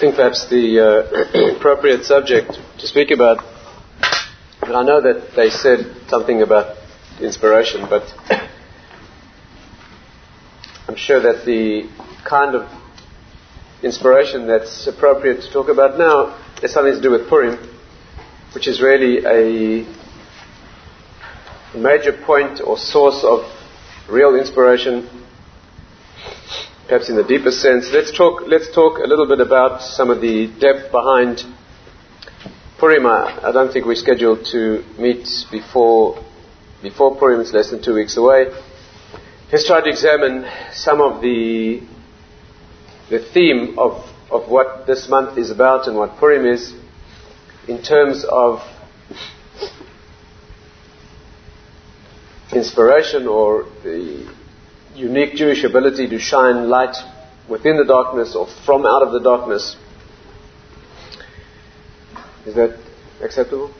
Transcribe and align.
I 0.00 0.02
think 0.02 0.16
perhaps 0.16 0.48
the 0.48 0.80
uh, 0.80 1.56
appropriate 1.58 2.06
subject 2.06 2.58
to 2.78 2.86
speak 2.86 3.10
about, 3.10 3.44
and 4.62 4.74
I 4.74 4.82
know 4.82 5.02
that 5.02 5.36
they 5.36 5.50
said 5.50 5.94
something 6.08 6.40
about 6.40 6.78
inspiration, 7.20 7.82
but 7.82 8.04
I'm 10.88 10.96
sure 10.96 11.20
that 11.20 11.44
the 11.44 11.90
kind 12.24 12.54
of 12.56 12.66
inspiration 13.82 14.46
that's 14.46 14.86
appropriate 14.86 15.42
to 15.42 15.52
talk 15.52 15.68
about 15.68 15.98
now 15.98 16.28
has 16.62 16.72
something 16.72 16.94
to 16.94 17.02
do 17.02 17.10
with 17.10 17.28
Purim, 17.28 17.58
which 18.54 18.66
is 18.68 18.80
really 18.80 19.18
a 19.26 19.84
major 21.76 22.14
point 22.24 22.62
or 22.64 22.78
source 22.78 23.22
of 23.22 23.40
real 24.08 24.34
inspiration 24.34 25.10
perhaps 26.90 27.08
in 27.08 27.14
the 27.14 27.22
deepest 27.22 27.62
sense. 27.62 27.88
Let's 27.92 28.10
talk, 28.10 28.42
let's 28.48 28.68
talk 28.74 28.98
a 28.98 29.06
little 29.06 29.28
bit 29.28 29.38
about 29.38 29.80
some 29.80 30.10
of 30.10 30.20
the 30.20 30.48
depth 30.58 30.90
behind 30.90 31.40
Purim. 32.80 33.06
I 33.06 33.52
don't 33.52 33.72
think 33.72 33.86
we're 33.86 33.94
scheduled 33.94 34.44
to 34.46 34.84
meet 34.98 35.28
before, 35.52 36.20
before 36.82 37.16
Purim. 37.16 37.42
It's 37.42 37.52
less 37.52 37.70
than 37.70 37.80
two 37.80 37.94
weeks 37.94 38.16
away. 38.16 38.46
Let's 39.52 39.68
try 39.68 39.80
to 39.82 39.88
examine 39.88 40.50
some 40.72 41.00
of 41.00 41.22
the, 41.22 41.80
the 43.08 43.20
theme 43.20 43.78
of, 43.78 44.04
of 44.28 44.50
what 44.50 44.88
this 44.88 45.08
month 45.08 45.38
is 45.38 45.52
about 45.52 45.86
and 45.86 45.96
what 45.96 46.16
Purim 46.16 46.44
is 46.44 46.74
in 47.68 47.84
terms 47.84 48.24
of 48.28 48.62
inspiration 52.52 53.28
or 53.28 53.66
the 53.84 54.39
unique 54.94 55.34
Jewish 55.34 55.64
ability 55.64 56.08
to 56.08 56.18
shine 56.18 56.68
light 56.68 56.96
within 57.48 57.76
the 57.76 57.84
darkness 57.84 58.34
or 58.34 58.46
from 58.64 58.86
out 58.86 59.02
of 59.02 59.12
the 59.12 59.20
darkness. 59.20 59.76
Is 62.46 62.54
that 62.54 62.78
acceptable? 63.22 63.70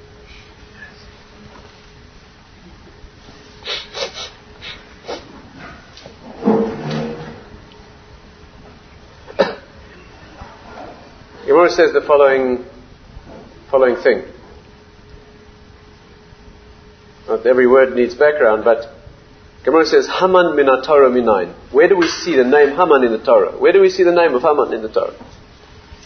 Gemara 11.46 11.70
says 11.70 11.92
the 11.92 12.02
following, 12.06 12.64
following 13.70 13.96
thing. 13.96 14.24
Not 17.26 17.46
every 17.46 17.66
word 17.66 17.94
needs 17.94 18.14
background, 18.14 18.64
but 18.64 18.99
Gemara 19.64 19.84
says, 19.84 20.08
Haman 20.08 20.56
min 20.56 20.66
Torah 20.66 21.10
minayin. 21.10 21.54
Where 21.72 21.88
do 21.88 21.96
we 21.96 22.08
see 22.08 22.34
the 22.34 22.44
name 22.44 22.76
Haman 22.76 23.04
in 23.04 23.12
the 23.12 23.22
Torah? 23.22 23.58
Where 23.58 23.72
do 23.72 23.80
we 23.80 23.90
see 23.90 24.04
the 24.04 24.12
name 24.12 24.34
of 24.34 24.42
Haman 24.42 24.72
in 24.72 24.82
the 24.82 24.88
Torah? 24.88 25.16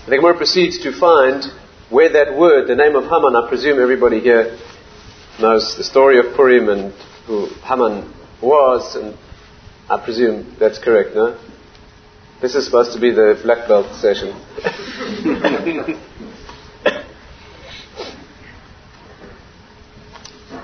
And 0.05 0.13
the 0.13 0.17
Gemara 0.17 0.37
proceeds 0.37 0.79
to 0.83 0.93
find 0.93 1.45
where 1.89 2.13
that 2.13 2.37
word, 2.37 2.67
the 2.67 2.75
name 2.75 2.97
of 2.97 3.05
Haman, 3.05 3.37
I 3.37 3.49
presume 3.49 3.81
everybody 3.81 4.21
here 4.21 4.59
knows 5.41 5.77
the 5.77 5.85
story 5.85 6.19
of 6.19 6.35
Purim 6.35 6.69
and 6.69 6.93
who 7.27 7.47
Haman 7.63 8.13
was, 8.43 8.97
and 8.97 9.17
I 9.89 10.03
presume 10.03 10.57
that's 10.59 10.79
correct, 10.79 11.15
no? 11.15 11.39
This 12.43 12.57
is 12.57 12.65
supposed 12.67 12.93
to 12.93 13.01
be 13.01 13.13
the 13.13 13.39
black 13.43 13.69
belt 13.69 13.95
session. 13.95 14.33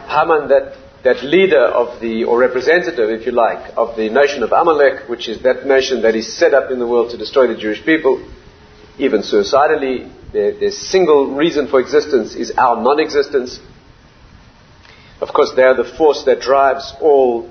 Haman, 0.09 0.49
that 0.49 0.77
that 1.03 1.23
leader 1.25 1.65
of 1.65 2.01
the, 2.01 2.25
or 2.25 2.39
representative, 2.39 3.09
if 3.11 3.25
you 3.25 3.33
like, 3.33 3.73
of 3.77 3.97
the 3.97 4.11
nation 4.11 4.43
of 4.43 4.53
Amalek, 4.53 5.09
which 5.09 5.29
is 5.29 5.43
that 5.43 5.67
nation 5.67 6.03
that 6.03 6.15
is 6.15 6.37
set 6.37 6.53
up 6.53 6.71
in 6.71 6.79
the 6.79 6.87
world 6.87 7.11
to 7.11 7.17
destroy 7.17 7.47
the 7.47 7.57
Jewish 7.57 7.85
people, 7.85 8.23
even 8.99 9.23
suicidally, 9.23 10.13
their, 10.33 10.59
their 10.59 10.71
single 10.71 11.35
reason 11.35 11.69
for 11.69 11.81
existence 11.81 12.35
is 12.35 12.51
our 12.53 12.83
non 12.83 13.01
existence. 13.01 13.59
Of 15.21 15.33
course, 15.33 15.53
they 15.57 15.63
are 15.63 15.77
the 15.77 15.91
force 15.97 16.25
that 16.25 16.41
drives 16.41 16.93
all 17.01 17.51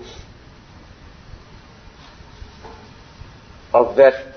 of 3.73 3.95
that 3.97 4.35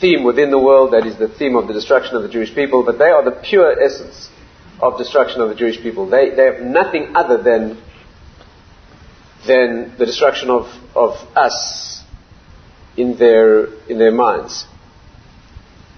theme 0.00 0.24
within 0.24 0.50
the 0.50 0.58
world, 0.58 0.92
that 0.92 1.06
is 1.06 1.16
the 1.18 1.28
theme 1.28 1.56
of 1.56 1.66
the 1.66 1.72
destruction 1.72 2.16
of 2.16 2.22
the 2.22 2.28
Jewish 2.28 2.54
people, 2.54 2.82
but 2.84 2.98
they 2.98 3.08
are 3.08 3.24
the 3.24 3.38
pure 3.42 3.82
essence 3.82 4.28
of 4.80 4.98
destruction 4.98 5.40
of 5.40 5.48
the 5.48 5.54
Jewish 5.54 5.80
people. 5.82 6.08
They, 6.08 6.30
they 6.30 6.44
have 6.44 6.60
nothing 6.60 7.14
other 7.14 7.42
than 7.42 7.80
than 9.46 9.94
the 9.98 10.06
destruction 10.06 10.50
of, 10.50 10.66
of 10.94 11.12
us 11.36 12.02
in 12.96 13.16
their, 13.18 13.66
in 13.88 13.98
their 13.98 14.12
minds. 14.12 14.66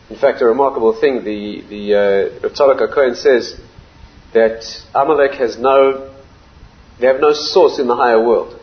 In 0.09 0.17
fact, 0.17 0.41
a 0.41 0.47
remarkable 0.47 0.99
thing, 0.99 1.25
the, 1.25 1.63
the 1.69 1.95
uh, 1.95 2.49
Tzadok 2.49 2.95
Cohen 2.95 3.17
says 3.17 3.59
that 4.33 4.65
Amalek 4.95 5.33
has 5.39 5.59
no, 5.59 6.15
they 7.01 7.07
have 7.07 7.21
no 7.21 7.33
source 7.33 7.79
in 7.79 7.87
the 7.87 7.97
higher 7.97 8.23
world. 8.23 8.59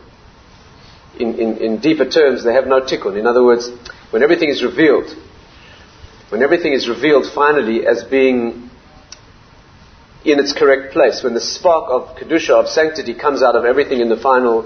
In, 1.18 1.38
in, 1.38 1.58
in 1.58 1.80
deeper 1.80 2.08
terms, 2.08 2.44
they 2.44 2.54
have 2.54 2.66
no 2.66 2.80
tikkun. 2.80 3.18
In 3.18 3.26
other 3.26 3.44
words, 3.44 3.70
when 4.10 4.22
everything 4.22 4.48
is 4.48 4.64
revealed, 4.64 5.14
when 6.30 6.42
everything 6.42 6.72
is 6.72 6.88
revealed 6.88 7.26
finally 7.32 7.86
as 7.86 8.02
being 8.04 8.70
in 10.24 10.40
its 10.40 10.52
correct 10.52 10.92
place, 10.92 11.22
when 11.22 11.34
the 11.34 11.40
spark 11.40 11.90
of 11.90 12.16
Kedusha, 12.16 12.50
of 12.50 12.68
sanctity, 12.68 13.14
comes 13.14 13.42
out 13.42 13.56
of 13.56 13.64
everything 13.64 14.00
in 14.00 14.08
the 14.08 14.16
final, 14.16 14.64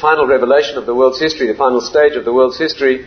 final 0.00 0.26
revelation 0.26 0.78
of 0.78 0.86
the 0.86 0.94
world's 0.94 1.20
history, 1.20 1.48
the 1.48 1.58
final 1.58 1.80
stage 1.80 2.12
of 2.14 2.24
the 2.24 2.32
world's 2.32 2.58
history. 2.58 3.06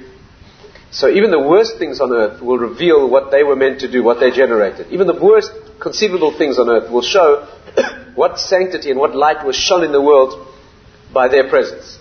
So 0.91 1.09
even 1.09 1.31
the 1.31 1.39
worst 1.39 1.77
things 1.77 2.01
on 2.01 2.11
earth 2.11 2.41
will 2.41 2.57
reveal 2.57 3.09
what 3.09 3.31
they 3.31 3.43
were 3.43 3.55
meant 3.55 3.79
to 3.79 3.91
do, 3.91 4.03
what 4.03 4.19
they 4.19 4.31
generated. 4.31 4.87
Even 4.91 5.07
the 5.07 5.19
worst 5.19 5.51
conceivable 5.79 6.37
things 6.37 6.59
on 6.59 6.69
earth 6.69 6.91
will 6.91 7.01
show 7.01 7.47
what 8.15 8.37
sanctity 8.37 8.91
and 8.91 8.99
what 8.99 9.15
light 9.15 9.45
was 9.45 9.55
shone 9.55 9.85
in 9.85 9.93
the 9.93 10.01
world 10.01 10.53
by 11.13 11.29
their 11.29 11.49
presence. 11.49 11.97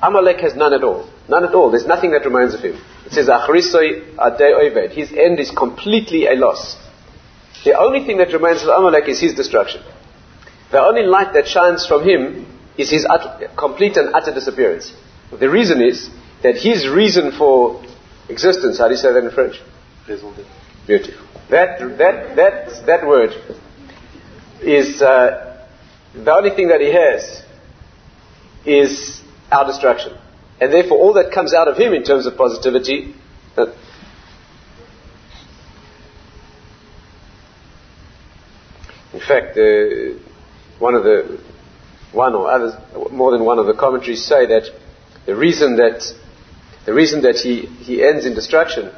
Amalek 0.00 0.38
has 0.40 0.54
none 0.54 0.72
at 0.72 0.84
all. 0.84 1.10
None 1.28 1.44
at 1.44 1.54
all. 1.54 1.72
There's 1.72 1.86
nothing 1.86 2.12
that 2.12 2.24
remains 2.24 2.54
of 2.54 2.60
him. 2.60 2.80
It 3.04 3.12
says, 3.12 3.28
His 4.94 5.12
end 5.12 5.40
is 5.40 5.50
completely 5.50 6.26
a 6.26 6.34
loss. 6.34 6.76
The 7.64 7.78
only 7.78 8.04
thing 8.04 8.18
that 8.18 8.32
remains 8.32 8.62
of 8.62 8.68
Amalek 8.68 9.08
is 9.08 9.20
his 9.20 9.34
destruction. 9.34 9.82
The 10.70 10.80
only 10.80 11.02
light 11.02 11.32
that 11.34 11.46
shines 11.46 11.86
from 11.86 12.04
him 12.08 12.46
is 12.76 12.90
his 12.90 13.06
utter, 13.08 13.50
complete 13.56 13.96
and 13.96 14.14
utter 14.14 14.32
disappearance. 14.32 14.92
The 15.36 15.50
reason 15.50 15.82
is 15.82 16.08
that 16.42 16.56
his 16.56 16.88
reason 16.88 17.32
for 17.32 17.82
existence, 18.28 18.78
how 18.78 18.86
do 18.88 18.94
you 18.94 18.98
say 18.98 19.12
that 19.12 19.24
in 19.24 19.30
French? 19.30 19.60
Beautiful. 20.86 21.26
That, 21.50 21.80
that, 21.98 22.36
that, 22.36 22.86
that 22.86 23.06
word 23.06 23.30
is 24.62 25.02
uh, 25.02 25.66
the 26.14 26.32
only 26.32 26.50
thing 26.50 26.68
that 26.68 26.80
he 26.80 26.92
has 26.92 27.42
is 28.64 29.22
our 29.50 29.66
destruction. 29.66 30.16
And 30.60 30.72
therefore, 30.72 30.98
all 30.98 31.12
that 31.14 31.32
comes 31.32 31.54
out 31.54 31.68
of 31.68 31.76
him 31.76 31.92
in 31.92 32.04
terms 32.04 32.26
of 32.26 32.36
positivity, 32.36 33.14
In 39.12 39.20
fact, 39.20 39.56
uh, 39.56 40.18
one 40.78 40.94
of 40.94 41.04
the 41.04 41.40
one 42.12 42.34
or 42.34 42.50
others, 42.50 42.74
more 43.10 43.32
than 43.32 43.44
one 43.44 43.58
of 43.58 43.66
the 43.66 43.74
commentaries 43.74 44.24
say 44.24 44.46
that 44.46 44.70
the 45.26 45.36
reason 45.36 45.76
that 45.76 46.02
the 46.86 46.94
reason 46.94 47.22
that 47.22 47.36
he, 47.36 47.66
he 47.66 48.02
ends 48.02 48.24
in 48.24 48.34
destruction, 48.34 48.90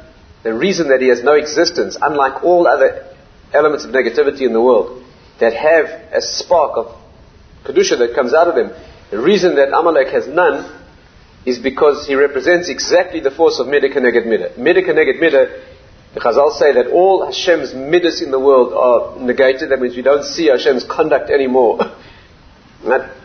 the 0.43 0.53
reason 0.53 0.87
that 0.89 1.01
he 1.01 1.09
has 1.09 1.23
no 1.23 1.33
existence, 1.33 1.97
unlike 2.01 2.43
all 2.43 2.67
other 2.67 3.05
elements 3.53 3.83
of 3.83 3.91
negativity 3.91 4.41
in 4.41 4.53
the 4.53 4.61
world 4.61 5.03
that 5.39 5.53
have 5.53 5.85
a 6.13 6.21
spark 6.21 6.77
of 6.77 6.95
kedusha 7.65 7.99
that 7.99 8.15
comes 8.15 8.33
out 8.33 8.47
of 8.47 8.55
them, 8.55 8.71
the 9.09 9.19
reason 9.19 9.55
that 9.55 9.77
Amalek 9.77 10.07
has 10.07 10.25
none 10.27 10.81
is 11.45 11.59
because 11.59 12.07
he 12.07 12.15
represents 12.15 12.69
exactly 12.69 13.19
the 13.19 13.31
force 13.31 13.59
of 13.59 13.67
midah 13.67 13.93
keneged 13.93 14.25
midah. 14.25 14.55
Midah 14.55 14.85
keneged 14.85 15.19
midah 15.19 15.61
the 16.13 16.19
Chazal 16.19 16.51
say 16.57 16.73
that 16.73 16.87
all 16.87 17.25
Hashem's 17.25 17.73
midas 17.73 18.21
in 18.21 18.31
the 18.31 18.39
world 18.39 18.73
are 18.73 19.19
negated. 19.19 19.71
That 19.71 19.79
means 19.79 19.95
we 19.95 20.01
don't 20.01 20.25
see 20.25 20.47
Hashem's 20.47 20.83
conduct 20.83 21.29
anymore. 21.29 21.79
that 22.83 23.15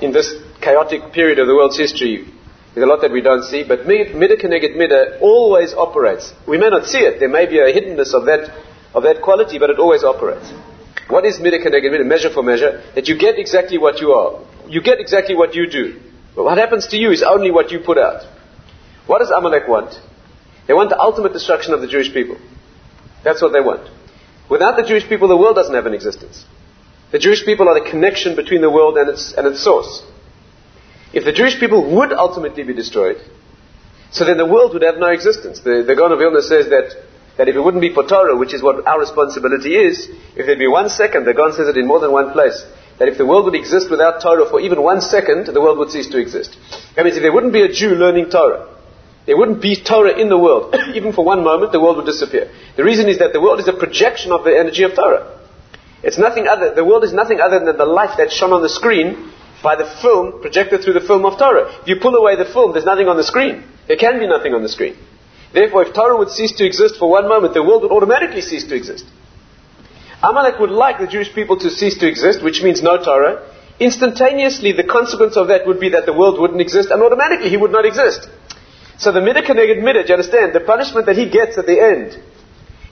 in 0.00 0.12
this 0.12 0.32
chaotic 0.60 1.12
period 1.12 1.38
of 1.40 1.48
the 1.48 1.54
world's 1.54 1.76
history, 1.76 2.26
there's 2.74 2.84
a 2.84 2.86
lot 2.86 3.00
that 3.00 3.10
we 3.10 3.20
don't 3.20 3.42
see, 3.42 3.64
but 3.64 3.80
midah 3.80 4.40
keneged 4.40 4.76
midah 4.76 5.20
always 5.20 5.74
operates. 5.74 6.32
We 6.46 6.58
may 6.58 6.70
not 6.70 6.86
see 6.86 6.98
it. 6.98 7.18
There 7.18 7.28
may 7.28 7.46
be 7.46 7.58
a 7.58 7.72
hiddenness 7.72 8.14
of 8.14 8.26
that, 8.26 8.54
of 8.94 9.02
that 9.02 9.22
quality, 9.22 9.58
but 9.58 9.70
it 9.70 9.80
always 9.80 10.04
operates. 10.04 10.48
What 11.08 11.24
is 11.24 11.38
midah 11.38 11.66
keneged 11.66 11.90
midah? 11.90 12.06
Measure 12.06 12.30
for 12.30 12.44
measure. 12.44 12.84
That 12.94 13.08
you 13.08 13.18
get 13.18 13.38
exactly 13.40 13.78
what 13.78 14.00
you 14.00 14.12
are. 14.12 14.46
You 14.68 14.80
get 14.80 15.00
exactly 15.00 15.34
what 15.34 15.56
you 15.56 15.68
do. 15.68 16.00
But 16.36 16.44
what 16.44 16.58
happens 16.58 16.86
to 16.88 16.96
you 16.96 17.10
is 17.10 17.24
only 17.24 17.50
what 17.50 17.72
you 17.72 17.80
put 17.80 17.98
out. 17.98 18.22
What 19.08 19.18
does 19.18 19.30
Amalek 19.30 19.66
want? 19.66 19.98
They 20.70 20.74
want 20.74 20.90
the 20.90 21.00
ultimate 21.00 21.32
destruction 21.32 21.74
of 21.74 21.80
the 21.80 21.88
Jewish 21.88 22.14
people. 22.14 22.38
That's 23.24 23.42
what 23.42 23.52
they 23.52 23.58
want. 23.58 23.90
Without 24.48 24.76
the 24.76 24.84
Jewish 24.84 25.02
people, 25.08 25.26
the 25.26 25.36
world 25.36 25.56
doesn't 25.56 25.74
have 25.74 25.84
an 25.84 25.94
existence. 25.94 26.46
The 27.10 27.18
Jewish 27.18 27.44
people 27.44 27.68
are 27.68 27.74
the 27.74 27.90
connection 27.90 28.36
between 28.36 28.60
the 28.60 28.70
world 28.70 28.96
and 28.96 29.10
its, 29.10 29.34
and 29.34 29.48
its 29.48 29.64
source. 29.64 30.06
If 31.12 31.24
the 31.24 31.32
Jewish 31.32 31.58
people 31.58 31.96
would 31.96 32.12
ultimately 32.12 32.62
be 32.62 32.72
destroyed, 32.72 33.16
so 34.12 34.24
then 34.24 34.38
the 34.38 34.46
world 34.46 34.72
would 34.74 34.82
have 34.82 34.98
no 34.98 35.08
existence. 35.08 35.58
The, 35.58 35.82
the 35.84 35.96
Gaon 35.96 36.12
of 36.12 36.20
Vilna 36.20 36.40
says 36.40 36.70
that, 36.70 36.94
that 37.36 37.48
if 37.48 37.56
it 37.56 37.60
wouldn't 37.60 37.82
be 37.82 37.92
for 37.92 38.06
Torah, 38.06 38.38
which 38.38 38.54
is 38.54 38.62
what 38.62 38.86
our 38.86 39.00
responsibility 39.00 39.74
is, 39.74 40.06
if 40.36 40.46
there'd 40.46 40.56
be 40.56 40.68
one 40.68 40.88
second, 40.88 41.24
the 41.24 41.34
Gaon 41.34 41.52
says 41.52 41.66
it 41.66 41.78
in 41.78 41.88
more 41.88 41.98
than 41.98 42.12
one 42.12 42.30
place, 42.30 42.64
that 43.00 43.08
if 43.08 43.18
the 43.18 43.26
world 43.26 43.46
would 43.46 43.56
exist 43.56 43.90
without 43.90 44.22
Torah 44.22 44.48
for 44.48 44.60
even 44.60 44.80
one 44.80 45.00
second, 45.00 45.48
the 45.48 45.60
world 45.60 45.78
would 45.78 45.90
cease 45.90 46.06
to 46.10 46.18
exist. 46.18 46.56
That 46.94 47.02
means 47.02 47.16
if 47.16 47.22
there 47.24 47.32
wouldn't 47.32 47.52
be 47.52 47.62
a 47.62 47.72
Jew 47.72 47.96
learning 47.96 48.30
Torah, 48.30 48.70
there 49.26 49.36
wouldn't 49.36 49.60
be 49.60 49.76
Torah 49.76 50.18
in 50.18 50.28
the 50.28 50.38
world. 50.38 50.74
even 50.94 51.12
for 51.12 51.24
one 51.24 51.44
moment, 51.44 51.72
the 51.72 51.80
world 51.80 51.96
would 51.96 52.06
disappear. 52.06 52.50
The 52.76 52.84
reason 52.84 53.08
is 53.08 53.18
that 53.18 53.32
the 53.32 53.40
world 53.40 53.60
is 53.60 53.68
a 53.68 53.72
projection 53.72 54.32
of 54.32 54.44
the 54.44 54.56
energy 54.56 54.82
of 54.82 54.94
Torah. 54.94 55.38
It's 56.02 56.18
nothing 56.18 56.46
other, 56.48 56.74
the 56.74 56.84
world 56.84 57.04
is 57.04 57.12
nothing 57.12 57.40
other 57.40 57.58
than 57.60 57.76
the 57.76 57.84
light 57.84 58.16
that's 58.16 58.34
shone 58.34 58.52
on 58.52 58.62
the 58.62 58.68
screen 58.68 59.32
by 59.62 59.76
the 59.76 59.84
film 60.00 60.40
projected 60.40 60.82
through 60.82 60.94
the 60.94 61.04
film 61.04 61.26
of 61.26 61.38
Torah. 61.38 61.68
If 61.82 61.88
you 61.88 61.96
pull 62.00 62.16
away 62.16 62.36
the 62.36 62.46
film, 62.46 62.72
there's 62.72 62.86
nothing 62.86 63.08
on 63.08 63.16
the 63.16 63.24
screen. 63.24 63.64
There 63.86 63.98
can 63.98 64.18
be 64.18 64.26
nothing 64.26 64.54
on 64.54 64.62
the 64.62 64.68
screen. 64.68 64.96
Therefore, 65.52 65.82
if 65.84 65.92
Torah 65.92 66.16
would 66.16 66.30
cease 66.30 66.52
to 66.52 66.64
exist 66.64 66.96
for 66.96 67.10
one 67.10 67.28
moment, 67.28 67.54
the 67.54 67.62
world 67.62 67.82
would 67.82 67.92
automatically 67.92 68.40
cease 68.40 68.64
to 68.64 68.74
exist. 68.74 69.04
Amalek 70.22 70.58
would 70.60 70.70
like 70.70 70.98
the 70.98 71.06
Jewish 71.06 71.34
people 71.34 71.58
to 71.58 71.70
cease 71.70 71.98
to 71.98 72.06
exist, 72.06 72.42
which 72.42 72.62
means 72.62 72.82
no 72.82 73.02
Torah. 73.02 73.42
Instantaneously, 73.80 74.72
the 74.72 74.84
consequence 74.84 75.36
of 75.36 75.48
that 75.48 75.66
would 75.66 75.80
be 75.80 75.90
that 75.90 76.06
the 76.06 76.12
world 76.12 76.38
wouldn't 76.38 76.60
exist, 76.60 76.90
and 76.90 77.02
automatically 77.02 77.48
he 77.48 77.56
would 77.56 77.72
not 77.72 77.84
exist. 77.84 78.28
So 79.00 79.12
the 79.12 79.20
midah 79.20 79.42
keneged 79.46 79.80
midah, 79.80 80.06
you 80.06 80.14
understand? 80.14 80.52
The 80.52 80.60
punishment 80.60 81.06
that 81.06 81.16
he 81.16 81.30
gets 81.30 81.56
at 81.56 81.64
the 81.64 81.80
end 81.80 82.20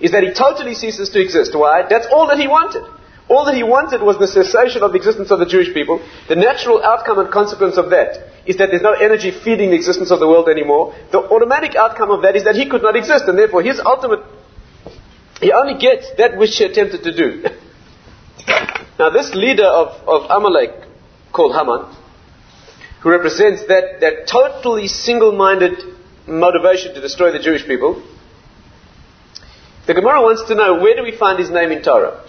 is 0.01 0.13
that 0.13 0.23
he 0.23 0.33
totally 0.33 0.75
ceases 0.75 1.11
to 1.11 1.21
exist. 1.21 1.55
Why? 1.55 1.85
That's 1.89 2.07
all 2.11 2.27
that 2.29 2.39
he 2.39 2.49
wanted. 2.49 2.83
All 3.29 3.45
that 3.45 3.55
he 3.55 3.63
wanted 3.63 4.01
was 4.01 4.17
the 4.17 4.27
cessation 4.27 4.83
of 4.83 4.93
the 4.93 4.97
existence 4.97 5.31
of 5.31 5.39
the 5.39 5.45
Jewish 5.45 5.75
people. 5.75 6.01
The 6.29 6.37
natural 6.37 6.83
outcome 6.83 7.19
and 7.19 7.31
consequence 7.31 7.77
of 7.77 7.91
that 7.91 8.25
is 8.47 8.57
that 8.57 8.71
there's 8.71 8.81
no 8.81 8.95
energy 8.95 9.31
feeding 9.31 9.69
the 9.69 9.77
existence 9.77 10.11
of 10.11 10.19
the 10.19 10.27
world 10.27 10.49
anymore. 10.49 10.97
The 11.13 11.19
automatic 11.19 11.77
outcome 11.77 12.11
of 12.11 12.23
that 12.23 12.37
is 12.37 12.45
that 12.45 12.57
he 12.57 12.71
could 12.71 12.81
not 12.81 12.97
exist, 12.97 13.29
and 13.29 13.37
therefore 13.37 13.61
his 13.63 13.79
ultimate, 13.79 14.25
he 15.43 15.53
only 15.53 15.77
gets 15.77 16.09
that 16.17 16.39
which 16.39 16.57
he 16.57 16.65
attempted 16.65 17.05
to 17.05 17.13
do. 17.13 17.45
now, 18.99 19.11
this 19.11 19.35
leader 19.35 19.67
of, 19.67 19.89
of 20.09 20.25
Amalek, 20.31 20.89
called 21.33 21.53
Haman, 21.53 21.95
who 23.03 23.11
represents 23.11 23.67
that, 23.69 24.01
that 24.01 24.27
totally 24.27 24.89
single 24.89 25.33
minded 25.33 25.98
motivation 26.29 26.95
to 26.95 27.01
destroy 27.01 27.33
the 27.33 27.39
Jewish 27.39 27.67
people, 27.67 28.03
the 29.87 29.95
Gemara 29.95 30.21
wants 30.21 30.45
to 30.49 30.55
know 30.55 30.81
where 30.81 30.95
do 30.95 31.03
we 31.03 31.17
find 31.17 31.39
his 31.39 31.51
name 31.51 31.73
in 31.73 31.83
Torah? 31.83 32.23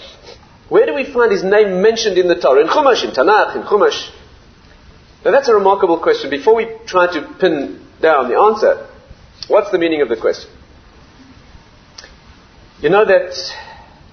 Where 0.69 0.85
do 0.85 0.93
we 0.93 1.11
find 1.11 1.31
his 1.31 1.43
name 1.43 1.81
mentioned 1.81 2.17
in 2.17 2.27
the 2.27 2.39
Torah? 2.39 2.61
In 2.61 2.67
Chumash, 2.67 3.03
in 3.03 3.11
Tanakh, 3.11 3.55
in 3.55 3.63
Chumash. 3.63 4.09
Now 5.25 5.31
that's 5.31 5.49
a 5.49 5.53
remarkable 5.53 5.99
question. 5.99 6.29
Before 6.29 6.55
we 6.55 6.67
try 6.85 7.11
to 7.11 7.35
pin 7.39 7.85
down 8.01 8.29
the 8.29 8.37
answer, 8.37 8.87
what's 9.47 9.71
the 9.71 9.77
meaning 9.77 10.01
of 10.01 10.09
the 10.09 10.15
question? 10.15 10.49
You 12.81 12.89
know 12.89 13.03
that, 13.03 13.35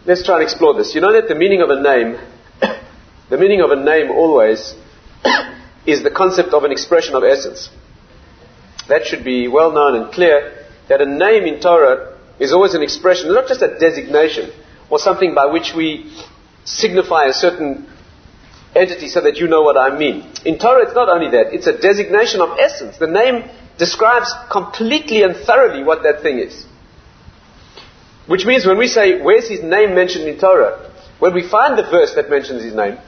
let's 0.06 0.25
try 0.25 0.35
and 0.37 0.43
explore 0.43 0.75
this. 0.75 0.94
You 0.94 1.00
know 1.00 1.12
that 1.12 1.29
the 1.29 1.37
meaning 1.37 1.62
of 1.62 1.71
a 1.71 1.81
name, 1.81 2.19
the 3.31 3.39
meaning 3.39 3.61
of 3.61 3.71
a 3.71 3.77
name 3.77 4.11
always 4.11 4.75
is 5.87 6.03
the 6.03 6.11
concept 6.11 6.49
of 6.49 6.65
an 6.65 6.73
expression 6.73 7.15
of 7.15 7.23
essence. 7.23 7.71
That 8.88 9.05
should 9.06 9.25
be 9.25 9.49
well 9.49 9.73
known 9.73 10.03
and 10.03 10.12
clear 10.12 10.67
that 10.88 11.00
a 11.00 11.06
name 11.06 11.44
in 11.44 11.61
Torah 11.61 12.17
is 12.38 12.53
always 12.53 12.75
an 12.75 12.83
expression, 12.83 13.33
not 13.33 13.49
just 13.49 13.62
a 13.62 13.79
designation 13.79 14.53
or 14.91 14.99
something 14.99 15.35
by 15.35 15.47
which 15.47 15.75
we 15.75 16.12
signify 16.65 17.25
a 17.27 17.33
certain 17.33 17.88
entity 18.75 19.09
so 19.09 19.21
that 19.23 19.37
you 19.37 19.49
know 19.49 19.62
what 19.62 19.77
I 19.77 19.97
mean. 19.97 20.29
In 20.44 20.59
Torah, 20.59 20.85
it's 20.85 20.94
not 20.94 21.09
only 21.09 21.31
that, 21.31 21.55
it's 21.55 21.67
a 21.67 21.77
designation 21.77 22.41
of 22.41 22.59
essence. 22.59 22.99
The 22.99 23.06
name 23.06 23.49
describes 23.79 24.33
completely 24.50 25.23
and 25.23 25.35
thoroughly 25.37 25.82
what 25.82 26.03
that 26.03 26.23
thing 26.23 26.39
is. 26.39 26.67
Which 28.27 28.44
means 28.44 28.67
when 28.67 28.79
we 28.79 28.89
say, 28.89 29.23
where's 29.23 29.49
his 29.49 29.62
name 29.62 29.94
mentioned 29.94 30.29
in 30.29 30.39
Torah? 30.39 30.93
When 31.19 31.32
we 31.32 31.49
find 31.49 31.79
the 31.79 31.85
verse 31.85 32.15
that 32.15 32.29
mentions 32.29 32.62
his 32.62 32.75
name, 32.75 32.99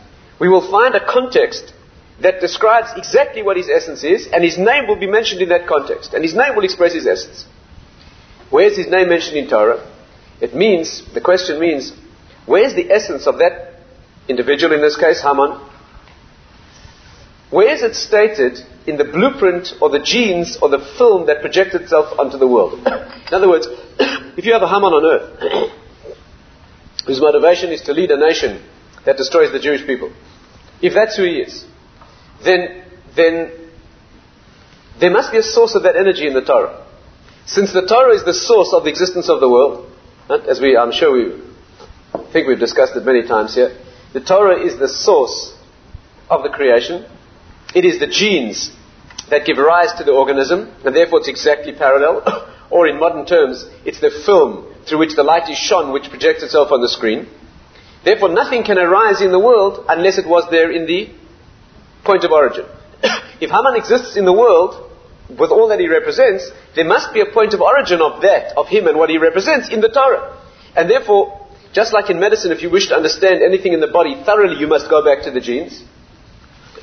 we 0.40 0.48
will 0.48 0.70
find 0.70 0.94
a 0.94 1.04
context 1.04 1.74
that 2.20 2.40
describes 2.40 2.90
exactly 2.96 3.42
what 3.42 3.56
his 3.56 3.68
essence 3.68 4.02
is, 4.02 4.26
and 4.32 4.42
his 4.42 4.58
name 4.58 4.86
will 4.88 4.98
be 4.98 5.06
mentioned 5.06 5.40
in 5.40 5.50
that 5.50 5.66
context, 5.66 6.14
and 6.14 6.24
his 6.24 6.34
name 6.34 6.56
will 6.56 6.64
express 6.64 6.92
his 6.92 7.06
essence. 7.06 7.46
Where's 8.50 8.76
his 8.76 8.88
name 8.88 9.08
mentioned 9.08 9.36
in 9.36 9.48
Torah? 9.48 9.86
It 10.40 10.54
means, 10.54 11.02
the 11.14 11.20
question 11.20 11.60
means, 11.60 11.92
Where's 12.46 12.74
the 12.74 12.90
essence 12.90 13.26
of 13.26 13.38
that 13.38 13.82
individual, 14.26 14.74
in 14.74 14.80
this 14.80 14.96
case 14.96 15.20
Haman? 15.20 15.60
Where 17.50 17.72
is 17.72 17.82
it 17.82 17.94
stated 17.94 18.58
in 18.86 18.96
the 18.96 19.04
blueprint 19.04 19.74
or 19.80 19.90
the 19.90 19.98
genes 19.98 20.56
or 20.60 20.70
the 20.70 20.78
film 20.96 21.26
that 21.26 21.40
projects 21.40 21.74
itself 21.74 22.18
onto 22.18 22.38
the 22.38 22.46
world? 22.46 22.74
in 22.86 23.34
other 23.34 23.48
words, 23.48 23.66
if 24.38 24.44
you 24.44 24.54
have 24.54 24.62
a 24.62 24.68
Haman 24.68 24.92
on 24.92 25.04
earth, 25.04 25.72
whose 27.06 27.20
motivation 27.20 27.70
is 27.70 27.82
to 27.82 27.92
lead 27.92 28.10
a 28.10 28.18
nation 28.18 28.62
that 29.04 29.16
destroys 29.18 29.52
the 29.52 29.60
Jewish 29.60 29.86
people, 29.86 30.12
if 30.80 30.94
that's 30.94 31.16
who 31.16 31.24
he 31.24 31.40
is, 31.40 31.64
then, 32.44 32.84
then 33.16 33.52
there 35.00 35.10
must 35.10 35.32
be 35.32 35.38
a 35.38 35.42
source 35.42 35.74
of 35.74 35.82
that 35.84 35.96
energy 35.96 36.26
in 36.26 36.34
the 36.34 36.42
Torah. 36.42 36.84
Since 37.46 37.72
the 37.72 37.86
Torah 37.86 38.14
is 38.14 38.24
the 38.24 38.34
source 38.34 38.72
of 38.72 38.84
the 38.84 38.90
existence 38.90 39.28
of 39.28 39.40
the 39.40 39.48
world, 39.48 39.90
as 40.28 40.60
we, 40.60 40.76
I'm 40.76 40.92
sure 40.92 41.12
we 41.12 41.42
think 42.32 42.46
we've 42.46 42.58
discussed 42.58 42.94
it 42.94 43.04
many 43.04 43.26
times 43.26 43.54
here. 43.54 43.76
The 44.12 44.20
Torah 44.20 44.62
is 44.62 44.78
the 44.78 44.88
source 44.88 45.56
of 46.28 46.42
the 46.42 46.50
creation. 46.50 47.06
It 47.74 47.84
is 47.84 47.98
the 47.98 48.06
genes 48.06 48.70
that 49.30 49.46
give 49.46 49.58
rise 49.58 49.92
to 49.98 50.04
the 50.04 50.12
organism, 50.12 50.72
and 50.84 50.94
therefore 50.94 51.20
it's 51.20 51.28
exactly 51.28 51.72
parallel. 51.72 52.22
or 52.70 52.86
in 52.86 52.98
modern 52.98 53.24
terms, 53.26 53.64
it's 53.84 54.00
the 54.00 54.10
film 54.10 54.74
through 54.86 54.98
which 54.98 55.16
the 55.16 55.22
light 55.22 55.48
is 55.48 55.58
shone, 55.58 55.92
which 55.92 56.08
projects 56.10 56.42
itself 56.42 56.72
on 56.72 56.80
the 56.80 56.88
screen. 56.88 57.28
Therefore, 58.04 58.28
nothing 58.28 58.64
can 58.64 58.78
arise 58.78 59.20
in 59.20 59.32
the 59.32 59.38
world 59.38 59.84
unless 59.88 60.18
it 60.18 60.26
was 60.26 60.48
there 60.50 60.70
in 60.70 60.86
the 60.86 61.10
point 62.04 62.24
of 62.24 62.32
origin. 62.32 62.64
if 63.40 63.50
Haman 63.50 63.76
exists 63.76 64.16
in 64.16 64.24
the 64.24 64.32
world, 64.32 64.88
with 65.28 65.50
all 65.50 65.68
that 65.68 65.80
he 65.80 65.88
represents, 65.88 66.50
there 66.74 66.86
must 66.86 67.12
be 67.12 67.20
a 67.20 67.26
point 67.26 67.52
of 67.52 67.60
origin 67.60 68.00
of 68.00 68.22
that, 68.22 68.56
of 68.56 68.66
him 68.68 68.86
and 68.86 68.96
what 68.96 69.10
he 69.10 69.18
represents 69.18 69.68
in 69.68 69.80
the 69.80 69.88
Torah. 69.88 70.40
And 70.74 70.88
therefore, 70.88 71.48
just 71.72 71.92
like 71.92 72.08
in 72.08 72.18
medicine, 72.18 72.50
if 72.50 72.62
you 72.62 72.70
wish 72.70 72.88
to 72.88 72.96
understand 72.96 73.42
anything 73.42 73.72
in 73.72 73.80
the 73.80 73.88
body 73.88 74.22
thoroughly, 74.24 74.58
you 74.58 74.66
must 74.66 74.88
go 74.88 75.04
back 75.04 75.24
to 75.24 75.30
the 75.30 75.40
genes. 75.40 75.82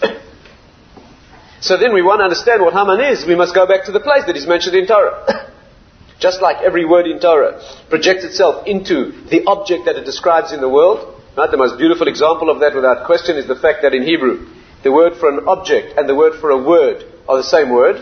so 1.59 1.77
then 1.77 1.94
we 1.94 2.03
want 2.03 2.19
to 2.19 2.23
understand 2.25 2.62
what 2.62 2.73
Haman 2.73 3.01
is, 3.01 3.25
we 3.25 3.35
must 3.35 3.56
go 3.56 3.65
back 3.65 3.85
to 3.85 3.91
the 3.91 4.00
place 4.00 4.25
that 4.27 4.38
is 4.38 4.45
mentioned 4.45 4.75
in 4.75 4.85
Torah. 4.85 5.51
Just 6.19 6.41
like 6.41 6.63
every 6.63 6.86
word 6.86 7.07
in 7.07 7.19
Torah 7.19 7.62
projects 7.89 8.24
itself 8.24 8.67
into 8.67 9.12
the 9.29 9.43
object 9.48 9.86
that 9.86 9.95
it 9.95 10.05
describes 10.05 10.53
in 10.53 10.62
the 10.62 10.69
world. 10.69 11.22
Right? 11.36 11.51
The 11.51 11.57
most 11.57 11.77
beautiful 11.77 12.07
example 12.07 12.50
of 12.50 12.62
that, 12.62 12.74
without 12.74 13.05
question, 13.05 13.36
is 13.36 13.48
the 13.48 13.55
fact 13.55 13.81
that 13.81 13.93
in 13.93 14.03
Hebrew, 14.03 14.48
the 14.86 14.92
word 14.92 15.15
for 15.20 15.30
an 15.30 15.48
object 15.48 15.98
and 15.98 16.08
the 16.08 16.13
word 16.13 16.39
for 16.39 16.51
a 16.51 16.62
word 16.62 17.04
are 17.27 17.38
the 17.38 17.44
same 17.44 17.72
word. 17.72 17.96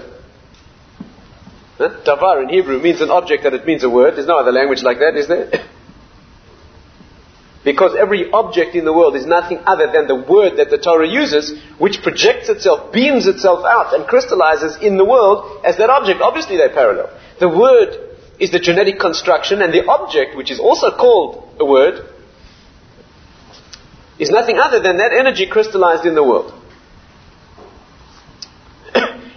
Davar 1.79 2.43
in 2.43 2.49
Hebrew 2.49 2.81
means 2.81 2.99
an 2.99 3.09
object 3.09 3.45
and 3.45 3.55
it 3.55 3.65
means 3.65 3.85
a 3.85 3.89
word. 3.89 4.17
There's 4.17 4.27
no 4.27 4.37
other 4.37 4.51
language 4.51 4.83
like 4.83 4.99
that, 4.99 5.15
is 5.15 5.27
there? 5.27 5.49
Because 7.63 7.95
every 7.97 8.29
object 8.29 8.75
in 8.75 8.83
the 8.83 8.91
world 8.91 9.15
is 9.15 9.25
nothing 9.25 9.59
other 9.65 9.89
than 9.89 10.05
the 10.05 10.15
word 10.15 10.57
that 10.57 10.69
the 10.69 10.77
Torah 10.77 11.07
uses, 11.07 11.57
which 11.77 12.01
projects 12.03 12.49
itself, 12.49 12.91
beams 12.91 13.25
itself 13.25 13.63
out, 13.63 13.93
and 13.93 14.05
crystallizes 14.05 14.75
in 14.81 14.97
the 14.97 15.05
world 15.05 15.63
as 15.63 15.77
that 15.77 15.89
object. 15.89 16.19
Obviously, 16.19 16.57
they're 16.57 16.73
parallel. 16.73 17.17
The 17.39 17.47
word 17.47 18.17
is 18.37 18.51
the 18.51 18.59
genetic 18.59 18.99
construction, 18.99 19.61
and 19.61 19.73
the 19.73 19.87
object, 19.87 20.35
which 20.35 20.51
is 20.51 20.59
also 20.59 20.91
called 20.91 21.55
a 21.57 21.63
word, 21.63 22.03
is 24.19 24.29
nothing 24.29 24.59
other 24.59 24.81
than 24.81 24.97
that 24.97 25.13
energy 25.13 25.47
crystallized 25.47 26.05
in 26.05 26.15
the 26.15 26.23
world. 26.23 26.53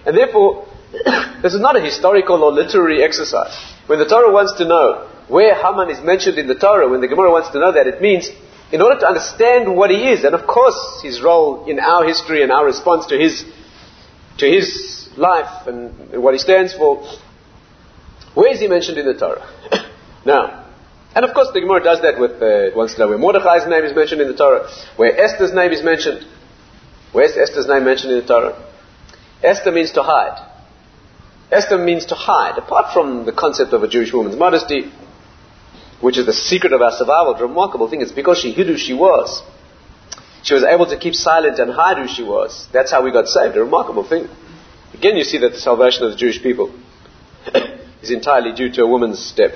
And 0.07 0.17
therefore, 0.17 0.67
this 1.43 1.53
is 1.53 1.61
not 1.61 1.77
a 1.77 1.81
historical 1.81 2.43
or 2.43 2.53
literary 2.53 3.03
exercise. 3.03 3.53
When 3.87 3.99
the 3.99 4.07
Torah 4.07 4.33
wants 4.33 4.55
to 4.59 4.65
know 4.65 5.11
where 5.29 5.55
Haman 5.55 5.91
is 5.91 6.03
mentioned 6.03 6.39
in 6.39 6.47
the 6.47 6.55
Torah, 6.55 6.89
when 6.89 7.01
the 7.01 7.09
Gemara 7.09 7.31
wants 7.31 7.51
to 7.51 7.59
know 7.59 7.73
that, 7.73 7.87
it 7.87 8.01
means 8.01 8.31
in 8.73 8.81
order 8.81 8.99
to 9.01 9.07
understand 9.07 9.77
what 9.77 9.91
he 9.91 10.09
is, 10.11 10.25
and 10.25 10.35
of 10.35 10.47
course 10.47 11.03
his 11.03 11.21
role 11.21 11.67
in 11.67 11.79
our 11.79 12.05
history 12.07 12.43
and 12.43 12.53
our 12.53 12.65
response 12.65 13.07
to 13.07 13.19
his, 13.19 13.45
to 14.39 14.47
his 14.47 15.09
life 15.17 15.67
and 15.67 16.23
what 16.23 16.35
he 16.35 16.39
stands 16.39 16.75
for, 16.75 17.05
where 18.35 18.53
is 18.53 18.61
he 18.61 18.69
mentioned 18.69 18.99
in 18.99 19.07
the 19.07 19.15
Torah? 19.15 19.47
now, 20.27 20.67
and 21.15 21.25
of 21.25 21.35
course 21.35 21.49
the 21.53 21.61
Gemara 21.61 21.83
does 21.83 22.03
that 22.03 22.21
with, 22.21 22.43
uh, 22.43 22.71
it 22.71 22.77
wants 22.77 22.95
to 22.95 23.01
know 23.01 23.09
where 23.09 23.19
Mordechai's 23.19 23.67
name 23.67 23.85
is 23.85 23.95
mentioned 23.95 24.21
in 24.21 24.29
the 24.29 24.37
Torah, 24.37 24.69
where 24.97 25.19
Esther's 25.19 25.53
name 25.53 25.73
is 25.73 25.83
mentioned. 25.83 26.27
Where's 27.13 27.37
Esther's 27.37 27.67
name 27.67 27.85
mentioned 27.85 28.13
in 28.13 28.21
the 28.21 28.27
Torah? 28.27 28.55
Esther 29.47 29.71
means 29.71 29.93
to 29.93 30.03
hide. 30.03 30.45
Esther 31.53 31.79
means 31.79 32.07
to 32.07 32.17
hide. 32.17 32.59
Apart 32.59 32.93
from 32.93 33.25
the 33.25 33.33
concept 33.33 33.73
of 33.73 33.85
a 33.85 33.89
Jewish 33.89 34.13
woman's 34.13 34.37
modesty, 34.37 34.91
which 36.01 36.19
is 36.19 36.27
the 36.27 36.33
secret 36.33 36.73
of 36.73 36.83
our 36.83 36.91
survival, 36.91 37.35
the 37.35 37.47
remarkable 37.47 37.89
thing 37.89 38.01
is 38.01 38.11
because 38.11 38.39
she 38.39 38.51
hid 38.51 38.67
who 38.67 38.77
she 38.77 38.93
was. 38.93 39.43
She 40.43 40.55
was 40.55 40.65
able 40.65 40.87
to 40.87 40.99
keep 40.99 41.15
silent 41.15 41.59
and 41.61 41.73
hide 41.73 41.99
who 41.99 42.09
she 42.09 42.25
was. 42.25 42.67
That's 42.73 42.91
how 42.91 43.05
we 43.05 43.13
got 43.13 43.29
saved. 43.29 43.57
A 43.57 43.61
remarkable 43.61 44.07
thing. 44.09 44.29
Again, 44.93 45.17
you 45.17 45.25
see 45.25 45.39
that 45.39 45.53
the 45.53 45.61
salvation 45.61 46.05
of 46.05 46.11
the 46.11 46.17
Jewish 46.17 46.43
people 46.43 46.75
is 48.03 48.11
entirely 48.11 48.53
due 48.53 48.71
to 48.73 48.83
a 48.83 48.87
woman's 48.87 49.25
step. 49.25 49.53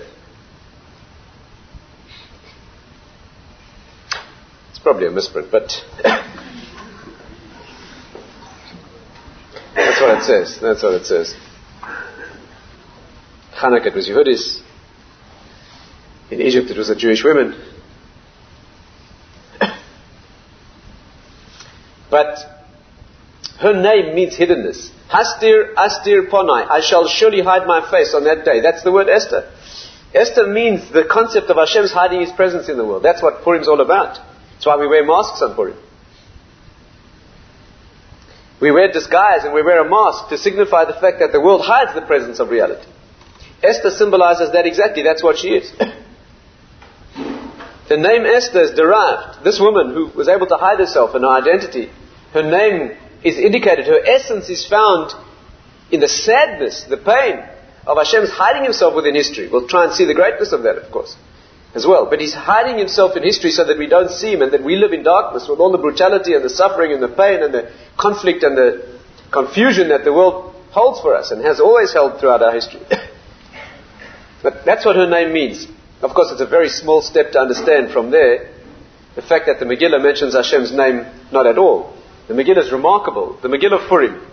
It's 4.71 4.79
probably 4.79 5.07
a 5.07 5.11
misprint, 5.11 5.51
but 5.51 5.71
that's 9.75 10.01
what 10.01 10.19
it 10.19 10.25
says. 10.25 10.59
That's 10.61 10.83
what 10.83 10.95
it 10.95 11.07
says. 11.07 11.35
Hanukkah, 13.55 13.87
it 13.87 13.95
was 13.95 14.09
Yehudis. 14.09 14.63
In 16.31 16.41
Egypt, 16.41 16.71
it 16.71 16.77
was 16.77 16.89
the 16.89 16.97
Jewish 16.97 17.23
women. 17.25 17.55
but 22.11 22.39
her 23.61 23.75
name 23.75 24.15
means 24.15 24.37
hiddenness. 24.37 24.91
Hastir, 25.09 25.75
Astir 25.77 26.29
Ponai. 26.31 26.71
I 26.71 26.81
shall 26.81 27.09
surely 27.09 27.43
hide 27.43 27.67
my 27.67 27.81
face 27.91 28.15
on 28.15 28.25
that 28.25 28.45
day. 28.45 28.61
That's 28.61 28.83
the 28.83 28.93
word 28.93 29.09
Esther. 29.09 29.53
Esther 30.15 30.47
means 30.47 30.91
the 30.91 31.05
concept 31.05 31.51
of 31.51 31.57
Hashem's 31.57 31.93
hiding 31.93 32.21
His 32.21 32.33
presence 32.33 32.69
in 32.69 32.77
the 32.77 32.85
world. 32.85 33.03
That's 33.03 33.23
what 33.23 33.43
Purim's 33.43 33.69
all 33.69 33.81
about. 33.81 34.19
That's 34.55 34.67
why 34.67 34.77
we 34.77 34.87
wear 34.87 35.05
masks 35.05 35.43
on 35.43 35.55
Purim. 35.55 35.77
We 38.61 38.71
wear 38.71 38.93
disguise 38.93 39.45
and 39.45 39.55
we 39.55 39.63
wear 39.63 39.81
a 39.81 39.89
mask 39.89 40.29
to 40.29 40.39
signify 40.39 40.85
the 40.85 40.93
fact 40.93 41.21
that 41.21 41.33
the 41.33 41.41
world 41.41 41.63
hides 41.65 41.95
the 41.95 42.03
presence 42.03 42.41
of 42.41 42.51
reality. 42.51 42.87
Esther 43.63 43.91
symbolizes 43.91 44.53
that 44.53 44.67
exactly. 44.67 45.03
That's 45.03 45.23
what 45.23 45.39
she 45.39 45.49
is. 45.49 45.73
the 47.89 47.97
name 47.97 48.27
Esther 48.27 48.61
is 48.63 48.73
derived. 48.73 49.45
This 49.45 49.59
woman 49.59 49.95
who 49.95 50.07
was 50.09 50.29
able 50.29 50.47
to 50.47 50.57
hide 50.57 50.79
herself 50.79 51.15
and 51.15 51.25
her 51.25 51.31
identity, 51.31 51.91
her 52.33 52.43
name 52.43 52.97
is 53.23 53.39
indicated, 53.39 53.87
her 53.87 54.05
essence 54.05 54.49
is 54.49 54.67
found 54.67 55.13
in 55.91 56.01
the 56.01 56.09
sadness, 56.09 56.85
the 56.85 56.97
pain 56.97 57.45
of 57.87 57.99
Hashem's 57.99 58.31
hiding 58.31 58.65
himself 58.65 58.95
within 58.95 59.15
history. 59.15 59.49
We'll 59.49 59.69
try 59.69 59.85
and 59.85 59.93
see 59.93 60.05
the 60.05 60.15
greatness 60.15 60.53
of 60.53 60.63
that, 60.63 60.77
of 60.77 60.91
course, 60.91 61.17
as 61.75 61.87
well. 61.87 62.07
But 62.09 62.21
he's 62.21 62.35
hiding 62.35 62.79
himself 62.79 63.17
in 63.17 63.23
history 63.23 63.51
so 63.51 63.65
that 63.65 63.79
we 63.79 63.87
don't 63.87 64.11
see 64.11 64.33
him 64.33 64.43
and 64.43 64.53
that 64.53 64.63
we 64.63 64.77
live 64.77 64.93
in 64.93 65.03
darkness 65.03 65.49
with 65.49 65.61
all 65.61 65.73
the 65.73 65.79
brutality 65.79 66.35
and 66.35 66.45
the 66.45 66.51
suffering 66.51 66.93
and 66.93 67.03
the 67.03 67.09
pain 67.09 67.43
and 67.43 67.55
the 67.55 67.73
conflict 67.97 68.43
and 68.43 68.57
the 68.57 68.99
confusion 69.31 69.89
that 69.89 70.05
the 70.05 70.13
world 70.13 70.55
holds 70.71 71.01
for 71.01 71.15
us 71.15 71.31
and 71.31 71.45
has 71.45 71.61
always 71.61 71.93
held 71.93 72.21
throughout 72.21 72.43
our 72.43 72.53
history. 72.53 72.81
but 74.43 74.65
that's 74.65 74.85
what 74.85 74.97
her 74.97 75.09
name 75.09 75.33
means. 75.33 75.67
Of 76.03 76.15
course, 76.15 76.33
it's 76.33 76.41
a 76.41 76.47
very 76.47 76.69
small 76.69 77.03
step 77.03 77.33
to 77.33 77.39
understand 77.39 77.93
from 77.93 78.11
there 78.11 78.53
the 79.15 79.23
fact 79.23 79.47
that 79.47 79.59
the 79.59 79.67
Megillah 79.67 80.03
mentions 80.03 80.35
Hashem's 80.35 80.73
name 80.73 81.05
not 81.33 81.47
at 81.47 81.59
all. 81.59 81.95
The 82.29 82.35
Megillah 82.35 82.65
is 82.65 82.73
remarkable. 82.73 83.39
The 83.43 83.49
Megillah 83.49 83.83
of 83.83 83.89
Purim. 83.89 84.27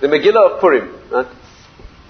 The 0.00 0.08
Megillah 0.08 0.54
of 0.54 0.60
Purim 0.60 1.02
right, 1.12 1.26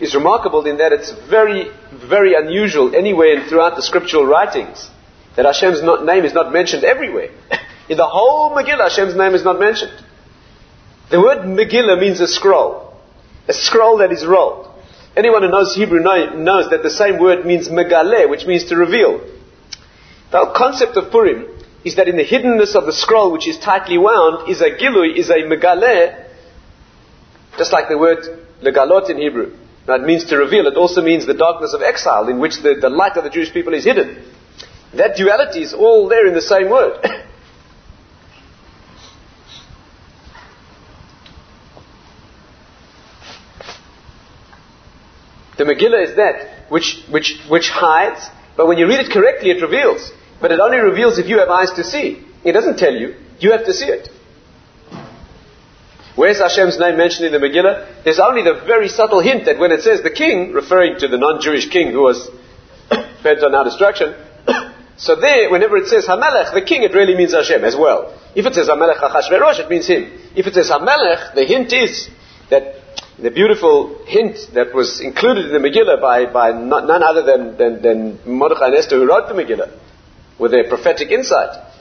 is 0.03 0.17
remarkable 0.17 0.67
in 0.67 0.79
that 0.79 0.93
it's 0.93 1.13
very, 1.31 1.71
very 2.11 2.35
unusual 2.35 2.95
anywhere 2.95 3.39
and 3.39 3.49
throughout 3.49 3.77
the 3.77 3.83
scriptural 3.83 4.27
writings 4.27 4.91
that 5.37 5.47
Hashem's 5.47 5.81
not, 5.81 6.05
name 6.05 6.25
is 6.25 6.35
not 6.35 6.53
mentioned 6.53 6.83
everywhere. 6.83 7.31
in 7.89 7.97
the 7.97 8.07
whole 8.07 8.51
Megillah, 8.51 8.91
Hashem's 8.91 9.15
name 9.15 9.33
is 9.35 9.45
not 9.45 9.61
mentioned. 9.61 9.93
The 11.09 11.21
word 11.21 11.47
Megillah 11.47 12.01
means 12.01 12.21
a 12.21 12.27
scroll. 12.27 13.01
A 13.47 13.53
scroll 13.53 13.99
that 13.99 14.11
is 14.11 14.27
rolled. 14.27 14.69
Anyone 15.17 15.43
who 15.43 15.51
knows 15.51 15.77
Hebrew 15.77 16.01
knows 16.01 16.71
that 16.71 16.83
the 16.83 16.91
same 16.91 17.21
word 17.21 17.47
means 17.47 17.69
megaleh, 17.69 18.29
which 18.29 18.45
means 18.45 18.65
to 18.67 18.77
reveal. 18.77 19.21
The 20.33 20.53
concept 20.57 20.97
of 20.97 21.13
Purim 21.13 21.47
is 21.85 21.97
that 21.97 22.09
in 22.09 22.17
the 22.17 22.25
hiddenness 22.25 22.75
of 22.75 22.87
the 22.87 22.93
scroll, 22.93 23.31
which 23.31 23.47
is 23.47 23.59
tightly 23.59 23.99
wound, 23.99 24.49
is 24.49 24.63
a 24.63 24.71
gilui, 24.71 25.17
is 25.17 25.31
a 25.31 25.45
megaleh, 25.45 26.29
just 27.59 27.73
like 27.73 27.89
the 27.89 27.99
word 27.99 28.25
legalot 28.63 29.11
in 29.11 29.19
Hebrew. 29.19 29.53
It 29.89 30.03
means 30.03 30.25
to 30.27 30.37
reveal. 30.37 30.67
It 30.67 30.77
also 30.77 31.03
means 31.03 31.27
the 31.27 31.35
darkness 31.35 31.75
of 31.75 31.83
exile, 31.83 32.29
in 32.29 32.39
which 32.39 32.59
the, 32.63 32.77
the 32.81 32.89
light 32.89 33.17
of 33.17 33.25
the 33.25 33.31
Jewish 33.31 33.53
people 33.53 33.75
is 33.75 33.85
hidden. 33.85 34.25
That 34.95 35.17
duality 35.17 35.63
is 35.63 35.75
all 35.75 36.09
there 36.09 36.27
in 36.27 36.35
the 36.35 36.43
same 36.43 36.71
word. 36.71 37.03
the 45.59 45.65
Megillah 45.65 46.05
is 46.09 46.17
that 46.17 46.71
which, 46.71 47.03
which, 47.11 47.41
which 47.49 47.69
hides, 47.69 48.29
but 48.57 48.69
when 48.69 48.79
you 48.79 48.87
read 48.87 49.01
it 49.01 49.11
correctly, 49.13 49.51
it 49.51 49.61
reveals. 49.63 50.13
But 50.41 50.53
it 50.53 50.61
only 50.61 50.79
reveals 50.79 51.19
if 51.19 51.27
you 51.27 51.39
have 51.39 51.49
eyes 51.49 51.73
to 51.73 51.85
see. 51.85 52.25
It 52.45 52.53
doesn't 52.53 52.79
tell 52.79 52.95
you. 52.95 53.15
You 53.41 53.53
have 53.53 53.65
to 53.65 53.73
see 53.73 53.87
it. 53.87 54.09
Where's 56.15 56.39
Hashem's 56.39 56.79
name 56.79 56.99
mentioned 56.99 57.27
in 57.27 57.33
the 57.33 57.39
Megillah? 57.39 58.05
There's 58.05 58.21
only 58.21 58.43
the 58.43 58.61
very 58.67 58.89
subtle 58.89 59.21
hint 59.21 59.47
that 59.47 59.59
when 59.59 59.73
it 59.73 59.81
says 59.81 60.03
the 60.03 60.11
king, 60.11 60.53
referring 60.53 60.99
to 60.99 61.09
the 61.09 61.17
non-Jewish 61.17 61.71
king 61.71 61.91
who 61.91 62.03
was 62.03 62.29
bent 63.23 63.43
on 63.43 63.55
our 63.55 63.65
destruction, 63.65 64.15
so 64.99 65.17
there, 65.17 65.51
whenever 65.51 65.79
it 65.79 65.87
says 65.87 66.07
Hamelech, 66.07 66.53
the 66.53 66.63
king, 66.63 66.83
it 66.83 66.93
really 66.93 67.17
means 67.17 67.33
Hashem 67.33 67.65
as 67.65 67.75
well. 67.75 68.19
If 68.35 68.45
it 68.45 68.55
says 68.55 68.69
Hamelech 68.69 68.99
Achashverosh, 68.99 69.61
it 69.61 69.71
means 69.71 69.87
him. 69.87 70.13
If 70.37 70.47
it 70.47 70.55
says 70.55 70.69
Hamelech, 70.69 71.35
the 71.35 71.45
hint 71.45 71.73
is 71.73 72.11
that 72.51 72.77
the 73.19 73.31
beautiful 73.31 74.05
hint 74.07 74.37
that 74.53 74.75
was 74.75 75.01
included 75.01 75.47
in 75.47 75.53
the 75.53 75.67
Megillah 75.67 76.01
by, 76.01 76.27
by 76.27 76.53
none 76.53 77.03
other 77.03 77.23
than, 77.23 77.57
than, 77.57 77.83
than 77.83 78.19
Mordechai 78.27 78.67
and 78.67 78.75
Esther 78.75 78.97
who 78.97 79.07
wrote 79.07 79.29
the 79.29 79.35
Megillah 79.35 79.79
with 80.39 80.51
their 80.51 80.69
prophetic 80.69 81.11
insight. 81.11 81.72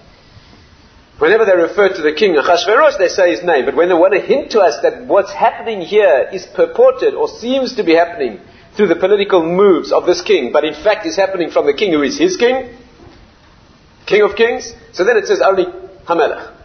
Whenever 1.22 1.46
they 1.46 1.56
refer 1.56 1.88
to 1.88 2.02
the 2.02 2.14
king 2.14 2.34
Achashverosh, 2.34 2.98
they 2.98 3.08
say 3.08 3.30
his 3.30 3.44
name. 3.44 3.66
But 3.66 3.76
when 3.76 3.90
they 3.90 3.94
want 3.94 4.16
to 4.16 4.20
hint 4.20 4.54
to 4.54 4.60
us 4.60 4.82
that 4.82 5.06
what's 5.06 5.32
happening 5.32 5.82
here 5.82 6.28
is 6.34 6.48
purported 6.48 7.14
or 7.14 7.28
seems 7.28 7.76
to 7.76 7.84
be 7.84 7.94
happening 7.94 8.40
through 8.76 8.88
the 8.88 8.96
political 8.96 9.46
moves 9.46 9.92
of 9.92 10.08
this 10.08 10.22
king, 10.22 10.52
but 10.52 10.66
in 10.66 10.74
fact 10.74 11.06
is 11.06 11.16
happening 11.16 11.52
from 11.52 11.68
the 11.68 11.76
king 11.76 11.92
who 11.92 12.02
is 12.02 12.18
his 12.18 12.38
king, 12.38 12.76
king 14.08 14.24
of 14.24 14.36
kings, 14.36 14.74
so 14.94 15.04
then 15.04 15.16
it 15.16 15.28
says 15.28 15.42
only 15.46 15.66
Hamelech. 16.10 16.58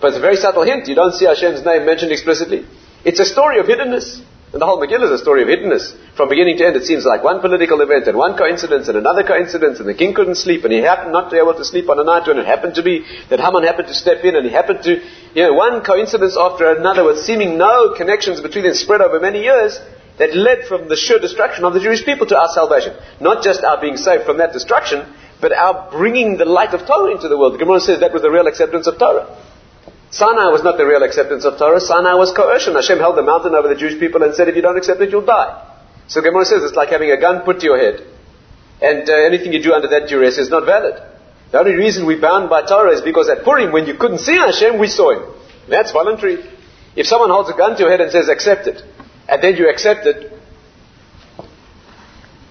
But 0.00 0.08
it's 0.08 0.18
a 0.18 0.20
very 0.20 0.36
subtle 0.36 0.62
hint. 0.62 0.86
You 0.86 0.94
don't 0.94 1.12
see 1.12 1.24
Hashem's 1.24 1.64
name 1.64 1.84
mentioned 1.84 2.12
explicitly. 2.12 2.64
It's 3.04 3.18
a 3.18 3.24
story 3.24 3.58
of 3.58 3.66
hiddenness. 3.66 4.22
And 4.56 4.62
the 4.62 4.64
whole 4.64 4.80
Megillah 4.80 5.12
is 5.12 5.20
a 5.20 5.22
story 5.22 5.42
of 5.42 5.52
hiddenness. 5.52 5.92
From 6.16 6.30
beginning 6.30 6.56
to 6.56 6.64
end, 6.64 6.76
it 6.76 6.86
seems 6.86 7.04
like 7.04 7.22
one 7.22 7.42
political 7.42 7.82
event 7.82 8.08
and 8.08 8.16
one 8.16 8.38
coincidence 8.38 8.88
and 8.88 8.96
another 8.96 9.22
coincidence, 9.22 9.80
and 9.80 9.86
the 9.86 9.92
king 9.92 10.14
couldn't 10.14 10.36
sleep, 10.36 10.64
and 10.64 10.72
he 10.72 10.78
happened 10.78 11.12
not 11.12 11.28
to 11.28 11.36
be 11.36 11.38
able 11.38 11.52
to 11.52 11.62
sleep 11.62 11.90
on 11.90 12.00
a 12.00 12.04
night 12.04 12.26
when 12.26 12.38
it 12.38 12.46
happened 12.46 12.74
to 12.76 12.82
be 12.82 13.04
that 13.28 13.38
Haman 13.38 13.64
happened 13.64 13.88
to 13.88 13.94
step 13.94 14.24
in, 14.24 14.34
and 14.34 14.46
he 14.46 14.50
happened 14.50 14.82
to, 14.84 14.92
you 15.36 15.42
know, 15.42 15.52
one 15.52 15.84
coincidence 15.84 16.38
after 16.40 16.72
another 16.72 17.04
with 17.04 17.18
seeming 17.18 17.58
no 17.58 17.92
connections 17.98 18.40
between 18.40 18.64
them 18.64 18.72
spread 18.72 19.02
over 19.02 19.20
many 19.20 19.42
years 19.42 19.78
that 20.16 20.34
led 20.34 20.64
from 20.64 20.88
the 20.88 20.96
sure 20.96 21.18
destruction 21.18 21.66
of 21.66 21.74
the 21.74 21.80
Jewish 21.80 22.02
people 22.06 22.24
to 22.24 22.38
our 22.38 22.48
salvation. 22.54 22.96
Not 23.20 23.44
just 23.44 23.62
our 23.62 23.78
being 23.78 23.98
saved 23.98 24.24
from 24.24 24.38
that 24.38 24.54
destruction, 24.54 25.04
but 25.38 25.52
our 25.52 25.90
bringing 25.90 26.38
the 26.38 26.46
light 26.46 26.72
of 26.72 26.86
Torah 26.86 27.12
into 27.12 27.28
the 27.28 27.36
world. 27.36 27.52
The 27.52 27.58
Gemara 27.58 27.80
says 27.80 28.00
that 28.00 28.14
was 28.14 28.22
the 28.22 28.30
real 28.30 28.46
acceptance 28.46 28.86
of 28.86 28.96
Torah. 28.98 29.36
Sinai 30.16 30.48
was 30.48 30.64
not 30.64 30.78
the 30.78 30.86
real 30.86 31.02
acceptance 31.02 31.44
of 31.44 31.58
Torah. 31.58 31.78
Sinai 31.78 32.14
was 32.14 32.32
coercion. 32.32 32.72
Hashem 32.74 32.98
held 32.98 33.18
the 33.18 33.22
mountain 33.22 33.54
over 33.54 33.68
the 33.68 33.76
Jewish 33.76 34.00
people 34.00 34.22
and 34.22 34.34
said, 34.34 34.48
if 34.48 34.56
you 34.56 34.62
don't 34.62 34.78
accept 34.78 34.98
it, 35.02 35.10
you'll 35.10 35.28
die. 35.28 35.52
So 36.08 36.22
Gemara 36.22 36.46
says 36.46 36.64
it's 36.64 36.74
like 36.74 36.88
having 36.88 37.10
a 37.10 37.20
gun 37.20 37.44
put 37.44 37.60
to 37.60 37.66
your 37.66 37.76
head. 37.76 38.00
And 38.80 39.04
uh, 39.04 39.12
anything 39.12 39.52
you 39.52 39.62
do 39.62 39.74
under 39.74 39.88
that 39.88 40.08
duress 40.08 40.38
is 40.38 40.48
not 40.48 40.64
valid. 40.64 40.96
The 41.52 41.58
only 41.58 41.74
reason 41.74 42.06
we 42.06 42.16
bound 42.18 42.48
by 42.48 42.62
Torah 42.62 42.96
is 42.96 43.02
because 43.02 43.28
at 43.28 43.44
Purim, 43.44 43.72
when 43.72 43.86
you 43.86 43.94
couldn't 44.00 44.20
see 44.20 44.36
Hashem, 44.36 44.78
we 44.78 44.88
saw 44.88 45.12
Him. 45.12 45.34
That's 45.68 45.92
voluntary. 45.92 46.42
If 46.96 47.06
someone 47.06 47.28
holds 47.28 47.50
a 47.50 47.56
gun 47.56 47.76
to 47.76 47.82
your 47.82 47.90
head 47.90 48.00
and 48.00 48.10
says, 48.10 48.30
accept 48.30 48.66
it, 48.68 48.80
and 49.28 49.42
then 49.42 49.56
you 49.56 49.68
accept 49.68 50.06
it, 50.06 50.32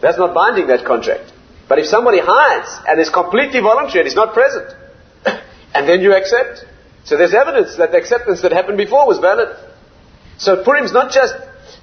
that's 0.01 0.19
not 0.19 0.35
binding 0.35 0.67
that 0.67 0.85
contract. 0.85 1.33
But 1.67 1.79
if 1.79 1.87
somebody 1.87 2.19
hides 2.21 2.69
and 2.87 2.99
is 2.99 3.09
completely 3.09 3.59
voluntary 3.61 4.01
and 4.01 4.07
is 4.07 4.13
not 4.13 4.35
present, 4.35 4.69
and 5.73 5.89
then 5.89 6.01
you 6.01 6.13
accept, 6.13 6.65
so 7.05 7.17
there's 7.17 7.33
evidence 7.33 7.77
that 7.77 7.91
the 7.91 7.97
acceptance 7.97 8.41
that 8.41 8.51
happened 8.51 8.77
before 8.77 9.07
was 9.07 9.19
valid. 9.19 9.55
So 10.37 10.63
Purim 10.63 10.83
is 10.83 10.91
not 10.91 11.11
just 11.11 11.35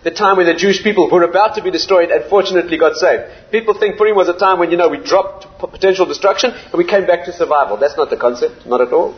the 0.02 0.10
time 0.10 0.36
when 0.36 0.46
the 0.46 0.54
Jewish 0.54 0.82
people 0.82 1.08
who 1.08 1.16
were 1.16 1.22
about 1.22 1.54
to 1.54 1.62
be 1.62 1.70
destroyed 1.70 2.10
and 2.10 2.24
fortunately 2.28 2.76
got 2.76 2.96
saved. 2.96 3.22
People 3.52 3.74
think 3.74 3.96
Purim 3.96 4.16
was 4.16 4.28
a 4.28 4.36
time 4.36 4.58
when, 4.58 4.72
you 4.72 4.76
know, 4.76 4.88
we 4.88 4.98
dropped 4.98 5.46
potential 5.70 6.06
destruction 6.06 6.50
and 6.50 6.74
we 6.74 6.84
came 6.84 7.06
back 7.06 7.24
to 7.26 7.32
survival. 7.32 7.76
That's 7.76 7.96
not 7.96 8.10
the 8.10 8.16
concept, 8.16 8.66
not 8.66 8.80
at 8.80 8.92
all. 8.92 9.16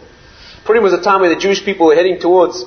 Purim 0.66 0.82
was 0.82 0.92
a 0.92 1.02
time 1.02 1.23
when 1.23 1.30
the 1.30 1.40
Jewish 1.40 1.64
people 1.64 1.87
were 1.87 1.94
heading 1.94 2.20
towards 2.20 2.64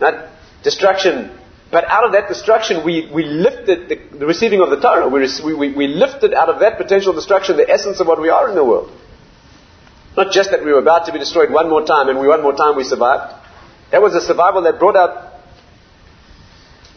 not 0.00 0.28
destruction, 0.64 1.30
but 1.70 1.84
out 1.84 2.04
of 2.04 2.12
that 2.12 2.28
destruction 2.28 2.84
we, 2.84 3.08
we 3.14 3.24
lifted 3.24 3.88
the, 3.88 4.18
the 4.18 4.26
receiving 4.26 4.60
of 4.60 4.70
the 4.70 4.80
Torah. 4.80 5.08
We, 5.08 5.54
we, 5.54 5.72
we 5.72 5.86
lifted 5.86 6.34
out 6.34 6.48
of 6.48 6.60
that 6.60 6.78
potential 6.78 7.12
destruction 7.12 7.56
the 7.56 7.70
essence 7.70 8.00
of 8.00 8.08
what 8.08 8.20
we 8.20 8.28
are 8.28 8.48
in 8.48 8.56
the 8.56 8.64
world. 8.64 8.90
Not 10.16 10.32
just 10.32 10.50
that 10.50 10.64
we 10.64 10.72
were 10.72 10.78
about 10.78 11.06
to 11.06 11.12
be 11.12 11.18
destroyed 11.18 11.50
one 11.50 11.68
more 11.68 11.84
time 11.84 12.08
and 12.08 12.18
we 12.18 12.26
one 12.26 12.42
more 12.42 12.54
time 12.54 12.76
we 12.76 12.84
survived. 12.84 13.34
That 13.92 14.00
was 14.00 14.14
a 14.14 14.20
survival 14.20 14.62
that 14.62 14.78
brought 14.78 14.96
out. 14.96 15.34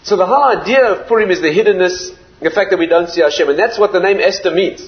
So 0.03 0.15
the 0.15 0.25
whole 0.25 0.43
idea 0.43 0.85
of 0.85 1.07
Purim 1.07 1.29
is 1.29 1.41
the 1.41 1.49
hiddenness, 1.49 2.15
the 2.41 2.49
fact 2.49 2.71
that 2.71 2.79
we 2.79 2.87
don't 2.87 3.09
see 3.09 3.21
Hashem, 3.21 3.49
and 3.49 3.59
that's 3.59 3.77
what 3.77 3.91
the 3.91 3.99
name 3.99 4.19
Esther 4.19 4.51
means. 4.51 4.87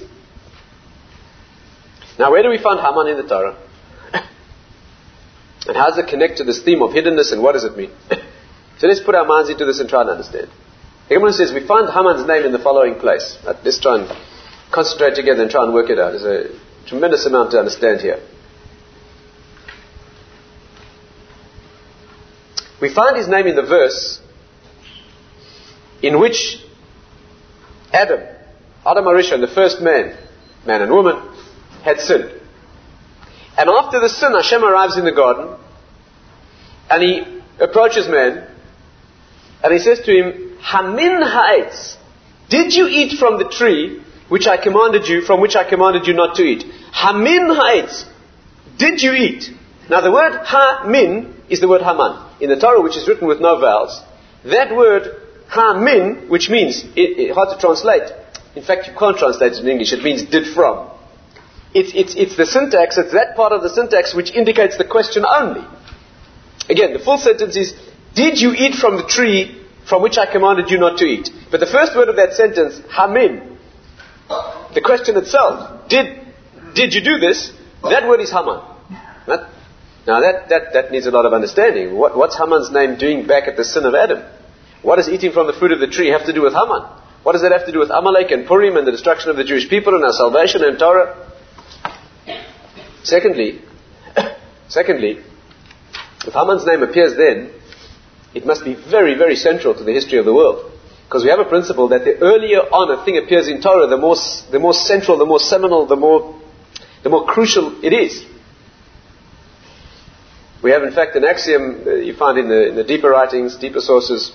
Now, 2.18 2.30
where 2.30 2.42
do 2.42 2.48
we 2.48 2.58
find 2.58 2.80
Haman 2.80 3.08
in 3.08 3.16
the 3.18 3.28
Torah? 3.28 3.56
and 5.66 5.76
how 5.76 5.90
does 5.90 5.98
it 5.98 6.08
connect 6.08 6.38
to 6.38 6.44
this 6.44 6.62
theme 6.62 6.82
of 6.82 6.90
hiddenness 6.90 7.32
and 7.32 7.42
what 7.42 7.52
does 7.52 7.64
it 7.64 7.76
mean? 7.76 7.90
so 8.78 8.86
let's 8.86 9.00
put 9.00 9.14
our 9.14 9.26
minds 9.26 9.50
into 9.50 9.66
this 9.66 9.78
and 9.78 9.88
try 9.88 10.00
and 10.00 10.10
understand. 10.10 10.48
The 11.08 11.32
says 11.32 11.52
we 11.52 11.66
find 11.66 11.92
Haman's 11.92 12.26
name 12.26 12.46
in 12.46 12.52
the 12.52 12.58
following 12.58 12.94
place. 12.94 13.36
Let's 13.44 13.78
try 13.78 14.00
and 14.00 14.08
concentrate 14.72 15.14
together 15.14 15.42
and 15.42 15.50
try 15.50 15.64
and 15.64 15.74
work 15.74 15.90
it 15.90 15.98
out. 15.98 16.14
A 16.14 16.71
Tremendous 16.86 17.26
amount 17.26 17.52
to 17.52 17.58
understand 17.58 18.00
here. 18.00 18.20
We 22.80 22.92
find 22.92 23.16
his 23.16 23.28
name 23.28 23.46
in 23.46 23.54
the 23.54 23.62
verse 23.62 24.20
in 26.02 26.18
which 26.18 26.58
Adam, 27.92 28.20
Adam 28.84 29.04
HaRishon, 29.04 29.40
the 29.40 29.52
first 29.54 29.80
man, 29.80 30.16
man 30.66 30.82
and 30.82 30.90
woman, 30.90 31.16
had 31.84 32.00
sinned. 32.00 32.30
And 33.56 33.70
after 33.70 34.00
the 34.00 34.08
sin, 34.08 34.32
Hashem 34.32 34.64
arrives 34.64 34.96
in 34.96 35.04
the 35.04 35.12
garden 35.12 35.56
and 36.90 37.02
he 37.02 37.42
approaches 37.60 38.08
man 38.08 38.48
and 39.62 39.72
he 39.72 39.78
says 39.78 40.00
to 40.00 40.12
him, 40.12 40.58
Hamin 40.60 41.22
ha'etz, 41.22 41.96
did 42.48 42.74
you 42.74 42.88
eat 42.88 43.18
from 43.18 43.38
the 43.38 43.48
tree 43.48 44.02
which 44.32 44.46
I 44.46 44.56
commanded 44.56 45.08
you, 45.08 45.20
from 45.20 45.42
which 45.42 45.56
I 45.56 45.68
commanded 45.68 46.06
you 46.06 46.14
not 46.14 46.36
to 46.36 46.42
eat? 46.42 46.62
Hamin 46.90 47.50
ha'etz, 47.54 48.06
did 48.78 49.02
you 49.02 49.12
eat? 49.12 49.50
Now 49.90 50.00
the 50.00 50.10
word 50.10 50.32
ha-min 50.42 51.34
is 51.50 51.60
the 51.60 51.68
word 51.68 51.82
Haman. 51.82 52.16
In 52.40 52.48
the 52.48 52.56
Torah, 52.56 52.80
which 52.80 52.96
is 52.96 53.06
written 53.06 53.28
with 53.28 53.42
no 53.42 53.60
vowels, 53.60 54.00
that 54.44 54.74
word 54.74 55.20
ha-min, 55.48 56.30
which 56.30 56.48
means, 56.48 56.82
it, 56.96 57.20
it, 57.20 57.34
hard 57.34 57.50
to 57.50 57.60
translate. 57.60 58.10
In 58.56 58.62
fact, 58.62 58.88
you 58.88 58.94
can't 58.98 59.18
translate 59.18 59.52
it 59.52 59.58
in 59.58 59.68
English. 59.68 59.92
It 59.92 60.02
means 60.02 60.22
did 60.22 60.46
from. 60.54 60.88
It's, 61.74 61.92
it's, 61.94 62.14
it's 62.14 62.34
the 62.34 62.46
syntax, 62.46 62.96
it's 62.96 63.12
that 63.12 63.36
part 63.36 63.52
of 63.52 63.60
the 63.60 63.68
syntax 63.68 64.14
which 64.14 64.32
indicates 64.32 64.78
the 64.78 64.86
question 64.86 65.26
only. 65.28 65.60
Again, 66.70 66.94
the 66.94 67.04
full 67.04 67.18
sentence 67.18 67.54
is, 67.54 67.74
did 68.14 68.40
you 68.40 68.54
eat 68.54 68.76
from 68.76 68.96
the 68.96 69.04
tree 69.04 69.60
from 69.86 70.00
which 70.00 70.16
I 70.16 70.24
commanded 70.24 70.70
you 70.70 70.78
not 70.78 70.96
to 71.00 71.04
eat? 71.04 71.28
But 71.50 71.60
the 71.60 71.66
first 71.66 71.94
word 71.94 72.08
of 72.08 72.16
that 72.16 72.32
sentence, 72.32 72.80
hamin, 72.88 73.51
the 74.74 74.80
question 74.80 75.16
itself, 75.16 75.88
did, 75.88 76.20
did 76.74 76.94
you 76.94 77.02
do 77.02 77.18
this? 77.18 77.52
That 77.82 78.06
word 78.08 78.20
is 78.20 78.30
Haman. 78.30 78.60
Right? 79.26 79.48
Now 80.06 80.20
that, 80.20 80.48
that, 80.48 80.72
that 80.72 80.90
needs 80.90 81.06
a 81.06 81.10
lot 81.10 81.26
of 81.26 81.32
understanding. 81.32 81.94
What, 81.94 82.16
what's 82.16 82.36
Haman's 82.36 82.70
name 82.70 82.98
doing 82.98 83.26
back 83.26 83.48
at 83.48 83.56
the 83.56 83.64
sin 83.64 83.84
of 83.84 83.94
Adam? 83.94 84.24
What 84.82 84.96
does 84.96 85.08
eating 85.08 85.32
from 85.32 85.46
the 85.46 85.52
fruit 85.52 85.72
of 85.72 85.80
the 85.80 85.86
tree 85.86 86.08
have 86.08 86.26
to 86.26 86.32
do 86.32 86.42
with 86.42 86.54
Haman? 86.54 86.82
What 87.22 87.32
does 87.32 87.42
that 87.42 87.52
have 87.52 87.66
to 87.66 87.72
do 87.72 87.78
with 87.78 87.90
Amalek 87.90 88.32
and 88.32 88.46
Purim 88.46 88.76
and 88.76 88.86
the 88.86 88.90
destruction 88.90 89.30
of 89.30 89.36
the 89.36 89.44
Jewish 89.44 89.68
people 89.68 89.94
and 89.94 90.04
our 90.04 90.12
salvation 90.12 90.64
and 90.64 90.78
Torah? 90.78 91.30
Secondly, 93.04 93.60
secondly, 94.68 95.18
if 96.26 96.34
Haman's 96.34 96.66
name 96.66 96.82
appears 96.82 97.16
then, 97.16 97.52
it 98.34 98.44
must 98.44 98.64
be 98.64 98.74
very, 98.74 99.14
very 99.14 99.36
central 99.36 99.74
to 99.74 99.84
the 99.84 99.92
history 99.92 100.18
of 100.18 100.24
the 100.24 100.34
world. 100.34 100.71
Because 101.12 101.24
we 101.24 101.28
have 101.28 101.40
a 101.40 101.44
principle 101.44 101.88
that 101.88 102.06
the 102.06 102.16
earlier 102.24 102.60
on 102.60 102.98
a 102.98 103.04
thing 103.04 103.18
appears 103.18 103.46
in 103.46 103.60
Torah, 103.60 103.86
the 103.86 103.98
more, 103.98 104.16
the 104.50 104.58
more 104.58 104.72
central, 104.72 105.18
the 105.18 105.26
more 105.26 105.40
seminal, 105.40 105.84
the 105.84 105.94
more, 105.94 106.40
the 107.02 107.10
more 107.10 107.26
crucial 107.26 107.84
it 107.84 107.92
is. 107.92 108.24
We 110.62 110.70
have, 110.70 110.82
in 110.84 110.94
fact, 110.94 111.14
an 111.14 111.26
axiom 111.26 111.84
uh, 111.86 111.90
you 111.96 112.16
find 112.16 112.38
in 112.38 112.48
the, 112.48 112.68
in 112.68 112.76
the 112.76 112.84
deeper 112.84 113.10
writings, 113.10 113.56
deeper 113.56 113.82
sources, 113.82 114.32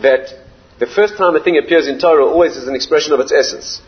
that 0.00 0.32
the 0.78 0.86
first 0.86 1.18
time 1.18 1.36
a 1.36 1.44
thing 1.44 1.60
appears 1.62 1.86
in 1.86 1.98
Torah 1.98 2.24
always 2.24 2.56
is 2.56 2.66
an 2.66 2.74
expression 2.74 3.12
of 3.12 3.20
its 3.20 3.30
essence. 3.30 3.82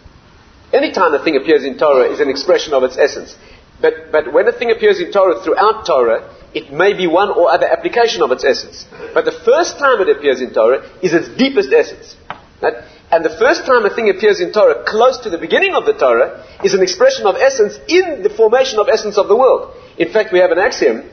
Any 0.70 0.92
time 0.92 1.14
a 1.14 1.24
thing 1.24 1.38
appears 1.38 1.64
in 1.64 1.78
Torah 1.78 2.12
is 2.12 2.20
an 2.20 2.28
expression 2.28 2.74
of 2.74 2.82
its 2.82 2.98
essence. 2.98 3.34
But, 3.80 4.12
but 4.12 4.34
when 4.34 4.46
a 4.48 4.52
thing 4.52 4.70
appears 4.70 5.00
in 5.00 5.10
Torah 5.10 5.42
throughout 5.42 5.86
Torah, 5.86 6.28
it 6.54 6.72
may 6.72 6.92
be 6.92 7.06
one 7.06 7.30
or 7.30 7.50
other 7.50 7.66
application 7.66 8.22
of 8.22 8.30
its 8.30 8.44
essence. 8.44 8.84
But 9.14 9.24
the 9.24 9.32
first 9.32 9.78
time 9.78 10.00
it 10.00 10.08
appears 10.08 10.40
in 10.40 10.52
Torah 10.52 10.88
is 11.02 11.12
its 11.14 11.28
deepest 11.28 11.72
essence. 11.72 12.16
Right? 12.60 12.74
And 13.10 13.24
the 13.24 13.36
first 13.36 13.66
time 13.66 13.84
a 13.84 13.94
thing 13.94 14.08
appears 14.08 14.40
in 14.40 14.52
Torah 14.52 14.84
close 14.86 15.18
to 15.18 15.30
the 15.30 15.38
beginning 15.38 15.74
of 15.74 15.84
the 15.84 15.92
Torah 15.92 16.46
is 16.64 16.72
an 16.72 16.82
expression 16.82 17.26
of 17.26 17.36
essence 17.36 17.76
in 17.88 18.22
the 18.22 18.30
formation 18.30 18.78
of 18.78 18.88
essence 18.88 19.18
of 19.18 19.28
the 19.28 19.36
world. 19.36 19.76
In 19.98 20.12
fact, 20.12 20.32
we 20.32 20.38
have 20.38 20.50
an 20.50 20.58
axiom 20.58 21.10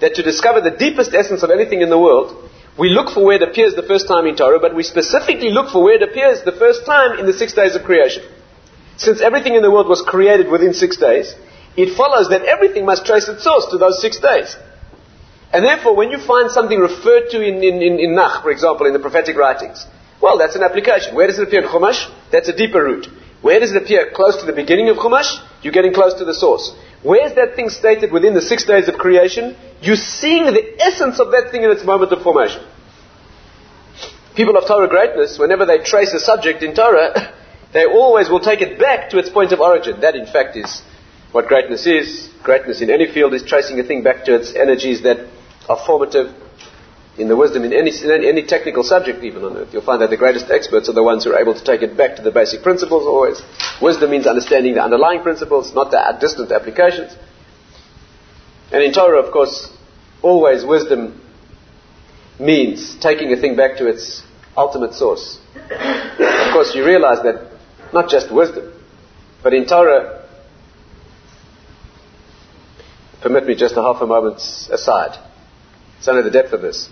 that 0.00 0.14
to 0.14 0.22
discover 0.22 0.60
the 0.60 0.70
deepest 0.70 1.14
essence 1.14 1.42
of 1.42 1.50
anything 1.50 1.82
in 1.82 1.90
the 1.90 1.98
world, 1.98 2.50
we 2.78 2.88
look 2.88 3.12
for 3.14 3.24
where 3.24 3.36
it 3.36 3.42
appears 3.42 3.74
the 3.74 3.86
first 3.86 4.08
time 4.08 4.26
in 4.26 4.36
Torah, 4.36 4.58
but 4.58 4.74
we 4.74 4.82
specifically 4.82 5.50
look 5.50 5.70
for 5.70 5.84
where 5.84 5.94
it 5.94 6.02
appears 6.02 6.42
the 6.42 6.52
first 6.52 6.84
time 6.86 7.18
in 7.18 7.26
the 7.26 7.32
six 7.32 7.52
days 7.52 7.76
of 7.76 7.84
creation. 7.84 8.24
Since 8.96 9.20
everything 9.20 9.54
in 9.54 9.62
the 9.62 9.70
world 9.70 9.88
was 9.88 10.02
created 10.02 10.48
within 10.48 10.74
six 10.74 10.96
days, 10.96 11.34
it 11.76 11.96
follows 11.96 12.28
that 12.30 12.42
everything 12.42 12.86
must 12.86 13.06
trace 13.06 13.28
its 13.28 13.44
source 13.44 13.66
to 13.70 13.78
those 13.78 14.00
six 14.00 14.18
days. 14.18 14.56
And 15.54 15.64
therefore, 15.64 15.94
when 15.94 16.10
you 16.10 16.18
find 16.18 16.50
something 16.50 16.80
referred 16.80 17.30
to 17.30 17.40
in, 17.40 17.62
in, 17.62 17.80
in, 17.80 18.00
in 18.00 18.14
Nach, 18.16 18.42
for 18.42 18.50
example, 18.50 18.86
in 18.86 18.92
the 18.92 18.98
prophetic 18.98 19.36
writings, 19.36 19.86
well, 20.20 20.36
that's 20.36 20.56
an 20.56 20.64
application. 20.64 21.14
Where 21.14 21.28
does 21.28 21.38
it 21.38 21.46
appear 21.46 21.62
in 21.62 21.68
Chumash? 21.68 22.10
That's 22.32 22.48
a 22.48 22.56
deeper 22.56 22.82
root. 22.82 23.06
Where 23.40 23.60
does 23.60 23.70
it 23.70 23.80
appear 23.80 24.10
close 24.12 24.36
to 24.40 24.46
the 24.46 24.52
beginning 24.52 24.88
of 24.88 24.96
Chumash? 24.96 25.38
You're 25.62 25.72
getting 25.72 25.94
close 25.94 26.14
to 26.14 26.24
the 26.24 26.34
source. 26.34 26.74
Where's 27.04 27.36
that 27.36 27.54
thing 27.54 27.68
stated 27.68 28.10
within 28.10 28.34
the 28.34 28.42
six 28.42 28.64
days 28.64 28.88
of 28.88 28.96
creation? 28.96 29.54
You're 29.80 29.94
seeing 29.94 30.46
the 30.46 30.82
essence 30.82 31.20
of 31.20 31.30
that 31.30 31.52
thing 31.52 31.62
in 31.62 31.70
its 31.70 31.84
moment 31.84 32.10
of 32.10 32.22
formation. 32.22 32.66
People 34.34 34.56
of 34.56 34.66
Torah 34.66 34.88
greatness, 34.88 35.38
whenever 35.38 35.66
they 35.66 35.78
trace 35.78 36.12
a 36.14 36.18
subject 36.18 36.64
in 36.64 36.74
Torah, 36.74 37.32
they 37.72 37.84
always 37.84 38.28
will 38.28 38.40
take 38.40 38.60
it 38.60 38.80
back 38.80 39.10
to 39.10 39.18
its 39.18 39.28
point 39.28 39.52
of 39.52 39.60
origin. 39.60 40.00
That, 40.00 40.16
in 40.16 40.26
fact, 40.26 40.56
is 40.56 40.82
what 41.30 41.46
greatness 41.46 41.86
is. 41.86 42.28
Greatness 42.42 42.80
in 42.80 42.90
any 42.90 43.06
field 43.06 43.34
is 43.34 43.44
tracing 43.44 43.78
a 43.78 43.84
thing 43.84 44.02
back 44.02 44.24
to 44.24 44.34
its 44.34 44.56
energies 44.56 45.02
that 45.02 45.28
are 45.68 45.78
formative 45.86 46.34
in 47.16 47.28
the 47.28 47.36
wisdom 47.36 47.62
in 47.64 47.72
any, 47.72 47.90
in 47.90 48.24
any 48.24 48.42
technical 48.44 48.82
subject 48.82 49.22
even 49.22 49.44
on 49.44 49.56
earth. 49.56 49.68
You'll 49.72 49.82
find 49.82 50.02
that 50.02 50.10
the 50.10 50.16
greatest 50.16 50.50
experts 50.50 50.88
are 50.88 50.92
the 50.92 51.02
ones 51.02 51.24
who 51.24 51.32
are 51.32 51.40
able 51.40 51.54
to 51.54 51.64
take 51.64 51.82
it 51.82 51.96
back 51.96 52.16
to 52.16 52.22
the 52.22 52.32
basic 52.32 52.62
principles 52.62 53.06
always. 53.06 53.40
Wisdom 53.80 54.10
means 54.10 54.26
understanding 54.26 54.74
the 54.74 54.82
underlying 54.82 55.22
principles, 55.22 55.72
not 55.74 55.90
the 55.90 56.16
distant 56.20 56.50
applications. 56.50 57.16
And 58.72 58.82
in 58.82 58.92
Torah, 58.92 59.22
of 59.22 59.32
course, 59.32 59.70
always 60.22 60.64
wisdom 60.64 61.20
means 62.40 62.96
taking 62.96 63.32
a 63.32 63.36
thing 63.40 63.54
back 63.54 63.76
to 63.76 63.86
its 63.86 64.22
ultimate 64.56 64.94
source. 64.94 65.38
of 65.54 66.52
course, 66.52 66.74
you 66.74 66.84
realize 66.84 67.22
that 67.22 67.52
not 67.92 68.08
just 68.08 68.32
wisdom, 68.32 68.72
but 69.42 69.54
in 69.54 69.66
Torah, 69.66 70.26
permit 73.20 73.46
me 73.46 73.54
just 73.54 73.76
a 73.76 73.82
half 73.82 74.02
a 74.02 74.06
moment's 74.06 74.68
aside. 74.70 75.16
It's 76.04 76.08
only 76.10 76.22
the 76.22 76.30
depth 76.30 76.52
of 76.52 76.60
this. 76.60 76.90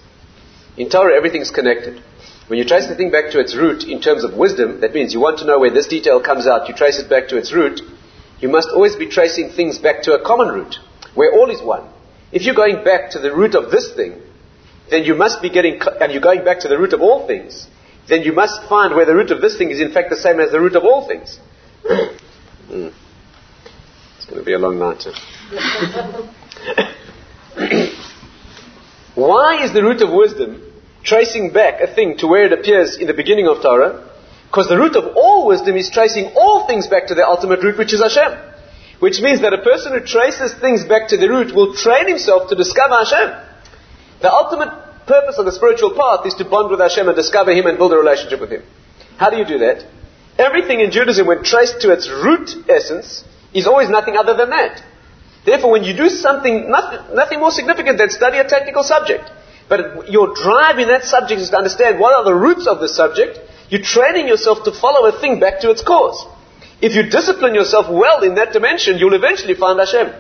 In 0.79 0.89
Torah, 0.89 1.15
everything's 1.15 1.51
connected. 1.51 2.03
When 2.47 2.59
you 2.59 2.65
trace 2.65 2.87
the 2.87 2.95
thing 2.95 3.11
back 3.11 3.31
to 3.33 3.41
its 3.41 3.55
root 3.55 3.85
in 3.85 4.01
terms 4.01 4.25
of 4.25 4.33
wisdom, 4.33 4.81
that 4.81 4.95
means 4.95 5.13
you 5.13 5.21
want 5.21 5.41
to 5.41 5.45
know 5.45 5.59
where 5.59 5.71
this 5.71 5.87
detail 5.87 6.19
comes 6.19 6.47
out, 6.47 6.67
you 6.67 6.75
trace 6.75 6.99
it 6.99 7.11
back 7.11 7.29
to 7.29 7.37
its 7.37 7.53
root, 7.53 7.83
you 8.41 8.49
must 8.49 8.71
always 8.71 8.97
be 8.97 9.07
tracing 9.07 9.51
things 9.51 9.77
back 9.77 10.05
to 10.05 10.15
a 10.15 10.25
common 10.25 10.49
root, 10.49 10.77
where 11.15 11.31
all 11.31 11.51
is 11.51 11.61
one. 11.61 11.87
If 12.33 12.45
you're 12.45 12.55
going 12.55 12.85
back 12.85 13.11
to 13.11 13.19
the 13.19 13.37
root 13.37 13.55
of 13.55 13.71
this 13.71 13.93
thing, 13.93 14.19
then 14.89 15.05
you 15.05 15.15
must 15.15 15.43
be 15.43 15.51
getting, 15.51 15.79
and 16.01 16.11
you're 16.11 16.23
going 16.23 16.43
back 16.43 16.61
to 16.61 16.69
the 16.69 16.79
root 16.79 16.95
of 16.95 17.03
all 17.03 17.27
things, 17.27 17.67
then 18.09 18.23
you 18.23 18.33
must 18.33 18.63
find 18.67 18.95
where 18.95 19.05
the 19.05 19.15
root 19.15 19.31
of 19.31 19.43
this 19.43 19.59
thing 19.59 19.71
is 19.71 19.79
in 19.79 19.93
fact 19.93 20.09
the 20.09 20.17
same 20.17 20.41
as 20.41 20.53
the 20.53 20.59
root 20.59 20.75
of 20.75 20.85
all 20.85 21.07
things. 21.07 21.39
mm. 21.85 22.91
It's 24.17 24.25
going 24.25 24.39
to 24.39 24.43
be 24.43 24.55
a 24.55 24.59
long 24.59 24.79
night. 24.79 25.05
Why 29.15 29.63
is 29.65 29.73
the 29.73 29.83
root 29.83 30.01
of 30.03 30.11
wisdom 30.11 30.73
tracing 31.05 31.53
back 31.53 31.81
a 31.81 31.93
thing 31.93 32.17
to 32.19 32.27
where 32.27 32.45
it 32.45 32.53
appears 32.53 32.97
in 32.97 33.07
the 33.07 33.15
beginning 33.15 33.47
of 33.49 33.63
Torah? 33.63 34.09
Because 34.47 34.69
the 34.69 34.79
root 34.79 34.97
of 34.97 35.17
all 35.17 35.47
wisdom 35.47 35.77
is 35.77 35.91
tracing 35.91 36.33
all 36.37 36.67
things 36.67 36.87
back 36.87 37.07
to 37.09 37.15
the 37.15 37.27
ultimate 37.27 37.63
root, 37.63 37.79
which 37.79 37.93
is 37.93 38.03
Hashem. 38.03 38.39
Which 39.01 39.21
means 39.21 39.41
that 39.41 39.53
a 39.53 39.63
person 39.63 39.93
who 39.93 40.01
traces 40.01 40.55
things 40.55 40.85
back 40.85 41.09
to 41.09 41.17
the 41.17 41.29
root 41.29 41.55
will 41.55 41.75
train 41.75 42.09
himself 42.09 42.49
to 42.51 42.55
discover 42.55 42.95
Hashem. 42.95 43.33
The 44.21 44.33
ultimate 44.33 45.07
purpose 45.07 45.39
of 45.39 45.45
the 45.45 45.53
spiritual 45.53 45.97
path 45.97 46.27
is 46.27 46.35
to 46.35 46.45
bond 46.45 46.71
with 46.71 46.81
Hashem 46.81 47.09
and 47.09 47.17
discover 47.17 47.53
Him 47.53 47.67
and 47.67 47.77
build 47.77 47.93
a 47.93 47.97
relationship 47.97 48.41
with 48.41 48.51
Him. 48.51 48.63
How 49.17 49.31
do 49.31 49.37
you 49.37 49.45
do 49.45 49.59
that? 49.59 49.85
Everything 50.39 50.81
in 50.81 50.91
Judaism, 50.91 51.27
when 51.27 51.43
traced 51.43 51.81
to 51.81 51.93
its 51.93 52.09
root 52.09 52.55
essence, 52.69 53.25
is 53.53 53.67
always 53.67 53.91
nothing 53.91 54.17
other 54.17 54.37
than 54.37 54.51
that. 54.51 54.83
Therefore, 55.45 55.73
when 55.73 55.85
you 55.85 55.97
do 55.97 56.09
something, 56.09 56.71
nothing, 56.71 57.15
nothing 57.15 57.41
more 57.41 57.51
significant 57.51 57.99
than 57.99 58.11
study 58.11 58.39
a 58.39 58.45
technical 58.49 58.83
subject, 58.85 59.29
but 59.69 60.11
your 60.11 60.35
drive 60.35 60.79
in 60.79 60.89
that 60.89 61.05
subject 61.05 61.41
is 61.41 61.51
to 61.51 61.57
understand 61.57 61.99
what 61.99 62.15
are 62.15 62.25
the 62.25 62.35
roots 62.35 62.67
of 62.67 62.81
the 62.81 62.89
subject, 62.89 63.39
you're 63.69 63.83
training 63.83 64.29
yourself 64.29 64.65
to 64.65 64.73
follow 64.73 65.09
a 65.09 65.19
thing 65.21 65.41
back 65.41 65.61
to 65.61 65.71
its 65.71 65.83
cause. 65.83 66.27
If 66.81 66.95
you 66.95 67.05
discipline 67.05 67.55
yourself 67.55 67.87
well 67.89 68.23
in 68.23 68.35
that 68.35 68.53
dimension, 68.53 68.99
you'll 68.99 69.15
eventually 69.15 69.55
find 69.55 69.79
Hashem. 69.79 70.13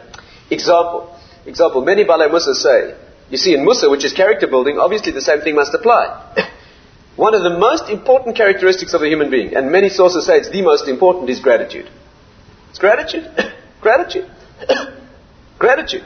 Example. 0.50 1.14
Example. 1.44 1.84
Many 1.84 2.04
Baalei 2.04 2.30
Mussar 2.30 2.54
say, 2.54 2.94
you 3.30 3.36
see, 3.36 3.54
in 3.54 3.66
Mussar, 3.66 3.90
which 3.90 4.04
is 4.04 4.12
character 4.12 4.46
building, 4.46 4.78
obviously 4.78 5.12
the 5.12 5.20
same 5.20 5.40
thing 5.40 5.54
must 5.54 5.74
apply. 5.74 6.06
One 7.16 7.34
of 7.34 7.42
the 7.42 7.58
most 7.58 7.90
important 7.90 8.36
characteristics 8.36 8.94
of 8.94 9.02
a 9.02 9.08
human 9.08 9.30
being, 9.30 9.54
and 9.54 9.70
many 9.70 9.88
sources 9.88 10.24
say 10.24 10.38
it's 10.38 10.50
the 10.50 10.62
most 10.62 10.88
important, 10.88 11.28
is 11.28 11.40
gratitude. 11.40 11.90
It's 12.70 12.78
gratitude. 12.78 13.28
gratitude. 13.80 14.30
Gratitude. 15.62 16.02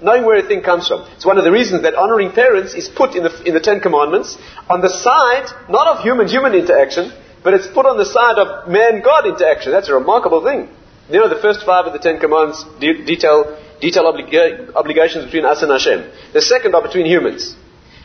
Knowing 0.00 0.24
where 0.24 0.38
a 0.38 0.48
thing 0.48 0.62
comes 0.62 0.88
from. 0.88 1.02
It's 1.14 1.26
one 1.26 1.36
of 1.36 1.44
the 1.44 1.52
reasons 1.52 1.82
that 1.82 1.94
honoring 1.94 2.32
parents 2.32 2.72
is 2.72 2.88
put 2.88 3.14
in 3.14 3.22
the, 3.22 3.32
in 3.44 3.52
the 3.52 3.60
Ten 3.60 3.80
Commandments 3.80 4.38
on 4.68 4.80
the 4.80 4.88
side, 4.88 5.52
not 5.68 5.86
of 5.86 6.02
human-human 6.02 6.54
interaction, 6.54 7.12
but 7.42 7.52
it's 7.52 7.66
put 7.66 7.84
on 7.84 7.98
the 7.98 8.06
side 8.06 8.38
of 8.38 8.68
man-God 8.68 9.26
interaction. 9.26 9.72
That's 9.72 9.90
a 9.90 9.94
remarkable 9.94 10.42
thing. 10.42 10.70
You 11.10 11.20
know, 11.20 11.28
the 11.28 11.42
first 11.42 11.66
five 11.66 11.84
of 11.84 11.92
the 11.92 11.98
Ten 11.98 12.18
Commandments 12.18 12.64
de- 12.80 13.04
detail 13.04 13.60
detailed 13.78 14.14
obliga- 14.14 14.74
obligations 14.74 15.26
between 15.26 15.44
us 15.44 15.60
and 15.60 15.70
Hashem. 15.70 16.10
The 16.32 16.40
second 16.40 16.74
are 16.74 16.80
between 16.80 17.04
humans. 17.04 17.54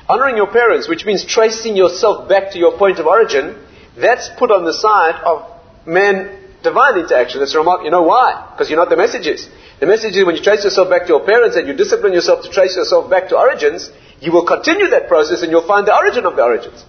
Honoring 0.10 0.36
your 0.36 0.52
parents, 0.52 0.90
which 0.90 1.06
means 1.06 1.24
tracing 1.24 1.78
yourself 1.78 2.28
back 2.28 2.52
to 2.52 2.60
your 2.60 2.78
point 2.78 3.00
of 3.00 3.06
origin, 3.08 3.56
that's 3.96 4.28
put 4.38 4.52
on 4.52 4.66
the 4.66 4.74
side 4.74 5.16
of 5.24 5.48
man 5.88 6.36
divine 6.64 7.00
interaction. 7.00 7.40
That's 7.40 7.56
remarkable. 7.56 7.86
You 7.86 7.92
know 7.92 8.04
why? 8.04 8.52
Because 8.52 8.70
you 8.70 8.76
know 8.76 8.84
what 8.84 8.90
the 8.90 8.98
message 8.98 9.28
is. 9.28 9.48
The 9.80 9.86
message 9.86 10.16
is 10.16 10.26
when 10.26 10.36
you 10.36 10.44
trace 10.44 10.64
yourself 10.64 10.90
back 10.90 11.04
to 11.04 11.08
your 11.10 11.26
parents 11.26 11.56
and 11.56 11.68
you 11.68 11.74
discipline 11.74 12.14
yourself 12.14 12.44
to 12.44 12.50
trace 12.50 12.76
yourself 12.76 13.10
back 13.10 13.30
to 13.30 13.38
origins, 13.38 13.90
you 14.20 14.32
will 14.32 14.46
continue 14.46 14.90
that 14.90 15.08
process 15.08 15.42
and 15.42 15.52
you'll 15.52 15.68
find 15.68 15.88
the 15.88 15.96
origin 15.96 16.26
of 16.26 16.36
the 16.36 16.44
origins. 16.44 16.84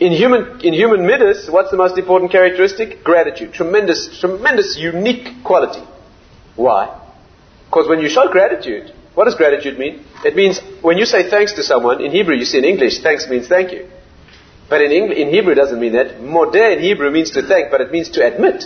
In 0.00 0.12
human, 0.12 0.60
in 0.62 0.72
human 0.72 1.06
midas, 1.06 1.48
what's 1.48 1.70
the 1.70 1.76
most 1.76 1.96
important 1.98 2.32
characteristic? 2.32 3.04
Gratitude. 3.04 3.52
Tremendous, 3.52 4.18
tremendous, 4.18 4.76
unique 4.78 5.44
quality. 5.44 5.86
Why? 6.56 7.00
Because 7.66 7.88
when 7.88 8.00
you 8.00 8.08
show 8.08 8.28
gratitude, 8.30 8.92
what 9.14 9.26
does 9.26 9.36
gratitude 9.36 9.78
mean? 9.78 10.04
It 10.24 10.34
means 10.34 10.60
when 10.82 10.98
you 10.98 11.04
say 11.04 11.30
thanks 11.30 11.52
to 11.54 11.62
someone, 11.62 12.02
in 12.02 12.10
Hebrew 12.10 12.34
you 12.34 12.44
see 12.44 12.58
in 12.58 12.64
English, 12.64 13.02
thanks 13.02 13.28
means 13.28 13.46
thank 13.46 13.70
you. 13.70 13.88
But 14.68 14.80
in, 14.80 14.92
English, 14.92 15.18
in 15.18 15.30
Hebrew 15.30 15.52
it 15.52 15.56
doesn't 15.56 15.78
mean 15.78 15.92
that. 15.92 16.20
Modeh 16.20 16.76
in 16.76 16.82
Hebrew 16.82 17.10
means 17.10 17.30
to 17.32 17.42
thank, 17.42 17.70
but 17.70 17.80
it 17.80 17.92
means 17.92 18.10
to 18.10 18.26
admit. 18.26 18.64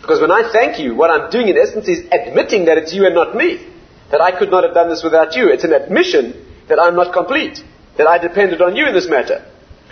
Because 0.00 0.20
when 0.20 0.30
I 0.30 0.50
thank 0.52 0.78
you, 0.78 0.94
what 0.94 1.10
I'm 1.10 1.30
doing 1.30 1.48
in 1.48 1.58
essence 1.58 1.88
is 1.88 2.06
admitting 2.10 2.66
that 2.66 2.78
it's 2.78 2.94
you 2.94 3.04
and 3.04 3.14
not 3.14 3.34
me. 3.34 3.66
That 4.10 4.20
I 4.22 4.38
could 4.38 4.50
not 4.50 4.64
have 4.64 4.72
done 4.72 4.88
this 4.88 5.02
without 5.02 5.36
you. 5.36 5.48
It's 5.48 5.64
an 5.64 5.72
admission 5.72 6.46
that 6.68 6.78
I'm 6.80 6.96
not 6.96 7.12
complete. 7.12 7.62
That 7.98 8.06
I 8.06 8.16
depended 8.18 8.62
on 8.62 8.76
you 8.76 8.86
in 8.86 8.94
this 8.94 9.08
matter. 9.08 9.44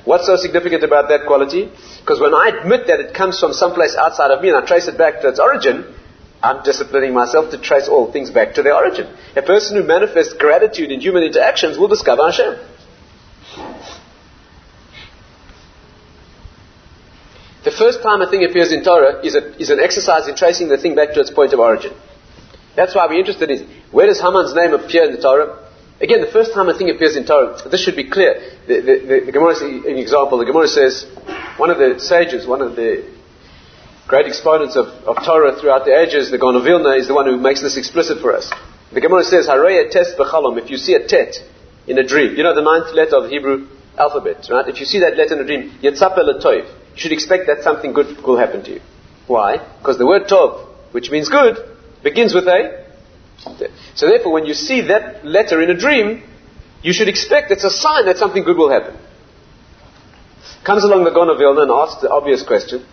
What's 0.04 0.26
so 0.26 0.36
significant 0.36 0.84
about 0.84 1.08
that 1.08 1.26
quality? 1.26 1.68
Because 2.00 2.20
when 2.20 2.32
I 2.32 2.60
admit 2.60 2.86
that 2.86 3.00
it 3.00 3.12
comes 3.12 3.40
from 3.40 3.52
someplace 3.52 3.96
outside 3.96 4.30
of 4.30 4.40
me 4.40 4.48
and 4.48 4.56
I 4.56 4.64
trace 4.64 4.86
it 4.86 4.96
back 4.96 5.20
to 5.20 5.28
its 5.28 5.40
origin, 5.40 5.84
I'm 6.42 6.62
disciplining 6.62 7.12
myself 7.12 7.50
to 7.50 7.58
trace 7.58 7.88
all 7.88 8.12
things 8.12 8.30
back 8.30 8.54
to 8.54 8.62
their 8.62 8.74
origin. 8.74 9.12
A 9.34 9.42
person 9.42 9.76
who 9.76 9.82
manifests 9.82 10.34
gratitude 10.34 10.92
in 10.92 11.00
human 11.00 11.24
interactions 11.24 11.76
will 11.76 11.88
discover 11.88 12.22
Hashem. 12.30 12.56
The 17.66 17.74
first 17.74 18.00
time 18.00 18.22
a 18.22 18.30
thing 18.30 18.46
appears 18.46 18.70
in 18.70 18.84
Torah 18.84 19.26
is, 19.26 19.34
a, 19.34 19.42
is 19.58 19.70
an 19.70 19.80
exercise 19.80 20.28
in 20.28 20.36
tracing 20.36 20.68
the 20.68 20.78
thing 20.78 20.94
back 20.94 21.14
to 21.14 21.20
its 21.20 21.32
point 21.32 21.52
of 21.52 21.58
origin. 21.58 21.90
That's 22.76 22.94
why 22.94 23.10
we're 23.10 23.18
interested 23.18 23.50
in 23.50 23.66
where 23.90 24.06
does 24.06 24.20
Haman's 24.20 24.54
name 24.54 24.72
appear 24.72 25.02
in 25.02 25.16
the 25.16 25.20
Torah? 25.20 25.66
Again, 26.00 26.20
the 26.20 26.30
first 26.30 26.54
time 26.54 26.68
a 26.68 26.78
thing 26.78 26.94
appears 26.94 27.16
in 27.16 27.26
Torah, 27.26 27.58
this 27.68 27.82
should 27.82 27.96
be 27.96 28.08
clear. 28.08 28.38
The, 28.68 28.74
the, 28.78 28.94
the, 29.02 29.16
the 29.26 29.32
Gemara, 29.32 29.58
an 29.82 29.98
example, 29.98 30.38
the 30.38 30.46
Gemara 30.46 30.68
says, 30.68 31.10
one 31.58 31.70
of 31.70 31.78
the 31.78 31.98
sages, 31.98 32.46
one 32.46 32.62
of 32.62 32.76
the 32.76 33.02
great 34.06 34.26
exponents 34.30 34.76
of, 34.76 34.86
of 35.02 35.16
Torah 35.26 35.58
throughout 35.58 35.86
the 35.86 35.98
ages, 35.98 36.30
the 36.30 36.38
Gaon 36.38 36.54
of 36.54 36.62
Vilna, 36.62 36.94
is 36.94 37.08
the 37.08 37.14
one 37.14 37.26
who 37.26 37.36
makes 37.36 37.62
this 37.62 37.76
explicit 37.76 38.22
for 38.22 38.30
us. 38.32 38.46
The 38.94 39.00
Gemara 39.00 39.24
says, 39.24 39.48
Haraya 39.48 39.90
tes 39.90 40.14
b'chalom, 40.14 40.62
if 40.62 40.70
you 40.70 40.76
see 40.76 40.94
a 40.94 41.02
tet 41.02 41.34
in 41.88 41.98
a 41.98 42.06
dream, 42.06 42.36
you 42.36 42.44
know 42.44 42.54
the 42.54 42.62
ninth 42.62 42.94
letter 42.94 43.16
of 43.16 43.24
the 43.24 43.30
Hebrew 43.30 43.66
alphabet, 43.98 44.46
right? 44.54 44.68
If 44.68 44.78
you 44.78 44.86
see 44.86 45.00
that 45.00 45.16
letter 45.16 45.34
in 45.34 45.40
a 45.40 45.44
dream, 45.44 45.74
yetzapel 45.82 46.30
toiv, 46.38 46.85
you 46.96 47.02
should 47.02 47.12
expect 47.12 47.46
that 47.46 47.62
something 47.62 47.92
good 47.92 48.22
will 48.22 48.38
happen 48.38 48.64
to 48.64 48.70
you. 48.72 48.80
Why? 49.26 49.58
Because 49.78 49.98
the 49.98 50.06
word 50.06 50.28
tov, 50.28 50.66
which 50.92 51.10
means 51.10 51.28
good, 51.28 51.56
begins 52.02 52.34
with 52.34 52.48
a. 52.48 52.86
So 53.94 54.08
therefore, 54.08 54.32
when 54.32 54.46
you 54.46 54.54
see 54.54 54.80
that 54.88 55.26
letter 55.26 55.60
in 55.60 55.68
a 55.68 55.76
dream, 55.76 56.22
you 56.82 56.94
should 56.94 57.08
expect 57.08 57.50
it's 57.50 57.64
a 57.64 57.70
sign 57.70 58.06
that 58.06 58.16
something 58.16 58.44
good 58.44 58.56
will 58.56 58.70
happen. 58.70 58.96
Comes 60.64 60.84
along 60.84 61.04
the 61.04 61.10
Gaon 61.10 61.28
of 61.28 61.36
Vilna 61.36 61.62
and 61.62 61.70
asks 61.70 62.00
the 62.00 62.10
obvious 62.10 62.42
question, 62.42 62.84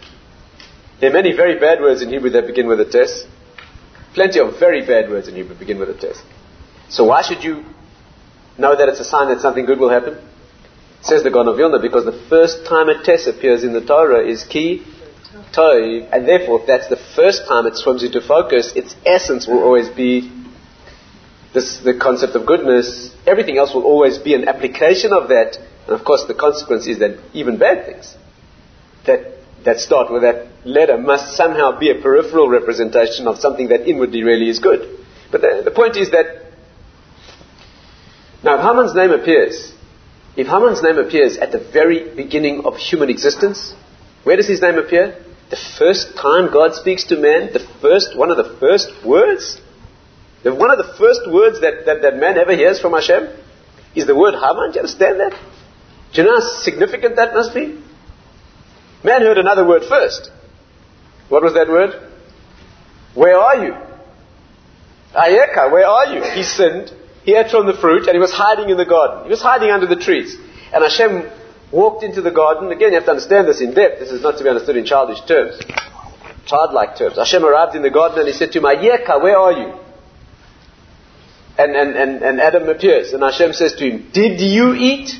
there 0.99 1.09
are 1.09 1.13
many 1.13 1.35
very 1.35 1.57
bad 1.57 1.79
words 1.79 2.01
in 2.01 2.09
Hebrew 2.09 2.29
that 2.31 2.45
begin 2.45 2.67
with 2.67 2.81
a 2.81 2.85
tes. 2.85 3.23
Plenty 4.13 4.39
of 4.39 4.59
very 4.59 4.85
bad 4.85 5.09
words 5.09 5.27
in 5.27 5.35
Hebrew 5.35 5.57
begin 5.57 5.79
with 5.79 5.89
a 5.89 5.97
tes. 5.97 6.21
So 6.89 7.05
why 7.05 7.21
should 7.21 7.43
you 7.43 7.63
know 8.57 8.75
that 8.75 8.89
it's 8.89 8.99
a 8.99 9.05
sign 9.05 9.29
that 9.29 9.39
something 9.39 9.65
good 9.65 9.79
will 9.79 9.89
happen? 9.89 10.17
Says 11.03 11.23
the 11.23 11.29
Gaon 11.31 11.81
because 11.81 12.05
the 12.05 12.25
first 12.29 12.65
time 12.65 12.87
a 12.87 13.03
tes 13.03 13.27
appears 13.27 13.63
in 13.63 13.73
the 13.73 13.81
Torah 13.81 14.25
is 14.25 14.45
ki 14.45 14.83
tov, 15.51 16.09
and 16.13 16.25
therefore 16.25 16.61
if 16.61 16.67
that's 16.67 16.87
the 16.87 17.01
first 17.15 17.45
time 17.45 17.67
it 17.67 17.75
swims 17.75 18.03
into 18.03 18.21
focus, 18.21 18.71
its 18.73 18.95
essence 19.05 19.45
will 19.45 19.61
always 19.63 19.89
be 19.89 20.31
this, 21.53 21.79
the 21.79 21.93
concept 21.93 22.35
of 22.35 22.45
goodness. 22.45 23.13
Everything 23.27 23.57
else 23.57 23.73
will 23.73 23.83
always 23.83 24.17
be 24.17 24.33
an 24.33 24.47
application 24.47 25.11
of 25.11 25.27
that, 25.27 25.57
and 25.87 25.95
of 25.99 26.05
course 26.05 26.23
the 26.25 26.33
consequence 26.33 26.87
is 26.87 26.99
that 26.99 27.19
even 27.33 27.57
bad 27.57 27.85
things 27.85 28.15
that 29.05 29.33
that 29.65 29.79
start 29.79 30.11
with 30.11 30.21
that 30.21 30.47
letter 30.65 30.97
must 30.97 31.35
somehow 31.35 31.77
be 31.77 31.89
a 31.89 31.95
peripheral 32.01 32.47
representation 32.47 33.27
of 33.27 33.37
something 33.39 33.67
that 33.67 33.87
inwardly 33.89 34.23
really 34.23 34.49
is 34.49 34.59
good. 34.59 34.99
But 35.31 35.41
the, 35.41 35.61
the 35.65 35.71
point 35.71 35.97
is 35.97 36.11
that 36.11 36.45
now 38.41 38.55
if 38.55 38.61
Haman's 38.61 38.95
name 38.95 39.11
appears, 39.11 39.72
if 40.35 40.47
Haman's 40.47 40.81
name 40.81 40.97
appears 40.97 41.37
at 41.37 41.51
the 41.51 41.59
very 41.59 42.15
beginning 42.15 42.65
of 42.65 42.77
human 42.77 43.09
existence, 43.09 43.73
where 44.23 44.35
does 44.35 44.47
his 44.47 44.61
name 44.61 44.75
appear? 44.75 45.23
The 45.49 45.57
first 45.77 46.15
time 46.17 46.51
God 46.51 46.73
speaks 46.73 47.03
to 47.05 47.17
man, 47.17 47.53
the 47.53 47.59
first 47.81 48.17
one 48.17 48.31
of 48.31 48.37
the 48.37 48.57
first 48.59 48.89
words, 49.05 49.61
the, 50.43 50.53
one 50.55 50.71
of 50.71 50.77
the 50.77 50.93
first 50.97 51.29
words 51.31 51.61
that, 51.61 51.85
that, 51.85 52.01
that 52.01 52.17
man 52.17 52.37
ever 52.37 52.55
hears 52.55 52.79
from 52.79 52.93
Hashem 52.93 53.29
is 53.95 54.07
the 54.07 54.15
word 54.15 54.33
Haman. 54.33 54.71
Do 54.71 54.75
you 54.75 54.81
understand 54.81 55.19
that? 55.19 55.39
Do 56.13 56.21
you 56.21 56.27
know 56.27 56.39
how 56.39 56.61
significant 56.61 57.15
that 57.17 57.33
must 57.33 57.53
be? 57.53 57.79
Man 59.03 59.21
heard 59.21 59.37
another 59.37 59.67
word 59.67 59.83
first. 59.87 60.31
What 61.29 61.43
was 61.43 61.53
that 61.53 61.67
word? 61.67 62.09
Where 63.13 63.37
are 63.37 63.65
you? 63.65 63.73
Ayeka, 65.13 65.71
where 65.71 65.85
are 65.85 66.07
you? 66.07 66.23
He 66.33 66.43
sinned. 66.43 66.91
He 67.23 67.35
ate 67.35 67.51
from 67.51 67.65
the 67.65 67.73
fruit 67.73 68.07
and 68.07 68.15
he 68.15 68.19
was 68.19 68.31
hiding 68.31 68.69
in 68.69 68.77
the 68.77 68.85
garden. 68.85 69.23
He 69.25 69.29
was 69.29 69.41
hiding 69.41 69.71
under 69.71 69.87
the 69.87 69.95
trees. 69.95 70.35
And 70.73 70.83
Hashem 70.83 71.29
walked 71.71 72.03
into 72.03 72.21
the 72.21 72.31
garden. 72.31 72.71
Again, 72.71 72.89
you 72.89 72.95
have 72.95 73.05
to 73.05 73.11
understand 73.11 73.47
this 73.47 73.61
in 73.61 73.73
depth. 73.73 73.99
This 73.99 74.11
is 74.11 74.21
not 74.21 74.37
to 74.37 74.43
be 74.43 74.49
understood 74.49 74.75
in 74.75 74.85
childish 74.85 75.21
terms. 75.21 75.59
Childlike 76.45 76.97
terms. 76.97 77.15
Hashem 77.17 77.45
arrived 77.45 77.75
in 77.75 77.81
the 77.81 77.89
garden 77.89 78.19
and 78.19 78.27
he 78.27 78.33
said 78.33 78.51
to 78.51 78.59
him, 78.59 78.65
Ayeka, 78.65 79.21
where 79.21 79.37
are 79.37 79.53
you? 79.53 79.79
And, 81.57 81.75
and, 81.75 81.95
and, 81.95 82.21
and 82.23 82.41
Adam 82.41 82.67
appears. 82.67 83.13
And 83.13 83.23
Hashem 83.23 83.53
says 83.53 83.73
to 83.73 83.89
him, 83.89 84.09
Did 84.11 84.41
you 84.41 84.73
eat? 84.73 85.11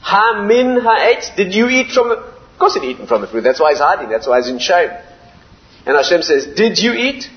Ha 0.00 0.44
min 0.46 0.80
ha'etz? 0.80 1.30
Did 1.36 1.54
you 1.54 1.68
eat 1.68 1.92
from 1.92 2.08
the 2.08 2.34
of 2.54 2.60
course 2.60 2.74
he'd 2.74 2.84
eaten 2.84 3.08
from 3.08 3.20
the 3.20 3.26
fruit. 3.26 3.42
That's 3.42 3.58
why 3.58 3.70
he's 3.70 3.80
hiding. 3.80 4.08
That's 4.08 4.28
why 4.28 4.38
he's 4.38 4.48
in 4.48 4.60
shame. 4.60 4.90
And 5.86 5.96
Hashem 5.96 6.22
says, 6.22 6.46
Did 6.46 6.78
you 6.78 6.92
eat? 6.92 7.28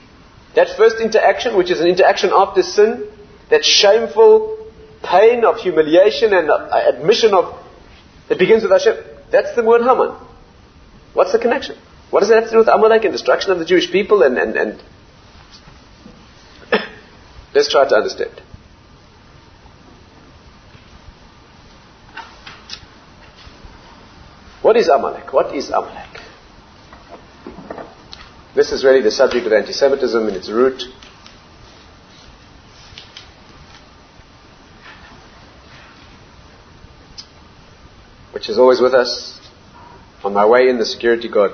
That 0.54 0.78
first 0.78 1.02
interaction, 1.02 1.58
which 1.58 1.72
is 1.72 1.80
an 1.82 1.88
interaction 1.88 2.30
after 2.32 2.62
sin, 2.62 3.10
that 3.50 3.64
shameful 3.64 4.72
pain 5.04 5.46
of 5.46 5.58
humiliation 5.58 6.34
and 6.34 6.50
uh, 6.50 6.70
admission 6.94 7.34
of, 7.34 7.64
it 8.30 8.40
begins 8.40 8.64
with 8.64 8.72
Hashem. 8.72 8.98
That's 9.32 9.56
the 9.56 9.64
word 9.64 9.82
Haman. 9.82 10.16
What's 11.14 11.32
the 11.32 11.40
connection? 11.40 11.78
What 12.10 12.22
does 12.22 12.30
that 12.30 12.36
have 12.36 12.46
to 12.46 12.52
do 12.52 12.58
with 12.60 12.68
Amalek 12.68 13.04
and 13.04 13.12
destruction 13.12 13.52
of 13.52 13.60
the 13.60 13.66
Jewish 13.66 13.92
people 13.92 14.24
and, 14.24 14.38
and, 14.38 14.56
and 14.56 14.84
let's 17.54 17.70
try 17.70 17.88
to 17.88 17.96
understand. 17.96 18.42
What 24.62 24.76
is 24.76 24.90
Amalek? 24.90 25.32
What 25.32 25.56
is 25.56 25.70
Amalek? 25.70 26.20
This 28.56 28.72
is 28.72 28.84
really 28.84 29.02
the 29.02 29.12
subject 29.12 29.46
of 29.46 29.54
anti 29.54 29.72
Semitism 29.72 30.28
in 30.28 30.36
its 30.36 30.50
root. 30.50 30.84
Which 38.38 38.50
is 38.50 38.60
always 38.60 38.80
with 38.80 38.94
us. 38.94 39.40
On 40.24 40.32
my 40.32 40.46
way 40.46 40.70
in, 40.70 40.78
the 40.78 40.86
security 40.86 41.28
guard 41.28 41.54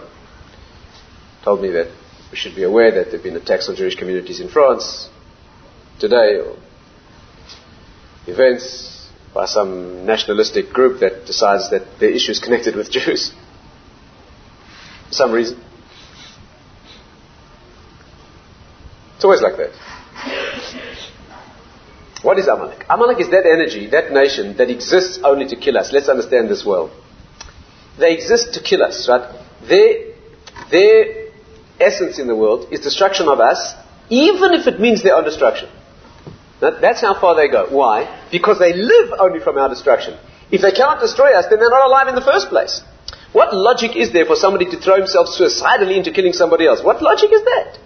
told 1.42 1.62
me 1.62 1.70
that 1.70 1.88
we 2.30 2.36
should 2.36 2.58
be 2.58 2.64
aware 2.64 2.92
that 2.92 3.06
there 3.06 3.14
have 3.14 3.24
been 3.24 3.38
attacks 3.38 3.70
on 3.70 3.78
Jewish 3.78 3.96
communities 3.96 4.42
in 4.42 4.50
France 4.50 5.08
today, 5.98 6.42
or 6.42 6.58
events 8.28 9.10
by 9.34 9.46
some 9.46 10.06
nationalistic 10.06 10.74
group 10.74 11.00
that 11.00 11.26
decides 11.26 11.70
that 11.70 12.02
their 12.02 12.10
issue 12.10 12.34
is 12.34 12.40
connected 12.40 12.76
with 12.76 12.92
Jews. 12.98 13.32
For 15.08 15.14
some 15.14 15.32
reason. 15.32 15.64
It's 19.16 19.24
always 19.24 19.42
like 19.42 19.56
that. 19.56 19.93
What 22.24 22.40
is 22.40 22.48
Amalek? 22.48 22.86
Amalek 22.90 23.20
is 23.20 23.30
that 23.32 23.46
energy, 23.46 23.88
that 23.88 24.12
nation 24.12 24.56
that 24.58 24.70
exists 24.70 25.20
only 25.24 25.46
to 25.48 25.58
kill 25.58 25.78
us. 25.78 25.92
Let's 25.92 26.08
understand 26.08 26.50
this 26.50 26.66
well. 26.66 26.90
They 28.00 28.14
exist 28.14 28.54
to 28.56 28.64
kill 28.64 28.82
us, 28.82 29.08
right? 29.10 29.30
Their, 29.68 30.16
their 30.72 31.28
essence 31.80 32.20
in 32.20 32.28
the 32.28 32.36
world 32.36 32.72
is 32.72 32.80
destruction 32.80 33.28
of 33.28 33.40
us, 33.40 33.76
even 34.10 34.54
if 34.54 34.68
it 34.68 34.80
means 34.80 35.04
their 35.04 35.16
own 35.16 35.26
destruction. 35.26 35.70
That's 36.62 37.02
how 37.02 37.20
far 37.20 37.36
they 37.36 37.50
go. 37.50 37.68
Why? 37.70 38.08
Because 38.32 38.58
they 38.58 38.72
live 38.72 39.12
only 39.20 39.42
from 39.42 39.58
our 39.58 39.68
destruction. 39.68 40.18
If 40.50 40.62
they 40.62 40.72
cannot 40.72 41.02
destroy 41.02 41.38
us, 41.38 41.48
then 41.50 41.60
they're 41.60 41.70
not 41.70 41.88
alive 41.88 42.08
in 42.08 42.16
the 42.16 42.22
first 42.22 42.48
place. 42.48 42.82
What 43.34 43.54
logic 43.54 43.98
is 43.98 44.14
there 44.14 44.26
for 44.26 44.38
somebody 44.38 44.66
to 44.72 44.80
throw 44.80 44.96
himself 44.96 45.28
suicidally 45.28 45.98
into 45.98 46.12
killing 46.14 46.32
somebody 46.34 46.68
else? 46.68 46.82
What 46.82 47.02
logic 47.02 47.32
is 47.34 47.44
that? 47.44 47.80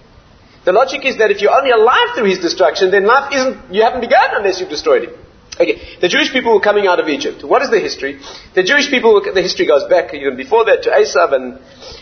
The 0.67 0.73
logic 0.73 1.05
is 1.05 1.15
that 1.19 1.31
if 1.31 1.39
you're 1.41 1.55
only 1.55 1.71
alive 1.71 2.09
through 2.13 2.27
his 2.27 2.39
destruction, 2.39 2.91
then 2.91 3.05
life 3.05 3.31
isn't, 3.33 3.73
you 3.73 3.83
haven't 3.83 4.01
begun 4.01 4.35
unless 4.35 4.59
you've 4.59 4.67
destroyed 4.67 5.03
him. 5.05 5.13
Okay, 5.55 5.79
the 6.01 6.09
Jewish 6.09 6.33
people 6.33 6.53
were 6.53 6.59
coming 6.59 6.87
out 6.87 6.99
of 6.99 7.07
Egypt. 7.07 7.41
What 7.41 7.61
is 7.61 7.69
the 7.69 7.79
history? 7.79 8.19
The 8.53 8.63
Jewish 8.63 8.89
people, 8.89 9.21
the 9.21 9.41
history 9.41 9.65
goes 9.65 9.85
back 9.85 10.13
even 10.13 10.35
before 10.35 10.65
that 10.65 10.83
to 10.83 10.89
Esav 10.89 11.31
and, 11.31 11.61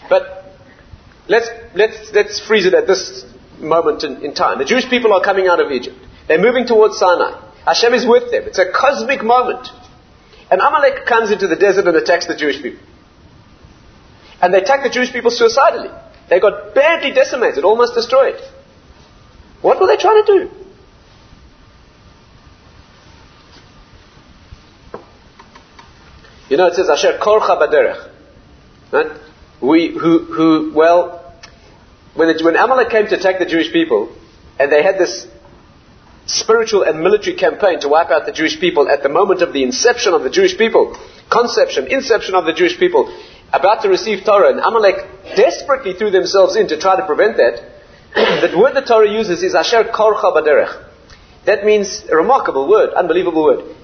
but 0.10 0.50
let's, 1.28 1.48
let's, 1.76 2.12
let's 2.12 2.40
freeze 2.40 2.66
it 2.66 2.74
at 2.74 2.88
this 2.88 3.24
moment 3.60 4.04
in, 4.04 4.26
in 4.26 4.34
time. 4.34 4.58
The 4.58 4.66
Jewish 4.66 4.90
people 4.90 5.14
are 5.14 5.22
coming 5.22 5.46
out 5.46 5.64
of 5.64 5.72
Egypt. 5.72 5.98
They're 6.28 6.42
moving 6.42 6.66
towards 6.66 6.98
Sinai. 6.98 7.40
Hashem 7.68 7.94
is 7.94 8.04
with 8.08 8.32
them. 8.32 8.46
It's 8.48 8.58
a 8.58 8.72
cosmic 8.74 9.24
moment. 9.24 9.68
And 10.50 10.60
Amalek 10.60 11.06
comes 11.06 11.30
into 11.30 11.46
the 11.46 11.56
desert 11.56 11.86
and 11.86 11.96
attacks 11.96 12.26
the 12.26 12.36
Jewish 12.36 12.64
people. 12.64 12.82
And 14.42 14.52
they 14.52 14.58
attack 14.58 14.82
the 14.82 14.90
Jewish 14.90 15.14
people 15.14 15.30
suicidally. 15.30 15.92
They 16.32 16.40
got 16.40 16.74
badly 16.74 17.14
decimated, 17.14 17.64
almost 17.64 17.94
destroyed. 17.94 18.42
What 19.62 19.80
were 19.80 19.88
they 19.88 19.98
trying 19.98 20.24
to 20.26 20.32
do? 20.32 20.50
You 26.50 26.58
know, 26.58 26.68
it 26.68 26.76
says, 26.76 26.90
Asher 26.90 27.18
korcha 27.20 27.60
baderech. 27.60 28.12
Right? 28.92 29.20
We, 29.62 29.90
who, 29.90 30.20
who, 30.26 30.74
well, 30.76 31.34
when, 32.14 32.36
the, 32.36 32.44
when 32.44 32.56
Amalek 32.56 32.90
came 32.90 33.08
to 33.08 33.16
attack 33.16 33.40
the 33.40 33.46
Jewish 33.46 33.72
people, 33.74 34.16
and 34.60 34.72
they 34.72 34.84
had 34.84 34.98
this 34.98 35.28
spiritual 36.28 36.84
and 36.84 37.02
military 37.02 37.36
campaign 37.36 37.80
to 37.82 37.90
wipe 37.90 38.10
out 38.10 38.26
the 38.26 38.32
Jewish 38.32 38.60
people 38.60 38.90
at 38.90 39.04
the 39.04 39.10
moment 39.10 39.42
of 39.42 39.54
the 39.54 39.64
inception 39.64 40.14
of 40.14 40.24
the 40.24 40.30
Jewish 40.30 40.58
people, 40.58 40.98
conception, 41.30 41.88
inception 41.88 42.36
of 42.36 42.46
the 42.46 42.54
Jewish 42.54 42.78
people, 42.80 43.12
about 43.52 43.82
to 43.84 43.90
receive 43.90 44.24
Torah, 44.24 44.52
and 44.52 44.60
Amalek 44.60 44.96
desperately 45.36 45.94
threw 45.94 46.12
themselves 46.12 46.56
in 46.56 46.68
to 46.68 46.80
try 46.80 46.96
to 46.96 47.06
prevent 47.06 47.38
that. 47.38 47.75
the 48.16 48.58
word 48.58 48.74
the 48.74 48.82
Torah 48.82 49.12
uses 49.12 49.44
is 49.44 49.56
Asher 49.56 49.84
Korcha 49.84 50.34
Baderech. 50.34 50.84
That 51.46 51.66
means 51.66 52.04
a 52.10 52.16
remarkable 52.16 52.70
word, 52.70 52.94
unbelievable 52.94 53.44
word. 53.44 53.76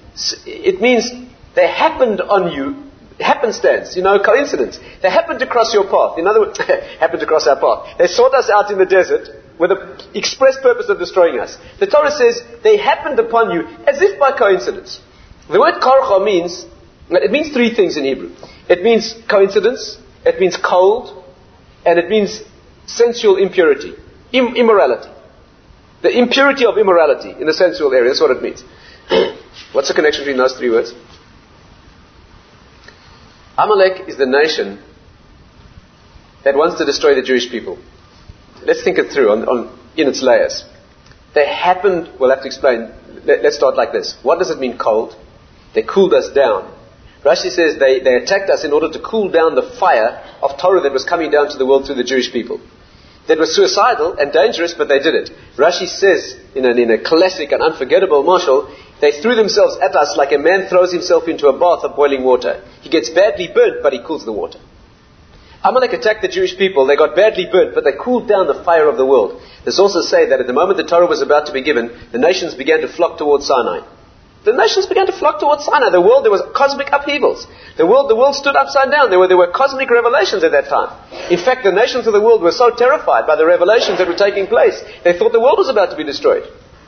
It 0.46 0.80
means 0.80 1.10
they 1.54 1.68
happened 1.68 2.22
on 2.22 2.50
you, 2.50 2.90
happenstance, 3.20 3.94
you 3.94 4.02
know, 4.02 4.18
coincidence. 4.22 4.78
They 5.02 5.10
happened 5.10 5.40
to 5.40 5.46
cross 5.46 5.74
your 5.74 5.84
path. 5.84 6.18
In 6.18 6.26
other 6.26 6.40
words, 6.40 6.58
happened 6.98 7.20
to 7.20 7.26
cross 7.26 7.46
our 7.46 7.60
path. 7.60 7.98
They 7.98 8.06
sought 8.06 8.34
us 8.34 8.48
out 8.48 8.70
in 8.70 8.78
the 8.78 8.86
desert 8.86 9.28
with 9.58 9.68
the 9.68 10.08
express 10.14 10.56
purpose 10.62 10.88
of 10.88 10.98
destroying 10.98 11.38
us. 11.38 11.58
The 11.78 11.86
Torah 11.86 12.10
says 12.10 12.42
they 12.62 12.78
happened 12.78 13.18
upon 13.18 13.50
you 13.50 13.66
as 13.86 14.00
if 14.00 14.18
by 14.18 14.32
coincidence. 14.36 14.98
The 15.50 15.60
word 15.60 15.82
korcha 15.82 16.24
means, 16.24 16.64
it 17.10 17.30
means 17.30 17.52
three 17.52 17.74
things 17.74 17.98
in 17.98 18.04
Hebrew. 18.04 18.34
It 18.68 18.82
means 18.82 19.14
coincidence, 19.28 19.98
it 20.24 20.40
means 20.40 20.56
cold, 20.56 21.22
and 21.84 21.98
it 21.98 22.08
means 22.08 22.42
sensual 22.86 23.36
impurity, 23.36 23.94
Im- 24.32 24.56
immorality. 24.56 25.08
The 26.02 26.18
impurity 26.18 26.66
of 26.66 26.78
immorality 26.78 27.30
in 27.30 27.46
the 27.46 27.54
sensual 27.54 27.92
area, 27.94 28.08
that's 28.10 28.20
what 28.20 28.30
it 28.30 28.42
means. 28.42 28.64
What's 29.72 29.88
the 29.88 29.94
connection 29.94 30.22
between 30.22 30.38
those 30.38 30.56
three 30.56 30.70
words? 30.70 30.92
Amalek 33.56 34.08
is 34.08 34.16
the 34.16 34.26
nation 34.26 34.82
that 36.44 36.56
wants 36.56 36.78
to 36.78 36.84
destroy 36.84 37.14
the 37.14 37.22
Jewish 37.22 37.50
people. 37.50 37.78
Let's 38.64 38.82
think 38.82 38.98
it 38.98 39.12
through 39.12 39.30
on, 39.30 39.44
on, 39.44 39.78
in 39.96 40.08
its 40.08 40.22
layers. 40.22 40.64
They 41.34 41.46
happened, 41.46 42.10
we'll 42.18 42.30
have 42.30 42.40
to 42.40 42.46
explain. 42.46 42.92
Let, 43.24 43.44
us 43.44 43.54
start 43.54 43.76
like 43.76 43.92
this. 43.92 44.16
What 44.22 44.38
does 44.38 44.50
it 44.50 44.58
mean 44.58 44.78
cold? 44.78 45.14
They 45.74 45.82
cooled 45.82 46.14
us 46.14 46.32
down. 46.34 46.74
Rashi 47.24 47.50
says 47.50 47.78
they, 47.78 48.00
they 48.00 48.16
attacked 48.16 48.50
us 48.50 48.64
in 48.64 48.72
order 48.72 48.90
to 48.90 48.98
cool 48.98 49.30
down 49.30 49.54
the 49.54 49.62
fire 49.62 50.24
of 50.42 50.58
Torah 50.58 50.80
that 50.80 50.92
was 50.92 51.04
coming 51.04 51.30
down 51.30 51.50
to 51.50 51.58
the 51.58 51.64
world 51.64 51.86
through 51.86 51.94
the 51.94 52.04
Jewish 52.04 52.32
people. 52.32 52.60
That 53.28 53.38
was 53.38 53.54
suicidal 53.54 54.14
and 54.18 54.32
dangerous, 54.32 54.74
but 54.74 54.88
they 54.88 54.98
did 54.98 55.14
it. 55.14 55.30
Rashi 55.56 55.86
says, 55.86 56.36
in, 56.54 56.64
in 56.66 56.90
a 56.90 56.98
classic 56.98 57.52
and 57.52 57.62
unforgettable 57.62 58.24
mashal, 58.24 58.74
they 59.00 59.12
threw 59.20 59.34
themselves 59.34 59.76
at 59.78 59.94
us 59.94 60.16
like 60.16 60.32
a 60.32 60.38
man 60.38 60.68
throws 60.68 60.92
himself 60.92 61.28
into 61.28 61.48
a 61.48 61.58
bath 61.58 61.84
of 61.84 61.96
boiling 61.96 62.24
water. 62.24 62.64
He 62.80 62.90
gets 62.90 63.10
badly 63.10 63.48
burnt, 63.54 63.82
but 63.82 63.92
he 63.92 64.02
cools 64.04 64.24
the 64.24 64.32
water. 64.32 64.58
Amalek 65.64 65.92
attacked 65.92 66.22
the 66.22 66.28
Jewish 66.28 66.56
people. 66.58 66.86
They 66.86 66.96
got 66.96 67.14
badly 67.14 67.46
burnt, 67.50 67.74
but 67.74 67.84
they 67.84 67.92
cooled 67.92 68.28
down 68.28 68.48
the 68.48 68.62
fire 68.64 68.88
of 68.88 68.96
the 68.96 69.06
world. 69.06 69.40
There's 69.62 69.78
also 69.78 70.00
say 70.00 70.26
that 70.26 70.40
at 70.40 70.48
the 70.48 70.52
moment 70.52 70.76
the 70.76 70.84
Torah 70.84 71.06
was 71.06 71.22
about 71.22 71.46
to 71.46 71.52
be 71.52 71.62
given, 71.62 71.96
the 72.10 72.18
nations 72.18 72.54
began 72.54 72.80
to 72.80 72.88
flock 72.88 73.18
towards 73.18 73.46
Sinai. 73.46 73.86
The 74.44 74.52
nations 74.52 74.86
began 74.86 75.06
to 75.06 75.12
flock 75.12 75.38
towards 75.38 75.64
Sinai. 75.64 75.90
The 75.90 76.00
world, 76.00 76.24
there 76.24 76.34
was 76.34 76.42
cosmic 76.54 76.90
upheavals. 76.90 77.46
The 77.76 77.86
world, 77.86 78.10
the 78.10 78.16
world 78.16 78.34
stood 78.34 78.56
upside 78.56 78.90
down. 78.90 79.10
There 79.10 79.18
were, 79.18 79.28
there 79.28 79.36
were 79.36 79.52
cosmic 79.54 79.88
revelations 79.88 80.42
at 80.42 80.50
that 80.50 80.66
time. 80.66 80.90
In 81.30 81.38
fact, 81.38 81.62
the 81.62 81.70
nations 81.70 82.08
of 82.08 82.12
the 82.12 82.20
world 82.20 82.42
were 82.42 82.50
so 82.50 82.74
terrified 82.74 83.26
by 83.26 83.36
the 83.36 83.46
revelations 83.46 83.98
that 83.98 84.08
were 84.08 84.18
taking 84.18 84.48
place, 84.48 84.82
they 85.04 85.16
thought 85.16 85.30
the 85.32 85.40
world 85.40 85.58
was 85.58 85.68
about 85.68 85.90
to 85.90 85.96
be 85.96 86.02
destroyed. 86.02 86.42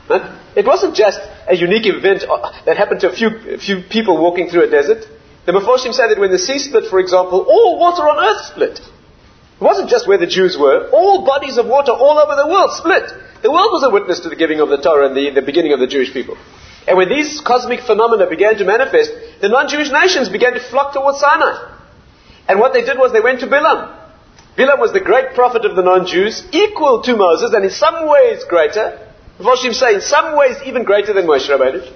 Right? 0.09 0.21
It 0.55 0.65
wasn't 0.67 0.95
just 0.95 1.19
a 1.47 1.55
unique 1.55 1.87
event 1.87 2.23
uh, 2.27 2.51
that 2.65 2.77
happened 2.77 2.99
to 3.01 3.09
a 3.09 3.15
few, 3.15 3.55
a 3.55 3.57
few 3.57 3.81
people 3.89 4.21
walking 4.21 4.49
through 4.49 4.67
a 4.67 4.69
desert. 4.69 5.07
The 5.45 5.53
Meforshim 5.53 5.93
said 5.93 6.09
that 6.09 6.19
when 6.19 6.31
the 6.31 6.39
sea 6.39 6.59
split, 6.59 6.89
for 6.89 6.99
example, 6.99 7.45
all 7.47 7.79
water 7.79 8.03
on 8.03 8.19
earth 8.19 8.45
split. 8.45 8.79
It 8.79 9.63
wasn't 9.63 9.89
just 9.89 10.07
where 10.07 10.17
the 10.17 10.27
Jews 10.27 10.57
were. 10.59 10.89
All 10.91 11.25
bodies 11.25 11.57
of 11.57 11.67
water 11.67 11.93
all 11.93 12.19
over 12.19 12.35
the 12.35 12.47
world 12.47 12.71
split. 12.73 13.09
The 13.41 13.51
world 13.51 13.71
was 13.71 13.83
a 13.83 13.89
witness 13.89 14.19
to 14.21 14.29
the 14.29 14.35
giving 14.35 14.59
of 14.59 14.69
the 14.69 14.77
Torah 14.77 15.07
and 15.07 15.15
the, 15.15 15.29
the 15.29 15.41
beginning 15.41 15.71
of 15.71 15.79
the 15.79 15.87
Jewish 15.87 16.11
people. 16.11 16.35
And 16.87 16.97
when 16.97 17.09
these 17.09 17.41
cosmic 17.41 17.81
phenomena 17.81 18.29
began 18.29 18.57
to 18.57 18.65
manifest, 18.65 19.11
the 19.41 19.49
non-Jewish 19.49 19.91
nations 19.91 20.29
began 20.29 20.53
to 20.53 20.59
flock 20.59 20.93
towards 20.93 21.19
Sinai. 21.19 21.73
And 22.47 22.59
what 22.59 22.73
they 22.73 22.85
did 22.85 22.97
was 22.99 23.11
they 23.11 23.21
went 23.21 23.39
to 23.39 23.47
Bilam. 23.47 23.91
Bilam 24.55 24.79
was 24.79 24.93
the 24.93 25.01
great 25.01 25.33
prophet 25.33 25.65
of 25.65 25.75
the 25.75 25.81
non-Jews, 25.81 26.47
equal 26.51 27.01
to 27.03 27.17
Moses, 27.17 27.53
and 27.53 27.65
in 27.65 27.71
some 27.71 28.07
ways 28.07 28.43
greater. 28.47 29.01
Voshim 29.39 29.73
say, 29.73 29.95
in 29.95 30.01
some 30.01 30.37
ways 30.37 30.57
even 30.65 30.83
greater 30.83 31.11
than 31.11 31.25
Moshe 31.25 31.49
Rabbeinu. 31.49 31.91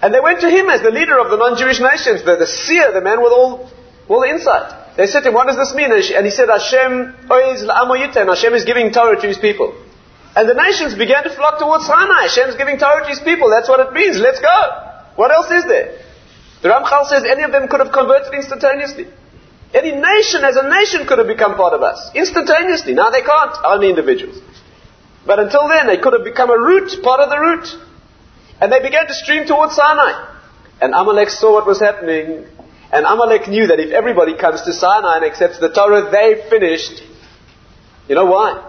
And 0.00 0.14
they 0.14 0.20
went 0.20 0.40
to 0.42 0.50
him 0.50 0.68
as 0.68 0.82
the 0.82 0.92
leader 0.92 1.18
of 1.18 1.30
the 1.30 1.36
non-Jewish 1.36 1.80
nations, 1.80 2.22
the, 2.24 2.36
the 2.36 2.46
seer, 2.46 2.92
the 2.92 3.00
man 3.00 3.20
with 3.20 3.32
all, 3.32 3.68
all 4.08 4.20
the 4.20 4.28
insight. 4.28 4.96
They 4.96 5.06
said 5.06 5.22
to 5.22 5.28
him, 5.30 5.34
what 5.34 5.46
does 5.46 5.56
this 5.56 5.74
mean? 5.74 5.90
And 5.90 6.24
he 6.24 6.30
said, 6.30 6.48
Hashem 6.48 7.16
and 7.30 8.28
Hashem 8.28 8.54
is 8.54 8.64
giving 8.64 8.92
Torah 8.92 9.20
to 9.20 9.26
his 9.26 9.38
people. 9.38 9.74
And 10.36 10.48
the 10.48 10.54
nations 10.54 10.94
began 10.94 11.24
to 11.24 11.30
flock 11.30 11.58
towards 11.58 11.86
Sinai. 11.86 12.28
Hashem's 12.28 12.54
giving 12.56 12.78
Torah 12.78 13.02
to 13.02 13.08
his 13.08 13.20
people. 13.20 13.50
That's 13.50 13.68
what 13.68 13.80
it 13.80 13.92
means. 13.92 14.18
Let's 14.18 14.40
go. 14.40 14.58
What 15.16 15.30
else 15.30 15.50
is 15.50 15.64
there? 15.64 15.98
The 16.62 16.68
Ramchal 16.68 17.06
says 17.06 17.24
any 17.24 17.42
of 17.42 17.52
them 17.52 17.68
could 17.68 17.80
have 17.80 17.92
converted 17.92 18.34
instantaneously. 18.34 19.06
Any 19.74 19.92
nation 19.92 20.44
as 20.44 20.56
a 20.56 20.68
nation 20.68 21.06
could 21.06 21.18
have 21.18 21.26
become 21.26 21.56
part 21.56 21.74
of 21.74 21.82
us. 21.82 22.10
Instantaneously. 22.14 22.94
Now 22.94 23.10
they 23.10 23.22
can't. 23.22 23.54
Only 23.64 23.90
individuals. 23.90 24.40
But 25.26 25.38
until 25.38 25.68
then, 25.68 25.86
they 25.86 25.98
could 25.98 26.14
have 26.14 26.24
become 26.24 26.50
a 26.50 26.58
root, 26.58 27.02
part 27.02 27.20
of 27.20 27.30
the 27.30 27.38
root. 27.38 27.66
And 28.60 28.72
they 28.72 28.80
began 28.80 29.06
to 29.06 29.14
stream 29.14 29.46
towards 29.46 29.74
Sinai. 29.74 30.36
And 30.80 30.94
Amalek 30.94 31.28
saw 31.28 31.52
what 31.52 31.66
was 31.66 31.80
happening. 31.80 32.46
And 32.90 33.04
Amalek 33.04 33.48
knew 33.48 33.66
that 33.66 33.78
if 33.78 33.92
everybody 33.92 34.36
comes 34.36 34.62
to 34.62 34.72
Sinai 34.72 35.16
and 35.16 35.24
accepts 35.24 35.58
the 35.58 35.68
Torah, 35.68 36.10
they 36.10 36.48
finished. 36.48 37.02
You 38.08 38.14
know 38.14 38.24
why? 38.24 38.67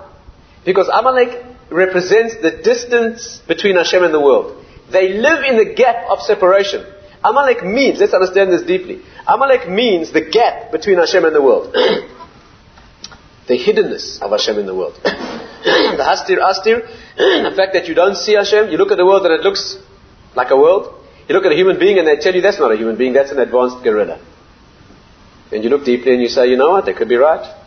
Because 0.65 0.89
Amalek 0.91 1.45
represents 1.69 2.35
the 2.41 2.61
distance 2.63 3.41
between 3.47 3.75
Hashem 3.75 4.03
and 4.03 4.13
the 4.13 4.19
world. 4.19 4.65
They 4.91 5.13
live 5.13 5.43
in 5.43 5.57
the 5.57 5.73
gap 5.75 6.09
of 6.09 6.19
separation. 6.21 6.85
Amalek 7.23 7.63
means, 7.63 7.99
let's 7.99 8.13
understand 8.13 8.51
this 8.51 8.63
deeply. 8.63 9.01
Amalek 9.27 9.69
means 9.69 10.11
the 10.11 10.21
gap 10.21 10.71
between 10.71 10.97
Hashem 10.97 11.25
and 11.25 11.35
the 11.35 11.41
world. 11.41 11.73
the 13.47 13.57
hiddenness 13.57 14.21
of 14.21 14.31
Hashem 14.31 14.57
in 14.57 14.65
the 14.65 14.75
world. 14.75 14.95
the 15.03 16.03
hastir 16.03 16.39
astir, 16.39 16.81
the 17.17 17.53
fact 17.55 17.73
that 17.73 17.87
you 17.87 17.93
don't 17.93 18.15
see 18.15 18.33
Hashem, 18.33 18.69
you 18.71 18.77
look 18.77 18.91
at 18.91 18.97
the 18.97 19.05
world 19.05 19.25
and 19.25 19.33
it 19.33 19.41
looks 19.41 19.77
like 20.35 20.49
a 20.51 20.57
world. 20.57 20.95
You 21.27 21.35
look 21.35 21.45
at 21.45 21.51
a 21.51 21.55
human 21.55 21.77
being 21.77 21.99
and 21.99 22.07
they 22.07 22.15
tell 22.17 22.33
you 22.33 22.41
that's 22.41 22.59
not 22.59 22.71
a 22.71 22.77
human 22.77 22.97
being, 22.97 23.13
that's 23.13 23.31
an 23.31 23.39
advanced 23.39 23.83
gorilla. 23.83 24.19
And 25.51 25.63
you 25.63 25.69
look 25.69 25.83
deeply 25.83 26.13
and 26.13 26.21
you 26.21 26.29
say, 26.29 26.47
you 26.47 26.57
know 26.57 26.71
what, 26.71 26.85
they 26.85 26.93
could 26.93 27.09
be 27.09 27.17
right. 27.17 27.58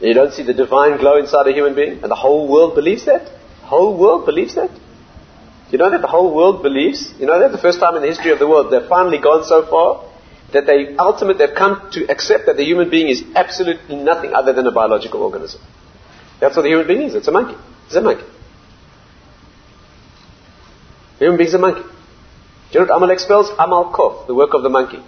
You 0.00 0.14
don't 0.14 0.32
see 0.32 0.42
the 0.42 0.54
divine 0.54 0.98
glow 0.98 1.18
inside 1.18 1.46
a 1.46 1.52
human 1.52 1.74
being, 1.74 2.02
and 2.02 2.10
the 2.10 2.16
whole 2.16 2.48
world 2.48 2.74
believes 2.74 3.04
that? 3.04 3.24
The 3.26 3.66
whole 3.66 3.98
world 3.98 4.24
believes 4.24 4.54
that? 4.54 4.70
You 5.70 5.78
know 5.78 5.90
that 5.90 6.00
the 6.00 6.08
whole 6.08 6.34
world 6.34 6.62
believes? 6.62 7.12
You 7.20 7.26
know 7.26 7.38
that 7.38 7.52
the 7.52 7.58
first 7.58 7.80
time 7.80 7.96
in 7.96 8.02
the 8.02 8.08
history 8.08 8.32
of 8.32 8.38
the 8.38 8.48
world 8.48 8.72
they've 8.72 8.88
finally 8.88 9.18
gone 9.18 9.44
so 9.44 9.66
far 9.66 10.04
that 10.52 10.66
they 10.66 10.96
ultimately 10.96 11.46
they've 11.46 11.54
come 11.54 11.90
to 11.92 12.10
accept 12.10 12.46
that 12.46 12.56
the 12.56 12.64
human 12.64 12.90
being 12.90 13.08
is 13.08 13.22
absolutely 13.36 13.96
nothing 13.96 14.32
other 14.32 14.52
than 14.52 14.66
a 14.66 14.72
biological 14.72 15.22
organism. 15.22 15.60
That's 16.40 16.56
what 16.56 16.62
the 16.62 16.70
human 16.70 16.88
being 16.88 17.02
is. 17.02 17.14
It's 17.14 17.28
a 17.28 17.32
monkey. 17.32 17.56
It's 17.86 17.94
a 17.94 18.00
monkey. 18.00 18.24
Human 21.18 21.36
being 21.36 21.48
is 21.48 21.54
a 21.54 21.58
monkey. 21.58 21.82
Do 21.82 22.78
you 22.78 22.80
know 22.80 22.86
what 22.86 22.96
Amalek 22.96 23.20
spells? 23.20 23.50
Amal 23.58 23.92
Kof, 23.92 24.26
the 24.26 24.34
work 24.34 24.54
of 24.54 24.62
the 24.62 24.70
monkey. 24.70 25.02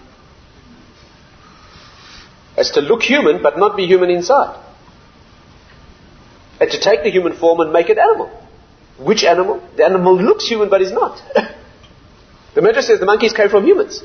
As 2.57 2.71
to 2.73 2.83
look 2.83 3.03
human, 3.03 3.43
but 3.43 3.59
not 3.59 3.77
be 3.77 3.87
human 3.87 4.11
inside 4.11 4.63
and 6.63 6.71
to 6.71 6.79
take 6.79 7.03
the 7.03 7.11
human 7.11 7.37
form 7.37 7.59
and 7.59 7.73
make 7.73 7.91
it 7.91 7.99
animal. 7.99 8.31
Which 8.97 9.25
animal? 9.25 9.61
The 9.77 9.85
animal 9.85 10.17
looks 10.17 10.47
human 10.47 10.71
but 10.71 10.81
is 10.81 10.93
not. 10.93 11.21
the 12.55 12.63
Midrash 12.63 12.85
says 12.87 13.01
the 13.01 13.07
monkeys 13.07 13.33
came 13.33 13.49
from 13.49 13.65
humans. 13.67 14.01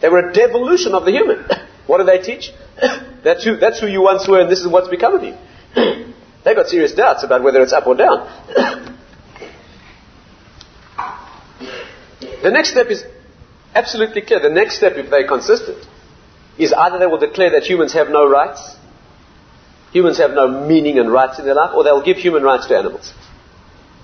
They 0.00 0.08
were 0.08 0.28
a 0.28 0.32
devolution 0.32 0.94
of 0.94 1.04
the 1.04 1.10
human. 1.10 1.44
what 1.88 1.98
do 1.98 2.04
they 2.04 2.18
teach? 2.18 2.52
that's, 3.24 3.42
who, 3.42 3.56
that's 3.56 3.80
who 3.80 3.88
you 3.88 4.02
once 4.02 4.28
were 4.28 4.40
and 4.40 4.48
this 4.48 4.60
is 4.60 4.68
what's 4.68 4.86
become 4.86 5.14
of 5.14 5.24
you. 5.24 5.34
They've 6.44 6.54
got 6.54 6.68
serious 6.68 6.92
doubts 6.92 7.24
about 7.24 7.42
whether 7.42 7.60
it's 7.60 7.72
up 7.72 7.88
or 7.88 7.96
down. 7.96 8.18
the 12.44 12.50
next 12.52 12.70
step 12.70 12.86
is 12.86 13.02
absolutely 13.74 14.22
clear. 14.22 14.38
The 14.38 14.50
next 14.50 14.76
step, 14.76 14.92
if 14.94 15.10
they're 15.10 15.26
consistent, 15.26 15.84
is 16.56 16.72
either 16.72 17.00
they 17.00 17.06
will 17.06 17.18
declare 17.18 17.50
that 17.50 17.64
humans 17.64 17.94
have 17.94 18.10
no 18.10 18.30
rights, 18.30 18.75
humans 19.96 20.18
have 20.18 20.32
no 20.32 20.66
meaning 20.68 20.98
and 20.98 21.10
rights 21.10 21.38
in 21.38 21.46
their 21.46 21.54
life, 21.54 21.70
or 21.74 21.82
they'll 21.82 22.04
give 22.04 22.18
human 22.18 22.42
rights 22.42 22.66
to 22.66 22.76
animals. 22.76 23.14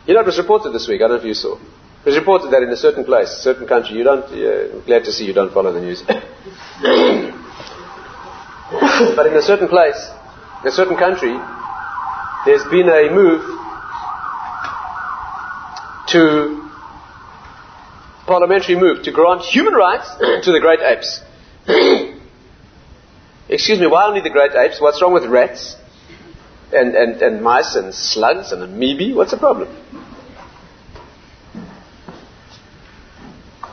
You 0.07 0.14
know, 0.14 0.20
it 0.20 0.26
was 0.26 0.38
reported 0.38 0.72
this 0.72 0.88
week, 0.88 1.02
I 1.02 1.07
don't 1.07 1.11
know 1.11 1.22
if 1.22 1.24
you 1.24 1.35
saw. 1.35 1.57
It 1.57 2.07
was 2.07 2.16
reported 2.16 2.50
that 2.50 2.62
in 2.62 2.70
a 2.70 2.76
certain 2.76 3.05
place, 3.05 3.28
a 3.28 3.42
certain 3.42 3.68
country, 3.68 3.98
you 3.98 4.05
don't, 4.05 4.24
uh, 4.24 4.78
I'm 4.78 4.87
glad 4.87 5.05
to 5.05 5.12
see 5.12 5.26
you 5.26 5.35
don't 5.35 5.52
follow 5.52 5.72
the 5.72 5.81
news. 5.81 6.02
but 9.16 9.26
in 9.26 9.37
a 9.37 9.42
certain 9.42 9.68
place, 9.68 10.11
in 10.62 10.68
a 10.68 10.72
certain 10.72 10.96
country, 10.96 11.38
there's 12.46 12.64
been 12.64 12.88
a 12.88 13.11
move 13.12 13.42
to 16.09 16.70
parliamentary 18.26 18.76
move 18.76 19.02
to 19.05 19.12
grant 19.12 19.42
human 19.42 19.74
rights 19.74 20.09
to 20.44 20.52
the 20.52 20.61
great 20.61 20.81
apes. 20.81 21.20
Excuse 23.48 23.78
me, 23.78 23.87
why 23.87 24.07
only 24.07 24.22
the 24.22 24.31
great 24.31 24.52
apes? 24.57 24.81
What's 24.81 25.02
wrong 25.02 25.12
with 25.12 25.26
rats 25.26 25.76
and, 26.72 26.94
and, 26.94 27.22
and 27.22 27.42
mice 27.42 27.74
and 27.74 27.94
slugs 27.94 28.52
and 28.52 28.62
amoebae? 28.62 29.14
What's 29.14 29.30
the 29.30 29.38
problem? 29.38 29.68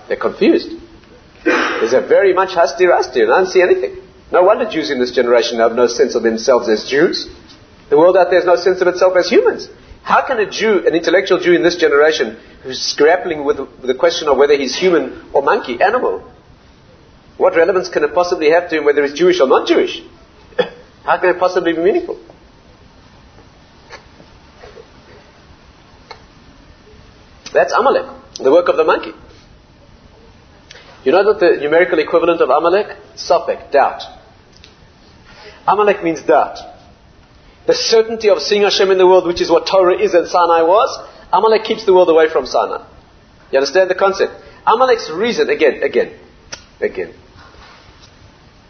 They're 0.07 0.17
confused. 0.17 0.69
There's 1.43 1.93
a 1.93 2.01
very 2.01 2.33
much 2.33 2.53
husty 2.53 2.85
rusty, 2.85 3.21
and 3.21 3.31
I 3.31 3.37
don't 3.37 3.47
see 3.47 3.61
anything. 3.61 3.97
No 4.31 4.43
wonder 4.43 4.69
Jews 4.69 4.91
in 4.91 4.99
this 4.99 5.11
generation 5.11 5.59
have 5.59 5.73
no 5.73 5.87
sense 5.87 6.15
of 6.15 6.23
themselves 6.23 6.67
as 6.67 6.85
Jews. 6.89 7.27
The 7.89 7.97
world 7.97 8.17
out 8.17 8.29
there 8.29 8.39
has 8.39 8.45
no 8.45 8.55
sense 8.55 8.81
of 8.81 8.87
itself 8.87 9.13
as 9.17 9.29
humans. 9.29 9.67
How 10.03 10.25
can 10.25 10.39
a 10.39 10.49
Jew, 10.49 10.85
an 10.85 10.95
intellectual 10.95 11.39
Jew 11.39 11.53
in 11.53 11.63
this 11.63 11.75
generation, 11.75 12.37
who's 12.63 12.95
grappling 12.97 13.45
with, 13.45 13.59
with 13.59 13.87
the 13.87 13.95
question 13.95 14.27
of 14.27 14.37
whether 14.37 14.55
he's 14.55 14.75
human 14.75 15.29
or 15.33 15.41
monkey, 15.41 15.81
animal, 15.81 16.29
what 17.37 17.55
relevance 17.55 17.89
can 17.89 18.03
it 18.03 18.13
possibly 18.13 18.51
have 18.51 18.69
to 18.69 18.77
him 18.77 18.85
whether 18.85 19.03
he's 19.03 19.13
Jewish 19.13 19.39
or 19.39 19.47
not 19.47 19.67
Jewish? 19.67 20.01
How 21.03 21.17
can 21.19 21.29
it 21.29 21.39
possibly 21.39 21.73
be 21.73 21.79
meaningful? 21.79 22.19
That's 27.53 27.73
Amalek, 27.73 28.37
the 28.37 28.51
work 28.51 28.69
of 28.69 28.77
the 28.77 28.83
monkey. 28.83 29.13
You 31.03 31.11
know 31.11 31.33
that 31.33 31.39
the 31.39 31.61
numerical 31.61 31.99
equivalent 31.99 32.41
of 32.41 32.49
Amalek? 32.49 32.97
Safek, 33.15 33.71
doubt. 33.71 34.03
Amalek 35.67 36.03
means 36.03 36.21
doubt 36.23 36.57
the 37.69 37.75
certainty 37.75 38.29
of 38.29 38.41
seeing 38.41 38.63
Hashem 38.63 38.89
in 38.89 38.97
the 38.97 39.05
world, 39.05 39.27
which 39.27 39.41
is 39.41 39.49
what 39.51 39.67
Torah 39.67 39.95
is 39.95 40.15
and 40.15 40.27
Sinai 40.27 40.63
was, 40.63 40.89
Amalek 41.31 41.65
keeps 41.65 41.85
the 41.85 41.93
world 41.93 42.09
away 42.09 42.27
from 42.27 42.47
Sinai. 42.47 42.83
You 43.51 43.59
understand 43.59 43.91
the 43.91 43.95
concept? 43.95 44.33
Amalek's 44.65 45.11
reason, 45.11 45.51
again, 45.51 45.83
again, 45.83 46.17
again. 46.81 47.13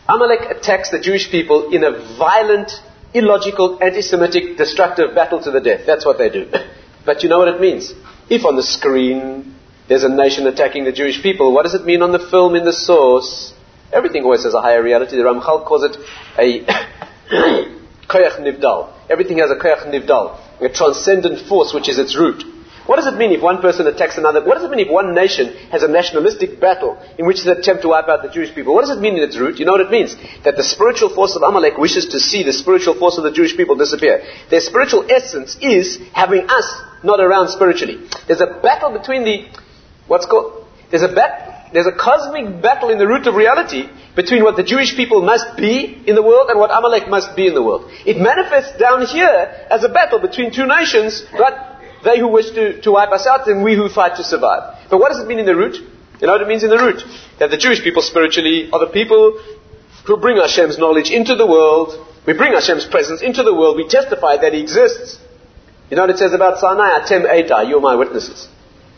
Amalek 0.05 0.51
attacks 0.51 0.89
the 0.89 0.99
Jewish 0.99 1.31
people 1.31 1.73
in 1.73 1.85
a 1.85 1.91
violent, 2.17 2.73
illogical, 3.13 3.81
anti-Semitic, 3.81 4.57
destructive 4.57 5.15
battle 5.15 5.41
to 5.43 5.49
the 5.49 5.61
death. 5.61 5.85
That's 5.85 6.05
what 6.05 6.17
they 6.17 6.29
do. 6.29 6.51
but 7.05 7.23
you 7.23 7.29
know 7.29 7.39
what 7.39 7.47
it 7.47 7.61
means? 7.61 7.93
If 8.29 8.45
on 8.45 8.55
the 8.55 8.63
screen 8.63 9.55
there's 9.87 10.03
a 10.03 10.09
nation 10.09 10.45
attacking 10.45 10.83
the 10.83 10.91
Jewish 10.91 11.21
people, 11.23 11.51
what 11.51 11.63
does 11.63 11.73
it 11.73 11.83
mean 11.83 12.03
on 12.03 12.11
the 12.11 12.19
film 12.19 12.55
in 12.55 12.63
the 12.63 12.73
source? 12.73 13.53
Everything 13.91 14.23
always 14.23 14.43
has 14.43 14.53
a 14.53 14.61
higher 14.61 14.83
reality. 14.83 15.17
The 15.17 15.23
Ramchal 15.23 15.65
calls 15.65 15.83
it 15.83 15.97
a 16.37 16.63
koyach 18.07 18.39
nivdal. 18.39 18.93
Everything 19.09 19.39
has 19.39 19.49
a 19.49 19.55
koyach 19.55 19.87
nivdal, 19.87 20.39
a 20.61 20.69
transcendent 20.69 21.47
force 21.47 21.73
which 21.73 21.89
is 21.89 21.97
its 21.97 22.15
root. 22.15 22.43
What 22.89 22.95
does 22.95 23.05
it 23.05 23.17
mean 23.17 23.31
if 23.31 23.41
one 23.43 23.61
person 23.61 23.85
attacks 23.85 24.17
another? 24.17 24.43
What 24.43 24.55
does 24.55 24.63
it 24.63 24.71
mean 24.71 24.79
if 24.79 24.89
one 24.89 25.13
nation 25.13 25.53
has 25.69 25.83
a 25.83 25.87
nationalistic 25.87 26.59
battle 26.59 26.97
in 27.19 27.27
which 27.27 27.43
they 27.43 27.51
attempt 27.51 27.83
to 27.83 27.89
wipe 27.89 28.07
out 28.07 28.23
the 28.23 28.29
Jewish 28.29 28.55
people? 28.55 28.73
What 28.73 28.81
does 28.81 28.97
it 28.97 28.99
mean 28.99 29.15
in 29.15 29.21
its 29.21 29.37
root? 29.37 29.59
You 29.59 29.65
know 29.65 29.73
what 29.73 29.81
it 29.81 29.91
means? 29.91 30.15
That 30.43 30.57
the 30.57 30.63
spiritual 30.63 31.13
force 31.13 31.35
of 31.35 31.43
Amalek 31.43 31.77
wishes 31.77 32.07
to 32.07 32.19
see 32.19 32.41
the 32.41 32.51
spiritual 32.51 32.97
force 32.97 33.19
of 33.19 33.25
the 33.25 33.31
Jewish 33.31 33.55
people 33.55 33.75
disappear. 33.75 34.23
Their 34.49 34.61
spiritual 34.61 35.05
essence 35.07 35.55
is 35.61 35.99
having 36.13 36.49
us 36.49 36.65
not 37.03 37.19
around 37.19 37.49
spiritually. 37.49 38.09
There's 38.25 38.41
a 38.41 38.59
battle 38.63 38.97
between 38.97 39.23
the, 39.23 39.45
what's 40.07 40.25
called, 40.25 40.65
there's 40.89 41.03
a 41.03 41.13
there's 41.71 41.85
a 41.85 41.93
cosmic 41.93 42.59
battle 42.59 42.89
in 42.89 42.97
the 42.97 43.05
root 43.05 43.27
of 43.27 43.35
reality 43.35 43.87
between 44.15 44.43
what 44.43 44.57
the 44.57 44.63
Jewish 44.63 44.95
people 44.95 45.21
must 45.21 45.55
be 45.55 46.01
in 46.07 46.15
the 46.15 46.23
world 46.23 46.49
and 46.49 46.57
what 46.57 46.71
Amalek 46.75 47.07
must 47.07 47.35
be 47.35 47.45
in 47.45 47.53
the 47.53 47.61
world. 47.61 47.85
It 48.07 48.17
manifests 48.17 48.79
down 48.79 49.05
here 49.05 49.67
as 49.69 49.83
a 49.83 49.89
battle 49.89 50.17
between 50.17 50.51
two 50.51 50.65
nations, 50.65 51.23
but 51.37 51.69
they 52.03 52.19
who 52.19 52.27
wish 52.27 52.51
to, 52.51 52.81
to 52.81 52.91
wipe 52.91 53.11
us 53.11 53.27
out 53.27 53.47
and 53.47 53.63
we 53.63 53.75
who 53.75 53.89
fight 53.89 54.17
to 54.17 54.23
survive. 54.23 54.87
But 54.89 54.99
what 54.99 55.09
does 55.09 55.19
it 55.19 55.27
mean 55.27 55.39
in 55.39 55.45
the 55.45 55.55
root? 55.55 55.75
You 55.75 56.27
know 56.27 56.33
what 56.33 56.41
it 56.41 56.47
means 56.47 56.63
in 56.63 56.69
the 56.69 56.77
root? 56.77 57.03
That 57.39 57.49
the 57.49 57.57
Jewish 57.57 57.81
people 57.81 58.01
spiritually 58.01 58.69
are 58.71 58.79
the 58.79 58.91
people 58.91 59.39
who 60.05 60.17
bring 60.17 60.37
Hashem's 60.37 60.77
knowledge 60.77 61.11
into 61.11 61.35
the 61.35 61.45
world. 61.45 62.05
We 62.25 62.33
bring 62.33 62.53
Hashem's 62.53 62.85
presence 62.85 63.21
into 63.21 63.43
the 63.43 63.53
world. 63.53 63.77
We 63.77 63.87
testify 63.87 64.37
that 64.37 64.53
He 64.53 64.61
exists. 64.61 65.19
You 65.89 65.95
know 65.95 66.03
what 66.03 66.11
it 66.11 66.17
says 66.17 66.33
about 66.33 66.59
Sinai? 66.59 66.99
Atem 66.99 67.25
Eida, 67.25 67.67
you 67.67 67.77
are 67.77 67.81
my 67.81 67.95
witnesses. 67.95 68.47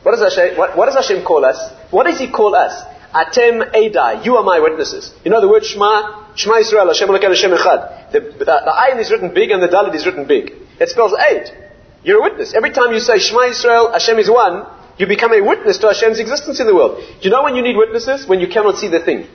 What 0.04 0.18
does, 0.18 0.34
Hashem, 0.34 0.58
what, 0.58 0.76
what 0.76 0.88
does 0.88 0.96
Hashem 0.96 1.24
call 1.24 1.46
us? 1.46 1.58
What 1.92 2.06
does 2.06 2.20
He 2.20 2.30
call 2.30 2.56
us? 2.56 2.74
Atem 3.14 3.72
Eidai, 3.72 4.26
you 4.26 4.38
are 4.38 4.44
my 4.44 4.60
witnesses. 4.60 5.14
You 5.24 5.32
know 5.32 5.42
the 5.42 5.50
word 5.50 5.66
Shema? 5.66 6.34
Shema 6.36 6.58
Israel, 6.58 6.88
Hashem 6.88 7.08
Hashem 7.10 7.52
Echad. 7.52 8.12
The, 8.12 8.20
the, 8.20 8.46
the 8.46 8.74
ayin 8.74 9.00
is 9.00 9.12
written 9.12 9.34
big 9.34 9.52
and 9.52 9.62
the 9.62 9.68
dalet 9.68 9.94
is 9.96 10.06
written 10.06 10.26
big. 10.26 10.54
It 10.80 10.90
spells 10.90 11.14
eight. 11.30 11.54
You're 12.04 12.20
a 12.20 12.24
witness. 12.24 12.54
Every 12.54 12.72
time 12.72 12.94
you 12.94 13.00
say 13.00 13.20
Shema 13.20 13.50
Israel, 13.50 13.92
Hashem 13.92 14.18
is 14.18 14.30
one, 14.30 14.66
you 14.98 15.08
become 15.08 15.34
a 15.34 15.42
witness 15.42 15.78
to 15.80 15.88
Hashem's 15.88 16.20
existence 16.20 16.60
in 16.60 16.68
the 16.68 16.76
world. 16.76 16.98
Do 16.98 17.22
you 17.22 17.30
know 17.30 17.44
when 17.44 17.56
you 17.56 17.62
need 17.62 17.78
witnesses? 17.78 18.28
When 18.28 18.40
you 18.40 18.48
cannot 18.48 18.78
see 18.78 18.88
the 18.88 19.00
thing. 19.00 19.28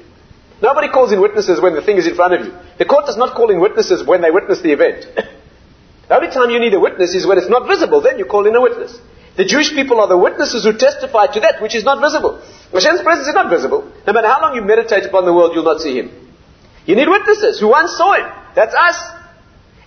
Nobody 0.62 0.88
calls 0.88 1.12
in 1.12 1.20
witnesses 1.20 1.60
when 1.60 1.74
the 1.74 1.82
thing 1.82 1.96
is 1.96 2.06
in 2.06 2.14
front 2.14 2.34
of 2.34 2.46
you. 2.46 2.52
The 2.78 2.84
court 2.84 3.06
does 3.06 3.16
not 3.16 3.34
call 3.34 3.50
in 3.50 3.60
witnesses 3.60 4.06
when 4.06 4.22
they 4.22 4.30
witness 4.30 4.62
the 4.62 4.72
event. 4.72 5.06
the 6.08 6.14
only 6.16 6.30
time 6.30 6.50
you 6.50 6.60
need 6.60 6.72
a 6.74 6.80
witness 6.80 7.14
is 7.14 7.26
when 7.26 7.38
it's 7.38 7.50
not 7.50 7.68
visible. 7.68 8.00
Then 8.00 8.18
you 8.18 8.24
call 8.24 8.46
in 8.46 8.54
a 8.56 8.60
witness. 8.60 8.98
The 9.36 9.44
Jewish 9.44 9.74
people 9.74 10.00
are 10.00 10.08
the 10.08 10.16
witnesses 10.16 10.64
who 10.64 10.72
testify 10.72 11.26
to 11.26 11.40
that 11.40 11.60
which 11.60 11.74
is 11.74 11.84
not 11.84 12.00
visible. 12.00 12.40
Hashem's 12.72 13.02
presence 13.02 13.28
is 13.28 13.34
not 13.34 13.50
visible. 13.50 13.92
No 14.06 14.12
matter 14.14 14.28
how 14.28 14.40
long 14.40 14.54
you 14.54 14.62
meditate 14.62 15.04
upon 15.04 15.26
the 15.26 15.34
world, 15.34 15.52
you'll 15.54 15.64
not 15.64 15.80
see 15.80 15.98
Him. 15.98 16.10
You 16.86 16.96
need 16.96 17.08
witnesses 17.08 17.60
who 17.60 17.68
once 17.68 17.92
saw 17.96 18.14
Him. 18.14 18.32
That's 18.54 18.74
us. 18.74 18.96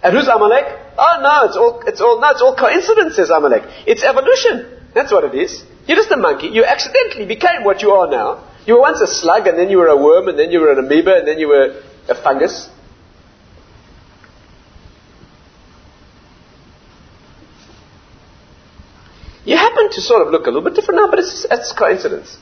And 0.03 0.15
who's 0.15 0.27
Amalek? 0.27 0.88
Oh 1.01 1.21
no, 1.23 1.47
it's 1.47 1.55
all, 1.55 1.81
it's 1.87 2.01
all, 2.01 2.19
no, 2.19 2.29
it's 2.31 2.41
all 2.41 2.55
coincidence, 2.55 3.15
says 3.15 3.29
Amalek. 3.29 3.63
It's 3.87 4.03
evolution. 4.03 4.67
That's 4.93 5.13
what 5.13 5.23
it 5.23 5.33
is. 5.33 5.63
You're 5.87 5.95
just 5.95 6.11
a 6.11 6.17
monkey. 6.17 6.47
You 6.47 6.65
accidentally 6.65 7.25
became 7.25 7.63
what 7.63 7.81
you 7.81 7.91
are 7.91 8.09
now. 8.11 8.43
You 8.65 8.73
were 8.73 8.81
once 8.81 8.99
a 8.99 9.07
slug, 9.07 9.47
and 9.47 9.57
then 9.57 9.69
you 9.69 9.77
were 9.77 9.87
a 9.87 9.95
worm, 9.95 10.27
and 10.27 10.37
then 10.37 10.51
you 10.51 10.59
were 10.59 10.73
an 10.73 10.79
amoeba, 10.79 11.19
and 11.19 11.27
then 11.27 11.39
you 11.39 11.47
were 11.47 11.81
a 12.09 12.15
fungus. 12.15 12.69
You 19.45 19.55
happen 19.55 19.89
to 19.89 20.01
sort 20.01 20.27
of 20.27 20.33
look 20.33 20.47
a 20.47 20.49
little 20.51 20.63
bit 20.63 20.75
different 20.75 20.99
now, 20.99 21.09
but 21.09 21.19
it's, 21.19 21.47
it's 21.49 21.71
coincidence. 21.71 22.37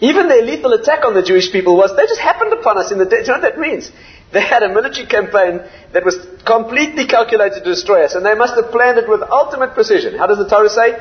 Even 0.00 0.28
their 0.28 0.42
lethal 0.42 0.72
attack 0.72 1.04
on 1.04 1.14
the 1.14 1.22
Jewish 1.22 1.52
people 1.52 1.76
was, 1.76 1.96
they 1.96 2.06
just 2.06 2.20
happened 2.20 2.52
upon 2.52 2.76
us 2.76 2.90
in 2.90 2.98
the 2.98 3.06
day. 3.06 3.22
Do 3.22 3.22
you 3.22 3.26
know 3.28 3.40
what 3.40 3.54
that 3.54 3.58
means? 3.58 3.90
They 4.34 4.42
had 4.42 4.64
a 4.64 4.68
military 4.68 5.06
campaign 5.06 5.62
that 5.92 6.04
was 6.04 6.16
completely 6.44 7.06
calculated 7.06 7.62
to 7.62 7.64
destroy 7.64 8.04
us, 8.04 8.16
and 8.16 8.26
they 8.26 8.34
must 8.34 8.56
have 8.56 8.72
planned 8.72 8.98
it 8.98 9.08
with 9.08 9.22
ultimate 9.22 9.74
precision. 9.74 10.18
How 10.18 10.26
does 10.26 10.38
the 10.38 10.48
Torah 10.48 10.68
say? 10.68 10.98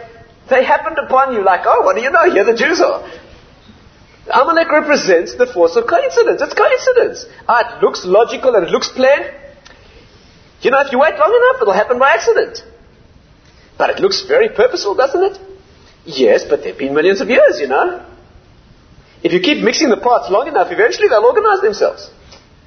They 0.51 0.63
happened 0.63 0.99
upon 0.99 1.33
you 1.33 1.43
like, 1.43 1.61
oh, 1.65 1.81
what 1.81 1.95
do 1.95 2.03
you 2.03 2.11
know? 2.11 2.31
Here 2.31 2.45
the 2.45 2.53
Jews 2.53 2.79
are. 2.79 3.01
Amalek 4.31 4.69
represents 4.71 5.33
the 5.33 5.47
force 5.47 5.75
of 5.75 5.87
coincidence. 5.87 6.43
It's 6.43 6.53
coincidence. 6.53 7.25
Ah, 7.49 7.77
it 7.77 7.83
looks 7.83 8.05
logical 8.05 8.53
and 8.53 8.67
it 8.67 8.69
looks 8.69 8.89
planned. 8.89 9.33
You 10.61 10.69
know, 10.69 10.81
if 10.81 10.91
you 10.91 10.99
wait 10.99 11.17
long 11.17 11.33
enough, 11.33 11.61
it'll 11.61 11.73
happen 11.73 11.97
by 11.97 12.11
accident. 12.11 12.63
But 13.79 13.89
it 13.89 13.99
looks 13.99 14.21
very 14.27 14.49
purposeful, 14.49 14.93
doesn't 14.93 15.23
it? 15.23 15.39
Yes, 16.05 16.45
but 16.47 16.63
they've 16.63 16.77
been 16.77 16.93
millions 16.93 17.19
of 17.19 17.29
years, 17.29 17.59
you 17.59 17.67
know. 17.67 18.05
If 19.23 19.33
you 19.33 19.39
keep 19.39 19.63
mixing 19.63 19.89
the 19.89 19.97
parts 19.97 20.29
long 20.29 20.47
enough, 20.47 20.67
eventually 20.71 21.07
they'll 21.07 21.25
organize 21.25 21.61
themselves. 21.61 22.11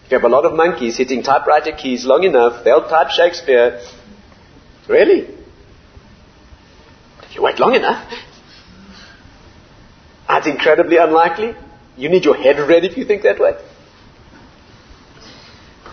You 0.08 0.18
have 0.18 0.24
a 0.24 0.28
lot 0.28 0.44
of 0.44 0.54
monkeys 0.54 0.96
hitting 0.96 1.22
typewriter 1.22 1.72
keys 1.72 2.04
long 2.04 2.22
enough, 2.22 2.64
they'll 2.64 2.88
type 2.88 3.10
Shakespeare. 3.10 3.80
Really? 4.88 5.26
If 7.22 7.34
you 7.34 7.42
wait 7.42 7.58
long 7.58 7.74
enough, 7.74 8.08
that's 10.28 10.46
incredibly 10.46 10.96
unlikely. 10.96 11.54
You 11.96 12.08
need 12.08 12.24
your 12.24 12.36
head 12.36 12.58
ready 12.58 12.86
if 12.86 12.96
you 12.96 13.04
think 13.04 13.22
that 13.22 13.40
way. 13.40 13.54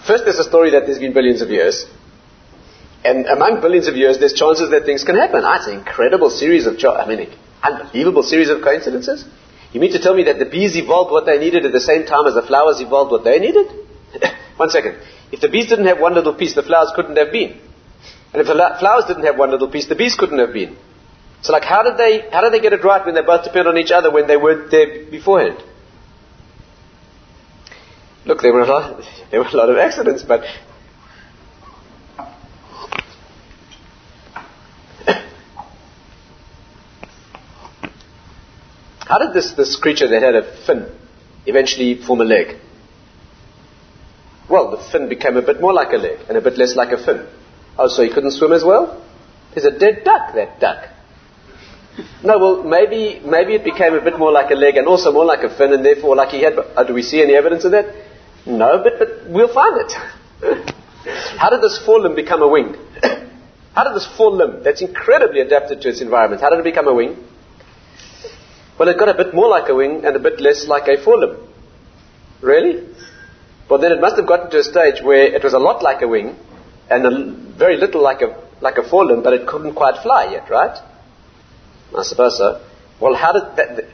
First, 0.05 0.26
there's 0.26 0.38
a 0.38 0.43
story 0.43 0.72
that 0.72 0.86
there's 0.86 0.99
been 0.99 1.14
billions 1.14 1.41
of 1.41 1.49
years. 1.49 1.86
And 3.05 3.26
among 3.26 3.61
billions 3.61 3.88
of 3.88 3.95
years, 3.95 4.20
there's 4.20 4.34
chances 4.34 4.70
that 4.72 4.86
things 4.86 5.03
can 5.03 5.16
happen. 5.16 5.41
That's 5.41 5.68
an 5.68 5.80
incredible 5.80 6.30
series 6.30 6.68
of, 6.68 6.76
I 6.86 7.07
mean, 7.07 7.30
unbelievable 7.64 8.24
series 8.24 8.49
of 8.49 8.61
coincidences. 8.61 9.26
You 9.72 9.80
mean 9.80 9.91
to 9.93 9.99
tell 9.99 10.14
me 10.14 10.24
that 10.26 10.39
the 10.39 10.45
bees 10.45 10.76
evolved 10.76 11.11
what 11.11 11.26
they 11.26 11.39
needed 11.39 11.66
at 11.66 11.72
the 11.72 11.82
same 11.82 12.05
time 12.05 12.28
as 12.28 12.36
the 12.36 12.43
flowers 12.43 12.80
evolved 12.80 13.11
what 13.11 13.24
they 13.24 13.39
needed? 13.39 13.82
one 14.57 14.70
second. 14.70 14.97
If 15.32 15.41
the 15.41 15.49
bees 15.49 15.70
didn't 15.70 15.86
have 15.86 15.99
one 15.99 16.14
little 16.14 16.34
piece, 16.34 16.55
the 16.55 16.64
flowers 16.64 16.91
couldn't 16.95 17.18
have 17.18 17.32
been. 17.32 17.59
And 18.34 18.41
if 18.41 18.47
the 18.47 18.55
flowers 18.80 19.05
didn't 19.05 19.26
have 19.26 19.38
one 19.38 19.51
little 19.51 19.70
piece, 19.70 19.88
the 19.88 19.95
bees 19.95 20.16
couldn't 20.16 20.39
have 20.39 20.53
been. 20.53 20.76
So 21.41 21.51
like, 21.53 21.64
how 21.64 21.84
did 21.84 21.97
they, 21.97 22.30
how 22.32 22.41
did 22.41 22.53
they 22.53 22.61
get 22.61 22.74
it 22.74 22.84
right 22.84 23.05
when 23.05 23.16
they 23.16 23.22
both 23.22 23.43
depend 23.43 23.68
on 23.68 23.78
each 23.78 23.91
other 23.91 24.09
when 24.11 24.28
they 24.28 24.38
weren't 24.38 24.72
there 24.72 25.05
beforehand? 25.11 25.61
Look, 28.26 28.41
there 28.41 28.53
were 28.53 28.61
a 28.61 28.66
lot, 28.66 29.03
there 29.32 29.41
were 29.41 29.47
a 29.47 29.55
lot 29.55 29.70
of 29.70 29.78
accidents, 29.78 30.24
but 30.24 30.45
how 38.99 39.20
did 39.20 39.34
this, 39.34 39.51
this 39.53 39.76
creature 39.76 40.07
that 40.07 40.22
had 40.24 40.36
a 40.36 40.66
fin 40.66 40.88
eventually 41.45 42.01
form 42.01 42.22
a 42.22 42.24
leg? 42.24 42.61
Well, 44.53 44.69
the 44.69 44.77
fin 44.91 45.09
became 45.09 45.35
a 45.35 45.41
bit 45.41 45.59
more 45.59 45.73
like 45.73 45.91
a 45.93 45.97
leg 45.97 46.19
and 46.29 46.37
a 46.37 46.41
bit 46.41 46.59
less 46.59 46.75
like 46.75 46.91
a 46.91 47.03
fin. 47.03 47.25
Oh, 47.75 47.87
so 47.87 48.03
he 48.03 48.09
couldn't 48.13 48.33
swim 48.33 48.51
as 48.53 48.63
well? 48.63 49.03
He's 49.55 49.65
a 49.65 49.71
dead 49.71 50.03
duck, 50.05 50.35
that 50.35 50.59
duck. 50.59 50.89
No, 52.23 52.37
well, 52.37 52.63
maybe 52.63 53.19
maybe 53.25 53.55
it 53.55 53.63
became 53.63 53.95
a 53.95 54.01
bit 54.01 54.19
more 54.19 54.31
like 54.31 54.51
a 54.51 54.53
leg 54.53 54.77
and 54.77 54.87
also 54.87 55.11
more 55.11 55.25
like 55.25 55.43
a 55.43 55.49
fin, 55.57 55.73
and 55.73 55.83
therefore, 55.83 56.15
like 56.15 56.29
he 56.29 56.43
had. 56.43 56.53
Uh, 56.59 56.83
do 56.83 56.93
we 56.93 57.01
see 57.01 57.23
any 57.23 57.33
evidence 57.33 57.65
of 57.65 57.71
that? 57.71 57.87
No, 58.45 58.69
but, 58.83 58.99
but 58.99 59.27
we'll 59.27 59.51
find 59.51 59.75
it. 59.83 59.91
how 61.41 61.49
did 61.49 61.61
this 61.63 61.79
forelimb 61.87 62.15
become 62.15 62.43
a 62.43 62.47
wing? 62.47 62.75
how 63.73 63.83
did 63.85 63.95
this 63.95 64.07
forelimb, 64.15 64.63
that's 64.63 64.83
incredibly 64.83 65.41
adapted 65.41 65.81
to 65.81 65.89
its 65.89 66.01
environment, 66.01 66.41
how 66.41 66.51
did 66.51 66.59
it 66.59 66.69
become 66.71 66.87
a 66.87 66.93
wing? 66.93 67.17
Well, 68.77 68.87
it 68.87 68.99
got 68.99 69.09
a 69.09 69.15
bit 69.15 69.33
more 69.33 69.47
like 69.47 69.67
a 69.69 69.73
wing 69.73 70.05
and 70.05 70.15
a 70.15 70.19
bit 70.19 70.39
less 70.39 70.67
like 70.67 70.87
a 70.87 70.97
forelimb. 71.03 71.39
Really? 72.41 72.93
Well, 73.70 73.80
then 73.80 73.91
it 73.91 74.01
must 74.01 74.18
have 74.18 74.28
gotten 74.28 74.49
to 74.51 74.59
a 74.59 74.64
stage 74.64 75.01
where 75.01 75.24
it 75.24 75.43
was 75.43 75.53
a 75.53 75.59
lot 75.59 75.82
like 75.82 76.01
a 76.01 76.07
wing 76.07 76.36
and 76.89 77.05
a, 77.05 77.32
very 77.57 77.78
little 77.78 78.01
like 78.01 78.22
a, 78.22 78.36
like 78.61 78.78
a 78.78 78.82
forelimb, 78.82 79.24
but 79.24 79.34
it 79.34 79.47
couldn't 79.47 79.74
quite 79.74 80.01
fly 80.01 80.32
yet, 80.32 80.49
right? 80.49 80.78
I 81.97 82.03
suppose 82.03 82.38
so. 82.38 82.61
Well, 82.99 83.16
how 83.16 83.32
did 83.32 83.55
that, 83.57 83.86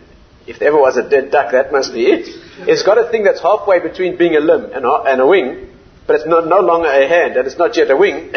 if 0.47 0.59
there 0.59 0.69
ever 0.69 0.79
was 0.79 0.97
a 0.97 1.07
dead 1.07 1.31
duck, 1.31 1.51
that 1.51 1.71
must 1.71 1.93
be 1.93 2.05
it. 2.05 2.27
It's 2.67 2.83
got 2.83 2.97
a 2.97 3.09
thing 3.11 3.23
that's 3.23 3.41
halfway 3.41 3.79
between 3.79 4.17
being 4.17 4.35
a 4.35 4.39
limb 4.39 4.71
and 4.73 4.85
a, 4.85 4.91
and 5.05 5.21
a 5.21 5.27
wing, 5.27 5.69
but 6.07 6.15
it's 6.17 6.25
no, 6.25 6.39
no 6.39 6.59
longer 6.59 6.89
a 6.89 7.07
hand 7.07 7.37
and 7.37 7.45
it's 7.45 7.57
not 7.57 7.77
yet 7.77 7.91
a 7.91 7.95
wing. 7.95 8.33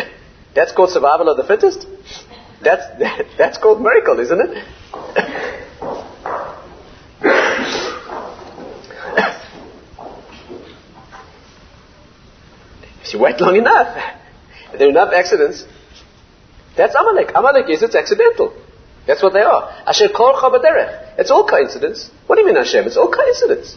That's 0.54 0.72
called 0.72 0.90
survival 0.90 1.30
of 1.30 1.38
the 1.38 1.44
fittest. 1.44 1.86
That's, 2.62 2.98
that, 2.98 3.26
that's 3.38 3.58
called 3.58 3.80
miracle, 3.80 4.20
isn't 4.20 4.40
it? 4.40 4.64
you 13.12 13.20
wait 13.20 13.40
long 13.40 13.56
enough, 13.56 13.96
there 14.78 14.86
are 14.86 14.90
enough 14.90 15.12
accidents. 15.12 15.64
That's 16.76 16.94
Amalek. 16.94 17.32
Amalek 17.34 17.68
is 17.68 17.82
it's 17.82 17.94
accidental. 17.94 18.54
That's 19.06 19.22
what 19.22 19.32
they 19.32 19.42
are. 19.42 19.68
Asher 19.86 20.08
korcha 20.08 20.48
baderech. 20.50 21.18
It's 21.18 21.30
all 21.30 21.46
coincidence. 21.46 22.10
What 22.26 22.36
do 22.36 22.42
you 22.42 22.46
mean 22.46 22.56
Hashem? 22.56 22.86
It's 22.86 22.96
all 22.96 23.10
coincidence. 23.10 23.76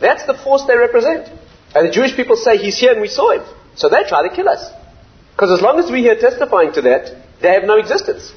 That's 0.00 0.24
the 0.26 0.34
force 0.34 0.64
they 0.66 0.76
represent. 0.76 1.28
And 1.74 1.88
the 1.88 1.92
Jewish 1.92 2.14
people 2.16 2.36
say 2.36 2.56
he's 2.56 2.78
here 2.78 2.92
and 2.92 3.00
we 3.00 3.08
saw 3.08 3.32
him. 3.32 3.42
So 3.74 3.88
they 3.88 4.04
try 4.04 4.26
to 4.26 4.34
kill 4.34 4.48
us. 4.48 4.70
Because 5.32 5.50
as 5.50 5.60
long 5.60 5.78
as 5.80 5.90
we're 5.90 5.98
here 5.98 6.18
testifying 6.18 6.72
to 6.74 6.82
that, 6.82 7.10
they 7.42 7.52
have 7.52 7.64
no 7.64 7.78
existence. 7.78 8.32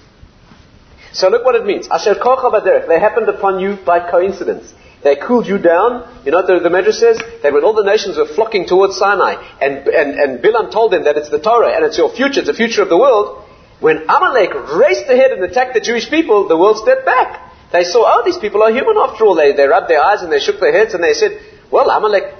So 1.13 1.29
look 1.29 1.45
what 1.45 1.55
it 1.55 1.65
means. 1.65 1.87
Asher 1.87 2.15
korcha 2.15 2.51
baderech. 2.51 2.87
They 2.87 2.99
happened 2.99 3.29
upon 3.29 3.59
you 3.59 3.77
by 3.85 4.09
coincidence. 4.09 4.73
They 5.07 5.15
cooled 5.15 5.47
you 5.47 5.57
down. 5.57 6.03
You 6.25 6.31
know 6.31 6.43
what 6.43 6.47
the, 6.47 6.59
the 6.59 6.91
says? 6.91 7.17
That 7.41 7.53
when 7.53 7.63
all 7.63 7.71
the 7.71 7.87
nations 7.87 8.17
were 8.17 8.27
flocking 8.27 8.67
towards 8.67 8.97
Sinai, 8.97 9.39
and, 9.61 9.87
and, 9.87 10.19
and 10.19 10.43
Bilam 10.43 10.69
told 10.69 10.91
them 10.91 11.05
that 11.05 11.15
it's 11.15 11.29
the 11.29 11.39
Torah 11.39 11.71
and 11.71 11.85
it's 11.85 11.97
your 11.97 12.11
future, 12.11 12.41
it's 12.41 12.51
the 12.51 12.53
future 12.53 12.81
of 12.81 12.89
the 12.89 12.97
world, 12.97 13.47
when 13.79 14.03
Amalek 14.03 14.51
raced 14.75 15.07
ahead 15.07 15.31
and 15.31 15.41
attacked 15.45 15.75
the 15.75 15.79
Jewish 15.79 16.09
people, 16.09 16.49
the 16.49 16.57
world 16.57 16.75
stepped 16.75 17.05
back. 17.05 17.53
They 17.71 17.85
saw, 17.85 18.03
oh, 18.03 18.21
these 18.25 18.37
people 18.37 18.61
are 18.63 18.71
human 18.71 18.97
after 18.97 19.23
all. 19.23 19.35
They, 19.35 19.53
they 19.53 19.63
rubbed 19.63 19.89
their 19.89 20.01
eyes 20.01 20.23
and 20.23 20.29
they 20.29 20.39
shook 20.39 20.59
their 20.59 20.73
heads 20.73 20.93
and 20.93 21.01
they 21.01 21.13
said, 21.13 21.39
well, 21.71 21.89
Amalek 21.89 22.35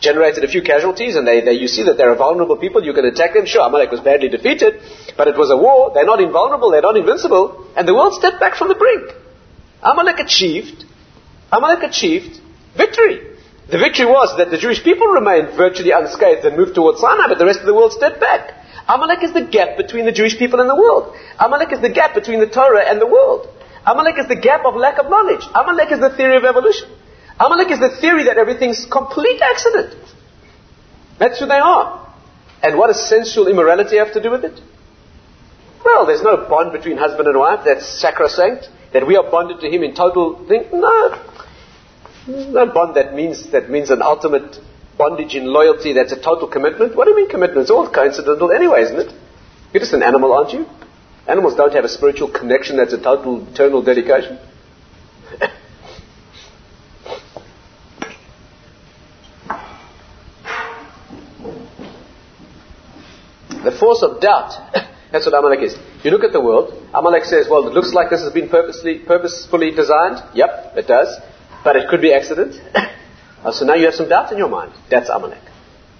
generated 0.00 0.42
a 0.42 0.48
few 0.48 0.62
casualties 0.62 1.14
and 1.14 1.24
they, 1.24 1.40
they, 1.40 1.52
you 1.52 1.68
see 1.68 1.84
that 1.84 1.96
they're 1.98 2.12
a 2.12 2.16
vulnerable 2.16 2.56
people. 2.56 2.82
You 2.82 2.94
can 2.94 3.04
attack 3.04 3.34
them. 3.34 3.46
Sure, 3.46 3.64
Amalek 3.64 3.92
was 3.92 4.00
badly 4.00 4.28
defeated, 4.28 4.82
but 5.16 5.28
it 5.28 5.38
was 5.38 5.50
a 5.50 5.56
war. 5.56 5.92
They're 5.94 6.04
not 6.04 6.20
invulnerable. 6.20 6.72
They're 6.72 6.82
not 6.90 6.96
invincible. 6.96 7.68
And 7.76 7.86
the 7.86 7.94
world 7.94 8.14
stepped 8.14 8.40
back 8.40 8.56
from 8.56 8.66
the 8.66 8.74
brink. 8.74 9.14
Amalek 9.82 10.18
achieved, 10.18 10.84
Amalek 11.52 11.82
achieved 11.82 12.40
victory. 12.76 13.26
The 13.70 13.78
victory 13.78 14.06
was 14.06 14.36
that 14.38 14.50
the 14.50 14.58
Jewish 14.58 14.82
people 14.82 15.06
remained 15.06 15.56
virtually 15.56 15.92
unscathed 15.92 16.44
and 16.44 16.56
moved 16.56 16.74
towards 16.74 17.00
Sinai, 17.00 17.28
but 17.28 17.38
the 17.38 17.46
rest 17.46 17.60
of 17.60 17.66
the 17.66 17.74
world 17.74 17.92
stepped 17.92 18.20
back. 18.20 18.54
Amalek 18.88 19.22
is 19.22 19.32
the 19.32 19.46
gap 19.46 19.76
between 19.76 20.04
the 20.04 20.12
Jewish 20.12 20.36
people 20.38 20.60
and 20.60 20.68
the 20.68 20.74
world. 20.74 21.14
Amalek 21.38 21.72
is 21.72 21.80
the 21.80 21.88
gap 21.90 22.14
between 22.14 22.40
the 22.40 22.48
Torah 22.48 22.82
and 22.82 23.00
the 23.00 23.06
world. 23.06 23.48
Amalek 23.86 24.18
is 24.18 24.28
the 24.28 24.36
gap 24.36 24.64
of 24.64 24.74
lack 24.74 24.98
of 24.98 25.08
knowledge. 25.08 25.44
Amalek 25.54 25.92
is 25.92 26.00
the 26.00 26.10
theory 26.10 26.36
of 26.36 26.44
evolution. 26.44 26.88
Amalek 27.38 27.70
is 27.70 27.78
the 27.78 27.96
theory 28.00 28.24
that 28.24 28.36
everything's 28.36 28.84
complete 28.86 29.40
accident. 29.40 29.94
That's 31.18 31.38
who 31.38 31.46
they 31.46 31.54
are. 31.54 32.12
And 32.62 32.76
what 32.76 32.88
does 32.88 33.08
sensual 33.08 33.48
immorality 33.48 33.96
have 33.96 34.12
to 34.14 34.22
do 34.22 34.30
with 34.30 34.44
it? 34.44 34.60
Well, 35.84 36.06
there's 36.06 36.22
no 36.22 36.48
bond 36.48 36.72
between 36.72 36.98
husband 36.98 37.28
and 37.28 37.38
wife 37.38 37.60
that's 37.64 37.86
sacrosanct, 38.00 38.68
that 38.92 39.06
we 39.06 39.16
are 39.16 39.30
bonded 39.30 39.60
to 39.60 39.68
him 39.70 39.82
in 39.82 39.94
total 39.94 40.44
thing. 40.46 40.64
No. 40.72 41.29
No 42.26 42.66
bond 42.66 42.96
that 42.96 43.14
means 43.14 43.50
that 43.50 43.70
means 43.70 43.90
an 43.90 44.02
ultimate 44.02 44.58
bondage 45.00 45.34
in 45.34 45.46
loyalty 45.46 45.94
that's 45.94 46.12
a 46.12 46.20
total 46.20 46.46
commitment? 46.46 46.94
What 46.94 47.06
do 47.06 47.12
you 47.12 47.16
mean 47.16 47.28
commitment? 47.30 47.62
It's 47.62 47.70
all 47.70 47.88
coincidental 47.88 48.52
anyway, 48.52 48.82
isn't 48.82 48.98
it? 48.98 49.10
You're 49.72 49.80
just 49.80 49.94
an 49.94 50.02
animal, 50.02 50.32
aren't 50.34 50.52
you? 50.52 50.66
Animals 51.26 51.54
don't 51.54 51.72
have 51.72 51.84
a 51.84 51.88
spiritual 51.88 52.30
connection 52.30 52.76
that's 52.76 52.92
a 52.92 52.98
total, 52.98 53.46
eternal 53.50 53.82
dedication. 53.82 54.38
the 63.64 63.72
force 63.78 64.02
of 64.02 64.20
doubt. 64.20 64.52
That's 65.12 65.26
what 65.26 65.34
Amalek 65.36 65.62
is. 65.62 65.76
You 66.04 66.12
look 66.12 66.22
at 66.22 66.32
the 66.32 66.40
world. 66.40 66.72
Amalek 66.94 67.24
says, 67.24 67.48
"Well, 67.50 67.66
it 67.66 67.74
looks 67.74 67.92
like 67.92 68.10
this 68.10 68.20
has 68.22 68.32
been 68.32 68.48
purposely, 68.48 69.00
purposefully 69.00 69.72
designed." 69.72 70.22
Yep, 70.34 70.74
it 70.76 70.86
does, 70.86 71.18
but 71.64 71.76
it 71.76 71.88
could 71.88 72.00
be 72.00 72.12
accident. 72.12 72.60
Uh, 73.42 73.50
so 73.50 73.64
now 73.64 73.72
you 73.72 73.86
have 73.86 73.94
some 73.94 74.06
doubts 74.06 74.30
in 74.32 74.36
your 74.36 74.50
mind. 74.50 74.70
That's 74.90 75.08
Amalek. 75.08 75.40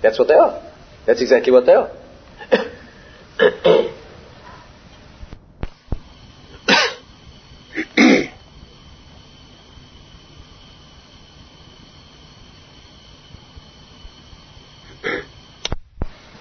That's 0.02 0.18
what 0.18 0.28
they 0.28 0.34
are. 0.34 0.60
That's 1.06 1.22
exactly 1.22 1.50
what 1.50 1.64
they 1.64 1.72
are. 1.72 1.90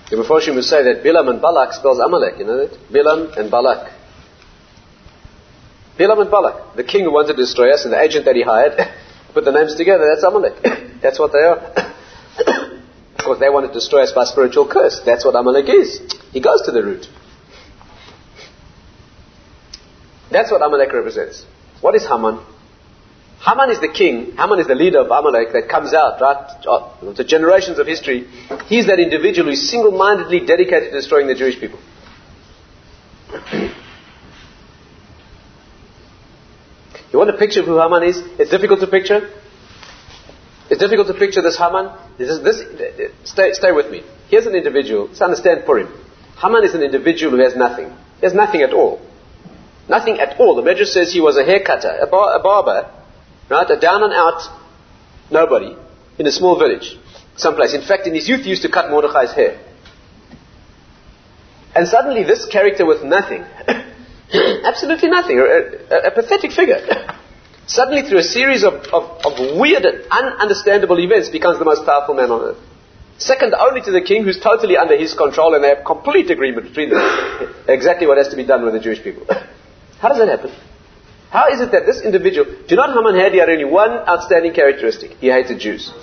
The 0.09 0.15
Meforshim 0.15 0.55
would 0.55 0.63
say 0.63 0.83
that 0.83 1.03
Bilam 1.03 1.29
and 1.29 1.39
Balak 1.39 1.73
spells 1.73 1.99
Amalek, 1.99 2.39
you 2.39 2.45
know 2.45 2.65
that? 2.65 2.73
Bilam 2.91 3.37
and 3.37 3.51
Balak. 3.51 3.93
Bilam 5.99 6.21
and 6.21 6.31
Balak, 6.31 6.75
the 6.75 6.83
king 6.83 7.03
who 7.03 7.13
wanted 7.13 7.33
to 7.35 7.43
destroy 7.43 7.71
us 7.71 7.83
and 7.85 7.93
the 7.93 8.01
agent 8.01 8.25
that 8.25 8.35
he 8.35 8.41
hired, 8.41 8.73
put 9.33 9.45
the 9.45 9.51
names 9.51 9.75
together, 9.75 10.07
that's 10.09 10.23
Amalek. 10.23 10.63
That's 11.01 11.17
what 11.17 11.31
they 11.31 11.39
are. 11.39 11.55
of 13.17 13.23
course, 13.23 13.39
they 13.39 13.49
want 13.49 13.65
to 13.65 13.73
destroy 13.73 14.03
us 14.03 14.11
by 14.11 14.25
spiritual 14.25 14.67
curse. 14.67 14.99
That's 15.05 15.23
what 15.23 15.33
Amalek 15.33 15.69
is. 15.69 16.01
He 16.33 16.41
goes 16.41 16.61
to 16.65 16.73
the 16.73 16.83
root. 16.83 17.07
That's 20.29 20.51
what 20.51 20.61
Amalek 20.61 20.91
represents. 20.91 21.45
What 21.79 21.95
is 21.95 22.05
Haman? 22.05 22.43
Haman 23.39 23.69
is 23.69 23.79
the 23.79 23.87
king, 23.87 24.35
Haman 24.35 24.59
is 24.59 24.67
the 24.67 24.75
leader 24.75 24.99
of 24.99 25.05
Amalek 25.07 25.53
that 25.53 25.69
comes 25.69 25.93
out, 25.93 26.19
right, 26.19 27.15
to 27.15 27.23
generations 27.23 27.79
of 27.79 27.87
history. 27.87 28.27
He's 28.67 28.87
that 28.87 28.99
individual 28.99 29.49
who's 29.49 29.69
single 29.69 29.91
mindedly 29.91 30.45
dedicated 30.45 30.91
to 30.91 30.99
destroying 30.99 31.27
the 31.27 31.35
Jewish 31.35 31.57
people. 31.57 31.79
You 37.11 37.19
want 37.19 37.29
a 37.29 37.37
picture 37.37 37.61
of 37.61 37.65
who 37.65 37.79
Haman 37.79 38.03
is? 38.03 38.17
It's 38.39 38.51
difficult 38.51 38.79
to 38.81 38.87
picture. 38.87 39.29
It's 40.69 40.79
difficult 40.79 41.07
to 41.07 41.13
picture 41.15 41.41
this 41.41 41.57
Haman. 41.57 41.89
This, 42.17 42.29
is, 42.29 42.43
this, 42.43 43.11
stay, 43.23 43.53
stay 43.53 43.71
with 43.71 43.89
me. 43.89 44.03
Here's 44.29 44.45
an 44.45 44.55
individual. 44.55 45.07
Let's 45.07 45.21
understand 45.21 45.65
Purim. 45.65 45.91
Haman 46.41 46.63
is 46.63 46.75
an 46.75 46.83
individual 46.83 47.35
who 47.35 47.43
has 47.43 47.55
nothing. 47.55 47.89
He 48.19 48.25
has 48.25 48.33
nothing 48.33 48.61
at 48.61 48.73
all. 48.73 49.01
Nothing 49.89 50.19
at 50.19 50.39
all. 50.39 50.55
The 50.55 50.61
Medrash 50.61 50.93
says 50.93 51.11
he 51.11 51.19
was 51.19 51.35
a 51.35 51.43
hair 51.43 51.63
cutter, 51.65 51.97
a, 51.99 52.05
bar, 52.05 52.37
a 52.37 52.43
barber, 52.43 52.91
right? 53.49 53.69
A 53.69 53.79
down 53.79 54.03
and 54.03 54.13
out 54.13 54.41
nobody 55.31 55.75
in 56.19 56.27
a 56.27 56.31
small 56.31 56.59
village, 56.59 56.97
someplace. 57.35 57.73
In 57.73 57.81
fact, 57.81 58.05
in 58.05 58.13
his 58.13 58.29
youth, 58.29 58.41
he 58.41 58.49
used 58.49 58.61
to 58.61 58.69
cut 58.69 58.91
Mordechai's 58.91 59.31
hair. 59.33 59.59
And 61.75 61.87
suddenly, 61.87 62.23
this 62.23 62.45
character 62.45 62.85
with 62.85 63.03
nothing, 63.03 63.45
absolutely 64.63 65.09
nothing, 65.09 65.39
a, 65.39 65.43
a, 65.43 66.07
a 66.07 66.11
pathetic 66.11 66.51
figure, 66.51 66.77
suddenly 67.67 68.07
through 68.07 68.19
a 68.19 68.23
series 68.23 68.63
of, 68.63 68.73
of, 68.93 69.03
of 69.25 69.57
weird 69.57 69.85
and 69.85 70.03
ununderstandable 70.09 71.03
events 71.03 71.29
becomes 71.29 71.57
the 71.57 71.65
most 71.65 71.85
powerful 71.85 72.13
man 72.13 72.29
on 72.29 72.41
earth. 72.41 72.57
second 73.17 73.53
only 73.53 73.81
to 73.81 73.91
the 73.91 74.01
king 74.01 74.23
who's 74.23 74.39
totally 74.39 74.77
under 74.77 74.95
his 74.95 75.13
control 75.13 75.55
and 75.55 75.63
they 75.63 75.69
have 75.69 75.83
complete 75.85 76.29
agreement 76.29 76.67
between 76.67 76.89
them 76.89 77.01
exactly 77.67 78.05
what 78.05 78.17
has 78.17 78.29
to 78.29 78.35
be 78.35 78.45
done 78.45 78.63
with 78.63 78.73
the 78.73 78.79
Jewish 78.79 79.03
people. 79.03 79.25
How 79.99 80.09
does 80.09 80.19
that 80.19 80.29
happen? 80.29 80.51
How 81.29 81.49
is 81.53 81.61
it 81.61 81.71
that 81.71 81.85
this 81.85 82.01
individual, 82.01 82.45
not 82.71 82.89
Haman 82.93 83.15
had, 83.19 83.33
he 83.33 83.39
had 83.39 83.49
only 83.49 83.65
one 83.65 83.91
outstanding 83.91 84.53
characteristic. 84.53 85.11
He 85.19 85.27
hated 85.27 85.59
Jews. 85.59 85.93